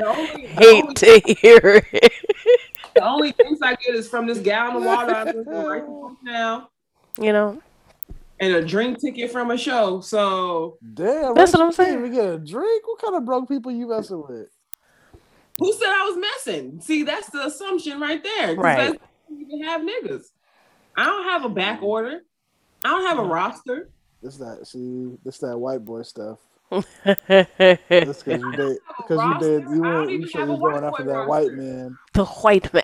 Only, 0.04 0.48
hate 0.48 0.84
only, 0.84 0.94
to 0.96 1.22
hear 1.42 1.84
it. 1.94 2.12
The 2.96 3.04
only 3.04 3.32
things 3.32 3.60
I 3.62 3.76
get 3.76 3.96
is 3.96 4.08
from 4.08 4.28
this 4.28 4.40
gallon 4.40 4.78
of 4.78 4.84
water 4.84 5.16
I 5.16 5.32
drink 5.32 5.48
right 5.48 5.84
now, 6.24 6.70
You 7.20 7.34
know, 7.34 7.62
and 8.40 8.54
a 8.54 8.66
drink 8.66 9.00
ticket 9.02 9.32
from 9.32 9.52
a 9.52 9.58
show. 9.58 10.02
So 10.02 10.78
Damn. 10.94 11.34
That's 11.34 11.52
Rachel, 11.52 11.60
what 11.60 11.66
I'm 11.68 11.72
saying. 11.72 12.02
Can't 12.02 12.14
get 12.14 12.26
a 12.26 12.38
drink. 12.38 12.88
What 12.88 13.02
kind 13.02 13.16
of 13.16 13.26
broke 13.26 13.48
people 13.48 13.72
you 13.72 13.88
messing 13.88 14.24
with? 14.28 14.48
who 15.60 15.74
said 15.74 15.88
I 15.88 16.04
was 16.04 16.18
messing? 16.18 16.80
See, 16.82 17.04
that's 17.04 17.30
the 17.32 17.48
assumption 17.48 18.00
right 18.00 18.24
there. 18.24 18.56
Right. 18.56 19.00
You 19.30 19.48
can 19.48 19.64
have 19.64 19.82
niggas. 19.82 20.26
I 20.96 21.06
don't 21.06 21.24
have 21.26 21.46
a 21.46 21.50
back 21.50 21.82
order. 21.82 22.22
I 22.86 22.90
don't 22.90 23.06
have 23.08 23.20
a 23.20 23.24
roster. 23.24 23.90
This 24.22 24.38
that 24.38 24.68
see. 24.68 25.18
This 25.24 25.40
that 25.40 25.58
white 25.58 25.84
boy 25.84 26.04
stuff. 26.04 26.40
That's 26.72 28.24
because 28.24 28.42
you 28.42 28.54
did. 28.54 28.78
Because 28.98 29.24
you 29.24 29.34
roster. 29.34 29.62
did. 29.62 29.70
You 29.70 29.84
I 29.84 29.94
went. 29.94 30.12
You 30.12 30.18
even 30.18 30.28
said 30.28 30.40
have 30.42 30.50
you 30.50 30.58
going 30.58 30.84
after 30.84 31.04
boy 31.04 31.10
that 31.14 31.28
white 31.28 31.54
man. 31.54 31.98
the 32.14 32.26
white 32.26 32.74
man. 32.74 32.84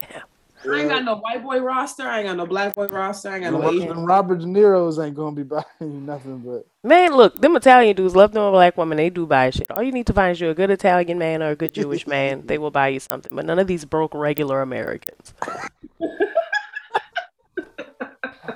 I 0.65 0.80
ain't 0.80 0.89
got 0.89 1.03
no 1.03 1.18
white 1.18 1.43
boy 1.43 1.60
roster. 1.60 2.03
I 2.03 2.19
ain't 2.19 2.27
got 2.27 2.38
no 2.38 2.45
black 2.45 2.76
boy 2.76 2.88
roster. 2.88 3.30
I 3.30 3.35
ain't 3.35 3.43
got 3.43 3.53
no 3.53 3.61
Them 3.61 3.69
Asian. 3.76 4.05
Robert 4.05 4.39
De 4.39 4.45
Niro's 4.45 4.97
ain't 4.99 5.15
gonna 5.15 5.35
be 5.35 5.43
buying 5.45 5.65
you 5.81 5.88
nothing 5.89 6.39
but. 6.39 6.65
Man, 6.84 7.15
look, 7.15 7.41
them 7.41 7.55
Italian 7.57 7.95
dudes 7.95 8.15
love 8.15 8.31
them 8.31 8.51
black 8.51 8.77
women. 8.77 8.97
They 8.97 9.10
do 9.10 9.26
buy 9.26 9.49
shit. 9.49 9.69
All 9.72 9.84
you 9.84 9.91
need 9.91 10.07
to 10.07 10.14
find 10.14 10.31
is 10.31 10.39
you 10.39 10.49
a 10.49 10.55
good 10.55 10.69
Italian 10.69 11.18
man 11.18 11.43
or 11.43 11.49
a 11.49 11.55
good 11.55 11.73
Jewish 11.73 12.07
man. 12.07 12.47
They 12.47 12.57
will 12.57 12.72
buy 12.72 12.89
you 12.89 13.01
something. 13.01 13.35
But 13.35 13.45
none 13.45 13.60
of 13.60 13.68
these 13.68 13.85
broke 13.85 14.14
regular 14.14 14.61
Americans. 14.61 15.34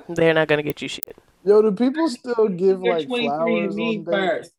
They're 0.09 0.33
not 0.33 0.47
gonna 0.47 0.63
get 0.63 0.81
you 0.81 0.87
shit. 0.87 1.17
Yo, 1.43 1.61
do 1.61 1.71
people 1.71 2.09
still 2.09 2.47
give 2.49 2.81
You're 2.81 2.95
like 2.95 3.07
flowers 3.07 3.75
and 3.75 3.75
me 3.75 3.97
on 3.97 4.05
dates? 4.05 4.51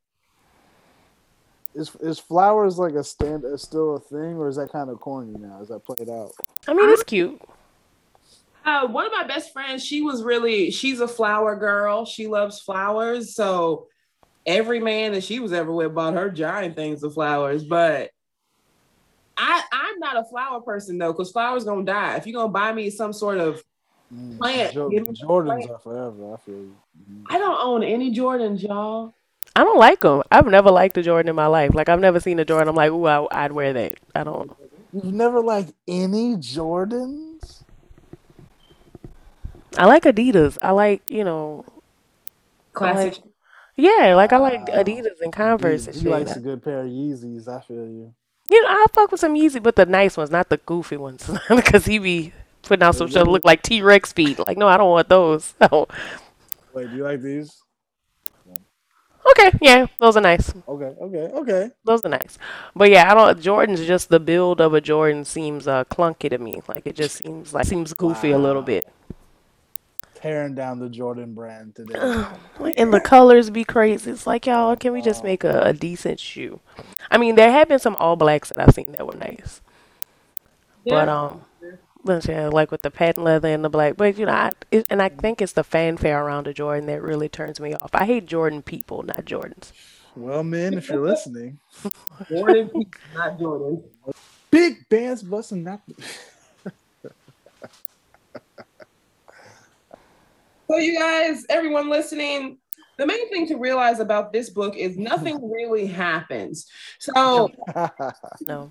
First. 1.79 1.97
Is 1.97 2.01
is 2.03 2.19
flowers 2.19 2.79
like 2.79 2.95
a 2.95 3.05
stand? 3.05 3.45
Is 3.45 3.63
still 3.63 3.97
a 3.97 4.01
thing, 4.01 4.37
or 4.37 4.49
is 4.49 4.57
that 4.57 4.71
kind 4.73 4.91
of 4.91 5.01
corny 5.01 5.35
now? 5.39 5.61
Is 5.63 5.69
that 5.69 5.85
played 5.85 6.09
out? 6.11 6.33
I 6.67 6.75
mean, 6.75 6.89
it's 6.91 7.03
cute. 7.05 7.41
Uh, 8.65 8.87
one 8.87 9.07
of 9.07 9.13
my 9.13 9.27
best 9.27 9.53
friends, 9.53 9.83
she 9.83 10.03
was 10.03 10.23
really, 10.23 10.71
she's 10.71 11.01
a 11.01 11.09
flower 11.09 11.57
girl. 11.57 12.05
She 12.05 12.27
loves 12.27 12.61
flowers. 12.61 13.35
So 13.35 13.87
every 14.45 14.79
man 14.79 15.13
that 15.13 15.25
she 15.25 15.41
was 15.41 15.55
ever 15.55 15.73
with 15.73 15.95
bought 15.95 16.13
her 16.15 16.29
giant 16.29 16.77
things 16.77 17.03
of 17.03 17.15
flowers. 17.15 17.65
But 17.65 18.11
I, 19.39 19.63
I'm 19.73 19.99
not 20.01 20.17
a 20.19 20.25
flower 20.25 20.61
person 20.61 20.99
though, 20.99 21.13
because 21.13 21.31
flowers 21.31 21.65
gonna 21.65 21.85
die. 21.85 22.17
If 22.17 22.27
you're 22.27 22.39
gonna 22.39 22.53
buy 22.53 22.73
me 22.73 22.91
some 22.91 23.13
sort 23.13 23.39
of, 23.39 23.63
Mm, 24.11 24.39
Plant. 24.39 24.73
Jo- 24.73 24.89
Give 24.89 25.07
me 25.07 25.15
some 25.15 25.29
Jordans 25.29 25.45
plant. 25.67 25.71
are 25.71 25.79
forever. 25.81 26.33
I 26.33 26.37
feel 26.39 26.55
you. 26.55 26.77
Mhm. 26.99 27.25
I 27.29 27.37
don't 27.37 27.59
own 27.63 27.83
any 27.83 28.11
Jordans, 28.11 28.63
y'all. 28.63 29.13
I 29.59 29.65
don't 29.65 29.77
like 29.79 29.99
them. 30.03 30.23
I've 30.31 30.47
never 30.47 30.71
liked 30.71 30.97
a 30.99 31.03
Jordan 31.03 31.31
in 31.31 31.35
my 31.35 31.49
life. 31.49 31.75
Like 31.75 31.89
I've 31.89 31.99
never 31.99 32.21
seen 32.21 32.39
a 32.39 32.45
Jordan. 32.45 32.69
I'm 32.69 32.77
like, 32.77 32.93
ooh, 32.93 33.07
I, 33.07 33.27
I'd 33.33 33.51
wear 33.51 33.73
that. 33.73 33.95
I 34.15 34.23
don't. 34.23 34.53
You've 34.93 35.13
never 35.13 35.41
liked 35.41 35.73
any 35.89 36.37
Jordans? 36.37 37.65
I 39.77 39.87
like 39.87 40.05
Adidas. 40.05 40.59
I 40.63 40.71
like, 40.71 41.03
you 41.11 41.25
know, 41.25 41.65
Classic. 42.73 43.21
yeah, 43.75 44.15
like 44.15 44.33
I 44.33 44.37
like 44.37 44.69
Wow. 44.69 44.77
Adidas 44.77 45.21
and 45.23 45.33
Converse 45.33 45.87
He, 45.87 45.91
and 45.91 46.01
he 46.03 46.09
likes 46.09 46.37
a 46.37 46.41
good 46.41 46.63
pair 46.63 46.83
of 46.83 46.87
Yeezys. 46.87 47.49
I 47.49 47.61
feel 47.61 47.79
you. 47.79 48.15
You 48.49 48.63
know, 48.63 48.69
I 48.69 48.87
fuck 48.93 49.11
with 49.11 49.19
some 49.19 49.35
Yeezy, 49.35 49.61
but 49.61 49.75
the 49.75 49.87
nice 49.87 50.17
ones, 50.17 50.31
not 50.31 50.51
the 50.51 50.59
goofy 50.59 50.97
ones, 50.97 51.29
because 51.49 51.85
he 51.85 51.99
be 51.99 52.33
putting 52.63 52.85
out 52.85 52.95
some 52.95 53.09
shit 53.09 53.15
that 53.15 53.27
look 53.27 53.45
like 53.45 53.63
T 53.63 53.83
Rex 53.83 54.13
feet. 54.13 54.39
Like, 54.39 54.57
no, 54.57 54.69
I 54.69 54.77
don't 54.77 54.91
want 54.91 55.09
those. 55.09 55.53
So, 55.69 55.89
Wait, 56.73 56.91
do 56.91 56.97
you 56.97 57.03
like 57.03 57.21
these? 57.23 57.61
Okay, 59.31 59.51
yeah, 59.61 59.87
those 59.99 60.17
are 60.17 60.21
nice. 60.21 60.53
Okay, 60.67 60.95
okay, 61.01 61.33
okay. 61.35 61.71
Those 61.85 62.05
are 62.05 62.09
nice. 62.09 62.39
But 62.75 62.91
yeah, 62.91 63.11
I 63.11 63.15
don't. 63.15 63.41
Jordan's 63.41 63.87
just 63.87 64.09
the 64.09 64.21
build 64.21 64.61
of 64.61 64.75
a 64.75 64.81
Jordan 64.81 65.25
seems 65.25 65.67
uh, 65.67 65.85
clunky 65.85 66.31
to 66.31 66.39
me. 66.39 66.61
Like 66.69 66.87
it 66.87 66.97
just 66.97 67.17
seems 67.17 67.53
like 67.53 67.67
seems 67.67 67.93
goofy 67.93 68.31
a 68.31 68.39
little 68.39 68.63
bit. 68.63 68.87
Tearing 70.15 70.55
down 70.57 70.81
the 70.81 70.89
Jordan 70.89 71.35
brand 71.35 71.77
today. 71.77 72.25
And 72.77 72.93
the 72.93 73.01
colors 73.01 73.51
be 73.51 73.65
crazy. 73.65 74.11
It's 74.11 74.27
like 74.27 74.47
y'all, 74.47 74.75
can 74.77 74.93
we 74.93 75.01
just 75.01 75.23
make 75.23 75.45
a, 75.45 75.63
a 75.63 75.73
decent 75.73 76.19
shoe? 76.19 76.61
I 77.11 77.19
mean, 77.19 77.37
there 77.37 77.53
have 77.53 77.69
been 77.69 77.79
some 77.79 77.97
all 77.97 78.17
blacks 78.17 78.49
that 78.49 78.59
I've 78.59 78.75
seen 78.75 78.93
that 78.93 79.07
were 79.07 79.17
nice. 79.17 79.61
But 80.87 81.09
um, 81.09 81.43
but 82.09 82.27
yeah, 82.27 82.49
like 82.49 82.71
with 82.73 82.83
the 82.83 82.91
patent 82.91 83.25
leather 83.25 83.49
and 83.49 83.65
the 83.65 83.69
black. 83.69 83.97
But 83.97 84.19
you 84.19 84.27
know, 84.27 84.33
I, 84.33 84.53
it, 84.73 84.87
and 84.91 85.01
I 85.03 85.11
think 85.11 85.41
it's 85.43 85.53
the 85.53 85.63
fanfare 85.65 86.25
around 86.25 86.47
the 86.47 86.55
Jordan 86.55 86.87
that 86.87 87.03
really 87.03 87.29
turns 87.29 87.61
me 87.61 87.75
off. 87.75 87.91
I 87.93 88.07
hate 88.07 88.27
Jordan 88.27 88.63
people, 88.63 89.03
not 89.03 89.25
Jordans. 89.25 89.73
well, 90.17 90.43
man, 90.43 90.75
if 90.75 90.89
you're 90.89 91.07
listening, 91.07 91.59
Jordan, 92.29 92.71
not 93.15 93.39
Jordan. 93.39 93.85
big 94.51 94.89
bands 94.89 95.23
busting 95.23 95.63
not. 95.65 95.81
So, 100.71 100.77
you 100.77 100.99
guys, 100.99 101.47
everyone 101.49 101.89
listening, 101.89 102.59
the 102.99 103.07
main 103.07 103.29
thing 103.31 103.47
to 103.49 103.57
realize 103.57 104.01
about 104.01 104.33
this 104.35 104.51
book 104.51 104.77
is 104.77 104.99
nothing 104.99 105.51
really 105.53 105.87
happens. 105.87 106.67
So, 106.99 107.51
No, 108.47 108.69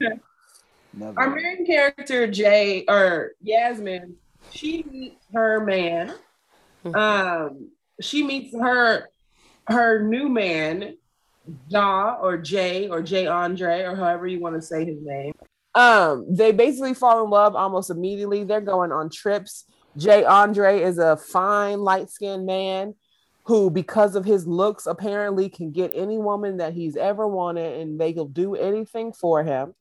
Never. 0.97 1.19
our 1.19 1.29
main 1.29 1.65
character, 1.65 2.25
Jay 2.27 2.83
or 2.87 3.33
Yasmin, 3.43 4.15
she 4.51 4.83
meets 4.89 5.25
her 5.31 5.63
man. 5.63 6.13
Um, 6.85 7.69
she 8.01 8.23
meets 8.23 8.55
her 8.57 9.09
her 9.67 10.01
new 10.03 10.29
man, 10.29 10.95
Ja 11.67 12.17
or 12.21 12.37
Jay 12.37 12.87
or 12.89 13.01
Jay 13.01 13.27
Andre 13.27 13.81
or 13.81 13.95
however 13.95 14.27
you 14.27 14.39
want 14.39 14.55
to 14.55 14.61
say 14.61 14.85
his 14.85 15.01
name. 15.01 15.33
Um, 15.75 16.25
they 16.29 16.51
basically 16.51 16.93
fall 16.93 17.23
in 17.23 17.29
love 17.29 17.55
almost 17.55 17.89
immediately. 17.91 18.43
They're 18.43 18.61
going 18.61 18.91
on 18.91 19.09
trips. 19.09 19.65
Jay 19.97 20.23
Andre 20.23 20.81
is 20.81 20.97
a 20.97 21.17
fine, 21.17 21.79
light 21.81 22.09
skinned 22.09 22.45
man 22.45 22.95
who, 23.43 23.69
because 23.69 24.15
of 24.15 24.25
his 24.25 24.47
looks, 24.47 24.87
apparently 24.87 25.49
can 25.49 25.71
get 25.71 25.91
any 25.93 26.17
woman 26.17 26.57
that 26.57 26.73
he's 26.73 26.95
ever 26.95 27.27
wanted 27.27 27.79
and 27.79 27.99
they 27.99 28.13
will 28.13 28.27
do 28.27 28.55
anything 28.55 29.13
for 29.13 29.43
him. 29.43 29.73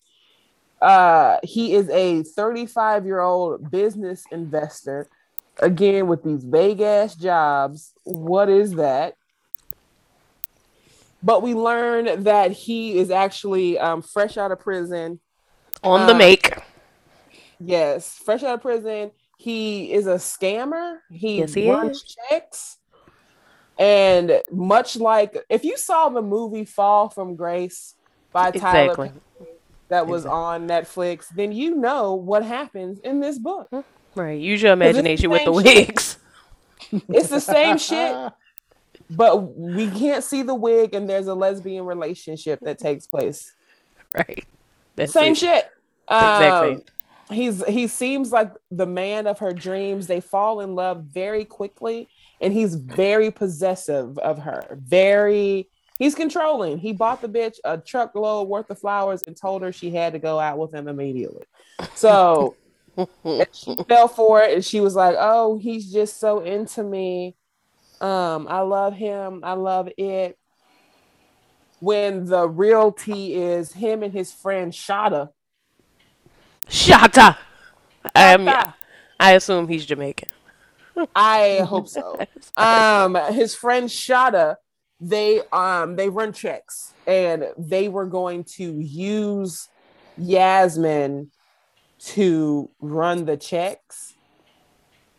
Uh, 0.81 1.39
he 1.43 1.75
is 1.75 1.89
a 1.89 2.23
35 2.23 3.07
year 3.07 3.21
old 3.21 3.71
business 3.71 4.25
investor. 4.31 5.09
Again, 5.59 6.07
with 6.07 6.23
these 6.23 6.45
vague 6.45 6.81
ass 6.81 7.15
jobs. 7.15 7.93
What 8.05 8.51
is 8.51 8.73
that? 8.73 9.15
But 11.23 11.43
we 11.43 11.55
learn 11.55 12.25
that 12.25 12.53
he 12.53 12.99
is 12.99 13.11
actually 13.11 13.79
um, 13.79 14.03
fresh 14.03 14.37
out 14.37 14.53
of 14.53 14.61
prison. 14.61 15.19
on 15.83 16.07
the 16.07 16.15
Uh, 16.15 16.19
make. 16.19 16.53
Yes, 17.59 18.21
fresh 18.25 18.43
out 18.43 18.55
of 18.55 18.63
prison. 18.63 19.13
He 19.39 19.93
is 19.93 20.07
a 20.07 20.17
scammer. 20.17 20.99
He, 21.11 21.39
Yes, 21.39 21.55
he 21.55 21.71
runs 21.71 22.03
checks. 22.03 22.79
And 23.79 24.41
much 24.51 24.97
like 24.97 25.37
if 25.51 25.65
you 25.65 25.77
saw 25.77 26.09
the 26.09 26.23
movie 26.23 26.65
Fall 26.65 27.09
from 27.09 27.37
Grace 27.37 27.95
by 28.33 28.51
Tyler 28.51 28.93
Exactly. 28.93 29.09
Perry 29.09 29.21
that 29.89 30.07
was 30.07 30.23
Exactly. 30.23 30.39
on 30.41 30.69
Netflix, 30.69 31.29
then 31.35 31.53
you 31.53 31.77
know 31.77 32.15
what 32.15 32.45
happens 32.45 32.99
in 33.01 33.21
this 33.21 33.39
book. 33.39 33.69
Right. 34.15 34.41
Use 34.41 34.63
your 34.63 34.73
it's 34.73 34.79
the 34.79 34.85
imagination 34.85 35.31
with 35.31 35.45
the 35.45 35.53
same 35.55 35.65
shit. 35.65 35.89
wigs. 35.89 36.19
It's 37.09 37.29
the 37.29 37.41
same 37.41 37.79
shit, 37.79 38.33
but 39.11 39.57
we 39.57 39.91
can't 39.91 40.25
see 40.25 40.43
the 40.43 40.55
wig, 40.55 40.95
and 40.95 41.09
there's 41.09 41.27
a 41.27 41.35
lesbian 41.35 41.85
relationship 41.85 42.61
that 42.63 42.79
takes 42.79 43.07
place. 43.07 43.53
Right. 44.15 44.45
That's 44.97 45.13
Same 45.13 45.33
it. 45.33 45.39
shit. 45.39 45.71
Exactly. 46.11 46.75
Um, 46.77 46.83
he's 47.31 47.65
he 47.67 47.87
seems 47.89 48.33
like 48.33 48.53
the 48.71 48.87
man 48.87 49.27
of 49.27 49.39
her 49.41 49.53
dreams. 49.53 50.07
They 50.07 50.21
fall 50.21 50.61
in 50.61 50.75
love 50.75 51.05
very 51.05 51.45
quickly, 51.45 52.09
and 52.41 52.53
he's 52.53 52.75
very 52.77 53.31
possessive 53.31 54.17
of 54.19 54.39
her. 54.39 54.79
Very 54.81 55.69
he's 55.99 56.15
controlling. 56.15 56.79
He 56.79 56.93
bought 56.93 57.21
the 57.21 57.29
bitch 57.29 57.57
a 57.65 57.79
truckload 57.79 58.49
worth 58.49 58.71
of 58.71 58.79
flowers 58.79 59.23
and 59.27 59.37
told 59.37 59.63
her 59.63 59.73
she 59.73 59.91
had 59.91 60.13
to 60.13 60.19
go 60.19 60.39
out 60.39 60.59
with 60.59 60.75
him 60.75 60.89
immediately. 60.89 61.45
So 61.95 62.57
she 63.53 63.77
fell 63.89 64.09
for 64.09 64.43
it, 64.43 64.55
and 64.55 64.65
she 64.65 64.81
was 64.81 64.95
like, 64.95 65.17
"Oh, 65.19 65.59
he's 65.59 65.93
just 65.93 66.19
so 66.19 66.41
into 66.41 66.83
me. 66.83 67.37
Um, 68.01 68.47
I 68.49 68.61
love 68.61 68.95
him. 68.95 69.41
I 69.43 69.53
love 69.53 69.89
it." 69.97 70.39
When 71.81 72.25
the 72.25 72.49
real 72.49 72.91
tea 72.91 73.35
is 73.35 73.73
him 73.73 74.03
and 74.03 74.13
his 74.13 74.33
friend 74.33 74.73
Shada. 74.73 75.31
Shata. 76.69 77.37
Um, 78.15 78.47
Shada. 78.47 78.75
I 79.21 79.33
assume 79.33 79.69
he's 79.69 79.85
Jamaican. 79.85 80.31
I 81.15 81.61
hope 81.67 81.89
so. 81.89 82.19
Um, 82.57 83.17
his 83.33 83.55
friend 83.55 83.87
Shada, 83.87 84.57
they 85.01 85.43
um 85.53 85.97
they 85.97 86.09
run 86.09 86.33
checks 86.33 86.95
and 87.07 87.47
they 87.59 87.89
were 87.89 88.07
going 88.07 88.45
to 88.45 88.81
use 88.81 89.69
Yasmin 90.17 91.31
to 91.99 92.71
run 92.81 93.25
the 93.25 93.37
checks. 93.37 94.15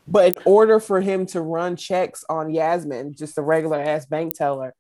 But 0.08 0.38
in 0.38 0.44
order 0.46 0.80
for 0.80 1.02
him 1.02 1.26
to 1.28 1.42
run 1.42 1.76
checks 1.76 2.24
on 2.30 2.50
Yasmin, 2.50 3.16
just 3.16 3.38
a 3.38 3.42
regular 3.42 3.80
ass 3.80 4.06
bank 4.06 4.36
teller, 4.36 4.74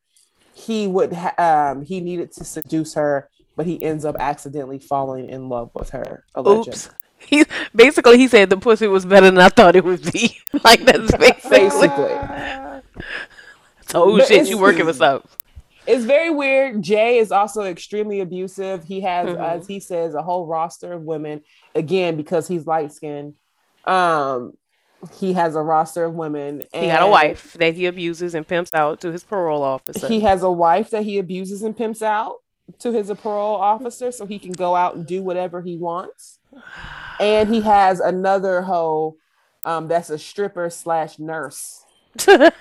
he 0.53 0.87
would 0.87 1.13
ha- 1.13 1.35
um 1.37 1.83
he 1.83 1.99
needed 1.99 2.31
to 2.33 2.43
seduce 2.43 2.95
her, 2.95 3.29
but 3.55 3.65
he 3.65 3.81
ends 3.83 4.05
up 4.05 4.15
accidentally 4.19 4.79
falling 4.79 5.29
in 5.29 5.49
love 5.49 5.69
with 5.73 5.91
her. 5.91 6.23
allegedly. 6.33 6.71
Oops. 6.71 6.89
He 7.19 7.45
basically 7.75 8.17
he 8.17 8.27
said 8.27 8.49
the 8.49 8.57
pussy 8.57 8.87
was 8.87 9.05
better 9.05 9.25
than 9.25 9.39
I 9.39 9.49
thought 9.49 9.75
it 9.75 9.83
would 9.83 10.11
be. 10.11 10.37
like 10.63 10.85
that's 10.85 11.15
basically. 11.17 11.59
Basically. 11.59 12.13
So 13.87 14.03
oh 14.03 14.17
But 14.17 14.27
shit, 14.27 14.47
you 14.47 14.57
working 14.57 14.85
with 14.85 14.97
something? 14.97 15.29
it's 15.85 16.03
very 16.05 16.29
weird. 16.29 16.81
Jay 16.81 17.17
is 17.17 17.31
also 17.31 17.63
extremely 17.63 18.19
abusive. 18.19 18.83
He 18.83 19.01
has, 19.01 19.27
Mhm. 19.29 19.39
as 19.39 19.67
he 19.67 19.79
says, 19.79 20.13
a 20.15 20.21
whole 20.21 20.45
roster 20.45 20.93
of 20.93 21.03
women. 21.03 21.41
Again, 21.75 22.17
because 22.17 22.47
he's 22.47 22.67
light 22.67 22.91
skinned. 22.91 23.35
Um, 23.85 24.53
he 25.17 25.33
has 25.33 25.55
a 25.55 25.61
roster 25.61 26.03
of 26.05 26.15
women. 26.15 26.63
And 26.73 26.83
He 26.85 26.91
got 26.91 27.03
a 27.03 27.07
wife 27.07 27.53
that 27.53 27.75
he 27.75 27.85
abuses 27.85 28.35
and 28.35 28.45
pimps 28.45 28.73
out 28.73 28.99
to 29.01 29.11
his 29.11 29.23
parole 29.23 29.63
officer. 29.63 30.07
He 30.07 30.19
has 30.21 30.43
a 30.43 30.51
wife 30.51 30.89
that 30.89 31.03
he 31.03 31.17
abuses 31.19 31.61
and 31.61 31.77
pimps 31.77 32.01
out 32.01 32.35
to 32.79 32.91
his 32.91 33.09
parole 33.21 33.55
officer 33.55 34.11
so 34.11 34.25
he 34.25 34.39
can 34.39 34.51
go 34.51 34.75
out 34.75 34.95
and 34.95 35.05
do 35.05 35.23
whatever 35.23 35.61
he 35.61 35.77
wants. 35.77 36.39
And 37.19 37.53
he 37.53 37.61
has 37.61 37.99
another 38.01 38.63
hoe 38.63 39.15
um, 39.63 39.87
that's 39.87 40.09
a 40.09 40.17
stripper 40.17 40.69
slash 40.69 41.17
nurse. 41.19 41.83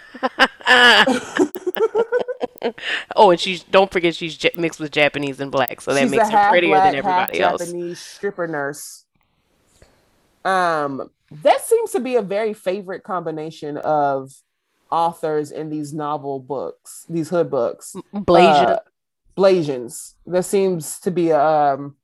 oh, 3.16 3.30
and 3.30 3.40
she's 3.40 3.62
don't 3.64 3.90
forget 3.90 4.14
she's 4.14 4.38
mixed 4.56 4.80
with 4.80 4.90
Japanese 4.92 5.40
and 5.40 5.50
black, 5.50 5.80
so 5.80 5.94
that 5.94 6.02
She's 6.02 6.10
makes 6.10 6.28
her 6.30 6.48
prettier 6.50 6.70
black, 6.70 6.90
than 6.90 6.98
everybody 6.98 7.40
else. 7.40 7.64
Japanese 7.64 8.00
stripper 8.00 8.46
nurse. 8.46 9.04
Um, 10.44 11.10
that 11.42 11.62
seems 11.62 11.90
to 11.92 12.00
be 12.00 12.16
a 12.16 12.22
very 12.22 12.54
favorite 12.54 13.02
combination 13.02 13.76
of 13.78 14.32
authors 14.90 15.50
in 15.50 15.70
these 15.70 15.92
novel 15.92 16.38
books, 16.38 17.04
these 17.08 17.28
hood 17.30 17.50
books. 17.50 17.94
Blasian. 18.14 18.70
Uh, 18.70 18.78
Blasians. 19.36 20.14
That 20.26 20.44
seems 20.44 20.98
to 21.00 21.10
be 21.10 21.32
um 21.32 21.96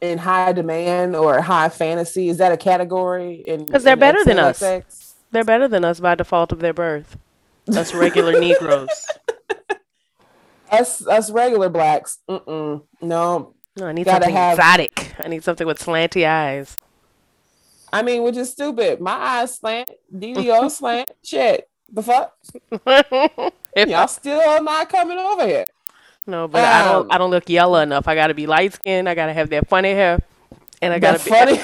in 0.00 0.18
high 0.18 0.52
demand 0.52 1.14
or 1.14 1.40
high 1.40 1.68
fantasy. 1.68 2.28
Is 2.28 2.38
that 2.38 2.52
a 2.52 2.56
category? 2.56 3.42
Because 3.46 3.84
they're 3.84 3.96
better 3.96 4.24
than 4.24 4.38
us. 4.38 5.11
They're 5.32 5.44
better 5.44 5.66
than 5.66 5.84
us 5.84 5.98
by 6.00 6.14
default 6.14 6.52
of 6.52 6.60
their 6.60 6.72
birth. 6.74 7.16
Us 7.74 7.92
regular 7.94 8.32
Negroes. 8.40 8.88
Us 10.70 11.06
us 11.06 11.30
regular 11.30 11.68
blacks. 11.68 12.18
Mm-mm. 12.28 12.82
No. 13.00 13.54
No, 13.76 13.86
I 13.86 13.92
need 13.92 14.04
Gotta 14.04 14.24
something 14.26 14.36
have- 14.36 14.58
exotic. 14.58 15.14
I 15.18 15.28
need 15.28 15.42
something 15.44 15.66
with 15.66 15.78
slanty 15.78 16.26
eyes. 16.26 16.76
I 17.92 18.02
mean, 18.02 18.22
which 18.22 18.36
is 18.36 18.50
stupid. 18.50 19.00
My 19.00 19.12
eyes 19.12 19.56
slant, 19.58 19.90
DDO 20.14 20.70
slant. 20.78 21.10
Shit. 21.22 21.68
The 21.92 22.02
fuck? 22.02 22.34
If 23.76 23.88
Y'all 23.88 24.08
still 24.08 24.62
not 24.62 24.88
coming 24.88 25.18
over 25.18 25.46
here. 25.46 25.66
No, 26.26 26.48
but 26.48 26.64
I 26.64 26.80
Um, 26.86 26.92
don't. 26.92 27.12
I 27.14 27.18
don't 27.18 27.30
look 27.30 27.48
yellow 27.50 27.80
enough. 27.80 28.08
I 28.08 28.14
gotta 28.14 28.32
be 28.34 28.46
light 28.46 28.72
skinned. 28.72 29.08
I 29.08 29.14
gotta 29.14 29.32
have 29.34 29.50
that 29.50 29.68
funny 29.68 29.90
hair, 29.90 30.20
and 30.80 30.92
I 30.94 30.98
gotta 30.98 31.22
be, 31.22 31.30
funny. 31.30 31.58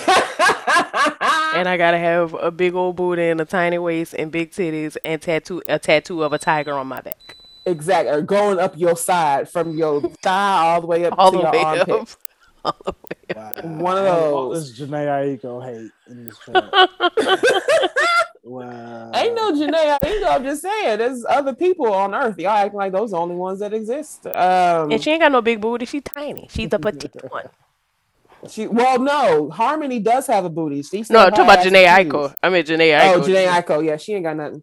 And 1.55 1.69
I 1.69 1.77
gotta 1.77 1.99
have 1.99 2.35
a 2.35 2.51
big 2.51 2.75
old 2.75 2.97
booty 2.97 3.29
and 3.29 3.41
a 3.41 3.45
tiny 3.45 3.79
waist 3.79 4.15
and 4.19 4.31
big 4.31 4.51
titties 4.53 4.97
and 5.05 5.20
tattoo 5.20 5.62
a 5.69 5.79
tattoo 5.79 6.23
of 6.23 6.33
a 6.33 6.39
tiger 6.39 6.73
on 6.75 6.87
my 6.87 7.01
back, 7.01 7.37
exactly. 7.66 8.12
Or 8.12 8.23
going 8.23 8.59
up 8.59 8.77
your 8.77 8.97
side 8.97 9.49
from 9.49 9.77
your 9.77 10.01
thigh 10.23 10.59
all 10.61 10.81
the 10.81 10.87
way 10.87 11.05
up 11.07 11.15
all 11.19 11.31
to 11.33 11.37
the 11.39 11.43
your 11.45 11.53
way 11.53 11.62
armpit. 11.62 11.89
up. 11.91 12.09
All 12.65 12.75
the 12.85 12.93
way 12.93 13.37
up. 13.37 13.65
Wow. 13.65 13.70
One 13.79 13.97
of 13.99 14.05
those. 14.05 14.77
This 14.77 14.89
Jhené 14.89 15.07
Aiko 15.41 15.65
hate 15.65 15.93
in 16.09 16.25
this 16.27 16.37
chat. 16.45 16.65
wow. 18.43 19.12
Ain't 19.15 19.35
no 19.37 19.53
Jhené 19.53 19.99
Aiko, 20.01 20.27
I'm 20.29 20.43
just 20.43 20.62
saying. 20.62 20.99
There's 20.99 21.25
other 21.29 21.55
people 21.55 21.93
on 21.93 22.15
Earth. 22.15 22.37
Y'all 22.39 22.51
acting 22.51 22.77
like 22.79 22.93
those 22.93 23.12
are 23.12 23.16
the 23.16 23.23
only 23.23 23.37
ones 23.37 23.61
that 23.61 23.73
exist. 23.73 24.27
Um, 24.27 24.91
And 24.91 25.03
she 25.03 25.12
ain't 25.12 25.20
got 25.23 25.31
no 25.33 25.41
big 25.41 25.61
booty. 25.61 25.87
She 25.87 26.01
tiny. 26.01 26.49
She's 26.51 26.69
the 26.69 26.81
petite 26.81 27.15
one. 27.31 27.49
She, 28.48 28.66
well, 28.69 29.01
no, 29.01 29.51
Harmony 29.51 29.98
does 29.98 30.27
have 30.28 30.44
a 30.44 30.48
booty. 30.51 30.82
She 30.82 30.98
No, 30.98 31.02
still 31.02 31.19
I'm 31.19 31.31
talking 31.31 31.44
about 31.44 31.59
has 31.59 31.66
Jhené 31.73 31.86
titties. 31.86 32.09
Aiko. 32.10 32.35
I 32.43 32.51
mean 32.51 32.65
Jhené 32.65 33.01
Oh, 33.15 33.20
Aiko. 33.20 33.24
Jhené 33.24 33.62
Aiko. 33.62 33.85
Yeah, 33.85 33.97
she 33.97 34.15
ain't 34.15 34.24
got 34.24 34.36
nothing. 34.36 34.62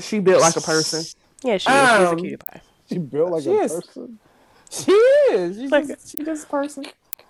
She 0.00 0.18
built 0.18 0.40
like 0.40 0.56
a 0.56 0.60
person. 0.60 1.04
Yeah, 1.44 1.58
she 1.58 1.70
is. 1.70 1.78
She's 1.90 1.98
a 2.00 2.08
Um, 2.10 2.16
cutie 2.18 2.36
pie. 2.36 2.60
She 2.88 2.98
built 2.98 3.30
like 3.30 3.42
She 3.44 3.50
a 3.50 3.62
is. 3.62 3.72
person. 3.72 4.18
She 4.70 4.92
is. 4.92 5.56
She's 5.58 5.70
Like- 5.70 5.86
just, 5.86 6.10
she 6.10 6.24
just 6.24 6.44
a 6.44 6.48
person. 6.48 6.86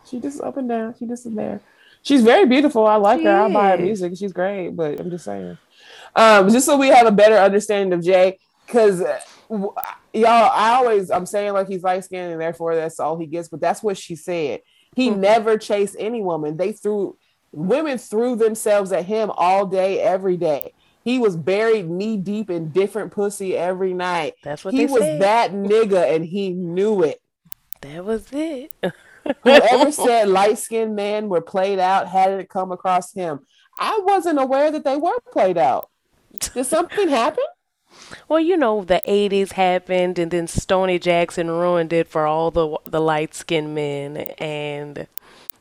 She 0.09 0.21
just 0.21 0.41
up 0.41 0.57
and 0.57 0.69
down. 0.69 0.95
She 0.99 1.07
just 1.07 1.27
is 1.27 1.35
there. 1.35 1.61
She's 2.03 2.23
very 2.23 2.47
beautiful. 2.47 2.87
I 2.87 2.97
like 2.97 3.21
She 3.21 3.27
her. 3.27 3.41
I 3.43 3.53
buy 3.53 3.71
her 3.73 3.79
music. 3.79 4.15
She's 4.17 4.33
great. 4.33 4.71
But 4.71 4.99
I'm 5.01 5.11
just 5.11 5.25
saying. 5.27 5.59
Um, 6.17 6.49
just 6.49 6.65
so 6.65 6.79
we 6.79 6.89
have 6.89 7.07
a 7.07 7.13
better 7.13 7.37
understanding 7.37 7.93
of 7.93 8.03
Jay, 8.03 8.39
because 8.67 9.01
y'all, 9.51 9.73
I 10.15 10.75
always 10.77 11.11
I'm 11.11 11.27
saying 11.27 11.53
like 11.53 11.69
he's 11.69 11.83
light 11.83 12.05
skinned 12.05 12.33
and 12.33 12.41
therefore 12.41 12.75
that's 12.75 12.99
all 12.99 13.19
he 13.19 13.27
gets. 13.27 13.49
But 13.49 13.61
that's 13.61 13.83
what 13.83 13.97
she 13.99 14.17
said. 14.17 14.61
He 14.95 15.11
Mhm. 15.11 15.19
never 15.19 15.59
chased 15.59 15.97
any 15.99 16.23
woman. 16.23 16.57
They 16.57 16.73
threw 16.73 17.17
women 17.53 17.97
threw 17.97 18.37
themselves 18.37 18.93
at 18.93 19.07
him 19.07 19.31
all 19.37 19.65
day, 19.67 20.01
every 20.01 20.37
day. 20.37 20.73
He 21.03 21.19
was 21.19 21.35
buried 21.37 21.89
knee 21.89 22.19
deep 22.19 22.51
in 22.51 22.69
different 22.71 23.11
pussy 23.13 23.57
every 23.57 23.95
night. 23.95 24.35
That's 24.45 24.65
what 24.65 24.75
He 24.75 24.85
was 24.85 25.01
said. 25.01 25.23
that 25.23 25.53
nigga 25.53 26.15
and 26.15 26.25
he 26.27 26.51
knew 26.51 27.03
it. 27.03 27.23
That 27.81 28.05
was 28.05 28.27
it. 28.33 28.71
Whoever 29.45 29.91
said 29.93 30.29
light 30.29 30.59
skinned 30.59 30.95
men 30.97 31.29
were 31.29 31.41
played 31.41 31.79
out 31.79 32.09
had 32.09 32.33
it 32.33 32.49
come 32.51 32.73
across 32.73 33.13
him. 33.13 33.41
I 33.79 34.01
wasn't 34.05 34.41
aware 34.41 34.71
that 34.71 34.85
they 34.85 34.97
were 34.97 35.19
played 35.33 35.57
out. 35.57 35.89
Did 36.53 36.65
something 36.67 37.09
happen? 37.09 37.45
Well, 38.29 38.41
you 38.41 38.57
know, 38.57 38.85
the 38.85 39.03
'80s 39.07 39.53
happened, 39.53 40.19
and 40.19 40.31
then 40.31 40.47
Stoney 40.47 40.99
Jackson 40.99 41.51
ruined 41.51 41.93
it 41.93 42.09
for 42.09 42.27
all 42.27 42.51
the 42.51 42.77
the 42.85 43.01
light 43.01 43.35
skinned 43.35 43.75
men, 43.75 44.19
and 44.39 45.07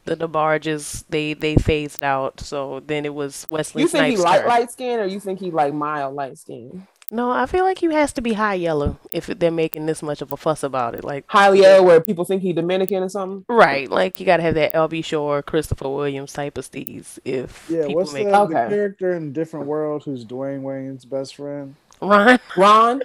the 0.06 0.16
DeBarges 0.18 1.06
they 1.10 1.34
they 1.34 1.56
phased 1.56 2.04
out. 2.04 2.40
So 2.40 2.80
then 2.82 3.06
it 3.06 3.14
was 3.14 3.48
Wesley 3.50 3.84
You 3.84 3.88
think 3.88 4.08
he 4.08 4.18
light 4.18 4.40
turn. 4.42 4.50
light 4.50 4.72
skin 4.72 5.00
or 5.00 5.06
you 5.06 5.20
think 5.20 5.40
he 5.40 5.52
like 5.52 5.74
mild 5.74 6.16
light 6.16 6.38
skin? 6.38 6.88
No, 7.10 7.32
I 7.32 7.46
feel 7.46 7.64
like 7.64 7.78
he 7.80 7.94
has 7.94 8.12
to 8.14 8.22
be 8.22 8.34
high 8.34 8.56
yellow 8.56 9.00
if 9.14 9.28
they're 9.28 9.52
making 9.52 9.86
this 9.86 10.04
much 10.04 10.22
of 10.22 10.34
a 10.34 10.38
fuss 10.38 10.62
about 10.64 10.94
it. 10.94 11.06
Like, 11.06 11.26
high 11.30 11.54
yellow 11.54 11.84
where 11.84 12.02
people 12.02 12.26
think 12.26 12.42
he 12.42 12.54
Dominican 12.54 13.04
or 13.04 13.10
something? 13.10 13.46
right? 13.50 13.90
Like 13.90 14.20
you 14.20 14.26
gotta 14.26 14.44
have 14.44 14.56
that 14.56 14.76
Al 14.76 14.88
B. 14.88 15.02
Sure, 15.02 15.42
Christopher 15.42 15.90
Williams 15.90 16.34
type 16.34 16.58
of 16.58 16.66
steez. 16.70 17.20
If 17.26 17.70
Yeah, 17.70 17.88
people 17.88 17.96
what's 17.96 18.14
the, 18.14 18.24
make 18.26 18.30
the 18.30 18.38
Okay. 18.40 18.68
character 18.68 19.14
in 19.14 19.34
Different 19.34 19.68
World 19.68 20.04
who's 20.04 20.26
Dwayne 20.26 20.62
Wayne's 20.64 21.06
best 21.06 21.36
friend? 21.36 21.76
Ron 22.02 22.40
Ron? 22.56 23.02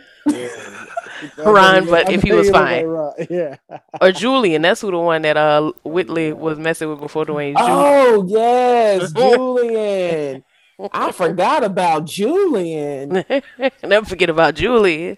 Ron, 1.39 1.87
but 1.87 2.11
if 2.11 2.23
he 2.23 2.33
was 2.33 2.51
fine. 2.51 2.87
Yeah. 3.31 3.57
or 4.01 4.13
Julian, 4.13 4.63
that's 4.63 4.81
who 4.81 4.91
the 4.91 4.99
one 4.99 5.23
that 5.23 5.37
uh 5.37 5.73
Whitley 5.85 6.33
was 6.33 6.59
messing 6.59 6.89
with 6.89 7.01
before 7.01 7.25
Dwayne. 7.25 7.53
Ju- 7.57 7.63
Oh 7.63 8.25
yes, 8.27 9.13
Julian. 9.17 10.45
I 10.93 11.13
forgot 11.13 11.63
about 11.65 12.07
Julian. 12.07 13.25
Never 13.83 14.07
forget 14.07 14.31
about 14.31 14.55
Julian. 14.55 15.17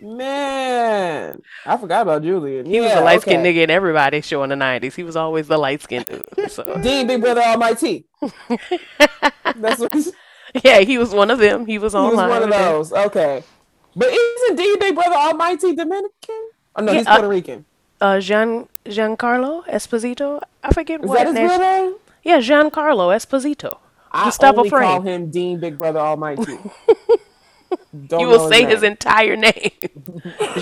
Man, 0.00 1.40
I 1.66 1.76
forgot 1.76 2.02
about 2.02 2.22
Julian. 2.22 2.66
He 2.66 2.80
was 2.80 2.92
a 2.92 3.00
light 3.00 3.22
skinned 3.22 3.40
okay. 3.40 3.52
nigga 3.54 3.64
in 3.64 3.70
everybody's 3.70 4.26
show 4.26 4.42
in 4.44 4.50
the 4.50 4.56
nineties. 4.56 4.94
He 4.94 5.02
was 5.02 5.16
always 5.16 5.48
the 5.48 5.58
light 5.58 5.82
skinned 5.82 6.06
dude. 6.06 6.50
So 6.50 6.62
Dean 6.80 7.06
Big 7.06 7.20
Brother 7.20 7.42
Almighty. 7.42 8.06
That's 9.56 9.80
what 9.80 9.92
he's, 9.92 10.12
yeah, 10.64 10.80
he 10.80 10.98
was 10.98 11.10
one 11.12 11.30
of 11.30 11.38
them. 11.38 11.66
He 11.66 11.78
was 11.78 11.94
online. 11.94 12.10
he 12.10 12.16
was 12.16 12.30
one 12.30 12.42
of 12.42 12.50
them. 12.50 12.72
those. 12.72 12.92
Okay. 12.92 13.42
But 13.96 14.08
isn't 14.08 14.56
Dean 14.56 14.78
Big 14.78 14.94
Brother 14.94 15.16
Almighty 15.16 15.74
Dominican? 15.74 16.50
Oh 16.76 16.82
no, 16.82 16.92
Yeah, 16.92 16.98
he's 16.98 17.06
uh, 17.06 17.14
Puerto 17.14 17.28
Rican. 17.28 17.64
Uh, 18.00 18.20
Jean 18.20 18.68
Giancarlo 18.84 19.66
Esposito. 19.66 20.40
I 20.62 20.72
forget 20.72 21.02
Is 21.02 21.08
what 21.08 21.24
that 21.24 21.36
his 21.36 21.50
real? 21.58 21.98
Yeah, 22.22 22.38
Giancarlo 22.38 23.14
Esposito. 23.14 23.78
I 24.12 24.26
Gustavo 24.26 24.58
only 24.58 24.70
call 24.70 25.00
him 25.02 25.30
Dean 25.30 25.58
Big 25.60 25.76
Brother 25.76 25.98
Almighty. 25.98 26.58
Don't 28.06 28.20
You 28.20 28.28
will 28.28 28.48
say 28.48 28.64
his 28.64 28.82
name. 28.82 28.92
entire 28.92 29.36
name. 29.36 29.72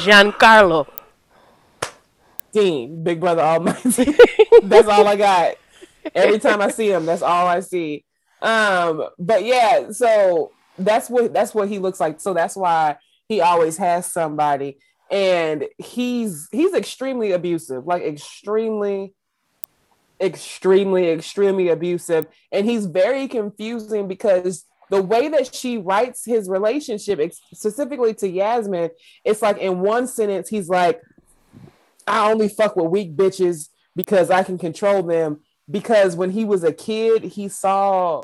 Giancarlo. 0.00 0.88
Dean 2.52 3.04
Big 3.04 3.20
Brother 3.20 3.42
Almighty. 3.42 4.16
that's 4.62 4.88
all 4.88 5.06
I 5.06 5.16
got. 5.16 5.54
Every 6.14 6.38
time 6.38 6.62
I 6.62 6.70
see 6.70 6.90
him, 6.90 7.04
that's 7.04 7.22
all 7.22 7.46
I 7.46 7.60
see. 7.60 8.04
Um, 8.46 9.08
but 9.18 9.44
yeah, 9.44 9.90
so 9.90 10.52
that's 10.78 11.10
what 11.10 11.34
that's 11.34 11.52
what 11.52 11.68
he 11.68 11.80
looks 11.80 11.98
like. 11.98 12.20
So 12.20 12.32
that's 12.32 12.54
why 12.54 12.96
he 13.28 13.40
always 13.40 13.76
has 13.78 14.10
somebody, 14.12 14.78
and 15.10 15.64
he's 15.78 16.48
he's 16.52 16.72
extremely 16.72 17.32
abusive, 17.32 17.86
like 17.86 18.04
extremely, 18.04 19.14
extremely, 20.20 21.10
extremely 21.10 21.68
abusive, 21.70 22.28
and 22.52 22.64
he's 22.64 22.86
very 22.86 23.26
confusing 23.26 24.06
because 24.06 24.64
the 24.90 25.02
way 25.02 25.26
that 25.26 25.52
she 25.52 25.78
writes 25.78 26.24
his 26.24 26.48
relationship, 26.48 27.18
specifically 27.52 28.14
to 28.14 28.28
Yasmin, 28.28 28.90
it's 29.24 29.42
like 29.42 29.58
in 29.58 29.80
one 29.80 30.06
sentence 30.06 30.48
he's 30.48 30.68
like, 30.68 31.00
I 32.06 32.30
only 32.30 32.48
fuck 32.48 32.76
with 32.76 32.92
weak 32.92 33.16
bitches 33.16 33.70
because 33.96 34.30
I 34.30 34.44
can 34.44 34.56
control 34.56 35.02
them. 35.02 35.40
Because 35.68 36.14
when 36.14 36.30
he 36.30 36.44
was 36.44 36.62
a 36.62 36.72
kid, 36.72 37.24
he 37.24 37.48
saw 37.48 38.22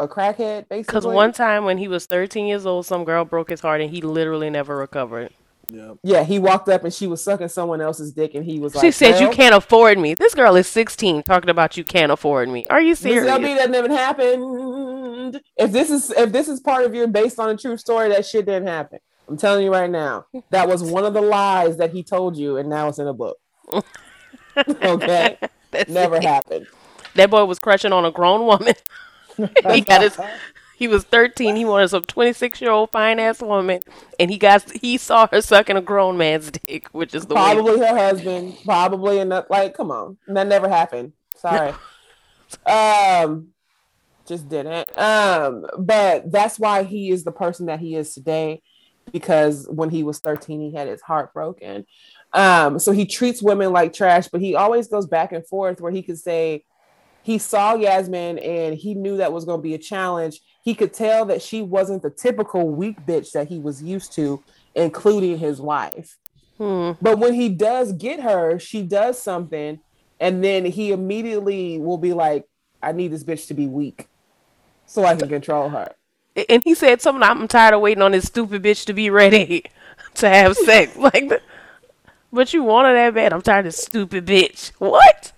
a 0.00 0.08
crackhead, 0.08 0.68
basically. 0.68 0.82
Because 0.82 1.06
one 1.06 1.32
time 1.32 1.64
when 1.64 1.78
he 1.78 1.88
was 1.88 2.06
13 2.06 2.46
years 2.46 2.66
old, 2.66 2.86
some 2.86 3.04
girl 3.04 3.24
broke 3.24 3.50
his 3.50 3.60
heart 3.60 3.80
and 3.80 3.90
he 3.90 4.00
literally 4.00 4.50
never 4.50 4.76
recovered. 4.76 5.30
Yep. 5.72 5.98
yeah, 6.02 6.24
he 6.24 6.40
walked 6.40 6.68
up 6.68 6.82
and 6.82 6.92
she 6.92 7.06
was 7.06 7.22
sucking 7.22 7.46
someone 7.48 7.80
else's 7.80 8.12
dick, 8.12 8.34
and 8.34 8.44
he 8.44 8.58
was 8.58 8.74
like, 8.74 8.84
she 8.84 8.90
said, 8.90 9.20
You 9.20 9.30
can't 9.30 9.54
afford 9.54 9.98
me. 9.98 10.14
This 10.14 10.34
girl 10.34 10.56
is 10.56 10.66
16 10.66 11.22
talking 11.22 11.48
about 11.48 11.76
you 11.76 11.84
can't 11.84 12.10
afford 12.10 12.48
me. 12.48 12.66
Are 12.68 12.80
you 12.80 12.90
This 12.94 13.00
serious? 13.00 13.24
LB 13.32 13.56
that 13.56 13.70
never 13.70 13.88
happened. 13.88 15.40
If 15.56 15.70
this 15.70 15.90
is 15.90 16.10
if 16.10 16.32
this 16.32 16.48
is 16.48 16.58
part 16.58 16.84
of 16.84 16.94
your 16.94 17.06
based 17.06 17.38
on 17.38 17.50
a 17.50 17.56
true 17.56 17.76
story, 17.76 18.08
that 18.08 18.26
shit 18.26 18.46
didn't 18.46 18.66
happen. 18.66 18.98
I'm 19.28 19.36
telling 19.36 19.64
you 19.64 19.70
right 19.70 19.88
now, 19.90 20.26
that 20.50 20.66
was 20.66 20.82
one 20.82 21.04
of 21.04 21.14
the 21.14 21.20
lies 21.20 21.76
that 21.76 21.92
he 21.92 22.02
told 22.02 22.36
you, 22.36 22.56
and 22.56 22.68
now 22.68 22.88
it's 22.88 22.98
in 22.98 23.06
a 23.06 23.14
book. 23.14 23.36
okay, 24.56 25.38
That's 25.70 25.88
never 25.88 26.16
it. 26.16 26.24
happened. 26.24 26.66
That 27.14 27.30
boy 27.30 27.44
was 27.44 27.60
crushing 27.60 27.92
on 27.92 28.04
a 28.04 28.10
grown 28.10 28.44
woman. 28.44 28.74
he 29.36 29.80
got 29.86 30.02
his. 30.02 30.18
He 30.76 30.88
was 30.88 31.04
13. 31.04 31.56
He 31.56 31.64
wanted 31.66 31.88
some 31.88 32.04
26 32.04 32.60
year 32.62 32.70
old 32.70 32.90
fine 32.90 33.18
ass 33.18 33.42
woman, 33.42 33.80
and 34.18 34.30
he 34.30 34.38
got 34.38 34.70
he 34.70 34.96
saw 34.96 35.26
her 35.26 35.42
sucking 35.42 35.76
a 35.76 35.82
grown 35.82 36.16
man's 36.16 36.50
dick, 36.50 36.88
which 36.92 37.14
is 37.14 37.26
the 37.26 37.34
way. 37.34 37.40
Probably 37.52 37.78
her 37.80 37.96
husband. 37.96 38.56
Probably 38.64 39.18
enough. 39.18 39.46
Like, 39.50 39.74
come 39.74 39.90
on, 39.90 40.16
that 40.28 40.46
never 40.46 40.68
happened. 40.68 41.12
Sorry. 41.36 41.74
um, 42.66 43.48
just 44.26 44.48
didn't. 44.48 44.96
Um, 44.98 45.66
but 45.78 46.30
that's 46.32 46.58
why 46.58 46.84
he 46.84 47.10
is 47.10 47.24
the 47.24 47.32
person 47.32 47.66
that 47.66 47.80
he 47.80 47.94
is 47.94 48.14
today, 48.14 48.62
because 49.12 49.68
when 49.68 49.90
he 49.90 50.02
was 50.02 50.18
13, 50.20 50.60
he 50.60 50.72
had 50.72 50.88
his 50.88 51.02
heart 51.02 51.34
broken. 51.34 51.84
Um, 52.32 52.78
so 52.78 52.92
he 52.92 53.06
treats 53.06 53.42
women 53.42 53.72
like 53.72 53.92
trash, 53.92 54.28
but 54.28 54.40
he 54.40 54.54
always 54.54 54.88
goes 54.88 55.06
back 55.06 55.32
and 55.32 55.46
forth 55.46 55.80
where 55.80 55.92
he 55.92 56.02
could 56.02 56.18
say 56.18 56.64
he 57.22 57.38
saw 57.38 57.74
Yasmin 57.74 58.38
and 58.38 58.74
he 58.74 58.94
knew 58.94 59.18
that 59.18 59.32
was 59.32 59.44
going 59.44 59.58
to 59.58 59.62
be 59.62 59.74
a 59.74 59.78
challenge. 59.78 60.40
He 60.62 60.74
could 60.74 60.92
tell 60.92 61.24
that 61.26 61.42
she 61.42 61.62
wasn't 61.62 62.02
the 62.02 62.10
typical 62.10 62.68
weak 62.68 63.04
bitch 63.06 63.32
that 63.32 63.48
he 63.48 63.58
was 63.58 63.82
used 63.82 64.12
to, 64.12 64.42
including 64.74 65.38
his 65.38 65.60
wife. 65.60 66.16
Hmm. 66.58 66.92
But 67.00 67.18
when 67.18 67.34
he 67.34 67.48
does 67.48 67.92
get 67.92 68.20
her, 68.20 68.58
she 68.58 68.82
does 68.82 69.20
something, 69.20 69.80
and 70.18 70.44
then 70.44 70.64
he 70.66 70.92
immediately 70.92 71.78
will 71.78 71.98
be 71.98 72.12
like, 72.12 72.46
I 72.82 72.92
need 72.92 73.12
this 73.12 73.24
bitch 73.24 73.46
to 73.48 73.54
be 73.54 73.66
weak 73.66 74.08
so 74.86 75.04
I 75.04 75.16
can 75.16 75.28
control 75.28 75.68
her. 75.70 75.94
And 76.48 76.62
he 76.64 76.74
said 76.74 77.00
something. 77.02 77.22
I'm 77.22 77.48
tired 77.48 77.74
of 77.74 77.80
waiting 77.80 78.02
on 78.02 78.12
this 78.12 78.26
stupid 78.26 78.62
bitch 78.62 78.84
to 78.86 78.92
be 78.92 79.10
ready 79.10 79.64
to 80.14 80.28
have 80.28 80.56
sex. 80.56 80.96
Like, 80.96 81.30
but 82.32 82.52
you 82.54 82.62
wanted 82.62 82.94
that 82.94 83.14
bad. 83.14 83.32
I'm 83.32 83.42
tired 83.42 83.66
of 83.66 83.72
this 83.72 83.82
stupid 83.82 84.26
bitch. 84.26 84.70
What? 84.78 85.32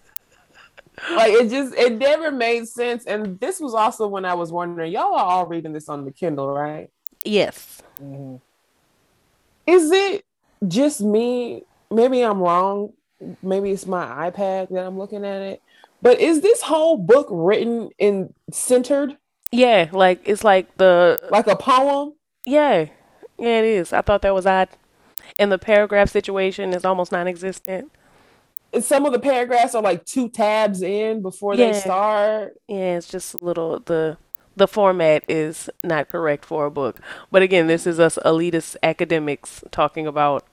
Like 1.11 1.33
it 1.33 1.51
just 1.51 1.74
it 1.74 1.95
never 1.99 2.31
made 2.31 2.69
sense. 2.69 3.05
And 3.07 3.39
this 3.41 3.61
was 3.61 3.74
also 3.74 4.07
when 4.07 4.24
I 4.24 4.35
was 4.35 4.53
wondering, 4.53 4.93
y'all 4.93 5.15
are 5.15 5.24
all 5.24 5.47
reading 5.47 5.73
this 5.73 5.89
on 5.89 6.05
the 6.05 6.12
Kindle, 6.12 6.53
right? 6.53 6.91
Yes. 7.24 7.83
Mm-hmm. 8.03 8.37
Is 9.66 9.91
it 9.91 10.24
just 10.66 11.01
me? 11.01 11.65
Maybe 11.91 12.23
I'm 12.23 12.39
wrong. 12.39 12.93
Maybe 13.43 13.70
it's 13.70 13.87
my 13.87 14.31
iPad 14.31 14.70
that 14.70 14.87
I'm 14.87 14.99
looking 14.99 15.24
at 15.24 15.41
it. 15.43 15.62
But 16.01 16.20
is 16.20 16.41
this 16.41 16.62
whole 16.62 16.97
book 16.97 17.29
written 17.31 17.91
in 17.99 18.35
centered 18.53 19.16
Yeah. 19.51 19.89
Like 19.93 20.20
it's 20.24 20.45
like 20.45 20.77
the 20.77 21.19
like 21.31 21.47
a 21.47 21.57
poem? 21.57 22.15
yeah 22.45 22.87
yeah 23.39 23.59
it 23.61 23.65
is. 23.65 23.93
I 23.93 24.03
thought 24.03 24.23
that 24.23 24.35
was 24.35 24.47
odd. 24.47 24.69
And 25.39 25.51
the 25.51 25.59
paragraph 25.59 26.11
situation 26.11 26.73
is 26.74 26.85
almost 26.85 27.12
non-existent. 27.12 27.91
And 28.73 28.82
some 28.82 29.05
of 29.05 29.12
the 29.12 29.19
paragraphs 29.19 29.74
are 29.74 29.82
like 29.82 30.05
two 30.07 30.28
tabs 30.28 30.81
in 30.82 31.20
before 31.23 31.57
they 31.57 31.73
start. 31.74 32.55
Yeah, 32.69 32.97
it's 32.97 33.09
just 33.09 33.35
a 33.35 33.44
little 33.44 33.81
the 33.81 34.16
the 34.57 34.66
format 34.69 35.24
is 35.28 35.69
not 35.85 36.09
correct 36.09 36.44
for 36.44 36.66
a 36.66 36.70
book. 36.70 37.01
But 37.31 37.43
again, 37.43 37.66
this 37.66 37.86
is 37.86 37.99
us 38.01 38.19
elitist 38.24 38.77
academics 38.82 39.62
talking 39.70 40.07
about 40.07 40.44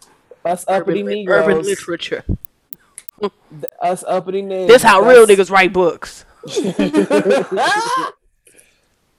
Us 0.45 0.65
uppity 0.67 1.01
urban, 1.01 1.13
Negroes. 1.15 1.43
urban 1.47 1.61
literature. 1.63 2.23
Us 3.81 4.03
uppity 4.07 4.41
niggas. 4.41 4.67
This 4.67 4.83
how 4.83 5.01
real 5.01 5.25
niggas 5.25 5.49
write 5.51 5.73
books. 5.73 6.25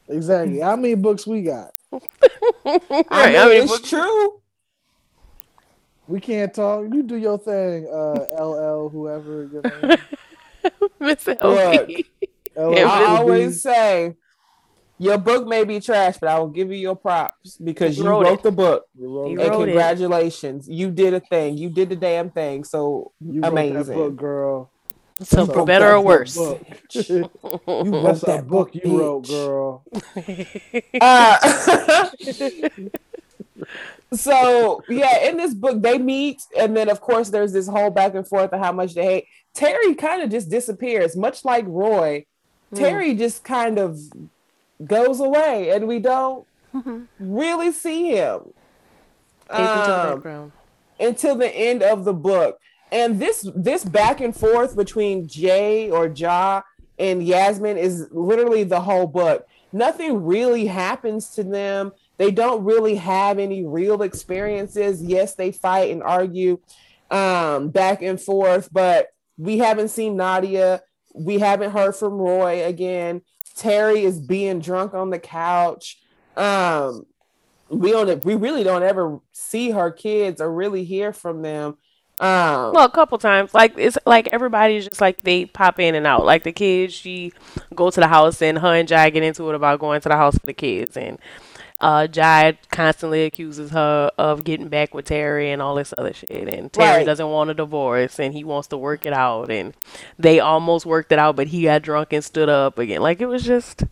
Exactly. 0.09 0.59
How 0.61 0.75
many 0.77 0.95
books 0.97 1.27
we 1.27 1.43
got? 1.43 1.73
I 1.93 2.01
Right, 2.65 3.37
I 3.37 3.45
mean, 3.47 3.63
it's 3.63 3.71
what- 3.71 3.85
true. 3.85 4.41
We 6.11 6.19
can't 6.21 6.53
talk. 6.53 6.87
You 6.93 7.05
do 7.05 7.15
your 7.17 7.39
thing, 7.39 7.87
uh, 7.89 8.27
LL, 8.45 8.89
whoever 8.89 9.49
your 9.53 9.63
name. 9.63 9.99
Miss 11.01 11.25
Look. 11.27 11.39
LB. 11.39 12.05
LL 12.57 12.75
Yeah, 12.75 12.89
I 12.89 12.99
but- 13.01 13.07
always 13.21 13.63
say 13.63 14.17
your 14.99 15.19
book 15.19 15.47
may 15.47 15.63
be 15.65 15.79
trash, 15.79 16.17
but 16.21 16.29
I 16.29 16.39
will 16.41 16.49
give 16.49 16.69
you 16.73 16.79
your 16.79 16.97
props 16.97 17.57
because 17.59 17.97
You 17.97 18.03
you 18.05 18.11
wrote 18.11 18.25
wrote, 18.27 18.43
the 18.43 18.51
book. 18.51 18.87
You 18.99 19.09
wrote, 19.09 19.31
You 19.31 19.41
And 19.41 19.51
wrote 19.51 19.63
it. 19.63 19.65
congratulations, 19.67 20.69
you 20.69 20.91
did 20.91 21.15
a 21.15 21.21
thing. 21.21 21.57
You 21.57 21.71
did 21.71 21.89
the 21.91 21.97
damn 21.97 22.29
thing. 22.31 22.65
So 22.65 23.13
you 23.21 23.41
wrote 23.43 23.53
amazing. 23.53 23.85
that 23.85 23.95
book, 23.95 24.17
girl. 24.17 24.71
So 25.23 25.43
You 25.45 25.53
for 25.53 25.65
better 25.65 25.93
or 25.93 26.01
worse. 26.01 26.35
Book. 26.37 26.61
You 26.95 27.31
wrote 27.67 28.03
That's 28.03 28.21
that 28.23 28.41
a 28.41 28.43
book 28.43 28.75
you 28.75 28.99
wrote, 28.99 29.29
girl. 29.29 29.85
Uh, 31.01 32.11
so 34.13 34.83
yeah, 34.89 35.29
in 35.29 35.37
this 35.37 35.55
book 35.55 35.83
they 35.83 35.99
meet, 35.99 36.43
and 36.59 36.77
then 36.77 36.89
of 36.89 37.01
course 37.01 37.31
there's 37.31 37.53
this 37.53 37.69
whole 37.69 37.91
back 37.91 38.15
and 38.15 38.27
forth 38.27 38.53
of 38.53 38.61
how 38.61 38.73
much 38.73 38.95
they 38.95 39.05
hate. 39.05 39.27
Terry 39.55 39.95
kind 39.95 40.23
of 40.23 40.31
just 40.31 40.49
disappears, 40.49 41.17
much 41.17 41.45
like 41.45 41.65
Roy. 41.67 42.27
Terry 42.75 43.15
just 43.15 43.43
kind 43.43 43.79
of 43.79 43.99
goes 44.85 45.21
away, 45.21 45.71
and 45.71 45.89
we 45.89 45.99
don't 45.99 46.47
really 47.19 47.73
see 47.73 48.11
him 48.11 48.41
Fades 49.49 49.61
into 49.61 50.23
the 50.23 50.31
um, 50.31 50.53
until 50.99 51.35
the 51.35 51.49
end 51.49 51.83
of 51.83 52.05
the 52.05 52.15
book. 52.15 52.59
And 52.93 53.21
this 53.21 53.49
this 53.55 53.85
back 53.85 54.21
and 54.21 54.35
forth 54.37 54.77
between 54.77 55.29
Jay 55.29 55.91
or 55.91 56.09
Ja 56.09 56.63
and 56.99 57.23
Yasmin 57.23 57.77
is 57.77 58.07
literally 58.11 58.65
the 58.65 58.81
whole 58.81 59.07
book. 59.07 59.47
Nothing 59.73 60.25
really 60.25 60.67
happens 60.67 61.31
to 61.31 61.45
them. 61.45 61.93
They 62.21 62.31
don't 62.31 62.65
really 62.65 62.97
have 62.97 63.39
any 63.39 63.65
real 63.65 64.03
experiences. 64.03 65.03
Yes, 65.03 65.37
they 65.37 65.53
fight 65.53 65.91
and 65.91 66.03
argue 66.03 66.61
um, 67.11 67.71
back 67.71 68.03
and 68.03 68.21
forth, 68.21 68.69
but 68.71 69.07
we 69.39 69.57
haven't 69.57 69.89
seen 69.89 70.19
Nadia. 70.19 70.83
We 71.15 71.39
haven't 71.39 71.71
heard 71.71 71.97
from 71.97 72.19
Roy 72.19 72.63
again. 72.67 73.23
Terry 73.57 74.05
is 74.05 74.21
being 74.21 74.59
drunk 74.59 74.93
on 74.93 75.09
the 75.09 75.19
couch. 75.19 75.99
Um, 76.37 77.07
we 77.71 77.91
don't. 77.91 78.23
We 78.23 78.35
really 78.35 78.65
don't 78.65 78.83
ever 78.83 79.21
see 79.33 79.71
her 79.71 79.91
kids 79.91 80.43
or 80.43 80.53
really 80.53 80.85
hear 80.85 81.15
from 81.15 81.41
them. 81.41 81.79
Um, 82.21 82.75
Well, 82.75 82.85
a 82.85 82.91
couple 82.91 83.17
times. 83.17 83.55
Like 83.55 83.73
it's 83.79 83.97
like 84.05 84.29
everybody's 84.31 84.85
just 84.85 85.01
like 85.01 85.23
they 85.23 85.47
pop 85.47 85.81
in 85.81 85.95
and 85.95 86.07
out. 86.07 86.27
Like 86.27 86.43
the 86.43 86.53
kids, 86.53 86.93
she 86.93 87.33
go 87.75 87.89
to 87.89 87.99
the 87.99 88.09
house 88.09 88.43
and 88.43 88.59
her 88.59 88.75
and 88.75 88.87
Jai 88.87 89.09
get 89.09 89.23
into 89.23 89.49
it 89.49 89.55
about 89.55 89.81
going 89.81 90.03
to 90.03 90.11
the 90.11 90.17
house 90.17 90.37
for 90.37 90.45
the 90.45 90.53
kids 90.53 90.99
and 90.99 91.19
uh 91.81 92.07
Jai 92.07 92.59
constantly 92.71 93.25
accuses 93.25 93.71
her 93.71 94.11
of 94.19 94.45
getting 94.45 94.69
back 94.69 94.95
with 94.95 95.07
Terry 95.07 95.51
and 95.51 95.63
all 95.63 95.75
this 95.75 95.95
other 95.97 96.13
shit 96.13 96.31
and 96.31 96.73
Terry 96.73 96.99
Right. 96.99 97.07
doesn't 97.07 97.29
want 97.29 97.51
a 97.51 97.55
divorce 97.55 98.19
and 98.21 98.35
he 98.35 98.45
wants 98.45 98.69
to 98.69 98.77
work 98.77 99.07
it 99.07 99.13
out 99.13 99.51
and 99.51 99.75
they 100.19 100.41
almost 100.41 100.85
worked 100.87 101.13
it 101.13 101.19
out 101.19 101.37
but 101.37 101.49
he 101.49 101.63
got 101.65 101.83
drunk 101.83 102.13
and 102.13 102.23
stood 102.25 102.49
up 102.49 102.79
again. 102.79 103.01
Like 103.01 103.21
it 103.21 103.27
was 103.27 103.45
just 103.45 103.85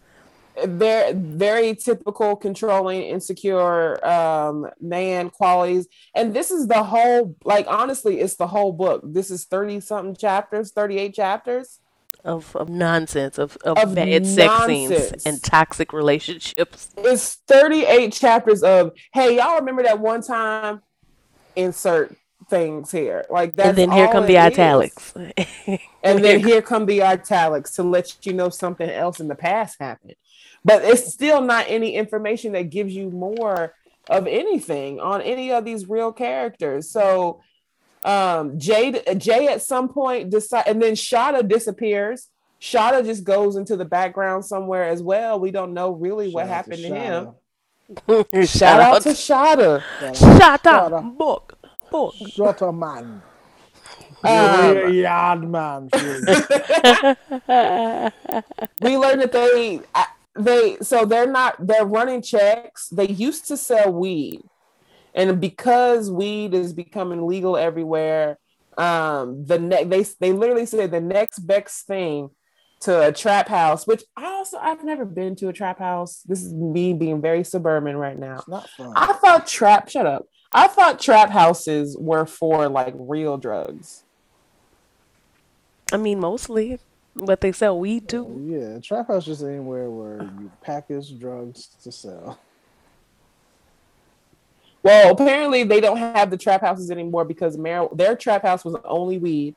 very 0.64 1.12
very 1.12 1.74
typical 1.76 2.34
controlling 2.34 3.02
insecure 3.02 4.04
um 4.04 4.68
man 4.80 5.30
qualities 5.30 5.86
and 6.16 6.34
this 6.34 6.50
is 6.50 6.66
the 6.66 6.82
whole 6.82 7.36
like 7.44 7.64
honestly 7.68 8.18
it's 8.20 8.34
the 8.36 8.46
whole 8.48 8.72
book 8.72 9.00
this 9.04 9.30
is 9.30 9.44
30 9.44 9.80
something 9.80 10.16
chapters 10.16 10.72
38 10.72 11.14
chapters 11.14 11.78
of, 12.24 12.54
of 12.56 12.68
nonsense, 12.68 13.38
of, 13.38 13.56
of, 13.58 13.78
Of 13.78 13.94
bad 13.94 14.26
sex 14.26 14.66
scenes 14.66 15.26
and 15.26 15.42
toxic 15.42 15.92
relationships. 15.92 16.90
it's 16.98 17.36
38 17.46 18.12
chapters 18.12 18.62
of 18.62 18.92
hey 19.12 19.36
y'all 19.36 19.58
remember 19.58 19.82
that 19.84 20.00
one 20.00 20.22
time 20.22 20.82
insert 21.56 22.16
things 22.48 22.90
here. 22.90 23.24
Like 23.30 23.54
that 23.56 23.68
and 23.68 23.78
then 23.78 23.90
here 23.90 24.08
come 24.08 24.26
the 24.26 24.38
italics. 24.38 25.14
and 26.02 26.24
then 26.24 26.40
here 26.40 26.62
come 26.62 26.86
the 26.86 27.02
italics 27.02 27.72
to 27.76 27.82
let 27.82 28.24
you 28.26 28.32
know 28.32 28.48
something 28.48 28.88
else 28.88 29.20
in 29.20 29.28
the 29.28 29.34
past 29.34 29.76
happened. 29.80 30.14
But 30.64 30.84
it's 30.84 31.12
still 31.12 31.40
not 31.40 31.66
any 31.68 31.94
information 31.94 32.52
that 32.52 32.70
gives 32.70 32.94
you 32.94 33.10
more 33.10 33.74
of 34.08 34.26
anything 34.26 35.00
on 35.00 35.20
any 35.22 35.52
of 35.52 35.64
these 35.64 35.88
real 35.88 36.12
characters. 36.12 36.90
So 36.90 37.42
um 38.04 38.58
jay 38.58 39.02
jay 39.16 39.48
at 39.48 39.62
some 39.62 39.88
point 39.88 40.30
decide 40.30 40.64
and 40.66 40.80
then 40.82 40.94
shada 40.94 41.46
disappears 41.46 42.28
shada 42.60 43.04
just 43.04 43.24
goes 43.24 43.56
into 43.56 43.76
the 43.76 43.84
background 43.84 44.44
somewhere 44.44 44.84
as 44.84 45.02
well 45.02 45.38
we 45.40 45.50
don't 45.50 45.74
know 45.74 45.90
really 45.92 46.30
what 46.30 46.46
Shout 46.46 46.50
out 46.50 46.54
happened 46.54 46.82
to, 46.82 46.90
Shada. 46.90 47.34
him 48.32 48.46
shout 48.46 48.80
out 48.80 49.02
to 49.02 49.10
shada 49.10 49.82
Shut 50.14 50.66
Shut 50.66 50.66
up, 50.66 50.92
up. 50.92 51.18
book, 51.18 51.58
book. 51.90 52.14
Shut 52.14 52.62
up, 52.62 52.74
man. 52.74 53.22
Um, 54.24 54.92
yard 54.94 55.48
man. 55.48 55.88
We 58.80 58.96
learned 58.96 59.22
that 59.22 59.32
they 59.32 59.80
they 60.38 60.76
so 60.82 61.04
they're 61.04 61.26
not 61.30 61.54
they're 61.66 61.84
running 61.86 62.22
checks 62.22 62.88
they 62.88 63.08
used 63.08 63.46
to 63.48 63.56
sell 63.56 63.92
weed 63.92 64.42
and 65.18 65.40
because 65.40 66.10
weed 66.10 66.54
is 66.54 66.72
becoming 66.72 67.26
legal 67.26 67.56
everywhere 67.56 68.38
um 68.78 69.44
the 69.44 69.58
next 69.58 69.88
they 70.20 70.28
they 70.28 70.32
literally 70.32 70.64
said 70.64 70.90
the 70.90 71.00
next 71.00 71.40
best 71.40 71.86
thing 71.86 72.30
to 72.80 73.08
a 73.08 73.12
trap 73.12 73.48
house 73.48 73.86
which 73.86 74.02
i 74.16 74.24
also 74.24 74.56
i've 74.58 74.84
never 74.84 75.04
been 75.04 75.34
to 75.34 75.48
a 75.48 75.52
trap 75.52 75.78
house 75.80 76.22
this 76.26 76.42
is 76.42 76.54
me 76.54 76.94
being 76.94 77.20
very 77.20 77.42
suburban 77.44 77.96
right 77.96 78.18
now 78.18 78.36
It's 78.36 78.48
not 78.48 78.68
fun. 78.70 78.92
i 78.96 79.12
thought 79.14 79.46
trap 79.46 79.88
shut 79.88 80.06
up 80.06 80.26
i 80.52 80.68
thought 80.68 81.00
trap 81.00 81.28
houses 81.30 81.96
were 81.98 82.24
for 82.24 82.68
like 82.68 82.94
real 82.96 83.36
drugs 83.36 84.04
I 85.92 85.96
mean, 85.96 86.20
mostly. 86.20 86.78
But 87.16 87.40
they 87.40 87.50
sell 87.50 87.78
weed 87.80 88.08
too. 88.08 88.44
Yeah, 88.46 88.78
trap 88.80 89.08
house 89.08 89.24
just 89.24 89.42
anywhere 89.42 89.90
where 89.90 90.22
you 90.38 90.52
package 90.62 91.18
drugs 91.18 91.68
to 91.82 91.90
sell. 91.90 92.38
Well, 94.88 95.12
apparently 95.12 95.64
they 95.64 95.80
don't 95.80 95.98
have 95.98 96.30
the 96.30 96.36
trap 96.38 96.62
houses 96.62 96.90
anymore 96.90 97.24
because 97.24 97.58
mar- 97.58 97.90
their 97.92 98.16
trap 98.16 98.42
house 98.42 98.64
was 98.64 98.74
only 98.84 99.18
weed, 99.18 99.54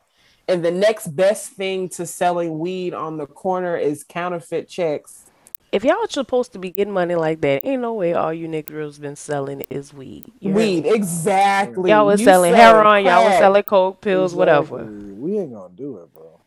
and 0.47 0.63
the 0.63 0.71
next 0.71 1.07
best 1.15 1.51
thing 1.53 1.87
to 1.89 2.05
selling 2.05 2.59
weed 2.59 2.93
on 2.93 3.17
the 3.17 3.25
corner 3.27 3.77
is 3.77 4.03
counterfeit 4.03 4.67
checks. 4.67 5.25
If 5.71 5.85
y'all 5.85 6.05
supposed 6.09 6.51
to 6.51 6.59
be 6.59 6.69
getting 6.69 6.93
money 6.93 7.15
like 7.15 7.39
that, 7.41 7.65
ain't 7.65 7.81
no 7.81 7.93
way 7.93 8.13
all 8.13 8.33
you 8.33 8.49
niggas 8.49 8.99
been 8.99 9.15
selling 9.15 9.63
is 9.69 9.93
weed. 9.93 10.25
You 10.41 10.51
heard 10.51 10.57
Weed, 10.57 10.83
me? 10.83 10.93
exactly. 10.93 11.91
Y'all 11.91 12.07
was 12.07 12.19
You 12.19 12.25
selling 12.25 12.53
sell 12.53 12.75
heroin, 12.75 13.05
y'all 13.05 13.23
was 13.23 13.37
selling 13.37 13.63
coke, 13.63 14.01
pills, 14.01 14.35
whatever. 14.35 14.83
We 14.83 15.39
ain't 15.39 15.53
gonna 15.53 15.73
do 15.73 15.99
it, 15.99 16.13
bro. 16.13 16.41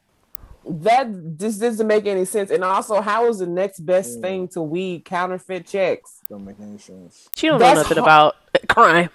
That 0.66 1.38
just 1.38 1.58
doesn't 1.58 1.86
make 1.86 2.04
any 2.04 2.26
sense. 2.26 2.50
And 2.50 2.62
also, 2.62 3.00
how 3.00 3.26
is 3.28 3.38
the 3.38 3.46
next 3.46 3.80
best 3.80 4.18
Mm. 4.18 4.22
thing 4.22 4.48
to 4.48 4.60
weed 4.60 5.06
counterfeit 5.06 5.66
checks? 5.66 6.13
Don't 6.28 6.44
make 6.44 6.56
any 6.60 6.78
sense. 6.78 7.28
She 7.36 7.46
don't 7.48 7.58
That's 7.58 7.76
know 7.76 7.82
nothing 7.82 7.96
ho- 7.98 8.02
about 8.02 8.34
crime. 8.68 9.10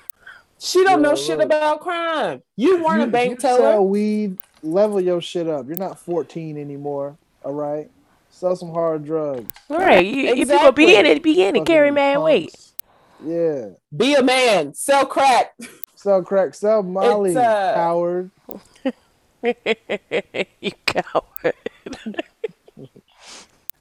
She 0.59 0.83
don't 0.83 1.01
know 1.01 1.15
shit 1.15 1.37
look. 1.37 1.45
about 1.47 1.79
crime. 1.81 2.41
You 2.55 2.83
weren't 2.83 2.99
You- 3.01 3.07
a 3.07 3.11
bank 3.11 3.31
you 3.31 3.37
teller. 3.37 3.59
Sell 3.59 3.87
weed, 3.87 4.37
level 4.61 4.99
your 5.01 5.21
shit 5.21 5.47
up. 5.47 5.67
You're 5.67 5.77
not 5.77 5.97
14 5.99 6.57
anymore. 6.57 7.17
All 7.43 7.53
right. 7.53 7.89
Sell 8.29 8.55
some 8.55 8.71
hard 8.71 9.05
drugs. 9.05 9.51
All 9.69 9.77
right, 9.79 10.05
you, 10.05 10.27
if 10.27 10.37
you 10.37 10.45
gonna 10.45 10.71
be 10.71 10.83
in 10.95 11.05
Exactly. 11.05 11.11
it, 11.11 11.23
be 11.23 11.43
in 11.43 11.55
it. 11.55 11.65
Carry 11.65 11.87
Fucking 11.89 11.95
mad 11.95 12.17
weight. 12.19 12.55
Yeah. 13.25 13.69
Be 13.95 14.13
a 14.15 14.23
man. 14.23 14.73
Sell 14.75 15.05
crack. 15.05 15.57
Sell 15.95 16.21
crack. 16.21 16.53
Sell 16.53 16.83
Molly. 16.83 17.35
uh, 17.35 17.75
Howard. 17.75 18.29
you 20.61 20.71
coward. 20.85 21.53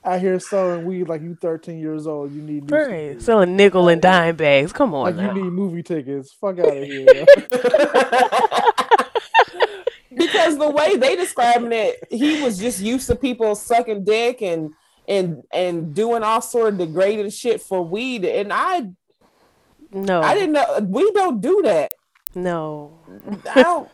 Out 0.09 0.21
here 0.21 0.41
selling 0.41 0.87
weed 0.87 1.07
like 1.07 1.21
you 1.21 1.35
13 1.35 1.79
years 1.79 2.07
old. 2.07 2.33
You 2.33 2.41
need 2.41 2.71
new 2.71 2.75
Right, 2.75 3.21
selling 3.21 3.57
nickel 3.57 3.89
and 3.89 4.01
dime 4.01 4.37
bags. 4.37 4.73
Come 4.73 4.95
on 4.95 5.03
like 5.05 5.17
now. 5.17 5.35
you 5.35 5.43
need 5.43 5.53
movie 5.53 5.83
tickets. 5.83 6.33
Fuck 6.33 6.59
out 6.61 6.75
of 6.75 6.83
here. 6.83 7.05
because 10.17 10.57
the 10.57 10.71
way 10.71 10.97
they 10.97 11.15
describing 11.15 11.73
it, 11.73 11.97
he 12.11 12.43
was 12.43 12.59
just 12.59 12.81
used 12.81 13.07
to 13.09 13.17
people 13.17 13.55
sucking 13.55 14.05
dick 14.05 14.41
and 14.41 14.73
and 15.07 15.43
and 15.53 15.95
doing 15.95 16.23
all 16.23 16.41
sort 16.41 16.73
of 16.73 16.79
degraded 16.79 17.31
shit 17.31 17.61
for 17.61 17.83
weed. 17.85 18.25
And 18.25 18.51
I 18.51 18.89
No, 19.93 20.23
I 20.23 20.33
didn't 20.33 20.53
know 20.53 20.87
we 20.89 21.13
don't 21.13 21.43
do 21.43 21.61
that. 21.65 21.93
no. 22.35 22.99
I 23.55 23.63
don't. 23.63 23.91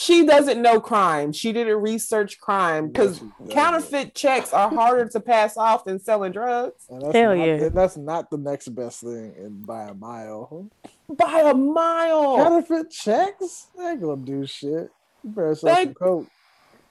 She 0.00 0.24
doesn't 0.24 0.62
know 0.62 0.80
crime. 0.80 1.30
She 1.32 1.52
didn't 1.52 1.76
research 1.76 2.40
crime 2.40 2.88
because 2.88 3.18
she 3.18 3.24
doesn't. 3.38 3.50
counterfeit 3.50 4.14
checks 4.14 4.52
are 4.54 4.70
harder 4.70 5.06
to 5.10 5.20
pass 5.20 5.58
off 5.58 5.84
than 5.84 5.98
selling 6.00 6.32
drugs 6.32 6.86
And 6.88 7.02
that's 7.02 7.14
Hell 7.14 7.36
not, 7.36 7.46
yeah. 7.46 7.54
and 7.54 7.74
that's 7.76 7.96
not 7.98 8.30
the 8.30 8.38
next 8.38 8.68
best 8.68 9.02
thing 9.02 9.34
in 9.36 9.60
by 9.62 9.84
a 9.88 9.94
mile. 9.94 10.70
by 11.08 11.42
a 11.44 11.52
mile. 11.54 12.36
Counterfeit 12.36 12.90
checks? 12.90 13.66
They 13.76 13.90
ain't 13.90 14.00
gonna 14.00 14.22
do 14.22 14.46
shit. 14.46 14.90
You 15.22 15.30
better 15.30 15.54
sell 15.54 15.74
They- 15.74 15.84
some 15.84 15.94
coke. 15.94 16.26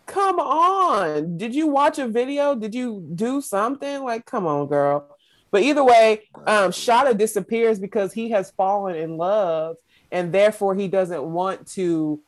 Come 0.06 0.40
on. 0.40 1.38
Did 1.38 1.54
you 1.54 1.68
watch 1.68 2.00
a 2.00 2.08
video? 2.08 2.56
Did 2.56 2.74
you 2.74 3.08
do 3.14 3.42
something? 3.42 4.04
Like, 4.04 4.26
come 4.26 4.46
on, 4.48 4.68
girl. 4.68 5.08
But 5.52 5.62
either 5.64 5.84
way, 5.84 6.24
um, 6.48 6.72
Shada 6.72 7.18
disappears 7.18 7.80
because 7.80 8.14
he 8.14 8.30
has 8.32 8.52
fallen 8.52 8.96
in 8.96 9.18
love 9.18 9.78
and 10.12 10.32
therefore 10.32 10.74
he 10.76 10.88
doesn't 10.88 11.24
want 11.24 11.68
to 11.74 12.20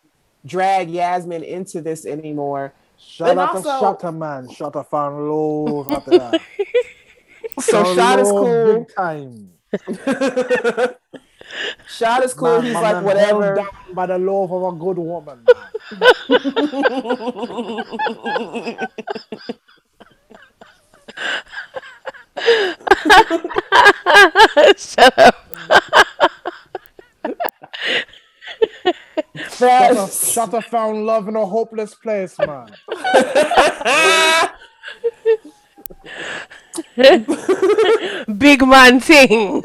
drag 0.46 0.90
Yasmin 0.90 1.44
into 1.44 1.82
this 1.82 2.06
anymore. 2.06 2.74
Shout 2.98 3.30
And 3.32 3.40
out 3.40 3.56
also- 3.56 3.72
to 3.72 3.80
Shutter 3.80 4.12
man. 4.12 4.50
Shutter 4.50 4.84
fan 4.84 5.28
low 5.30 5.88
out 5.90 6.06
there. 6.06 6.32
So 7.60 7.96
shot 7.96 8.20
is 8.20 8.30
cool. 8.30 8.86
Big 8.86 8.96
time. 8.96 9.52
Shada's 11.88 12.34
cool. 12.34 12.62
Man, 12.62 12.64
He's 12.64 12.74
my 12.74 12.82
like, 12.82 12.94
man 12.96 13.04
whatever. 13.04 13.56
down 13.56 13.68
by 13.94 14.06
the 14.06 14.18
love 14.18 14.52
of 14.54 14.74
a 14.74 14.78
good 14.78 14.98
woman. 14.98 15.46
Shut 24.78 25.18
up. 25.18 25.36
Shutter, 29.36 29.60
That's- 29.60 30.32
Shutter 30.34 30.62
found 30.62 31.06
love 31.06 31.28
in 31.28 31.36
a 31.36 31.46
hopeless 31.46 31.96
place, 31.96 32.38
man. 32.40 32.68
Big 38.38 38.66
man 38.66 39.00
thing. 39.00 39.64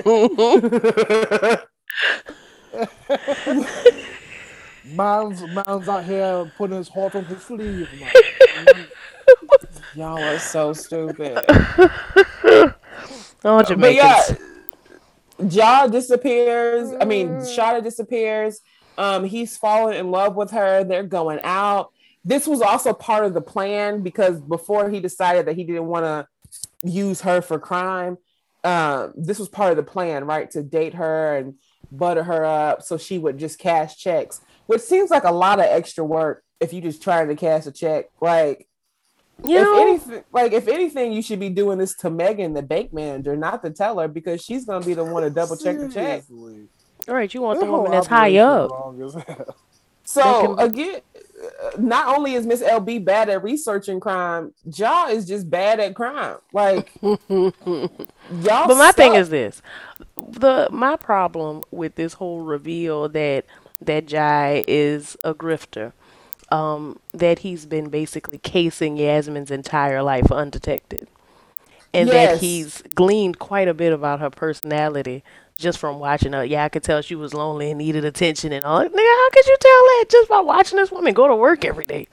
Man's 4.84 5.42
man's 5.42 5.88
out 5.88 6.04
here 6.04 6.50
putting 6.56 6.76
his 6.76 6.88
heart 6.88 7.14
on 7.16 7.24
his 7.24 7.42
sleeve, 7.42 7.88
man. 7.98 8.86
Y'all 9.94 10.22
are 10.22 10.38
so 10.38 10.72
stupid. 10.72 11.38
oh, 11.48 12.72
Jamaicans. 13.44 13.44
but 13.44 13.68
Jamaicans. 13.68 13.96
yeah, 13.98 14.36
Ja 15.50 15.86
disappears. 15.88 16.92
I 17.00 17.04
mean, 17.04 17.28
Shada 17.40 17.82
disappears. 17.82 18.60
Um, 18.98 19.24
he's 19.24 19.56
fallen 19.56 19.96
in 19.96 20.10
love 20.10 20.36
with 20.36 20.50
her. 20.52 20.84
They're 20.84 21.02
going 21.02 21.40
out. 21.42 21.92
This 22.24 22.46
was 22.46 22.60
also 22.60 22.92
part 22.92 23.24
of 23.24 23.34
the 23.34 23.40
plan 23.40 24.02
because 24.02 24.40
before 24.40 24.88
he 24.90 25.00
decided 25.00 25.46
that 25.46 25.56
he 25.56 25.64
didn't 25.64 25.86
want 25.86 26.04
to 26.04 26.26
use 26.88 27.20
her 27.20 27.40
for 27.40 27.58
crime, 27.58 28.18
um, 28.64 29.12
this 29.16 29.38
was 29.38 29.48
part 29.48 29.70
of 29.70 29.76
the 29.76 29.82
plan, 29.82 30.24
right? 30.24 30.50
To 30.50 30.62
date 30.62 30.94
her 30.94 31.36
and 31.36 31.54
butter 31.92 32.24
her 32.24 32.44
up 32.44 32.82
so 32.82 32.98
she 32.98 33.18
would 33.18 33.38
just 33.38 33.58
cash 33.58 33.96
checks, 33.96 34.40
which 34.66 34.80
seems 34.80 35.10
like 35.10 35.24
a 35.24 35.32
lot 35.32 35.60
of 35.60 35.66
extra 35.66 36.04
work 36.04 36.42
if 36.60 36.72
you 36.72 36.80
just 36.80 37.02
trying 37.02 37.28
to 37.28 37.36
cash 37.36 37.66
a 37.66 37.72
check. 37.72 38.06
Like, 38.20 38.68
you 39.44 39.58
if 39.58 39.64
know, 39.64 39.82
anything, 39.82 40.24
like 40.32 40.52
if 40.52 40.66
anything, 40.66 41.12
you 41.12 41.22
should 41.22 41.38
be 41.38 41.50
doing 41.50 41.78
this 41.78 41.94
to 41.98 42.10
Megan, 42.10 42.54
the 42.54 42.62
bank 42.62 42.92
manager, 42.92 43.36
not 43.36 43.62
the 43.62 43.70
teller, 43.70 44.08
because 44.08 44.42
she's 44.42 44.64
gonna 44.64 44.84
be 44.84 44.94
the 44.94 45.04
one 45.04 45.22
to 45.22 45.30
double 45.30 45.56
check 45.56 45.78
the 45.78 45.88
check. 45.88 46.24
All 47.08 47.14
right, 47.14 47.32
you 47.32 47.42
want 47.42 47.60
That 47.60 47.66
the 47.66 47.72
woman 47.72 47.90
that's 47.92 48.06
high 48.08 48.36
up. 48.38 48.70
wrong 48.70 49.02
as 49.02 49.14
hell. 49.14 49.56
So 50.08 50.54
again, 50.58 51.00
not 51.78 52.16
only 52.16 52.34
is 52.34 52.46
Miss 52.46 52.62
LB 52.62 53.04
bad 53.04 53.28
at 53.28 53.42
researching 53.42 53.98
crime, 53.98 54.54
Ja 54.72 55.08
is 55.08 55.26
just 55.26 55.50
bad 55.50 55.80
at 55.80 55.96
crime. 55.96 56.36
Like 56.52 56.92
y'all. 57.02 57.52
But 58.30 58.76
my 58.76 58.92
thing 58.92 59.14
is 59.16 59.30
this: 59.30 59.62
the 60.16 60.68
my 60.70 60.94
problem 60.94 61.62
with 61.72 61.96
this 61.96 62.14
whole 62.14 62.42
reveal 62.42 63.08
that 63.08 63.46
that 63.80 64.06
Jai 64.06 64.62
is 64.68 65.16
a 65.24 65.34
grifter, 65.34 65.92
um, 66.52 67.00
that 67.12 67.40
he's 67.40 67.66
been 67.66 67.88
basically 67.90 68.38
casing 68.38 68.96
Yasmin's 68.96 69.50
entire 69.50 70.04
life 70.04 70.30
undetected, 70.30 71.08
and 71.92 72.08
Yes. 72.08 72.14
that 72.34 72.40
he's 72.40 72.82
gleaned 72.94 73.40
quite 73.40 73.66
a 73.66 73.74
bit 73.74 73.92
about 73.92 74.20
her 74.20 74.30
personality 74.30 75.24
just 75.56 75.78
from 75.78 75.98
watching 75.98 76.32
her. 76.32 76.44
Yeah, 76.44 76.64
I 76.64 76.68
could 76.68 76.82
tell 76.82 77.00
she 77.02 77.14
was 77.14 77.32
lonely 77.34 77.70
and 77.70 77.78
needed 77.78 78.04
attention 78.04 78.52
and 78.52 78.64
all. 78.64 78.80
Nigga, 78.80 78.88
how 78.90 79.30
could 79.30 79.46
you 79.46 79.56
tell 79.60 79.70
that 79.82 80.04
just 80.10 80.28
by 80.28 80.40
watching 80.40 80.76
this 80.78 80.90
woman 80.90 81.14
go 81.14 81.26
to 81.28 81.34
work 81.36 81.64
every 81.64 81.84
day? 81.84 82.08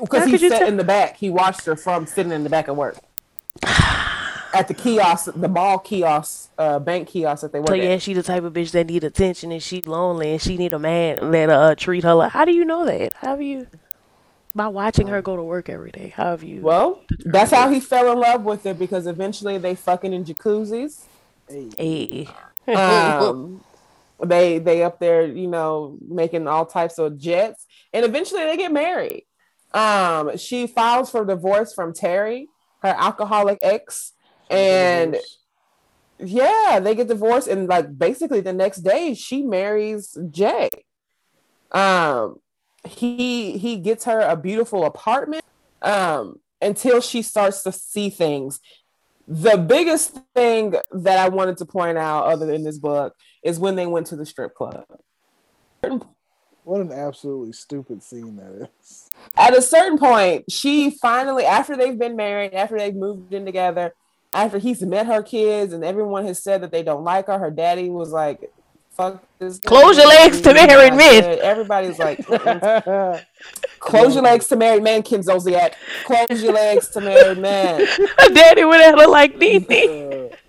because 0.00 0.24
he 0.26 0.36
sat 0.38 0.58
tell- 0.60 0.68
in 0.68 0.76
the 0.76 0.84
back. 0.84 1.16
He 1.16 1.30
watched 1.30 1.64
her 1.66 1.76
from 1.76 2.06
sitting 2.06 2.32
in 2.32 2.42
the 2.44 2.50
back 2.50 2.66
of 2.68 2.76
work 2.76 2.96
at 3.62 4.66
the 4.66 4.74
kiosk, 4.74 5.30
the 5.36 5.48
mall 5.48 5.78
kiosk, 5.78 6.50
uh, 6.58 6.78
bank 6.78 7.08
kiosk 7.08 7.42
that 7.42 7.52
they 7.52 7.60
work 7.60 7.68
So 7.68 7.74
at. 7.74 7.82
yeah, 7.82 7.98
she 7.98 8.12
the 8.14 8.22
type 8.22 8.42
of 8.42 8.52
bitch 8.52 8.72
that 8.72 8.86
need 8.86 9.04
attention 9.04 9.52
and 9.52 9.62
she 9.62 9.80
lonely 9.82 10.32
and 10.32 10.42
she 10.42 10.56
need 10.56 10.72
a 10.72 10.78
man 10.78 11.30
that 11.30 11.50
uh 11.50 11.74
treat 11.76 12.02
her 12.04 12.14
like. 12.14 12.32
How 12.32 12.44
do 12.44 12.52
you 12.52 12.64
know 12.64 12.84
that? 12.86 13.12
How 13.14 13.28
have 13.28 13.42
you? 13.42 13.66
By 14.54 14.68
watching 14.68 15.06
her 15.06 15.22
go 15.22 15.36
to 15.36 15.42
work 15.42 15.68
every 15.70 15.90
day. 15.92 16.08
How 16.14 16.26
have 16.32 16.42
you? 16.42 16.60
Well, 16.60 17.00
that's 17.24 17.52
how 17.52 17.70
he 17.70 17.80
fell 17.80 18.10
in 18.12 18.18
love 18.18 18.44
with 18.44 18.64
her 18.64 18.74
because 18.74 19.06
eventually 19.06 19.56
they 19.56 19.74
fucking 19.74 20.12
in 20.12 20.24
jacuzzis. 20.24 21.04
Hey. 21.48 22.28
um, 22.66 23.62
they 24.24 24.58
they 24.58 24.82
up 24.82 25.00
there, 25.00 25.26
you 25.26 25.48
know, 25.48 25.98
making 26.06 26.46
all 26.46 26.66
types 26.66 26.98
of 26.98 27.18
jets, 27.18 27.66
and 27.92 28.04
eventually 28.04 28.44
they 28.44 28.56
get 28.56 28.72
married. 28.72 29.26
Um, 29.74 30.36
she 30.36 30.66
files 30.66 31.10
for 31.10 31.24
divorce 31.24 31.72
from 31.74 31.94
Terry, 31.94 32.48
her 32.82 32.94
alcoholic 32.96 33.58
ex, 33.62 34.12
and 34.50 35.16
yeah, 36.18 36.78
they 36.82 36.94
get 36.94 37.08
divorced, 37.08 37.48
and 37.48 37.68
like 37.68 37.98
basically 37.98 38.40
the 38.40 38.52
next 38.52 38.78
day 38.78 39.14
she 39.14 39.42
marries 39.42 40.16
Jay. 40.30 40.68
Um, 41.72 42.36
he 42.84 43.58
he 43.58 43.78
gets 43.78 44.04
her 44.04 44.20
a 44.20 44.36
beautiful 44.36 44.84
apartment. 44.84 45.44
Um, 45.80 46.36
until 46.62 47.00
she 47.00 47.20
starts 47.22 47.62
to 47.64 47.72
see 47.72 48.08
things. 48.08 48.60
The 49.32 49.56
biggest 49.56 50.18
thing 50.34 50.74
that 50.92 51.18
I 51.18 51.30
wanted 51.30 51.56
to 51.58 51.64
point 51.64 51.96
out, 51.96 52.26
other 52.26 52.44
than 52.44 52.64
this 52.64 52.76
book, 52.76 53.14
is 53.42 53.58
when 53.58 53.76
they 53.76 53.86
went 53.86 54.08
to 54.08 54.16
the 54.16 54.26
strip 54.26 54.54
club. 54.54 54.84
What 56.64 56.82
an 56.82 56.92
absolutely 56.92 57.54
stupid 57.54 58.02
scene 58.02 58.36
that 58.36 58.68
is. 58.82 59.08
At 59.34 59.56
a 59.56 59.62
certain 59.62 59.96
point, 59.96 60.52
she 60.52 60.90
finally, 60.90 61.46
after 61.46 61.78
they've 61.78 61.98
been 61.98 62.14
married, 62.14 62.52
after 62.52 62.78
they've 62.78 62.94
moved 62.94 63.32
in 63.32 63.46
together, 63.46 63.94
after 64.34 64.58
he's 64.58 64.82
met 64.82 65.06
her 65.06 65.22
kids 65.22 65.72
and 65.72 65.82
everyone 65.82 66.26
has 66.26 66.42
said 66.42 66.62
that 66.62 66.70
they 66.70 66.82
don't 66.82 67.02
like 67.02 67.28
her, 67.28 67.38
her 67.38 67.50
daddy 67.50 67.88
was 67.88 68.10
like, 68.10 68.52
fuck 68.90 69.24
this. 69.38 69.58
Close 69.60 69.96
your 69.96 70.08
legs 70.08 70.42
to 70.42 70.52
married 70.52 70.94
men. 70.94 71.38
Everybody's 71.40 71.98
like. 71.98 72.18
close 73.82 74.14
your 74.14 74.24
legs 74.24 74.48
to 74.48 74.56
married 74.56 74.82
men, 74.82 75.02
Kim 75.02 75.20
Zolciak. 75.22 75.74
Close 76.04 76.42
your 76.42 76.54
legs 76.54 76.88
to 76.90 77.00
married 77.00 77.38
men. 77.38 77.84
Her 77.86 78.28
daddy 78.34 78.64
would 78.64 78.80
have 78.80 78.98
her 78.98 79.06
like 79.06 79.36
Nene. 79.36 80.30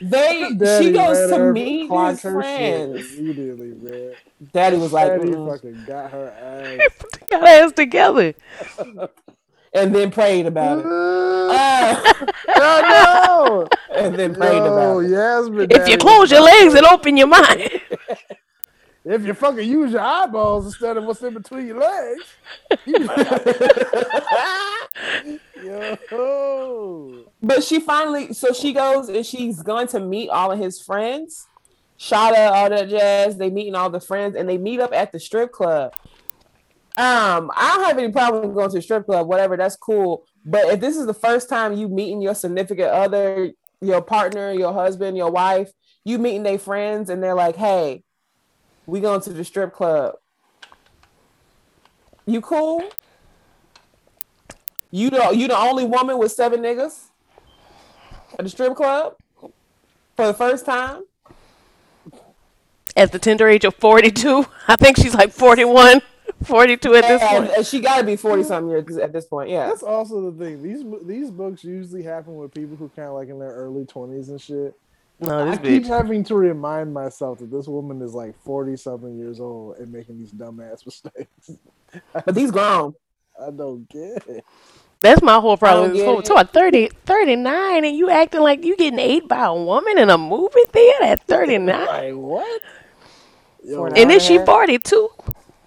They, 0.00 0.54
Daddy 0.56 0.86
she 0.86 0.92
goes 0.92 1.28
to 1.30 1.36
her 1.36 1.52
meet 1.52 1.90
his 1.90 2.20
friends. 2.20 3.16
Immediately, 3.18 3.74
man. 3.74 4.12
Daddy 4.52 4.76
was 4.78 4.92
like, 4.92 5.08
Daddy 5.08 5.30
"Mm-mm," 5.30 5.50
fucking 5.52 5.84
got 5.86 6.10
her 6.10 6.28
ass. 6.30 7.04
Got 7.30 7.40
her 7.40 7.46
ass 7.46 7.72
together. 7.72 8.34
and 9.74 9.94
then 9.94 10.10
prayed 10.10 10.46
about 10.46 10.78
it. 10.78 10.84
oh 10.86 11.50
Ah, 11.54 13.24
no! 13.36 13.68
and 13.94 14.14
then 14.16 14.34
prayed 14.34 14.56
Yo, 14.56 14.64
about 14.72 14.98
it. 15.00 15.10
Yasmin, 15.10 15.70
If 15.70 15.88
you 15.88 15.98
close 15.98 16.30
your 16.30 16.40
legs 16.42 16.74
good. 16.74 16.84
and 16.84 16.86
open 16.86 17.16
your 17.16 17.28
mind. 17.28 17.80
If 19.04 19.24
you 19.24 19.34
fucking 19.34 19.68
use 19.68 19.92
your 19.92 20.00
eyeballs 20.00 20.66
instead 20.66 20.96
of 20.96 21.04
what's 21.04 21.22
in 21.22 21.34
between 21.34 21.66
your 21.66 21.80
legs, 21.80 22.24
you- 22.86 23.04
yo, 25.64 27.24
But 27.42 27.64
she 27.64 27.80
finally, 27.80 28.32
so 28.32 28.52
she 28.52 28.72
goes 28.72 29.08
and 29.08 29.24
she's 29.24 29.62
going 29.62 29.88
to 29.88 30.00
meet 30.00 30.30
all 30.30 30.52
of 30.52 30.58
his 30.58 30.80
friends. 30.80 31.46
Shada, 31.98 32.50
all 32.50 32.70
that 32.70 32.88
jazz. 32.88 33.36
They 33.36 33.50
meeting 33.50 33.74
all 33.74 33.90
the 33.90 34.00
friends 34.00 34.36
and 34.36 34.48
they 34.48 34.58
meet 34.58 34.80
up 34.80 34.92
at 34.92 35.12
the 35.12 35.20
strip 35.20 35.52
club. 35.52 35.92
Um, 36.96 37.50
I 37.56 37.74
don't 37.76 37.86
have 37.86 37.98
any 37.98 38.12
problem 38.12 38.52
going 38.52 38.70
to 38.70 38.78
a 38.78 38.82
strip 38.82 39.06
club, 39.06 39.26
whatever, 39.26 39.56
that's 39.56 39.76
cool. 39.76 40.24
But 40.44 40.66
if 40.66 40.80
this 40.80 40.96
is 40.96 41.06
the 41.06 41.14
first 41.14 41.48
time 41.48 41.72
you 41.72 41.88
meeting 41.88 42.20
your 42.20 42.34
significant 42.34 42.90
other, 42.90 43.52
your 43.80 44.02
partner, 44.02 44.52
your 44.52 44.74
husband, 44.74 45.16
your 45.16 45.30
wife, 45.30 45.70
you 46.04 46.18
meeting 46.18 46.42
their 46.42 46.58
friends 46.58 47.08
and 47.08 47.22
they're 47.22 47.34
like, 47.34 47.56
hey, 47.56 48.02
we 48.86 49.00
going 49.00 49.20
to 49.22 49.32
the 49.32 49.44
strip 49.44 49.72
club. 49.72 50.14
You 52.26 52.40
cool? 52.40 52.84
You 54.90 55.10
the 55.10 55.30
you 55.34 55.48
the 55.48 55.56
only 55.58 55.84
woman 55.84 56.18
with 56.18 56.32
seven 56.32 56.60
niggas 56.60 57.06
at 58.38 58.44
the 58.44 58.48
strip 58.48 58.74
club 58.76 59.14
for 60.16 60.26
the 60.26 60.34
first 60.34 60.66
time. 60.66 61.02
At 62.94 63.10
the 63.10 63.18
tender 63.18 63.48
age 63.48 63.64
of 63.64 63.74
42, 63.76 64.44
I 64.68 64.76
think 64.76 64.98
she's 64.98 65.14
like 65.14 65.32
41, 65.32 66.02
42 66.44 66.94
at 66.94 67.08
this 67.08 67.22
And, 67.22 67.46
point. 67.46 67.56
and 67.56 67.66
she 67.66 67.80
got 67.80 67.98
to 68.00 68.04
be 68.04 68.16
forty 68.16 68.42
something 68.42 68.68
years 68.68 68.98
at 68.98 69.12
this 69.14 69.24
point. 69.24 69.48
Yeah, 69.48 69.66
that's 69.68 69.82
also 69.82 70.30
the 70.30 70.44
thing. 70.44 70.62
These 70.62 70.84
these 71.06 71.30
books 71.30 71.64
usually 71.64 72.02
happen 72.02 72.36
with 72.36 72.52
people 72.52 72.76
who 72.76 72.90
kind 72.90 73.08
of 73.08 73.14
like 73.14 73.28
in 73.28 73.38
their 73.38 73.52
early 73.52 73.86
twenties 73.86 74.28
and 74.28 74.40
shit. 74.40 74.74
No, 75.22 75.50
I 75.50 75.56
this 75.56 75.58
keep 75.60 75.86
having 75.86 76.24
to 76.24 76.34
remind 76.34 76.92
myself 76.92 77.38
that 77.38 77.50
this 77.50 77.66
woman 77.68 78.02
is 78.02 78.14
like 78.14 78.34
forty 78.44 78.76
something 78.76 79.16
years 79.16 79.40
old 79.40 79.78
and 79.78 79.92
making 79.92 80.18
these 80.18 80.32
dumbass 80.32 80.84
mistakes. 80.86 81.50
but 82.12 82.34
these 82.34 82.50
grown. 82.50 82.94
I 83.40 83.50
don't 83.50 83.88
get 83.88 84.26
it. 84.28 84.44
That's 85.00 85.22
my 85.22 85.40
whole 85.40 85.56
problem. 85.56 85.86
don't 85.86 85.92
This 85.94 86.02
get 86.02 86.08
whole 86.08 86.20
it. 86.20 86.26
so 86.26 86.38
at 86.38 86.52
30, 86.52 86.88
39 87.06 87.84
and 87.84 87.96
you 87.96 88.10
acting 88.10 88.40
like 88.42 88.64
you 88.64 88.76
getting 88.76 89.00
ate 89.00 89.26
by 89.28 89.46
a 89.46 89.54
woman 89.54 89.98
in 89.98 90.10
a 90.10 90.18
movie 90.18 90.60
theater 90.70 91.04
at 91.04 91.22
39. 91.24 91.86
Like 91.86 92.14
what? 92.14 92.62
Yo, 93.64 93.84
and 93.86 94.10
then 94.10 94.20
she 94.20 94.38
42. 94.38 95.08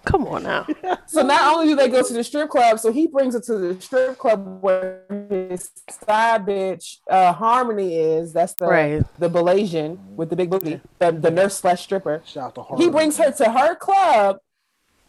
Come 0.06 0.26
on 0.26 0.44
now. 0.44 0.66
So 1.08 1.22
not 1.22 1.54
only 1.54 1.68
do 1.68 1.76
they 1.76 1.88
go 1.88 2.02
to 2.02 2.12
the 2.12 2.24
strip 2.24 2.50
club, 2.50 2.80
so 2.80 2.92
he 2.92 3.06
brings 3.06 3.34
her 3.34 3.40
to 3.40 3.58
the 3.58 3.80
strip 3.80 4.18
club 4.18 4.60
where 4.60 5.04
his 5.30 5.70
side 5.88 6.44
bitch 6.44 6.96
uh, 7.08 7.32
Harmony 7.32 7.94
is. 7.96 8.32
That's 8.32 8.54
the 8.54 8.66
Right. 8.66 9.04
the 9.18 9.28
Malaysian 9.28 9.98
with 10.16 10.30
the 10.30 10.36
big 10.36 10.50
booty, 10.50 10.80
the, 10.98 11.12
the 11.12 11.30
nurse 11.30 11.58
slash 11.58 11.82
stripper. 11.82 12.22
shout 12.26 12.56
to 12.56 12.62
Harmony. 12.62 12.86
He 12.86 12.90
brings 12.90 13.16
her 13.18 13.30
to 13.30 13.50
her 13.52 13.76
club, 13.76 14.38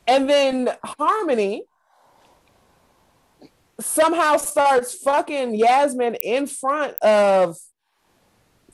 and 0.05 0.29
then 0.29 0.69
Harmony 0.85 1.63
somehow 3.79 4.37
starts 4.37 4.93
fucking 4.93 5.55
Yasmin 5.55 6.15
in 6.15 6.45
front 6.45 6.93
of 6.99 7.57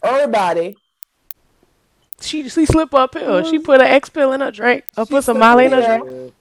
everybody. 0.03 0.75
She 2.23 2.47
she 2.49 2.65
slip 2.65 2.93
uphill. 2.93 3.43
She 3.43 3.59
put 3.59 3.81
an 3.81 3.87
X 3.87 4.09
pill 4.09 4.31
in 4.33 4.41
her 4.41 4.51
drink. 4.51 4.85
Or 4.97 5.05
put 5.05 5.23
some 5.23 5.35
slipped 5.35 5.39
Molly 5.39 5.65
in 5.65 5.71
her 5.73 5.99
drink. 5.99 6.33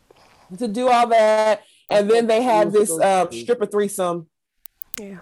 to 0.59 0.69
do 0.69 0.89
all 0.89 1.07
that, 1.09 1.63
and 1.91 2.11
then 2.11 2.27
they 2.27 2.43
had 2.43 2.73
this 2.73 2.89
so 2.91 3.03
um, 3.23 3.33
stripper 3.33 3.67
threesome. 3.67 4.27
Yeah. 5.01 5.19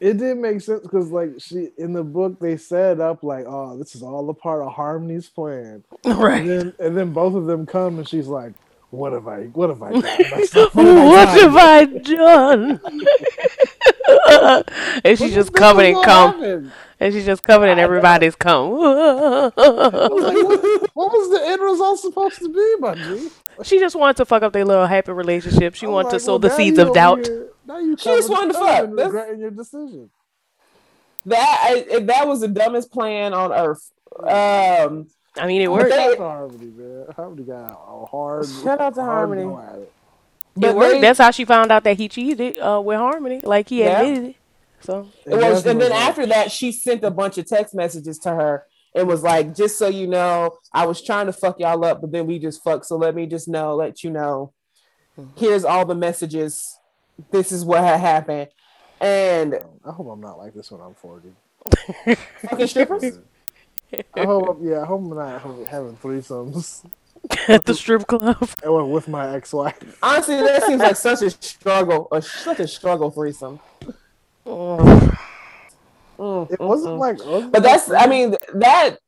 It 0.00 0.16
did 0.16 0.36
make 0.38 0.60
sense 0.60 0.80
because, 0.82 1.10
like, 1.12 1.30
she 1.38 1.68
in 1.78 1.92
the 1.92 2.02
book 2.02 2.40
they 2.40 2.56
set 2.56 2.98
up 3.00 3.22
like, 3.22 3.44
"Oh, 3.46 3.78
this 3.78 3.94
is 3.94 4.02
all 4.02 4.28
a 4.30 4.34
part 4.34 4.60
of 4.62 4.72
Harmony's 4.72 5.28
plan," 5.28 5.84
and 6.04 6.18
Right. 6.18 6.44
then 6.46 6.72
and 6.80 6.96
then 6.96 7.12
both 7.12 7.34
of 7.36 7.46
them 7.46 7.66
come 7.66 7.98
and 7.98 8.08
she's 8.08 8.26
like, 8.26 8.52
"What 8.90 9.12
have 9.12 9.28
I? 9.28 9.42
What 9.44 9.70
have 9.70 9.80
I 9.80 9.92
done? 9.92 10.02
myself? 10.32 10.74
What 10.74 10.86
What 10.86 11.28
have 11.28 11.56
I 11.56 11.84
done? 11.84 12.80
and 15.04 15.18
she's 15.18 15.34
just 15.34 15.52
covered 15.52 15.82
in 15.82 15.94
What 15.94 16.04
cum. 16.06 16.32
happened? 16.34 16.72
And 17.00 17.12
she's 17.12 17.24
just 17.24 17.42
covered 17.42 17.66
in 17.66 17.78
everybody's 17.78 18.34
cum. 18.36 18.70
Like, 18.72 19.56
what, 19.56 20.90
what 20.94 21.12
was 21.12 21.30
the 21.30 21.40
end 21.46 21.60
result 21.62 21.98
supposed 21.98 22.38
to 22.38 22.48
be, 22.48 22.76
my 22.78 22.94
G? 22.94 23.28
she 23.64 23.78
just 23.78 23.94
wanted 23.96 24.16
to 24.18 24.24
fuck 24.24 24.42
up 24.42 24.52
their 24.52 24.64
little 24.64 24.86
happy 24.86 25.12
relationship. 25.12 25.74
She 25.74 25.86
I'm 25.86 25.92
wanted 25.92 26.12
to 26.12 26.20
sow 26.20 26.32
well, 26.32 26.38
the 26.38 26.50
seeds 26.50 26.78
of 26.78 26.94
doubt. 26.94 27.26
here- 27.26 27.48
Now 27.66 27.78
you 27.78 27.96
She 27.98 28.04
just 28.10 28.30
wanted 28.30 28.52
to 28.54 28.58
fuck. 28.58 28.84
and 28.84 28.96
regretting 28.96 29.40
your 29.40 29.50
decision. 29.50 30.10
That 31.26 31.86
I, 31.92 31.98
that 32.00 32.26
was 32.26 32.40
the 32.40 32.48
dumbest 32.48 32.90
plan 32.92 33.32
on 33.34 33.52
earth. 33.52 33.90
Um, 34.18 35.06
I 35.36 35.46
mean, 35.46 35.62
it 35.62 35.70
worked. 35.70 35.90
they- 35.90 35.96
Shout 35.96 36.10
out 36.10 36.16
to 36.16 36.22
Harmony, 36.22 36.70
man. 36.76 37.06
Harmony 37.16 37.42
got 37.44 37.70
a 37.72 38.06
hard. 38.06 38.46
Shout 38.48 38.80
out 38.80 38.94
to 38.94 39.02
hard 39.02 39.28
Harmony. 39.28 39.86
Go 40.60 40.68
it. 40.68 40.70
It 40.70 40.72
but 40.72 40.76
worked. 40.76 40.92
they- 40.94 41.00
That's 41.00 41.18
how 41.18 41.30
she 41.30 41.44
found 41.44 41.70
out 41.72 41.84
that 41.84 41.96
he 41.96 42.08
cheated 42.08 42.58
uh, 42.58 42.80
with 42.84 42.98
Harmony. 42.98 43.40
Like 43.42 43.68
he 43.68 43.80
Yeah. 43.80 44.00
admitted 44.00 44.30
it. 44.30 44.36
So 44.80 45.08
it 45.24 45.36
was, 45.36 45.64
and 45.64 45.80
then 45.80 45.92
after 45.92 46.26
that, 46.26 46.50
she 46.50 46.72
sent 46.72 47.04
a 47.04 47.10
bunch 47.10 47.38
of 47.38 47.46
text 47.46 47.72
messages 47.74 48.18
to 48.20 48.30
her. 48.30 48.64
It 48.94 49.06
was 49.06 49.22
like, 49.22 49.54
just 49.54 49.78
so 49.78 49.86
you 49.88 50.06
know, 50.08 50.56
I 50.72 50.86
was 50.86 51.00
trying 51.02 51.26
to 51.26 51.32
fuck 51.32 51.60
y'all 51.60 51.84
up, 51.84 52.00
but 52.00 52.10
then 52.10 52.26
we 52.26 52.38
just 52.40 52.62
fucked. 52.64 52.86
So 52.86 52.96
let 52.96 53.14
me 53.14 53.26
just 53.26 53.46
know, 53.48 53.76
let 53.76 54.02
you 54.02 54.10
know. 54.10 54.52
Here's 55.36 55.64
all 55.64 55.84
the 55.86 55.94
messages. 55.94 56.76
This 57.30 57.52
is 57.52 57.64
what 57.64 57.84
had 57.84 58.00
happened. 58.00 58.48
And 59.00 59.54
I 59.84 59.92
hope 59.92 60.08
I'm 60.08 60.20
not 60.20 60.36
like 60.38 60.52
this 60.54 60.70
when 60.72 60.80
I'm 60.80 60.94
40. 60.94 61.28
fucking 62.48 62.66
strippers. 62.66 63.18
I 64.14 64.24
hope, 64.24 64.58
yeah, 64.62 64.80
I 64.82 64.84
hope 64.86 65.00
I'm 65.02 65.16
not 65.16 65.40
having- 65.42 65.66
having 65.66 65.96
threesomes 65.96 66.84
at 67.48 67.64
the 67.64 67.74
strip 67.74 68.06
club. 68.06 68.48
and 68.62 68.92
with 68.92 69.08
my 69.08 69.34
ex-wife. 69.34 69.98
Honestly, 70.02 70.36
that 70.36 70.64
seems 70.64 70.80
like 70.80 70.96
such 70.96 71.22
a 71.22 71.30
struggle, 71.30 72.08
a, 72.12 72.20
such 72.22 72.60
a 72.60 72.68
struggle 72.68 73.10
threesome. 73.10 73.60
Oh, 74.44 75.12
Mm, 76.18 76.50
It 76.52 76.58
mm, 76.58 76.66
wasn't 76.68 76.94
mm. 76.94 76.98
like, 76.98 77.18
ugly. 77.20 77.50
But 77.50 77.62
that's, 77.62 77.90
I 77.90 78.06
mean, 78.06 78.36
that 78.54 78.98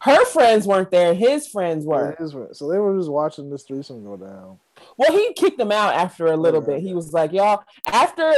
her 0.00 0.24
friends 0.26 0.66
weren't 0.66 0.90
there. 0.90 1.14
His 1.14 1.48
friends 1.48 1.84
were. 1.84 2.12
It 2.12 2.20
is 2.22 2.34
right. 2.34 2.54
So 2.54 2.68
they 2.68 2.78
were 2.78 2.96
just 2.96 3.10
watching 3.10 3.50
this 3.50 3.64
threesome 3.64 4.04
go 4.04 4.16
down. 4.16 4.58
Well, 4.96 5.12
he 5.12 5.32
kicked 5.34 5.58
them 5.58 5.72
out 5.72 5.94
after 5.94 6.26
a 6.26 6.36
little 6.36 6.62
Okay, 6.62 6.74
bit. 6.74 6.82
He 6.82 6.94
was 6.94 7.12
like, 7.12 7.32
"Y'all." 7.32 7.64
After, 7.86 8.32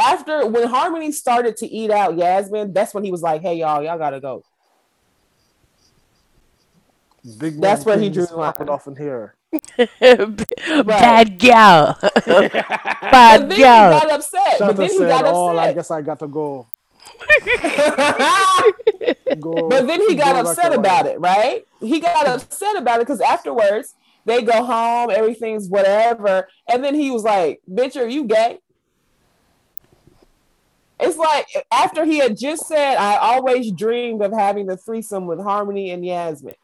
after 0.00 0.46
when 0.46 0.66
Harmony 0.66 1.12
started 1.12 1.56
to 1.58 1.66
eat 1.66 1.90
out 1.90 2.16
Yasmin, 2.16 2.72
that's 2.72 2.92
when 2.94 3.04
he 3.04 3.12
was 3.12 3.22
like, 3.22 3.42
"Hey, 3.42 3.54
y'all, 3.56 3.82
y'all 3.82 3.98
gotta 3.98 4.20
go." 4.20 4.42
Big 7.24 7.60
That's 7.60 7.86
man 7.86 7.86
where 7.86 7.98
he 7.98 8.10
things 8.10 8.10
drew 8.10 8.26
the 8.26 8.36
line. 8.36 8.36
popping 8.36 8.68
off 8.68 8.86
in 8.86 8.96
here. 8.96 9.34
Bad 10.84 11.38
gal. 11.38 11.98
But 13.10 13.10
Bad 13.10 13.40
then 13.48 13.50
he 13.50 13.56
gal. 13.56 13.90
got 13.90 14.10
upset. 14.10 14.56
But 14.58 14.76
then 14.76 14.90
he 14.90 14.98
said, 14.98 15.08
got 15.08 15.24
"Oh, 15.26 15.56
I 15.56 15.72
guess 15.72 15.90
I 15.90 16.02
got 16.02 16.18
to 16.20 16.28
go." 16.28 16.66
go 19.40 19.68
but 19.68 19.86
then 19.86 20.00
he 20.08 20.14
got 20.16 20.42
go 20.42 20.50
upset 20.50 20.72
to 20.72 20.78
about 20.78 21.06
it, 21.06 21.20
right? 21.20 21.64
He 21.80 22.00
got 22.00 22.26
upset 22.26 22.76
about 22.76 23.00
it 23.00 23.06
because 23.06 23.20
afterwards 23.20 23.94
they 24.24 24.42
go 24.42 24.64
home, 24.64 25.10
everything's 25.10 25.68
whatever, 25.68 26.48
and 26.68 26.82
then 26.82 26.94
he 26.94 27.10
was 27.10 27.24
like, 27.24 27.60
"Bitch, 27.70 28.00
are 28.00 28.08
you 28.08 28.24
gay?" 28.24 28.58
It's 30.98 31.18
like 31.18 31.46
after 31.70 32.04
he 32.04 32.18
had 32.18 32.38
just 32.38 32.66
said, 32.66 32.96
"I 32.96 33.16
always 33.16 33.70
dreamed 33.70 34.22
of 34.22 34.32
having 34.32 34.66
the 34.66 34.76
threesome 34.76 35.26
with 35.26 35.40
Harmony 35.40 35.90
and 35.90 36.04
Yasmin." 36.04 36.54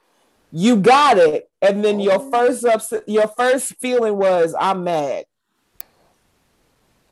You 0.52 0.76
got 0.76 1.18
it, 1.18 1.50
and 1.62 1.84
then 1.84 2.00
your 2.00 2.20
oh. 2.20 2.30
first 2.30 2.64
upset, 2.64 3.08
your 3.08 3.28
first 3.28 3.74
feeling 3.76 4.16
was, 4.16 4.54
"I'm 4.58 4.84
mad." 4.84 5.26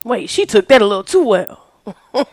Wait, 0.05 0.31
she 0.31 0.47
took 0.47 0.69
that 0.69 0.83
a 0.83 0.87
little 0.87 1.05
too 1.05 1.25
well. 1.25 1.65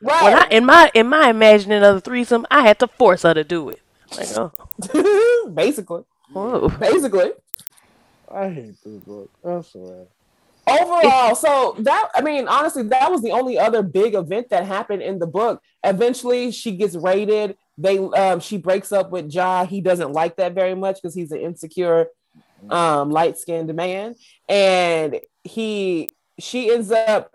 Right? 0.00 0.22
When 0.22 0.34
I 0.34 0.48
in 0.50 0.64
my 0.64 0.90
in 0.94 1.08
my 1.08 1.30
imagining 1.30 1.82
of 1.82 1.96
the 1.96 2.00
threesome, 2.00 2.46
I 2.50 2.62
had 2.62 2.78
to 2.80 2.86
force 2.86 3.22
her 3.22 3.34
to 3.34 3.44
do 3.44 3.68
it. 3.70 3.80
Like, 4.16 4.28
oh. 4.36 5.50
Basically. 5.54 6.04
Whoa. 6.32 6.68
basically. 6.68 7.32
I 8.30 8.48
hate 8.50 8.76
this 8.84 9.02
book. 9.02 9.30
I 9.44 9.60
swear. 9.62 10.06
Overall, 10.66 11.34
so 11.34 11.76
that 11.78 12.10
I 12.14 12.20
mean, 12.20 12.46
honestly, 12.46 12.82
that 12.84 13.10
was 13.10 13.22
the 13.22 13.30
only 13.30 13.58
other 13.58 13.82
big 13.82 14.14
event 14.14 14.50
that 14.50 14.66
happened 14.66 15.02
in 15.02 15.18
the 15.18 15.26
book. 15.26 15.62
Eventually, 15.82 16.52
she 16.52 16.76
gets 16.76 16.94
raided. 16.94 17.56
They 17.78 17.98
um, 17.98 18.40
she 18.40 18.58
breaks 18.58 18.90
up 18.92 19.10
with 19.10 19.32
Ja. 19.32 19.64
He 19.64 19.80
doesn't 19.80 20.12
like 20.12 20.36
that 20.36 20.52
very 20.52 20.74
much 20.74 20.96
because 20.96 21.14
he's 21.14 21.30
an 21.32 21.40
insecure, 21.40 22.08
um, 22.68 23.10
light 23.10 23.38
skinned 23.38 23.72
man, 23.74 24.16
and 24.48 25.20
he 25.44 26.08
she 26.40 26.70
ends 26.72 26.90
up 26.90 27.30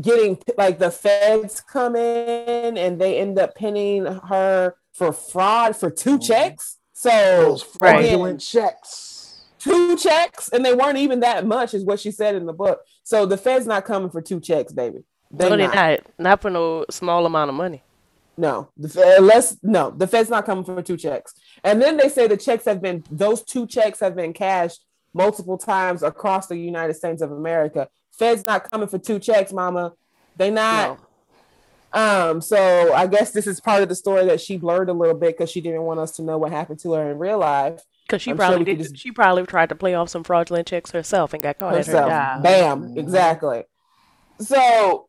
getting 0.00 0.38
like 0.58 0.78
the 0.78 0.90
feds 0.90 1.60
come 1.60 1.96
in 1.96 2.76
and 2.76 3.00
they 3.00 3.18
end 3.18 3.38
up 3.38 3.54
pinning 3.54 4.04
her 4.04 4.74
for 4.92 5.12
fraud 5.12 5.76
for 5.76 5.90
two 5.90 6.18
checks. 6.18 6.78
So 6.92 7.10
Those 7.10 7.64
Right. 7.80 8.00
fraudulent 8.08 8.40
checks. 8.40 9.44
two 9.58 9.96
checks, 9.96 10.48
and 10.50 10.64
they 10.64 10.74
weren't 10.74 10.98
even 10.98 11.20
that 11.20 11.46
much, 11.46 11.74
is 11.74 11.84
what 11.84 11.98
she 12.00 12.10
said 12.10 12.34
in 12.34 12.46
the 12.46 12.52
book. 12.52 12.80
So 13.04 13.26
the 13.26 13.36
Fed's 13.36 13.66
not 13.66 13.84
coming 13.84 14.10
for 14.10 14.20
two 14.20 14.40
checks, 14.40 14.72
baby. 14.72 15.04
They 15.30 15.48
No, 15.48 15.56
they 15.56 15.66
not. 15.66 15.74
not. 15.74 16.00
Not 16.18 16.42
for 16.42 16.50
no 16.50 16.84
small 16.90 17.26
amount 17.26 17.48
of 17.50 17.54
money. 17.56 17.82
No, 18.38 18.68
the 18.76 18.88
Fed, 18.88 19.18
unless 19.18 19.56
no, 19.62 19.90
the 19.90 20.06
Fed's 20.06 20.28
not 20.28 20.44
coming 20.44 20.64
for 20.64 20.82
two 20.82 20.96
checks. 20.96 21.34
And 21.64 21.80
then 21.80 21.96
they 21.96 22.08
say 22.08 22.26
the 22.26 22.36
checks 22.36 22.64
have 22.66 22.82
been 22.82 23.02
those 23.10 23.42
two 23.42 23.66
checks 23.66 24.00
have 24.00 24.14
been 24.14 24.32
cashed 24.34 24.84
multiple 25.14 25.56
times 25.56 26.02
across 26.02 26.46
the 26.46 26.56
United 26.56 26.94
States 26.94 27.22
of 27.22 27.32
America. 27.32 27.88
Fed's 28.12 28.44
not 28.46 28.70
coming 28.70 28.88
for 28.88 28.98
two 28.98 29.18
checks, 29.18 29.52
mama. 29.52 29.92
They 30.36 30.50
not. 30.50 31.00
Um, 31.92 32.42
so 32.42 32.92
I 32.92 33.06
guess 33.06 33.30
this 33.30 33.46
is 33.46 33.58
part 33.60 33.82
of 33.82 33.88
the 33.88 33.94
story 33.94 34.26
that 34.26 34.40
she 34.40 34.58
blurred 34.58 34.90
a 34.90 34.92
little 34.92 35.14
bit 35.16 35.36
because 35.38 35.50
she 35.50 35.62
didn't 35.62 35.82
want 35.82 35.98
us 36.00 36.12
to 36.16 36.22
know 36.22 36.36
what 36.36 36.52
happened 36.52 36.78
to 36.80 36.92
her 36.92 37.10
in 37.10 37.18
real 37.18 37.38
life. 37.38 37.80
Because 38.06 38.20
she 38.20 38.32
I'm 38.32 38.36
probably 38.36 38.58
could 38.66 38.76
did. 38.76 38.78
just- 38.80 38.98
She 38.98 39.12
probably 39.12 39.46
tried 39.46 39.70
to 39.70 39.74
play 39.74 39.94
off 39.94 40.10
some 40.10 40.22
fraudulent 40.24 40.66
checks 40.68 40.90
herself 40.90 41.32
and 41.32 41.42
got 41.42 41.58
caught 41.58 41.74
herself. 41.74 42.10
her. 42.10 42.40
Bam, 42.42 42.98
exactly. 42.98 43.64
So 44.40 45.08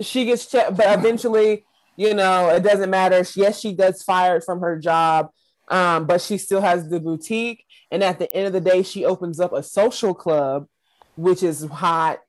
she 0.00 0.24
gets 0.24 0.46
checked, 0.46 0.76
but 0.76 0.98
eventually, 0.98 1.66
you 1.96 2.14
know, 2.14 2.48
it 2.48 2.62
doesn't 2.62 2.90
matter. 2.90 3.24
Yes, 3.34 3.60
she 3.60 3.72
gets 3.72 4.02
fired 4.02 4.44
from 4.44 4.60
her 4.60 4.78
job, 4.78 5.30
um, 5.68 6.06
but 6.06 6.20
she 6.20 6.38
still 6.38 6.60
has 6.60 6.88
the 6.88 7.00
boutique. 7.00 7.64
And 7.90 8.02
at 8.04 8.18
the 8.18 8.34
end 8.34 8.46
of 8.46 8.52
the 8.52 8.60
day, 8.60 8.82
she 8.82 9.04
opens 9.04 9.40
up 9.40 9.52
a 9.52 9.62
social 9.62 10.14
club, 10.14 10.68
which 11.16 11.42
is 11.42 11.64
hot. 11.64 12.20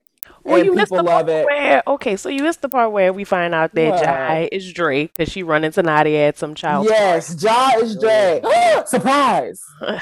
Well, 0.43 0.57
and 0.57 0.65
you 0.65 0.75
people 0.75 1.03
love 1.03 1.29
it. 1.29 1.45
where 1.45 1.83
okay, 1.85 2.15
so 2.15 2.27
you 2.27 2.41
missed 2.43 2.61
the 2.61 2.69
part 2.69 2.91
where 2.91 3.13
we 3.13 3.23
find 3.23 3.53
out 3.53 3.75
that 3.75 3.91
What? 3.91 4.03
Jai 4.03 4.49
is 4.51 4.73
Drake 4.73 5.13
because 5.13 5.31
she 5.31 5.43
run 5.43 5.63
into 5.63 5.83
Nadia 5.83 6.27
at 6.27 6.37
some 6.37 6.55
child 6.55 6.87
Yes, 6.89 7.41
Ja 7.41 7.71
is 7.77 7.95
Dre. 7.95 8.41
Surprise. 8.87 9.63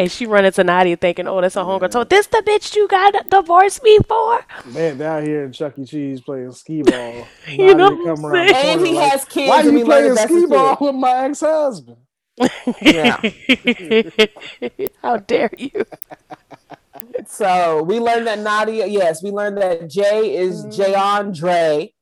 and 0.00 0.10
she 0.10 0.24
run 0.24 0.46
into 0.46 0.64
Nadia 0.64 0.96
thinking, 0.96 1.28
oh, 1.28 1.42
that's 1.42 1.56
a 1.56 1.60
homegirl. 1.60 1.92
So 1.92 2.04
this 2.04 2.26
the 2.26 2.42
bitch 2.46 2.74
you 2.74 2.88
got 2.88 3.28
divorced 3.28 3.82
me 3.82 3.98
for? 4.08 4.42
Man, 4.64 4.96
down 4.96 5.22
here 5.26 5.44
in 5.44 5.52
Chuck 5.52 5.78
E. 5.78 5.84
Cheese 5.84 6.22
playing 6.22 6.52
skee 6.52 6.80
ball. 6.82 7.28
You 7.48 7.74
know 7.74 7.90
come 7.90 8.04
what 8.04 8.18
I'm 8.18 8.24
around 8.24 8.48
saying? 8.48 8.78
And 8.78 8.86
he 8.86 8.94
like, 8.94 9.12
has 9.12 9.24
kids. 9.26 9.50
Why 9.50 9.60
and 9.60 9.72
you 9.72 9.78
we 9.80 9.84
playing 9.84 10.14
that's 10.14 10.32
skee 10.32 10.46
ball 10.46 10.76
kid. 10.76 10.84
with 10.86 10.94
my 10.94 11.24
ex-husband? 11.26 11.98
Yeah. 12.80 13.20
How 15.02 15.18
dare 15.18 15.50
you? 15.58 15.84
So 17.26 17.82
we 17.82 18.00
learned 18.00 18.26
that 18.26 18.38
Nadia, 18.38 18.86
yes, 18.86 19.22
we 19.22 19.30
learned 19.30 19.58
that 19.58 19.90
Jay 19.90 20.34
is 20.34 20.64
mm-hmm. 20.64 20.80
Jayon 20.80 21.36
Dre. 21.36 21.92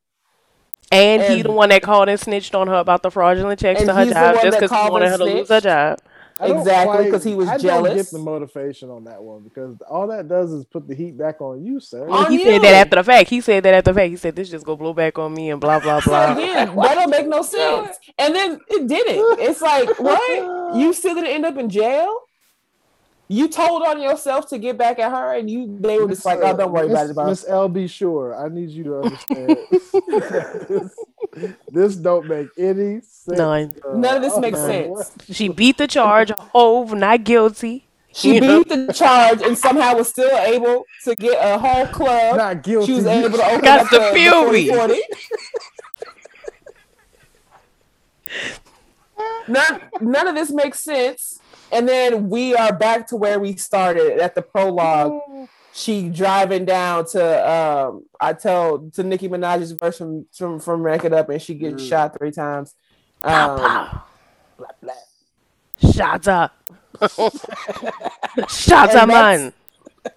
And, 0.92 1.22
he 1.22 1.42
the 1.42 1.50
one 1.50 1.70
that 1.70 1.82
called 1.82 2.08
and 2.08 2.18
snitched 2.18 2.54
on 2.54 2.68
her 2.68 2.74
about 2.74 3.02
the 3.02 3.10
fraudulent 3.10 3.58
checks 3.58 3.82
to 3.82 3.92
her 3.92 4.06
job 4.06 4.36
just 4.40 4.60
because 4.60 4.70
he 4.70 4.90
wanted 4.90 5.06
and 5.06 5.12
her 5.12 5.18
to 5.18 5.24
lose 5.24 5.48
her 5.48 5.60
job. 5.60 5.98
I 6.40 6.48
don't 6.48 6.58
Exactly, 6.58 7.10
'cause 7.10 7.24
he 7.24 7.34
was 7.34 7.48
I 7.48 7.56
don't 7.58 7.84
get 7.96 8.10
the 8.10 8.18
motivation 8.18 8.90
on 8.90 9.04
that 9.04 9.22
one 9.22 9.42
because 9.42 9.76
all 9.90 10.06
that 10.08 10.28
does 10.28 10.52
is 10.52 10.64
put 10.64 10.86
the 10.86 10.94
heat 10.94 11.18
back 11.18 11.40
on 11.40 11.64
you, 11.64 11.80
sir. 11.80 12.08
On 12.08 12.30
he 12.30 12.38
you. 12.38 12.44
said 12.44 12.62
that 12.62 12.74
after 12.74 12.96
the 12.96 13.04
fact. 13.04 13.28
He 13.30 13.40
said 13.40 13.62
that 13.64 13.74
after 13.74 13.92
the 13.92 13.98
fact. 14.00 14.10
He 14.10 14.16
said 14.16 14.36
this 14.36 14.48
just 14.48 14.64
go 14.64 14.76
blow 14.76 14.92
back 14.94 15.18
on 15.18 15.34
me 15.34 15.50
and 15.50 15.60
blah 15.60 15.80
blah 15.80 16.00
So 16.08 16.10
blah. 16.10 16.32
again, 16.34 16.74
that 16.76 16.94
don't 16.94 17.10
make 17.10 17.26
no 17.26 17.42
sense. 17.42 17.98
And 18.18 18.34
then 18.34 18.60
it 18.68 18.86
didn't. 18.86 19.40
It's 19.40 19.60
like, 19.60 19.98
what? 19.98 20.76
You 20.76 20.92
still 20.92 21.14
gonna 21.14 21.28
end 21.28 21.44
up 21.44 21.56
in 21.56 21.68
jail? 21.70 22.14
You 23.30 23.46
told 23.48 23.82
on 23.82 24.00
yourself 24.00 24.48
to 24.48 24.58
get 24.58 24.78
back 24.78 24.98
at 24.98 25.10
her, 25.10 25.34
and 25.34 25.50
you 25.50 25.76
they 25.80 25.98
were 25.98 26.08
just 26.08 26.24
like, 26.24 26.38
oh, 26.42 26.56
don't 26.56 26.72
worry 26.72 26.88
about 26.90 27.10
it, 27.10 27.14
bro. 27.14 27.26
Miss 27.26 27.44
LB 27.44 27.90
Sure, 27.90 28.34
I 28.34 28.48
need 28.48 28.70
you 28.70 28.84
to 28.84 29.00
understand. 29.00 29.58
this, 31.34 31.54
this 31.70 31.96
don't 31.96 32.26
make 32.26 32.48
any 32.56 33.02
sense. 33.02 33.38
None. 33.38 33.74
Uh, 33.86 33.96
None 33.98 34.16
of 34.16 34.22
this 34.22 34.32
I'm 34.34 34.40
makes 34.40 34.58
like, 34.58 34.96
sense. 34.96 35.12
She 35.30 35.48
beat 35.48 35.76
the 35.76 35.86
charge. 35.86 36.30
Hove 36.30 36.94
not 36.94 37.24
guilty. 37.24 37.84
She 38.14 38.36
You 38.36 38.40
know? 38.40 38.64
beat 38.64 38.86
the 38.86 38.92
charge 38.94 39.42
and 39.42 39.58
somehow 39.58 39.94
was 39.96 40.08
still 40.08 40.34
able 40.38 40.86
to 41.04 41.14
get 41.14 41.36
a 41.38 41.58
whole 41.58 41.86
club. 41.88 42.38
Not 42.38 42.62
guilty. 42.62 42.86
She 42.86 42.92
was 42.94 43.04
able 43.06 43.36
to 43.36 43.44
open 43.44 43.60
Got 43.60 43.80
up 43.80 43.90
the 43.90 43.98
the, 43.98 44.10
fury. 44.14 44.68
40. 44.68 45.02
none, 49.48 49.80
none 50.00 50.28
of 50.28 50.34
this 50.34 50.50
makes 50.50 50.80
sense. 50.80 51.40
And 51.72 51.88
then 51.88 52.28
we 52.30 52.54
are 52.54 52.72
back 52.72 53.06
to 53.08 53.16
where 53.16 53.38
we 53.38 53.56
started 53.56 54.18
at 54.20 54.34
the 54.34 54.42
prologue. 54.42 55.20
She 55.74 56.08
driving 56.08 56.64
down 56.64 57.06
to 57.08 57.50
um 57.50 58.04
I 58.20 58.32
tell 58.32 58.90
to 58.94 59.02
Nicki 59.02 59.28
Minaj's 59.28 59.72
verse 59.72 59.98
from 59.98 60.26
from, 60.36 60.58
from 60.60 60.82
Rake 60.82 61.04
It 61.04 61.12
Up 61.12 61.28
and 61.28 61.40
she 61.40 61.54
gets 61.54 61.82
Mm. 61.82 61.88
shot 61.88 62.18
three 62.18 62.30
times. 62.32 62.74
Um, 63.22 63.58
pow. 63.58 64.02
blah, 64.56 64.66
blah. 64.82 65.90
Shots 65.92 66.26
up. 66.26 66.52
Shots 68.48 68.94
And 68.94 68.96
up, 68.96 69.08
man. 69.08 69.52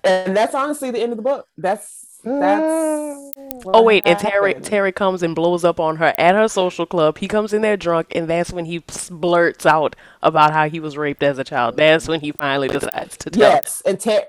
And 0.03 0.35
that's 0.35 0.55
honestly 0.55 0.89
the 0.91 0.99
end 1.01 1.11
of 1.11 1.17
the 1.17 1.23
book. 1.23 1.47
That's 1.57 2.10
that's 2.23 3.17
Oh 3.65 3.83
wait, 3.83 4.03
and 4.07 4.17
Terry. 4.17 4.55
Terry 4.55 4.91
comes 4.91 5.21
and 5.23 5.35
blows 5.35 5.63
up 5.63 5.79
on 5.79 5.97
her 5.97 6.13
at 6.17 6.35
her 6.35 6.47
social 6.47 6.85
club. 6.85 7.19
He 7.19 7.27
comes 7.27 7.53
in 7.53 7.61
there 7.61 7.77
drunk, 7.77 8.07
and 8.15 8.27
that's 8.29 8.51
when 8.51 8.65
he 8.65 8.83
blurts 9.09 9.65
out 9.65 9.95
about 10.23 10.51
how 10.51 10.67
he 10.67 10.79
was 10.79 10.97
raped 10.97 11.21
as 11.23 11.37
a 11.37 11.43
child. 11.43 11.77
That's 11.77 12.07
when 12.07 12.21
he 12.21 12.31
finally 12.31 12.67
decides 12.67 13.17
to 13.17 13.29
tell. 13.29 13.41
Yes, 13.41 13.81
and 13.85 13.99
Ter- 13.99 14.25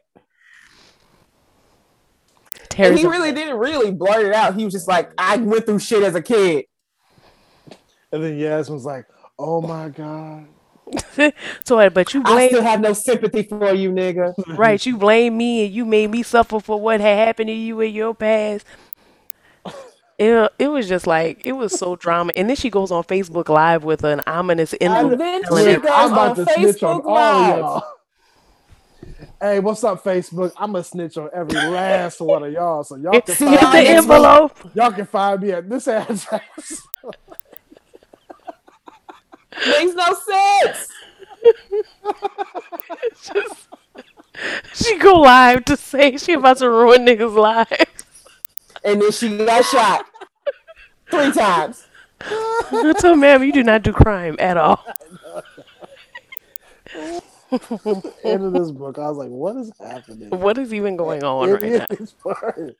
and 2.54 2.68
Terry's 2.68 3.00
he 3.00 3.06
a- 3.06 3.10
really 3.10 3.32
didn't 3.32 3.58
really 3.58 3.90
blurt 3.90 4.26
it 4.26 4.34
out. 4.34 4.54
He 4.56 4.64
was 4.64 4.72
just 4.74 4.88
like, 4.88 5.10
I 5.16 5.36
went 5.36 5.66
through 5.66 5.78
shit 5.78 6.02
as 6.02 6.14
a 6.14 6.22
kid. 6.22 6.66
And 8.12 8.22
then 8.22 8.38
Yasmin's 8.38 8.84
like, 8.84 9.06
"Oh 9.38 9.62
my 9.62 9.88
god." 9.88 10.51
so, 11.64 11.90
but 11.90 12.14
you 12.14 12.22
I 12.24 12.32
blame 12.32 12.48
still 12.48 12.62
have 12.62 12.80
no 12.80 12.92
sympathy 12.92 13.42
for 13.44 13.72
you, 13.74 13.90
nigga. 13.92 14.34
right. 14.54 14.84
You 14.84 14.96
blame 14.98 15.36
me, 15.36 15.66
and 15.66 15.74
you 15.74 15.84
made 15.84 16.10
me 16.10 16.22
suffer 16.22 16.60
for 16.60 16.80
what 16.80 17.00
had 17.00 17.18
happened 17.18 17.48
to 17.48 17.52
you 17.54 17.80
in 17.80 17.94
your 17.94 18.14
past. 18.14 18.66
It, 20.18 20.52
it 20.58 20.68
was 20.68 20.88
just 20.88 21.06
like 21.06 21.42
it 21.46 21.52
was 21.52 21.72
so 21.78 21.96
drama, 21.96 22.32
and 22.36 22.48
then 22.48 22.56
she 22.56 22.70
goes 22.70 22.90
on 22.92 23.02
Facebook 23.04 23.48
Live 23.48 23.82
with 23.84 24.04
an 24.04 24.20
ominous 24.26 24.72
And 24.80 24.92
envelope. 24.94 25.18
then 25.18 25.42
she 25.44 25.76
goes 25.78 25.90
I'm 25.90 26.12
about 26.12 26.30
on 26.30 26.36
to 26.36 26.46
snitch 26.46 26.82
on 26.82 27.00
Facebook 27.00 27.04
all 27.04 27.14
Live. 27.14 27.58
y'all. 27.58 27.84
Hey, 29.40 29.58
what's 29.60 29.82
up, 29.84 30.04
Facebook? 30.04 30.52
I'm 30.56 30.72
gonna 30.72 30.84
snitch 30.84 31.16
on 31.16 31.30
every 31.34 31.56
last 31.60 32.20
one 32.20 32.44
of 32.44 32.52
y'all, 32.52 32.84
so 32.84 32.96
y'all 32.96 33.20
can 33.22 33.36
See 33.36 33.46
find 33.46 33.72
the 33.72 33.82
me, 33.82 33.88
envelope. 33.88 34.58
y'all 34.74 34.92
can 34.92 35.06
find 35.06 35.40
me 35.42 35.52
at 35.52 35.68
this 35.68 35.88
address. 35.88 36.82
Makes 39.66 39.94
no 39.94 40.14
sense. 40.14 40.88
She 44.72 44.96
go 44.98 45.20
live 45.20 45.66
to 45.66 45.76
say 45.76 46.16
she 46.16 46.32
about 46.32 46.56
to 46.58 46.70
ruin 46.70 47.04
niggas' 47.04 47.34
lives. 47.36 47.84
And 48.82 49.02
then 49.02 49.12
she 49.12 49.36
got 49.36 49.62
shot 49.66 50.06
three 51.10 51.30
times. 51.32 51.86
I 52.22 52.94
told 52.98 53.18
ma'am, 53.18 53.42
you 53.44 53.52
do 53.52 53.62
not 53.62 53.82
do 53.82 53.92
crime 53.92 54.36
at 54.38 54.56
all. 54.56 54.82
End 58.24 58.44
of 58.44 58.52
this 58.54 58.70
book, 58.70 58.96
I 58.98 59.08
was 59.08 59.18
like, 59.18 59.28
"What 59.28 59.56
is 59.56 59.70
happening?" 59.78 60.30
What 60.30 60.56
is 60.56 60.72
even 60.72 60.96
going 60.96 61.22
on 61.22 61.48
In- 61.50 61.54
right 61.54 61.62
in 61.64 61.72
now? 61.78 61.86
part. 62.22 62.76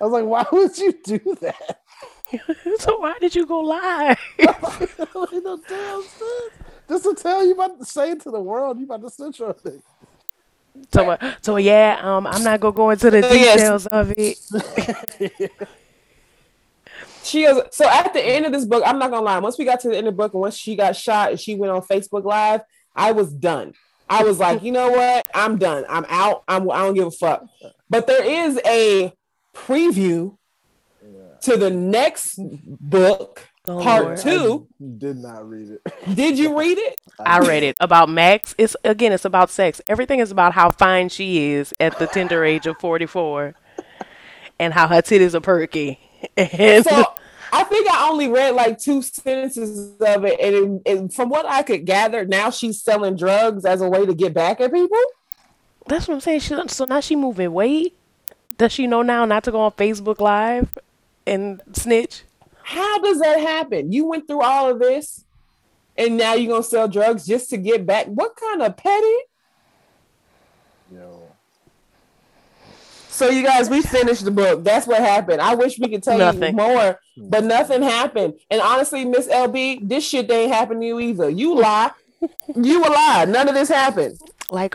I 0.00 0.04
was 0.04 0.12
like, 0.12 0.24
"Why 0.24 0.46
would 0.50 0.78
you 0.78 0.94
do 1.04 1.36
that?" 1.42 1.82
So 2.78 2.98
why 2.98 3.14
did 3.20 3.34
you 3.34 3.46
go 3.46 3.60
live? 3.60 4.18
Like, 4.38 5.32
no 5.42 5.58
damn 5.68 6.02
sense. 6.02 6.52
Just 6.88 7.04
to 7.04 7.14
tell 7.14 7.44
you 7.44 7.52
about 7.52 7.78
to 7.78 7.84
say 7.84 8.14
to 8.14 8.30
the 8.30 8.40
world, 8.40 8.78
you 8.78 8.84
about 8.84 9.02
to 9.02 9.10
snitch 9.10 9.40
on 9.40 9.54
me. 9.64 9.80
So, 10.92 11.10
uh, 11.10 11.34
so 11.42 11.56
yeah, 11.56 11.98
um, 12.02 12.26
I'm 12.26 12.42
not 12.44 12.60
gonna 12.60 12.74
go 12.74 12.90
into 12.90 13.10
the 13.10 13.22
So, 13.22 13.32
yes. 13.32 13.56
details 13.56 13.86
of 13.86 14.12
it. 14.16 15.50
She 17.24 17.42
goes, 17.42 17.62
so 17.72 17.86
at 17.86 18.14
the 18.14 18.24
end 18.24 18.46
of 18.46 18.52
this 18.52 18.64
book, 18.64 18.82
I'm 18.86 18.98
not 18.98 19.10
gonna 19.10 19.24
lie. 19.24 19.38
Once 19.38 19.58
we 19.58 19.66
got 19.66 19.80
to 19.80 19.88
the 19.88 19.98
end 19.98 20.08
of 20.08 20.14
the 20.14 20.16
book, 20.16 20.32
and 20.32 20.40
once 20.40 20.56
she 20.56 20.76
got 20.76 20.96
shot 20.96 21.30
and 21.30 21.38
she 21.38 21.54
went 21.54 21.70
on 21.70 21.82
Facebook 21.82 22.24
Live, 22.24 22.62
I 22.96 23.12
was 23.12 23.34
done. 23.34 23.74
I 24.08 24.22
was 24.22 24.38
like, 24.38 24.62
you 24.62 24.72
know 24.72 24.88
what? 24.90 25.28
I'm 25.34 25.58
done. 25.58 25.84
I'm 25.90 26.06
out. 26.08 26.42
I'm, 26.48 26.70
I 26.70 26.78
don't 26.78 26.94
give 26.94 27.06
a 27.06 27.10
fuck. 27.10 27.44
But 27.90 28.06
there 28.06 28.24
is 28.24 28.58
a 28.64 29.12
preview 29.54 30.37
to 31.42 31.56
the 31.56 31.70
next 31.70 32.38
book 32.64 33.42
Oh, 33.70 33.82
Part 33.82 34.04
Lord. 34.04 34.18
two. 34.18 34.66
Did 34.96 35.18
not 35.18 35.46
read 35.46 35.68
it. 35.68 35.92
Did 36.16 36.38
you 36.38 36.58
read 36.58 36.78
it? 36.78 36.98
I 37.20 37.40
read 37.40 37.62
it 37.62 37.76
about 37.80 38.08
Max. 38.08 38.54
It's 38.56 38.74
again, 38.82 39.12
it's 39.12 39.26
about 39.26 39.50
sex. 39.50 39.78
Everything 39.88 40.20
is 40.20 40.30
about 40.30 40.54
how 40.54 40.70
fine 40.70 41.10
she 41.10 41.50
is 41.52 41.74
at 41.78 41.98
the 41.98 42.06
tender 42.06 42.44
age 42.44 42.66
of 42.66 42.78
44, 42.78 43.54
and 44.58 44.72
how 44.72 44.88
her 44.88 45.02
titties 45.02 45.34
are 45.34 45.40
perky. 45.40 45.98
And 46.36 46.82
So 46.84 47.04
I 47.52 47.62
think 47.64 47.88
I 47.90 48.08
only 48.08 48.28
read 48.28 48.54
like 48.54 48.78
two 48.80 49.02
sentences 49.02 49.90
of 50.00 50.24
it, 50.24 50.40
and, 50.40 50.80
it, 50.86 50.90
and 50.98 51.12
from 51.14 51.28
what 51.28 51.44
I 51.44 51.62
could 51.62 51.84
gather, 51.84 52.24
now 52.24 52.48
she's 52.50 52.80
selling 52.82 53.16
drugs 53.16 53.64
as 53.66 53.82
a 53.82 53.88
way 53.88 54.06
to 54.06 54.14
get 54.14 54.32
back 54.32 54.60
at 54.62 54.72
people. 54.72 54.98
that's 55.86 56.08
what 56.08 56.14
I'm 56.14 56.20
saying. 56.20 56.40
She, 56.40 56.56
so 56.68 56.86
now 56.86 57.00
she 57.00 57.16
moving 57.16 57.52
weight. 57.52 57.94
Does 58.56 58.72
she 58.72 58.86
know 58.86 59.02
now 59.02 59.26
not 59.26 59.44
to 59.44 59.50
go 59.52 59.60
on 59.60 59.72
Facebook 59.72 60.20
Live 60.20 60.76
and 61.28 61.60
snitch? 61.72 62.24
How 62.62 62.98
does 63.00 63.20
that 63.20 63.40
happen? 63.40 63.92
You 63.92 64.06
went 64.06 64.26
through 64.26 64.42
all 64.42 64.70
of 64.70 64.78
this, 64.78 65.24
and 65.96 66.16
now 66.16 66.34
you're 66.34 66.50
gonna 66.52 66.62
sell 66.62 66.88
drugs 66.88 67.26
just 67.26 67.50
to 67.50 67.56
get 67.56 67.86
back. 67.86 68.06
What 68.06 68.36
kind 68.36 68.62
of 68.62 68.76
petty? 68.76 69.16
Yo, 70.92 71.22
So 73.10 73.28
you 73.28 73.42
guys, 73.42 73.68
we 73.68 73.82
finished 73.82 74.24
the 74.24 74.30
book. 74.30 74.64
That's 74.64 74.86
what 74.86 75.00
happened. 75.00 75.40
I 75.40 75.54
wish 75.54 75.78
we 75.78 75.88
could 75.88 76.02
tell 76.02 76.18
Nothing. 76.18 76.56
you 76.56 76.62
more, 76.62 76.98
but 77.16 77.44
nothing 77.44 77.82
happened. 77.82 78.34
And 78.50 78.60
honestly, 78.60 79.04
Miss 79.04 79.28
LB, 79.28 79.88
this 79.88 80.06
shit 80.08 80.30
ain't 80.30 80.52
happened 80.52 80.80
to 80.82 80.86
you 80.86 81.00
either. 81.00 81.28
You 81.28 81.56
lie. 81.58 81.90
You 82.56 82.82
a 82.82 82.88
lie. 82.90 83.26
None 83.28 83.48
of 83.48 83.54
this 83.54 83.68
happened. 83.68 84.18
Like 84.50 84.74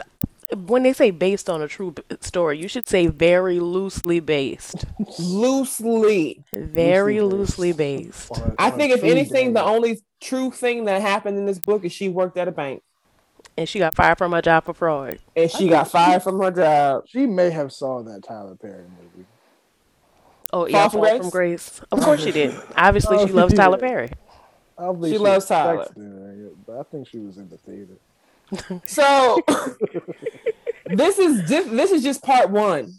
when 0.56 0.84
they 0.84 0.94
say 0.94 1.12
based 1.12 1.50
on 1.50 1.62
a 1.62 1.68
true 1.68 1.94
story, 2.22 2.58
you 2.60 2.68
should 2.68 2.88
say 2.88 3.08
very 3.08 3.60
loosely 3.60 4.20
based. 4.20 4.86
Loosely. 5.20 6.44
Very 6.54 7.20
Loosely 7.22 7.38
loosely 7.40 7.74
based. 7.74 8.32
on 8.32 8.52
a- 8.52 8.56
I 8.60 8.70
think 8.72 8.94
if 8.94 9.00
true 9.02 9.10
anything, 9.10 9.54
the 9.54 9.64
only 9.64 10.02
true 10.22 10.52
thing 10.52 10.86
that 10.86 11.02
happened 11.02 11.38
in 11.38 11.46
this 11.46 11.60
book 11.60 11.84
is 11.86 11.92
she 11.92 12.10
worked 12.10 12.38
at 12.38 12.48
a 12.48 12.52
bank 12.52 12.82
And 13.58 13.68
she 13.68 13.80
got 13.80 13.94
fired 13.96 14.18
from 14.18 14.32
her 14.32 14.42
job 14.42 14.66
for 14.66 14.74
fraud. 14.74 15.20
and 15.36 15.50
she 15.52 15.68
got 15.68 15.90
fired 15.90 16.24
from 16.24 16.40
her 16.42 16.52
job. 16.52 17.04
she 17.08 17.26
may 17.26 17.50
have 17.50 17.72
saw 17.72 18.02
that 18.04 18.24
Tyler 18.24 18.56
Perry 18.56 18.84
movie. 18.84 19.28
Oh 20.52 20.68
yeah, 20.68 20.88
from 20.88 21.02
Fall 21.02 21.10
Grace? 21.10 21.18
from 21.22 21.30
Grace. 21.32 21.82
Of 21.92 22.00
course 22.02 22.24
she 22.24 22.32
did. 22.32 22.56
Obviously, 22.78 23.18
Oh, 23.18 23.26
she 23.28 23.34
loves 23.34 23.54
Tyler. 23.54 23.78
Perry. 23.78 24.12
I 24.78 24.92
She 25.04 25.18
loves 25.18 25.46
Tyler. 25.48 25.84
sexed 25.86 25.98
it, 25.98 26.66
but 26.66 26.80
I 26.80 26.84
think 26.84 27.08
she 27.08 27.18
was 27.20 27.38
in 27.38 27.50
the 27.50 27.58
theater. 27.58 27.94
So 28.86 29.40
this 30.86 31.20
is 31.20 31.50
just 31.50 31.72
this 31.72 31.92
is 31.92 32.04
just 32.04 32.24
part 32.24 32.50
one, 32.50 32.94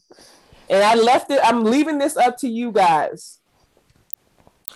and 0.71 0.83
I 0.83 0.95
left 0.95 1.31
it. 1.31 1.41
I'm 1.43 1.65
leaving 1.65 1.99
this 1.99 2.17
up 2.17 2.39
to 2.39 2.49
you 2.49 2.73
guys. 2.73 3.41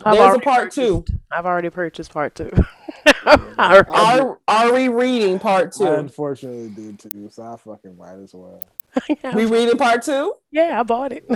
I've 0.05 0.15
There's 0.15 0.19
a 0.19 0.23
already 0.29 0.45
part 0.45 0.73
two. 0.73 1.05
I've 1.31 1.47
already 1.47 1.71
purchased 1.71 2.13
part 2.13 2.35
two. 2.35 2.51
Are 3.59 4.39
are 4.47 4.73
we 4.73 4.89
reading 4.89 5.39
part 5.39 5.75
I 5.75 5.79
two? 5.79 5.93
unfortunately 5.93 6.69
did 6.71 6.99
too, 6.99 7.29
so 7.31 7.43
I 7.43 7.57
fucking 7.57 7.97
might 7.97 8.15
as 8.23 8.33
well. 8.35 8.63
We 9.35 9.45
reading 9.45 9.77
part 9.77 10.03
two? 10.03 10.35
yeah, 10.51 10.81
I 10.81 10.83
bought 10.83 11.13
it. 11.13 11.29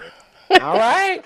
All 0.60 0.76
right. 0.76 1.22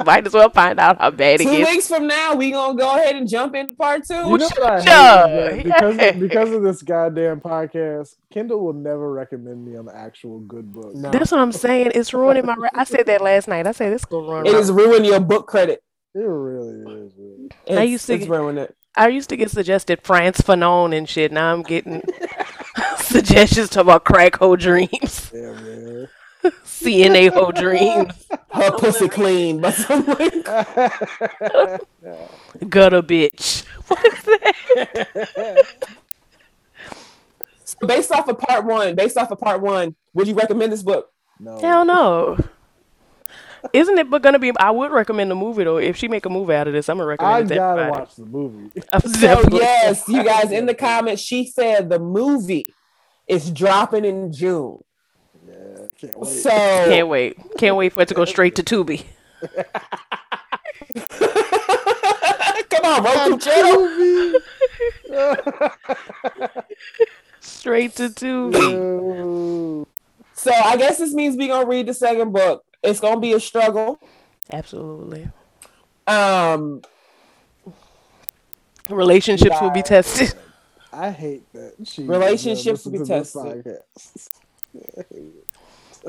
Might 0.06 0.26
as 0.26 0.32
well 0.32 0.50
find 0.50 0.78
out 0.78 0.98
how 1.00 1.10
bad 1.10 1.40
it 1.40 1.44
Two 1.44 1.50
gets. 1.56 1.70
weeks 1.70 1.88
from 1.88 2.06
now, 2.06 2.34
we 2.34 2.50
gonna 2.50 2.76
go 2.78 2.96
ahead 2.96 3.16
and 3.16 3.28
jump 3.28 3.54
into 3.54 3.74
part 3.74 4.04
two. 4.06 4.14
You 4.14 4.38
know 4.38 4.48
what 4.56 4.62
I 4.62 4.80
hate 4.80 4.86
Yeah, 4.86 5.62
because 5.62 5.96
yeah. 5.96 6.12
because 6.12 6.50
of 6.52 6.62
this 6.62 6.82
goddamn 6.82 7.40
podcast, 7.40 8.16
Kindle 8.32 8.64
will 8.64 8.72
never 8.72 9.12
recommend 9.12 9.64
me 9.64 9.76
an 9.76 9.88
actual 9.92 10.40
good 10.40 10.72
book. 10.72 10.94
No. 10.94 11.10
That's 11.10 11.30
what 11.30 11.40
I'm 11.40 11.52
saying. 11.52 11.92
It's 11.94 12.12
ruining 12.12 12.46
my. 12.46 12.54
Re- 12.56 12.68
I 12.74 12.84
said 12.84 13.06
that 13.06 13.20
last 13.20 13.48
night. 13.48 13.66
I 13.66 13.72
said 13.72 13.92
this 13.92 14.04
gonna 14.04 14.26
ruin. 14.28 14.46
It 14.46 14.52
my- 14.52 14.58
is 14.58 14.70
ruining 14.72 15.04
your 15.10 15.20
book 15.20 15.46
credit. 15.46 15.82
It 16.14 16.20
really 16.20 16.68
is. 17.06 17.12
Really. 17.16 17.48
It's, 17.66 17.78
I 17.78 17.82
used 17.82 18.06
to 18.06 18.14
it's 18.14 18.24
get- 18.24 18.30
ruining 18.30 18.64
it. 18.64 18.76
I 18.98 19.08
used 19.08 19.28
to 19.28 19.36
get 19.36 19.50
suggested 19.50 20.00
Frantz 20.02 20.40
Fanon 20.40 20.96
and 20.96 21.06
shit. 21.06 21.30
Now 21.30 21.52
I'm 21.52 21.62
getting 21.62 22.02
suggestions 22.98 23.68
to 23.70 23.80
about 23.80 24.04
crack 24.04 24.36
hoe 24.36 24.56
dreams, 24.56 25.30
Yeah, 25.34 25.52
man. 25.52 25.75
CNA 26.80 27.32
hoe 27.32 27.52
dreams, 27.52 28.12
Her 28.50 28.70
pussy 28.72 29.08
clean, 29.08 29.60
but 29.60 29.74
something. 29.74 30.42
gutter 32.68 33.02
bitch. 33.02 33.64
What 33.86 34.04
is 34.04 34.22
that? 34.24 35.66
so 37.64 37.86
based 37.86 38.10
off 38.10 38.26
of 38.28 38.36
part 38.38 38.64
one, 38.64 38.96
based 38.96 39.16
off 39.16 39.30
of 39.30 39.38
part 39.38 39.60
one, 39.60 39.94
would 40.14 40.26
you 40.26 40.34
recommend 40.34 40.72
this 40.72 40.82
book? 40.82 41.08
no. 41.38 41.58
Hell 41.60 41.84
no. 41.84 42.38
Isn't 43.72 43.98
it 43.98 44.08
but 44.10 44.22
gonna 44.22 44.38
be? 44.38 44.52
I 44.58 44.70
would 44.70 44.90
recommend 44.92 45.30
the 45.30 45.34
movie 45.36 45.64
though. 45.64 45.76
If 45.78 45.96
she 45.96 46.08
make 46.08 46.24
a 46.26 46.30
movie 46.30 46.54
out 46.54 46.66
of 46.68 46.72
this, 46.72 46.88
I'm 46.88 46.98
gonna 46.98 47.08
recommend 47.08 47.34
I 47.34 47.38
it 47.40 47.48
to 47.48 47.54
gotta 47.54 47.80
everybody. 47.82 48.00
watch 48.00 48.14
the 48.16 48.24
movie. 48.26 48.70
I'm 48.92 49.00
So 49.00 49.42
yes, 49.52 50.08
you 50.08 50.22
guys 50.24 50.50
in 50.52 50.66
the 50.66 50.74
comments, 50.74 51.22
she 51.22 51.46
said 51.46 51.88
the 51.88 51.98
movie 51.98 52.64
is 53.28 53.50
dropping 53.50 54.04
in 54.04 54.32
June. 54.32 54.78
Yeah, 56.00 56.10
can't 56.10 56.18
wait. 56.18 56.28
So 56.28 56.50
Can't 56.50 57.08
wait. 57.08 57.36
Can't 57.58 57.76
wait 57.76 57.92
for 57.92 58.02
it 58.02 58.08
to 58.08 58.14
go 58.14 58.24
straight 58.24 58.54
to 58.56 58.62
Tubi. 58.62 59.04
come 62.70 62.84
on, 62.84 63.04
Roku 63.04 63.38
channel. 63.38 64.40
Straight 67.40 67.94
to 67.96 68.08
Tubi. 68.10 69.86
So 70.38 70.52
I 70.52 70.76
guess 70.76 70.98
this 70.98 71.14
means 71.14 71.34
we're 71.34 71.48
gonna 71.48 71.66
read 71.66 71.86
the 71.86 71.94
second 71.94 72.30
book. 72.32 72.62
It's 72.82 73.00
gonna 73.00 73.18
be 73.18 73.32
a 73.32 73.40
struggle. 73.40 73.98
Absolutely. 74.52 75.30
Um, 76.06 76.82
Relationships 78.90 79.56
will 79.60 79.70
be 79.70 79.82
tested. 79.82 80.34
I 80.92 81.10
hate 81.10 81.50
that 81.54 81.74
she 81.84 82.04
Relationships 82.04 82.84
will 82.84 82.92
be 82.92 82.98
to 82.98 83.04
this 83.06 83.32
tested. 83.32 83.78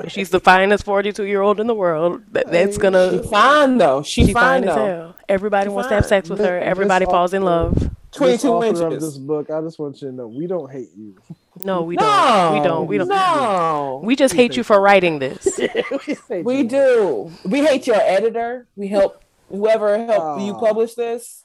Podcast. 0.02 0.10
She's 0.10 0.30
the 0.30 0.40
finest 0.40 0.84
42 0.84 1.24
year 1.24 1.40
old 1.42 1.60
in 1.60 1.66
the 1.66 1.74
world. 1.74 2.22
That, 2.32 2.50
that's 2.50 2.78
gonna. 2.78 3.22
fine 3.24 3.78
though. 3.78 4.02
She, 4.02 4.26
She 4.26 4.32
fine, 4.32 4.62
fine 4.62 4.68
as 4.68 4.74
though. 4.74 4.86
hell. 4.86 5.16
Everybody 5.28 5.68
She 5.68 5.74
wants 5.74 5.88
to 5.88 5.94
have 5.94 6.06
sex 6.06 6.28
with 6.30 6.40
her. 6.40 6.58
Everybody 6.58 7.04
this 7.04 7.12
falls 7.12 7.34
in 7.34 7.42
love. 7.42 7.74
This 7.74 7.90
22 8.12 8.48
author 8.48 8.86
of 8.86 8.92
inches. 8.94 9.02
this 9.02 9.18
book, 9.18 9.50
I 9.50 9.60
just 9.60 9.78
want 9.78 10.00
you 10.00 10.08
to 10.08 10.14
know 10.14 10.26
we 10.28 10.46
don't 10.46 10.70
hate 10.70 10.88
you. 10.96 11.16
No, 11.64 11.82
we 11.82 11.96
no, 11.96 12.02
don't. 12.02 12.52
We 12.54 12.60
don't. 12.68 12.86
We 12.86 12.98
don't. 12.98 13.08
No, 13.08 14.00
We 14.02 14.16
just 14.16 14.34
hate 14.34 14.56
you 14.56 14.62
for 14.62 14.80
writing 14.80 15.18
this. 15.18 15.60
we 16.30 16.62
do. 16.64 17.30
We 17.44 17.64
hate 17.64 17.86
your 17.86 18.00
editor. 18.00 18.66
We 18.76 18.88
help 18.88 19.22
whoever 19.50 19.98
helped 20.06 20.42
you 20.42 20.54
publish 20.54 20.94
this. 20.94 21.44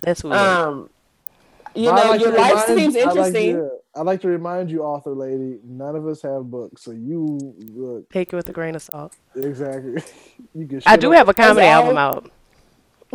That's 0.00 0.22
what. 0.24 0.32
it 0.32 0.36
is. 0.36 0.40
Um, 0.40 0.90
you 1.78 1.90
I'd 1.90 2.04
know, 2.04 2.10
like 2.10 2.20
your 2.20 2.32
to 2.32 2.36
life 2.38 2.68
remind- 2.68 2.78
seems 2.80 2.96
I'd 2.96 3.02
like 3.06 3.16
interesting. 3.16 3.56
to- 3.56 3.70
I'd 3.96 4.06
like 4.06 4.20
to 4.20 4.28
remind 4.28 4.70
you, 4.70 4.82
author 4.84 5.10
lady, 5.10 5.58
none 5.64 5.96
of 5.96 6.06
us 6.06 6.22
have 6.22 6.44
books, 6.50 6.82
so 6.84 6.92
you 6.92 7.38
look 7.74 8.08
Take 8.10 8.32
it 8.32 8.36
with 8.36 8.48
a 8.48 8.52
grain 8.52 8.76
of 8.76 8.82
salt. 8.82 9.14
exactly. 9.34 10.02
You 10.54 10.66
can. 10.66 10.82
I 10.86 10.96
do 10.96 11.08
on- 11.08 11.14
have 11.14 11.28
a 11.28 11.34
comedy 11.34 11.66
I- 11.66 11.70
album 11.70 11.96
out, 11.98 12.30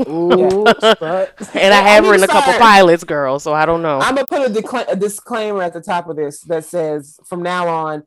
Ooh, 0.07 0.31
and 0.65 0.67
I 0.77 1.27
I 1.53 1.73
have 1.93 2.07
written 2.07 2.23
a 2.23 2.27
couple 2.27 2.53
start- 2.53 2.59
pilots, 2.61 3.03
girl. 3.03 3.39
So 3.39 3.53
I 3.53 3.65
don't 3.65 3.81
know. 3.81 3.99
I'm 3.99 4.15
gonna 4.15 4.25
put 4.27 4.41
a, 4.41 4.49
decla- 4.49 4.91
a 4.91 4.95
disclaimer 4.95 5.61
at 5.61 5.73
the 5.73 5.81
top 5.81 6.09
of 6.09 6.15
this 6.15 6.41
that 6.41 6.65
says, 6.65 7.19
from 7.27 7.43
now 7.43 7.67
on, 7.67 8.03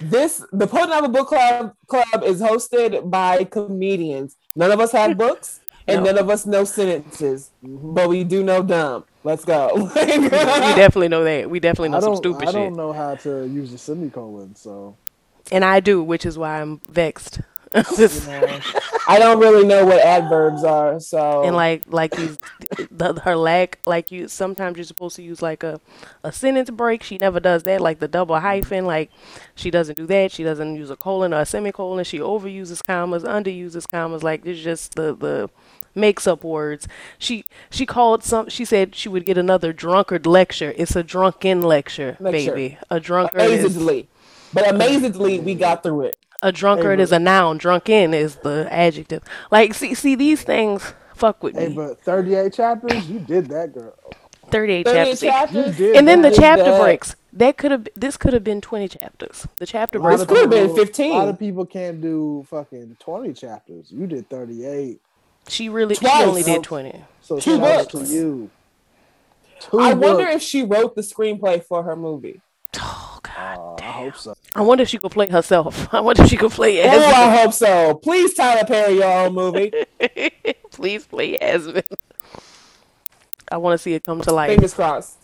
this 0.00 0.42
the 0.52 0.66
Potent 0.66 0.92
Apple 0.92 1.08
Book 1.10 1.28
Club 1.28 1.74
Club 1.88 2.22
is 2.24 2.40
hosted 2.40 3.10
by 3.10 3.44
comedians. 3.44 4.36
None 4.56 4.70
of 4.70 4.80
us 4.80 4.92
have 4.92 5.18
books, 5.26 5.60
and 5.86 6.02
No. 6.04 6.12
none 6.12 6.18
of 6.18 6.30
us 6.30 6.46
know 6.46 6.64
sentences, 6.64 7.50
mm-hmm. 7.64 7.92
but 7.94 8.08
we 8.08 8.24
do 8.24 8.42
know 8.42 8.62
dumb. 8.62 9.04
Let's 9.22 9.44
go. 9.44 9.70
we 9.94 10.28
definitely 10.28 11.08
know 11.08 11.24
that. 11.24 11.50
We 11.50 11.60
definitely 11.60 11.90
know 11.90 12.00
some 12.00 12.16
stupid 12.16 12.48
shit. 12.48 12.48
I 12.48 12.52
don't 12.52 12.76
know 12.76 12.92
how 12.92 13.16
to 13.16 13.46
use 13.46 13.72
a 13.72 13.78
semicolon, 13.78 14.54
so 14.54 14.96
and 15.52 15.64
I 15.64 15.80
do, 15.80 16.02
which 16.02 16.24
is 16.24 16.38
why 16.38 16.60
I'm 16.60 16.80
vexed. 16.88 17.40
This- 17.96 18.26
I 19.06 19.18
don't 19.18 19.38
really 19.38 19.64
know 19.66 19.86
what 19.86 20.00
adverbs 20.00 20.64
are, 20.64 20.98
so 20.98 21.44
and 21.44 21.54
like 21.54 21.82
like 21.86 22.10
these 22.12 22.36
the, 22.90 23.14
her 23.24 23.36
lack 23.36 23.78
like 23.86 24.10
you 24.10 24.26
sometimes 24.26 24.76
you're 24.76 24.84
supposed 24.84 25.14
to 25.16 25.22
use 25.22 25.40
like 25.40 25.62
a 25.62 25.80
a 26.24 26.32
sentence 26.32 26.68
break 26.70 27.02
she 27.02 27.16
never 27.18 27.38
does 27.40 27.62
that 27.64 27.80
like 27.80 28.00
the 28.00 28.08
double 28.08 28.38
hyphen 28.40 28.86
like 28.86 29.10
she 29.54 29.70
doesn't 29.70 29.96
do 29.96 30.06
that 30.06 30.32
she 30.32 30.42
doesn't 30.42 30.74
use 30.76 30.90
a 30.90 30.96
colon 30.96 31.32
or 31.32 31.40
a 31.40 31.46
semicolon 31.46 32.04
she 32.04 32.18
overuses 32.18 32.84
commas 32.84 33.22
underuses 33.22 33.88
commas 33.88 34.22
like 34.22 34.44
it's 34.44 34.60
just 34.60 34.94
the 34.96 35.14
the 35.14 35.48
makes 35.94 36.26
up 36.26 36.44
words 36.44 36.86
she 37.18 37.44
she 37.70 37.84
called 37.86 38.22
some 38.24 38.48
she 38.48 38.64
said 38.64 38.94
she 38.94 39.08
would 39.08 39.24
get 39.26 39.36
another 39.38 39.72
drunkard 39.72 40.26
lecture 40.26 40.72
it's 40.76 40.94
a 40.96 41.02
drunken 41.02 41.62
lecture, 41.62 42.16
Lecture. 42.20 42.52
baby 42.54 42.78
a 42.90 43.00
drunkard 43.00 43.40
is 43.42 43.64
amazingly, 43.64 44.08
but 44.52 44.68
amazingly, 44.68 45.40
we 45.40 45.54
got 45.54 45.82
through 45.82 46.02
it. 46.02 46.16
a 46.42 46.52
drunkard 46.52 46.98
Hey, 46.98 47.02
is 47.02 47.12
a 47.12 47.18
noun 47.18 47.58
drunken 47.58 48.14
is 48.14 48.36
the 48.36 48.68
adjective 48.70 49.22
like 49.50 49.74
see 49.74 49.94
see 49.94 50.14
these 50.14 50.42
things 50.42 50.94
fuck 51.14 51.42
with 51.42 51.56
hey, 51.56 51.68
me 51.68 51.74
but 51.74 52.00
thirty-eight 52.02 52.52
chapters, 52.54 53.08
you 53.10 53.18
did 53.20 53.46
that, 53.48 53.72
girl. 53.74 53.94
38 54.50 54.84
30 54.86 55.16
chapters 55.16 55.20
chapters. 55.20 55.80
and 55.96 56.08
then 56.08 56.22
the 56.22 56.30
chapter 56.30 56.64
that. 56.64 56.80
breaks 56.80 57.14
that 57.32 57.56
could 57.56 57.70
have 57.70 57.86
this 57.94 58.16
could 58.16 58.32
have 58.32 58.42
been 58.42 58.60
20 58.60 58.88
chapters 58.88 59.46
the 59.58 59.66
chapter 59.66 60.00
breaks 60.00 60.24
could 60.24 60.38
have 60.38 60.50
been 60.50 60.74
15. 60.74 61.10
A 61.12 61.14
lot 61.14 61.28
of 61.28 61.38
people 61.38 61.64
can't 61.66 62.00
do 62.00 62.44
fucking 62.50 62.96
twenty 62.98 63.32
chapters. 63.32 63.92
You 63.92 64.06
did 64.08 64.28
thirty-eight. 64.28 65.00
She 65.50 65.68
really 65.68 65.96
Twice. 65.96 66.16
she 66.18 66.24
only 66.24 66.42
did 66.42 66.62
twenty. 66.62 67.04
So 67.22 67.38
Two 67.38 67.56
shout 67.58 67.92
books. 67.92 68.08
to 68.08 68.14
you. 68.14 68.50
Two 69.60 69.78
I 69.80 69.92
wonder 69.94 70.26
if 70.26 70.42
she 70.42 70.62
wrote 70.62 70.94
the 70.94 71.02
screenplay 71.02 71.62
for 71.62 71.82
her 71.82 71.96
movie. 71.96 72.40
Oh 72.78 73.18
God. 73.22 73.58
Uh, 73.58 73.74
I 73.82 73.90
hope 73.92 74.16
so. 74.16 74.34
I 74.54 74.62
wonder 74.62 74.82
if 74.82 74.88
she 74.88 74.98
could 74.98 75.10
play 75.10 75.28
herself. 75.28 75.92
I 75.94 76.00
wonder 76.00 76.22
if 76.22 76.28
she 76.30 76.36
could 76.36 76.52
play 76.52 76.82
Oh, 76.82 76.88
I 76.88 77.36
hope 77.36 77.52
so. 77.52 77.94
Please, 77.94 78.34
Tyler 78.34 78.64
Perry, 78.64 78.94
your 78.94 79.12
own 79.26 79.34
movie. 79.34 79.72
Please 80.70 81.04
play 81.06 81.36
Esmond. 81.40 81.84
I 83.50 83.56
want 83.56 83.74
to 83.74 83.78
see 83.78 83.94
it 83.94 84.04
come 84.04 84.20
to 84.22 84.32
life. 84.32 84.50
Fingers 84.50 84.74
crossed. 84.74 85.18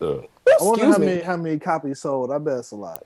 I 0.00 0.26
wonder 0.60 0.86
how 0.86 0.98
many 0.98 1.20
how 1.20 1.36
many 1.36 1.58
copies 1.58 2.00
sold. 2.00 2.30
I 2.32 2.38
bet 2.38 2.58
it's 2.58 2.70
a 2.70 2.76
lot. 2.76 3.04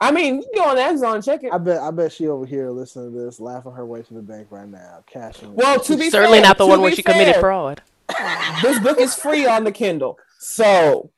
I 0.00 0.10
mean, 0.12 0.36
you 0.36 0.42
can 0.42 0.64
go 0.64 0.70
on 0.70 0.78
Amazon 0.78 1.16
and 1.16 1.24
check 1.24 1.44
it. 1.44 1.52
I 1.52 1.58
bet 1.58 1.80
I 1.80 1.90
bet 1.90 2.12
she 2.12 2.26
over 2.26 2.46
here 2.46 2.70
listening 2.70 3.12
to 3.12 3.18
this, 3.18 3.38
laughing 3.38 3.72
her 3.72 3.84
way 3.84 4.02
to 4.02 4.14
the 4.14 4.22
bank 4.22 4.46
right 4.50 4.68
now, 4.68 5.04
cashing. 5.06 5.54
Well, 5.54 5.78
to 5.80 5.96
be 5.96 6.08
Certainly 6.08 6.38
fair, 6.38 6.46
not 6.46 6.58
the 6.58 6.66
one 6.66 6.80
where 6.80 6.90
be 6.90 6.96
she 6.96 7.02
committed 7.02 7.36
fraud. 7.36 7.82
This 8.62 8.78
book 8.80 8.98
is 8.98 9.14
free 9.14 9.46
on 9.46 9.64
the 9.64 9.72
Kindle, 9.72 10.18
so 10.38 11.10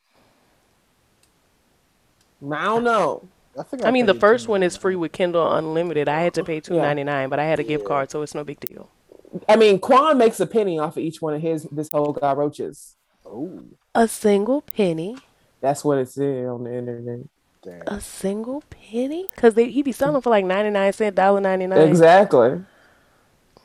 I 2.51 2.65
don't 2.65 2.85
know. 2.85 3.29
I 3.59 3.63
think 3.63 3.85
I 3.85 3.91
mean, 3.91 4.07
the 4.07 4.15
first 4.15 4.49
one 4.49 4.63
is 4.63 4.77
free 4.77 4.97
with 4.97 5.13
Kindle 5.13 5.53
Unlimited. 5.53 6.09
I 6.09 6.23
had 6.23 6.35
to 6.35 6.45
pay 6.45 6.61
two 6.61 6.77
ninety 6.77 7.05
nine, 7.05 7.29
but 7.29 7.39
I 7.39 7.45
had 7.45 7.61
a 7.61 7.65
gift 7.65 7.85
card, 7.85 8.11
so 8.11 8.23
it's 8.23 8.35
no 8.35 8.45
big 8.45 8.61
deal. 8.61 8.91
I 9.49 9.57
mean, 9.57 9.79
Quan 9.79 10.19
makes 10.19 10.41
a 10.41 10.47
penny 10.47 10.79
off 10.79 10.97
of 10.97 11.03
each 11.03 11.23
one 11.23 11.35
of 11.35 11.41
his 11.43 11.65
this 11.71 11.89
whole 11.91 12.13
guy 12.13 12.33
roaches. 12.33 12.97
Oh, 13.25 13.61
A 13.95 14.09
single 14.09 14.63
penny. 14.63 15.17
That's 15.61 15.85
what 15.85 15.99
it 15.99 16.09
said 16.09 16.47
on 16.47 16.65
the 16.65 16.77
internet. 16.77 17.27
Damn. 17.63 17.83
A 17.87 18.01
single 18.01 18.63
penny? 18.71 19.27
Cause 19.37 19.55
they 19.55 19.71
he 19.71 19.83
be 19.83 19.93
selling 19.93 20.21
for 20.23 20.31
like 20.31 20.45
ninety 20.45 20.71
nine 20.71 20.93
cent, 20.93 21.17
dollar 21.17 21.41
ninety 21.41 21.67
nine. 21.67 21.89
Exactly. 21.89 22.63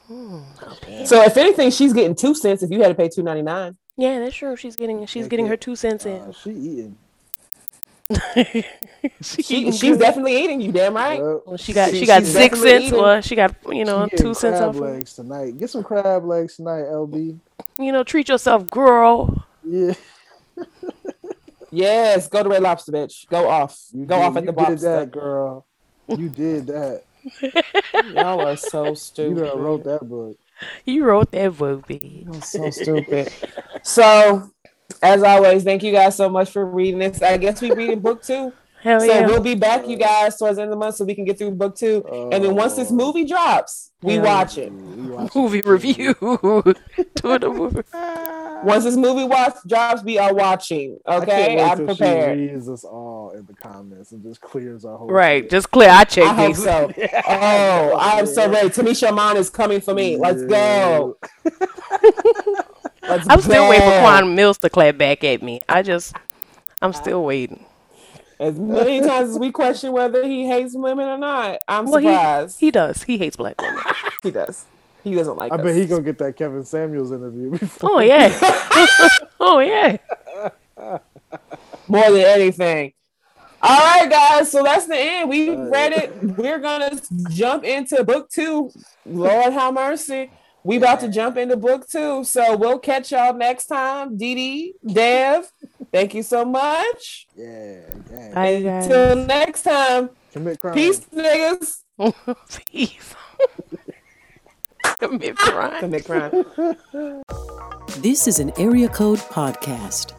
So 0.10 1.22
if 1.24 1.36
anything, 1.38 1.70
she's 1.72 1.92
getting 1.94 2.16
two 2.16 2.34
cents 2.34 2.64
if 2.64 2.72
you 2.72 2.82
had 2.82 2.90
to 2.90 2.96
pay 2.96 3.10
two 3.10 3.24
ninety 3.24 3.42
nine. 3.42 3.76
Yeah, 3.98 4.20
that's 4.20 4.36
true. 4.36 4.56
She's 4.56 4.76
getting 4.76 5.06
she's 5.06 5.24
Heck 5.26 5.32
getting 5.32 5.46
yeah. 5.48 5.52
her 5.52 5.58
two 5.58 5.76
cents 5.76 6.06
Uh, 6.06 6.10
in. 6.10 6.32
she 6.34 6.50
eating. 6.52 6.98
she, 9.22 9.44
She, 9.44 9.58
eating 9.58 9.72
she's 9.74 9.98
good. 9.98 10.00
definitely 10.00 10.42
eating. 10.42 10.62
You 10.62 10.72
damn 10.72 10.94
right. 10.94 11.20
Well, 11.22 11.44
Well, 11.46 11.58
she 11.58 11.74
got 11.74 11.90
she- 11.90 12.00
she 12.00 12.06
got 12.06 12.24
six 12.24 12.60
cents. 12.62 12.86
eating. 12.86 13.00
Well, 13.00 13.20
she 13.22 13.36
got 13.36 13.54
you 13.70 13.84
know 13.84 14.08
she 14.10 14.16
two 14.18 14.34
cents 14.34 14.60
crab 14.60 14.70
off. 14.70 14.76
legs 14.78 15.14
tonight. 15.16 15.58
Get 15.58 15.70
some 15.72 15.84
crab 15.84 16.24
legs 16.24 16.56
tonight, 16.56 16.84
LB. 16.84 17.38
You 17.80 17.92
know, 17.92 18.04
treat 18.04 18.30
yourself, 18.30 18.70
girl. 18.70 19.46
Yeah, 19.66 19.94
Yes, 21.72 22.28
go 22.28 22.44
to 22.44 22.50
Red 22.50 22.64
Lobster, 22.64 22.92
bitch. 22.92 23.28
Go 23.30 23.48
off. 23.50 23.78
you 23.94 24.06
Go 24.06 24.16
did, 24.18 24.24
off 24.26 24.38
at 24.38 24.44
you 24.46 24.52
the 24.52 24.64
did 24.66 24.80
that, 24.80 25.12
girl. 25.12 25.66
You 26.08 26.30
did 26.30 26.68
that. 26.68 27.04
Y'all 28.14 28.42
are 28.42 28.56
so 28.56 28.94
stupid. 28.94 29.38
You 29.46 29.54
wrote 29.54 29.84
that 29.84 30.08
book. 30.08 30.38
You 30.86 31.04
wrote 31.06 31.32
that 31.32 31.60
movie. 31.60 32.26
Y'all 32.26 32.42
so 32.42 32.70
stupid. 32.70 33.32
So, 33.84 34.50
as 35.02 35.24
always, 35.24 35.64
thank 35.64 35.82
you 35.84 35.92
guys 35.94 36.16
so 36.16 36.28
much 36.30 36.50
for 36.50 36.66
reading 36.66 37.00
this. 37.00 37.22
I 37.22 37.38
guess 37.38 37.62
we 37.62 37.72
reading 37.72 38.00
book 38.00 38.22
two. 38.24 38.52
Hell 38.82 39.00
so 39.00 39.06
yeah. 39.06 39.26
we'll 39.26 39.42
be 39.42 39.56
back, 39.56 39.88
you 39.88 39.98
guys, 39.98 40.38
towards 40.38 40.58
the 40.58 40.62
end 40.64 40.72
of 40.72 40.78
the 40.78 40.80
month 40.80 40.96
so 40.96 41.06
we 41.06 41.16
can 41.16 41.26
get 41.26 41.38
through 41.38 41.52
book 41.52 41.76
two. 41.76 42.04
and 42.32 42.44
then 42.44 42.56
once 42.56 42.76
this 42.76 42.92
Oh. 42.92 42.96
movie 42.96 43.26
drops, 43.26 43.92
we 44.02 44.16
Yeah. 44.16 44.22
watch 44.24 44.58
it. 44.58 44.72
We 44.72 45.10
watched 45.10 45.36
movie 45.36 45.62
review. 45.62 46.14
Doing 47.16 47.44
a 47.44 47.50
movie. 47.50 47.82
Once 48.64 48.84
this 48.84 48.96
movie 48.96 49.24
watch 49.24 49.56
drops, 49.68 50.04
we 50.04 50.18
are 50.18 50.34
watching. 50.34 50.98
I 51.06 51.12
can't 51.20 51.24
Okay, 51.30 51.56
wait 51.58 51.64
I'm 51.64 51.86
prepared. 51.86 52.38
She 52.38 52.48
reads 52.48 52.70
us 52.70 52.84
all 52.84 53.32
in 53.32 53.46
the 53.46 53.54
comments 53.54 54.12
and 54.12 54.24
just 54.24 54.42
clears 54.42 54.86
our 54.86 54.98
whole. 54.98 55.08
Right, 55.10 55.44
shit. 55.44 55.50
just 55.52 55.72
clear. 55.72 55.90
I 55.90 56.04
check 56.04 56.26
I 56.26 56.34
hope 56.34 56.48
these. 56.56 56.64
so. 56.64 56.92
Oh, 57.28 57.98
I'm 58.00 58.26
so 58.26 58.50
ready. 58.50 58.70
Tamisha 58.70 59.14
Mon 59.14 59.38
is 59.38 59.50
coming 59.50 59.82
for 59.82 59.94
me. 59.94 60.18
Let's 60.18 60.44
go. 60.44 61.18
Let's 63.04 63.28
I'm 63.30 63.42
still 63.42 63.70
waiting 63.70 63.86
for 63.86 63.92
go. 63.96 64.00
Quan 64.02 64.36
Mills 64.36 64.58
to 64.60 64.70
clap 64.70 64.98
back 64.98 65.24
at 65.24 65.42
me. 65.42 65.62
I 65.70 65.82
just, 65.82 66.16
I'm 66.82 66.94
still 66.94 67.24
waiting. 67.24 67.64
As 68.40 68.60
many 68.60 69.00
times 69.02 69.32
as 69.32 69.40
we 69.40 69.52
question 69.52 69.92
whether 69.94 70.24
he 70.26 70.46
hates 70.46 70.76
women 70.76 71.08
or 71.08 71.18
not, 71.18 71.60
I'm 71.68 71.86
Well, 71.86 72.02
surprised. 72.02 72.60
he 72.60 72.68
he 72.68 72.72
does. 72.72 73.04
He 73.04 73.18
hates 73.18 73.36
black 73.36 73.60
women. 73.62 73.82
He 74.24 74.32
does. 74.32 74.66
He 75.08 75.16
doesn't 75.16 75.38
like 75.38 75.52
I 75.52 75.56
us. 75.56 75.62
bet 75.62 75.76
he 75.76 75.86
gonna 75.86 76.02
get 76.04 76.18
that 76.20 76.36
Kevin 76.36 76.64
Samuels 76.64 77.12
interview 77.12 77.52
before. 77.58 77.90
Oh 77.92 78.00
yeah. 78.00 78.30
oh 79.40 79.60
yeah. 79.60 79.98
more 81.88 82.12
than 82.12 82.22
anything. 82.22 82.94
All 83.62 83.78
right, 83.78 84.10
guys. 84.10 84.52
So 84.52 84.64
that's 84.64 84.86
the 84.86 84.98
end. 84.98 85.30
We 85.30 85.50
read 85.50 85.94
it. 85.94 86.24
We're 86.38 86.60
gonna 86.60 87.00
jump 87.30 87.64
into 87.64 88.04
book 88.04 88.30
two. 88.30 88.72
Lord 89.06 89.54
have 89.54 89.74
mercy. 89.74 90.30
We 90.64 90.78
about 90.78 91.00
to 91.00 91.08
jump 91.08 91.38
into 91.38 91.56
book 91.56 91.88
two. 91.88 92.24
So 92.24 92.58
we'll 92.58 92.80
catch 92.80 93.12
y'all 93.12 93.34
next 93.34 93.68
time. 93.68 94.18
De 94.18 94.36
De, 94.36 94.74
Dev, 94.94 95.50
thank 95.92 96.14
you 96.14 96.24
so 96.24 96.44
much. 96.44 97.28
Yeah, 97.36 97.82
yeah. 98.12 98.34
Bye 98.34 98.62
guys. 98.62 98.88
Next 99.28 99.64
time. 99.64 100.10
Commit 100.34 100.60
crime. 100.60 100.74
Peace, 100.74 101.00
niggas. 101.16 101.84
Peace. 102.72 103.16
Commit 105.00 105.36
crime. 105.38 105.80
Commit 105.80 106.06
crime. 106.06 106.46
This 107.98 108.28
is 108.28 108.40
an 108.40 108.52
Area 108.58 108.88
Code 108.90 109.20
Podcast. 109.20 110.17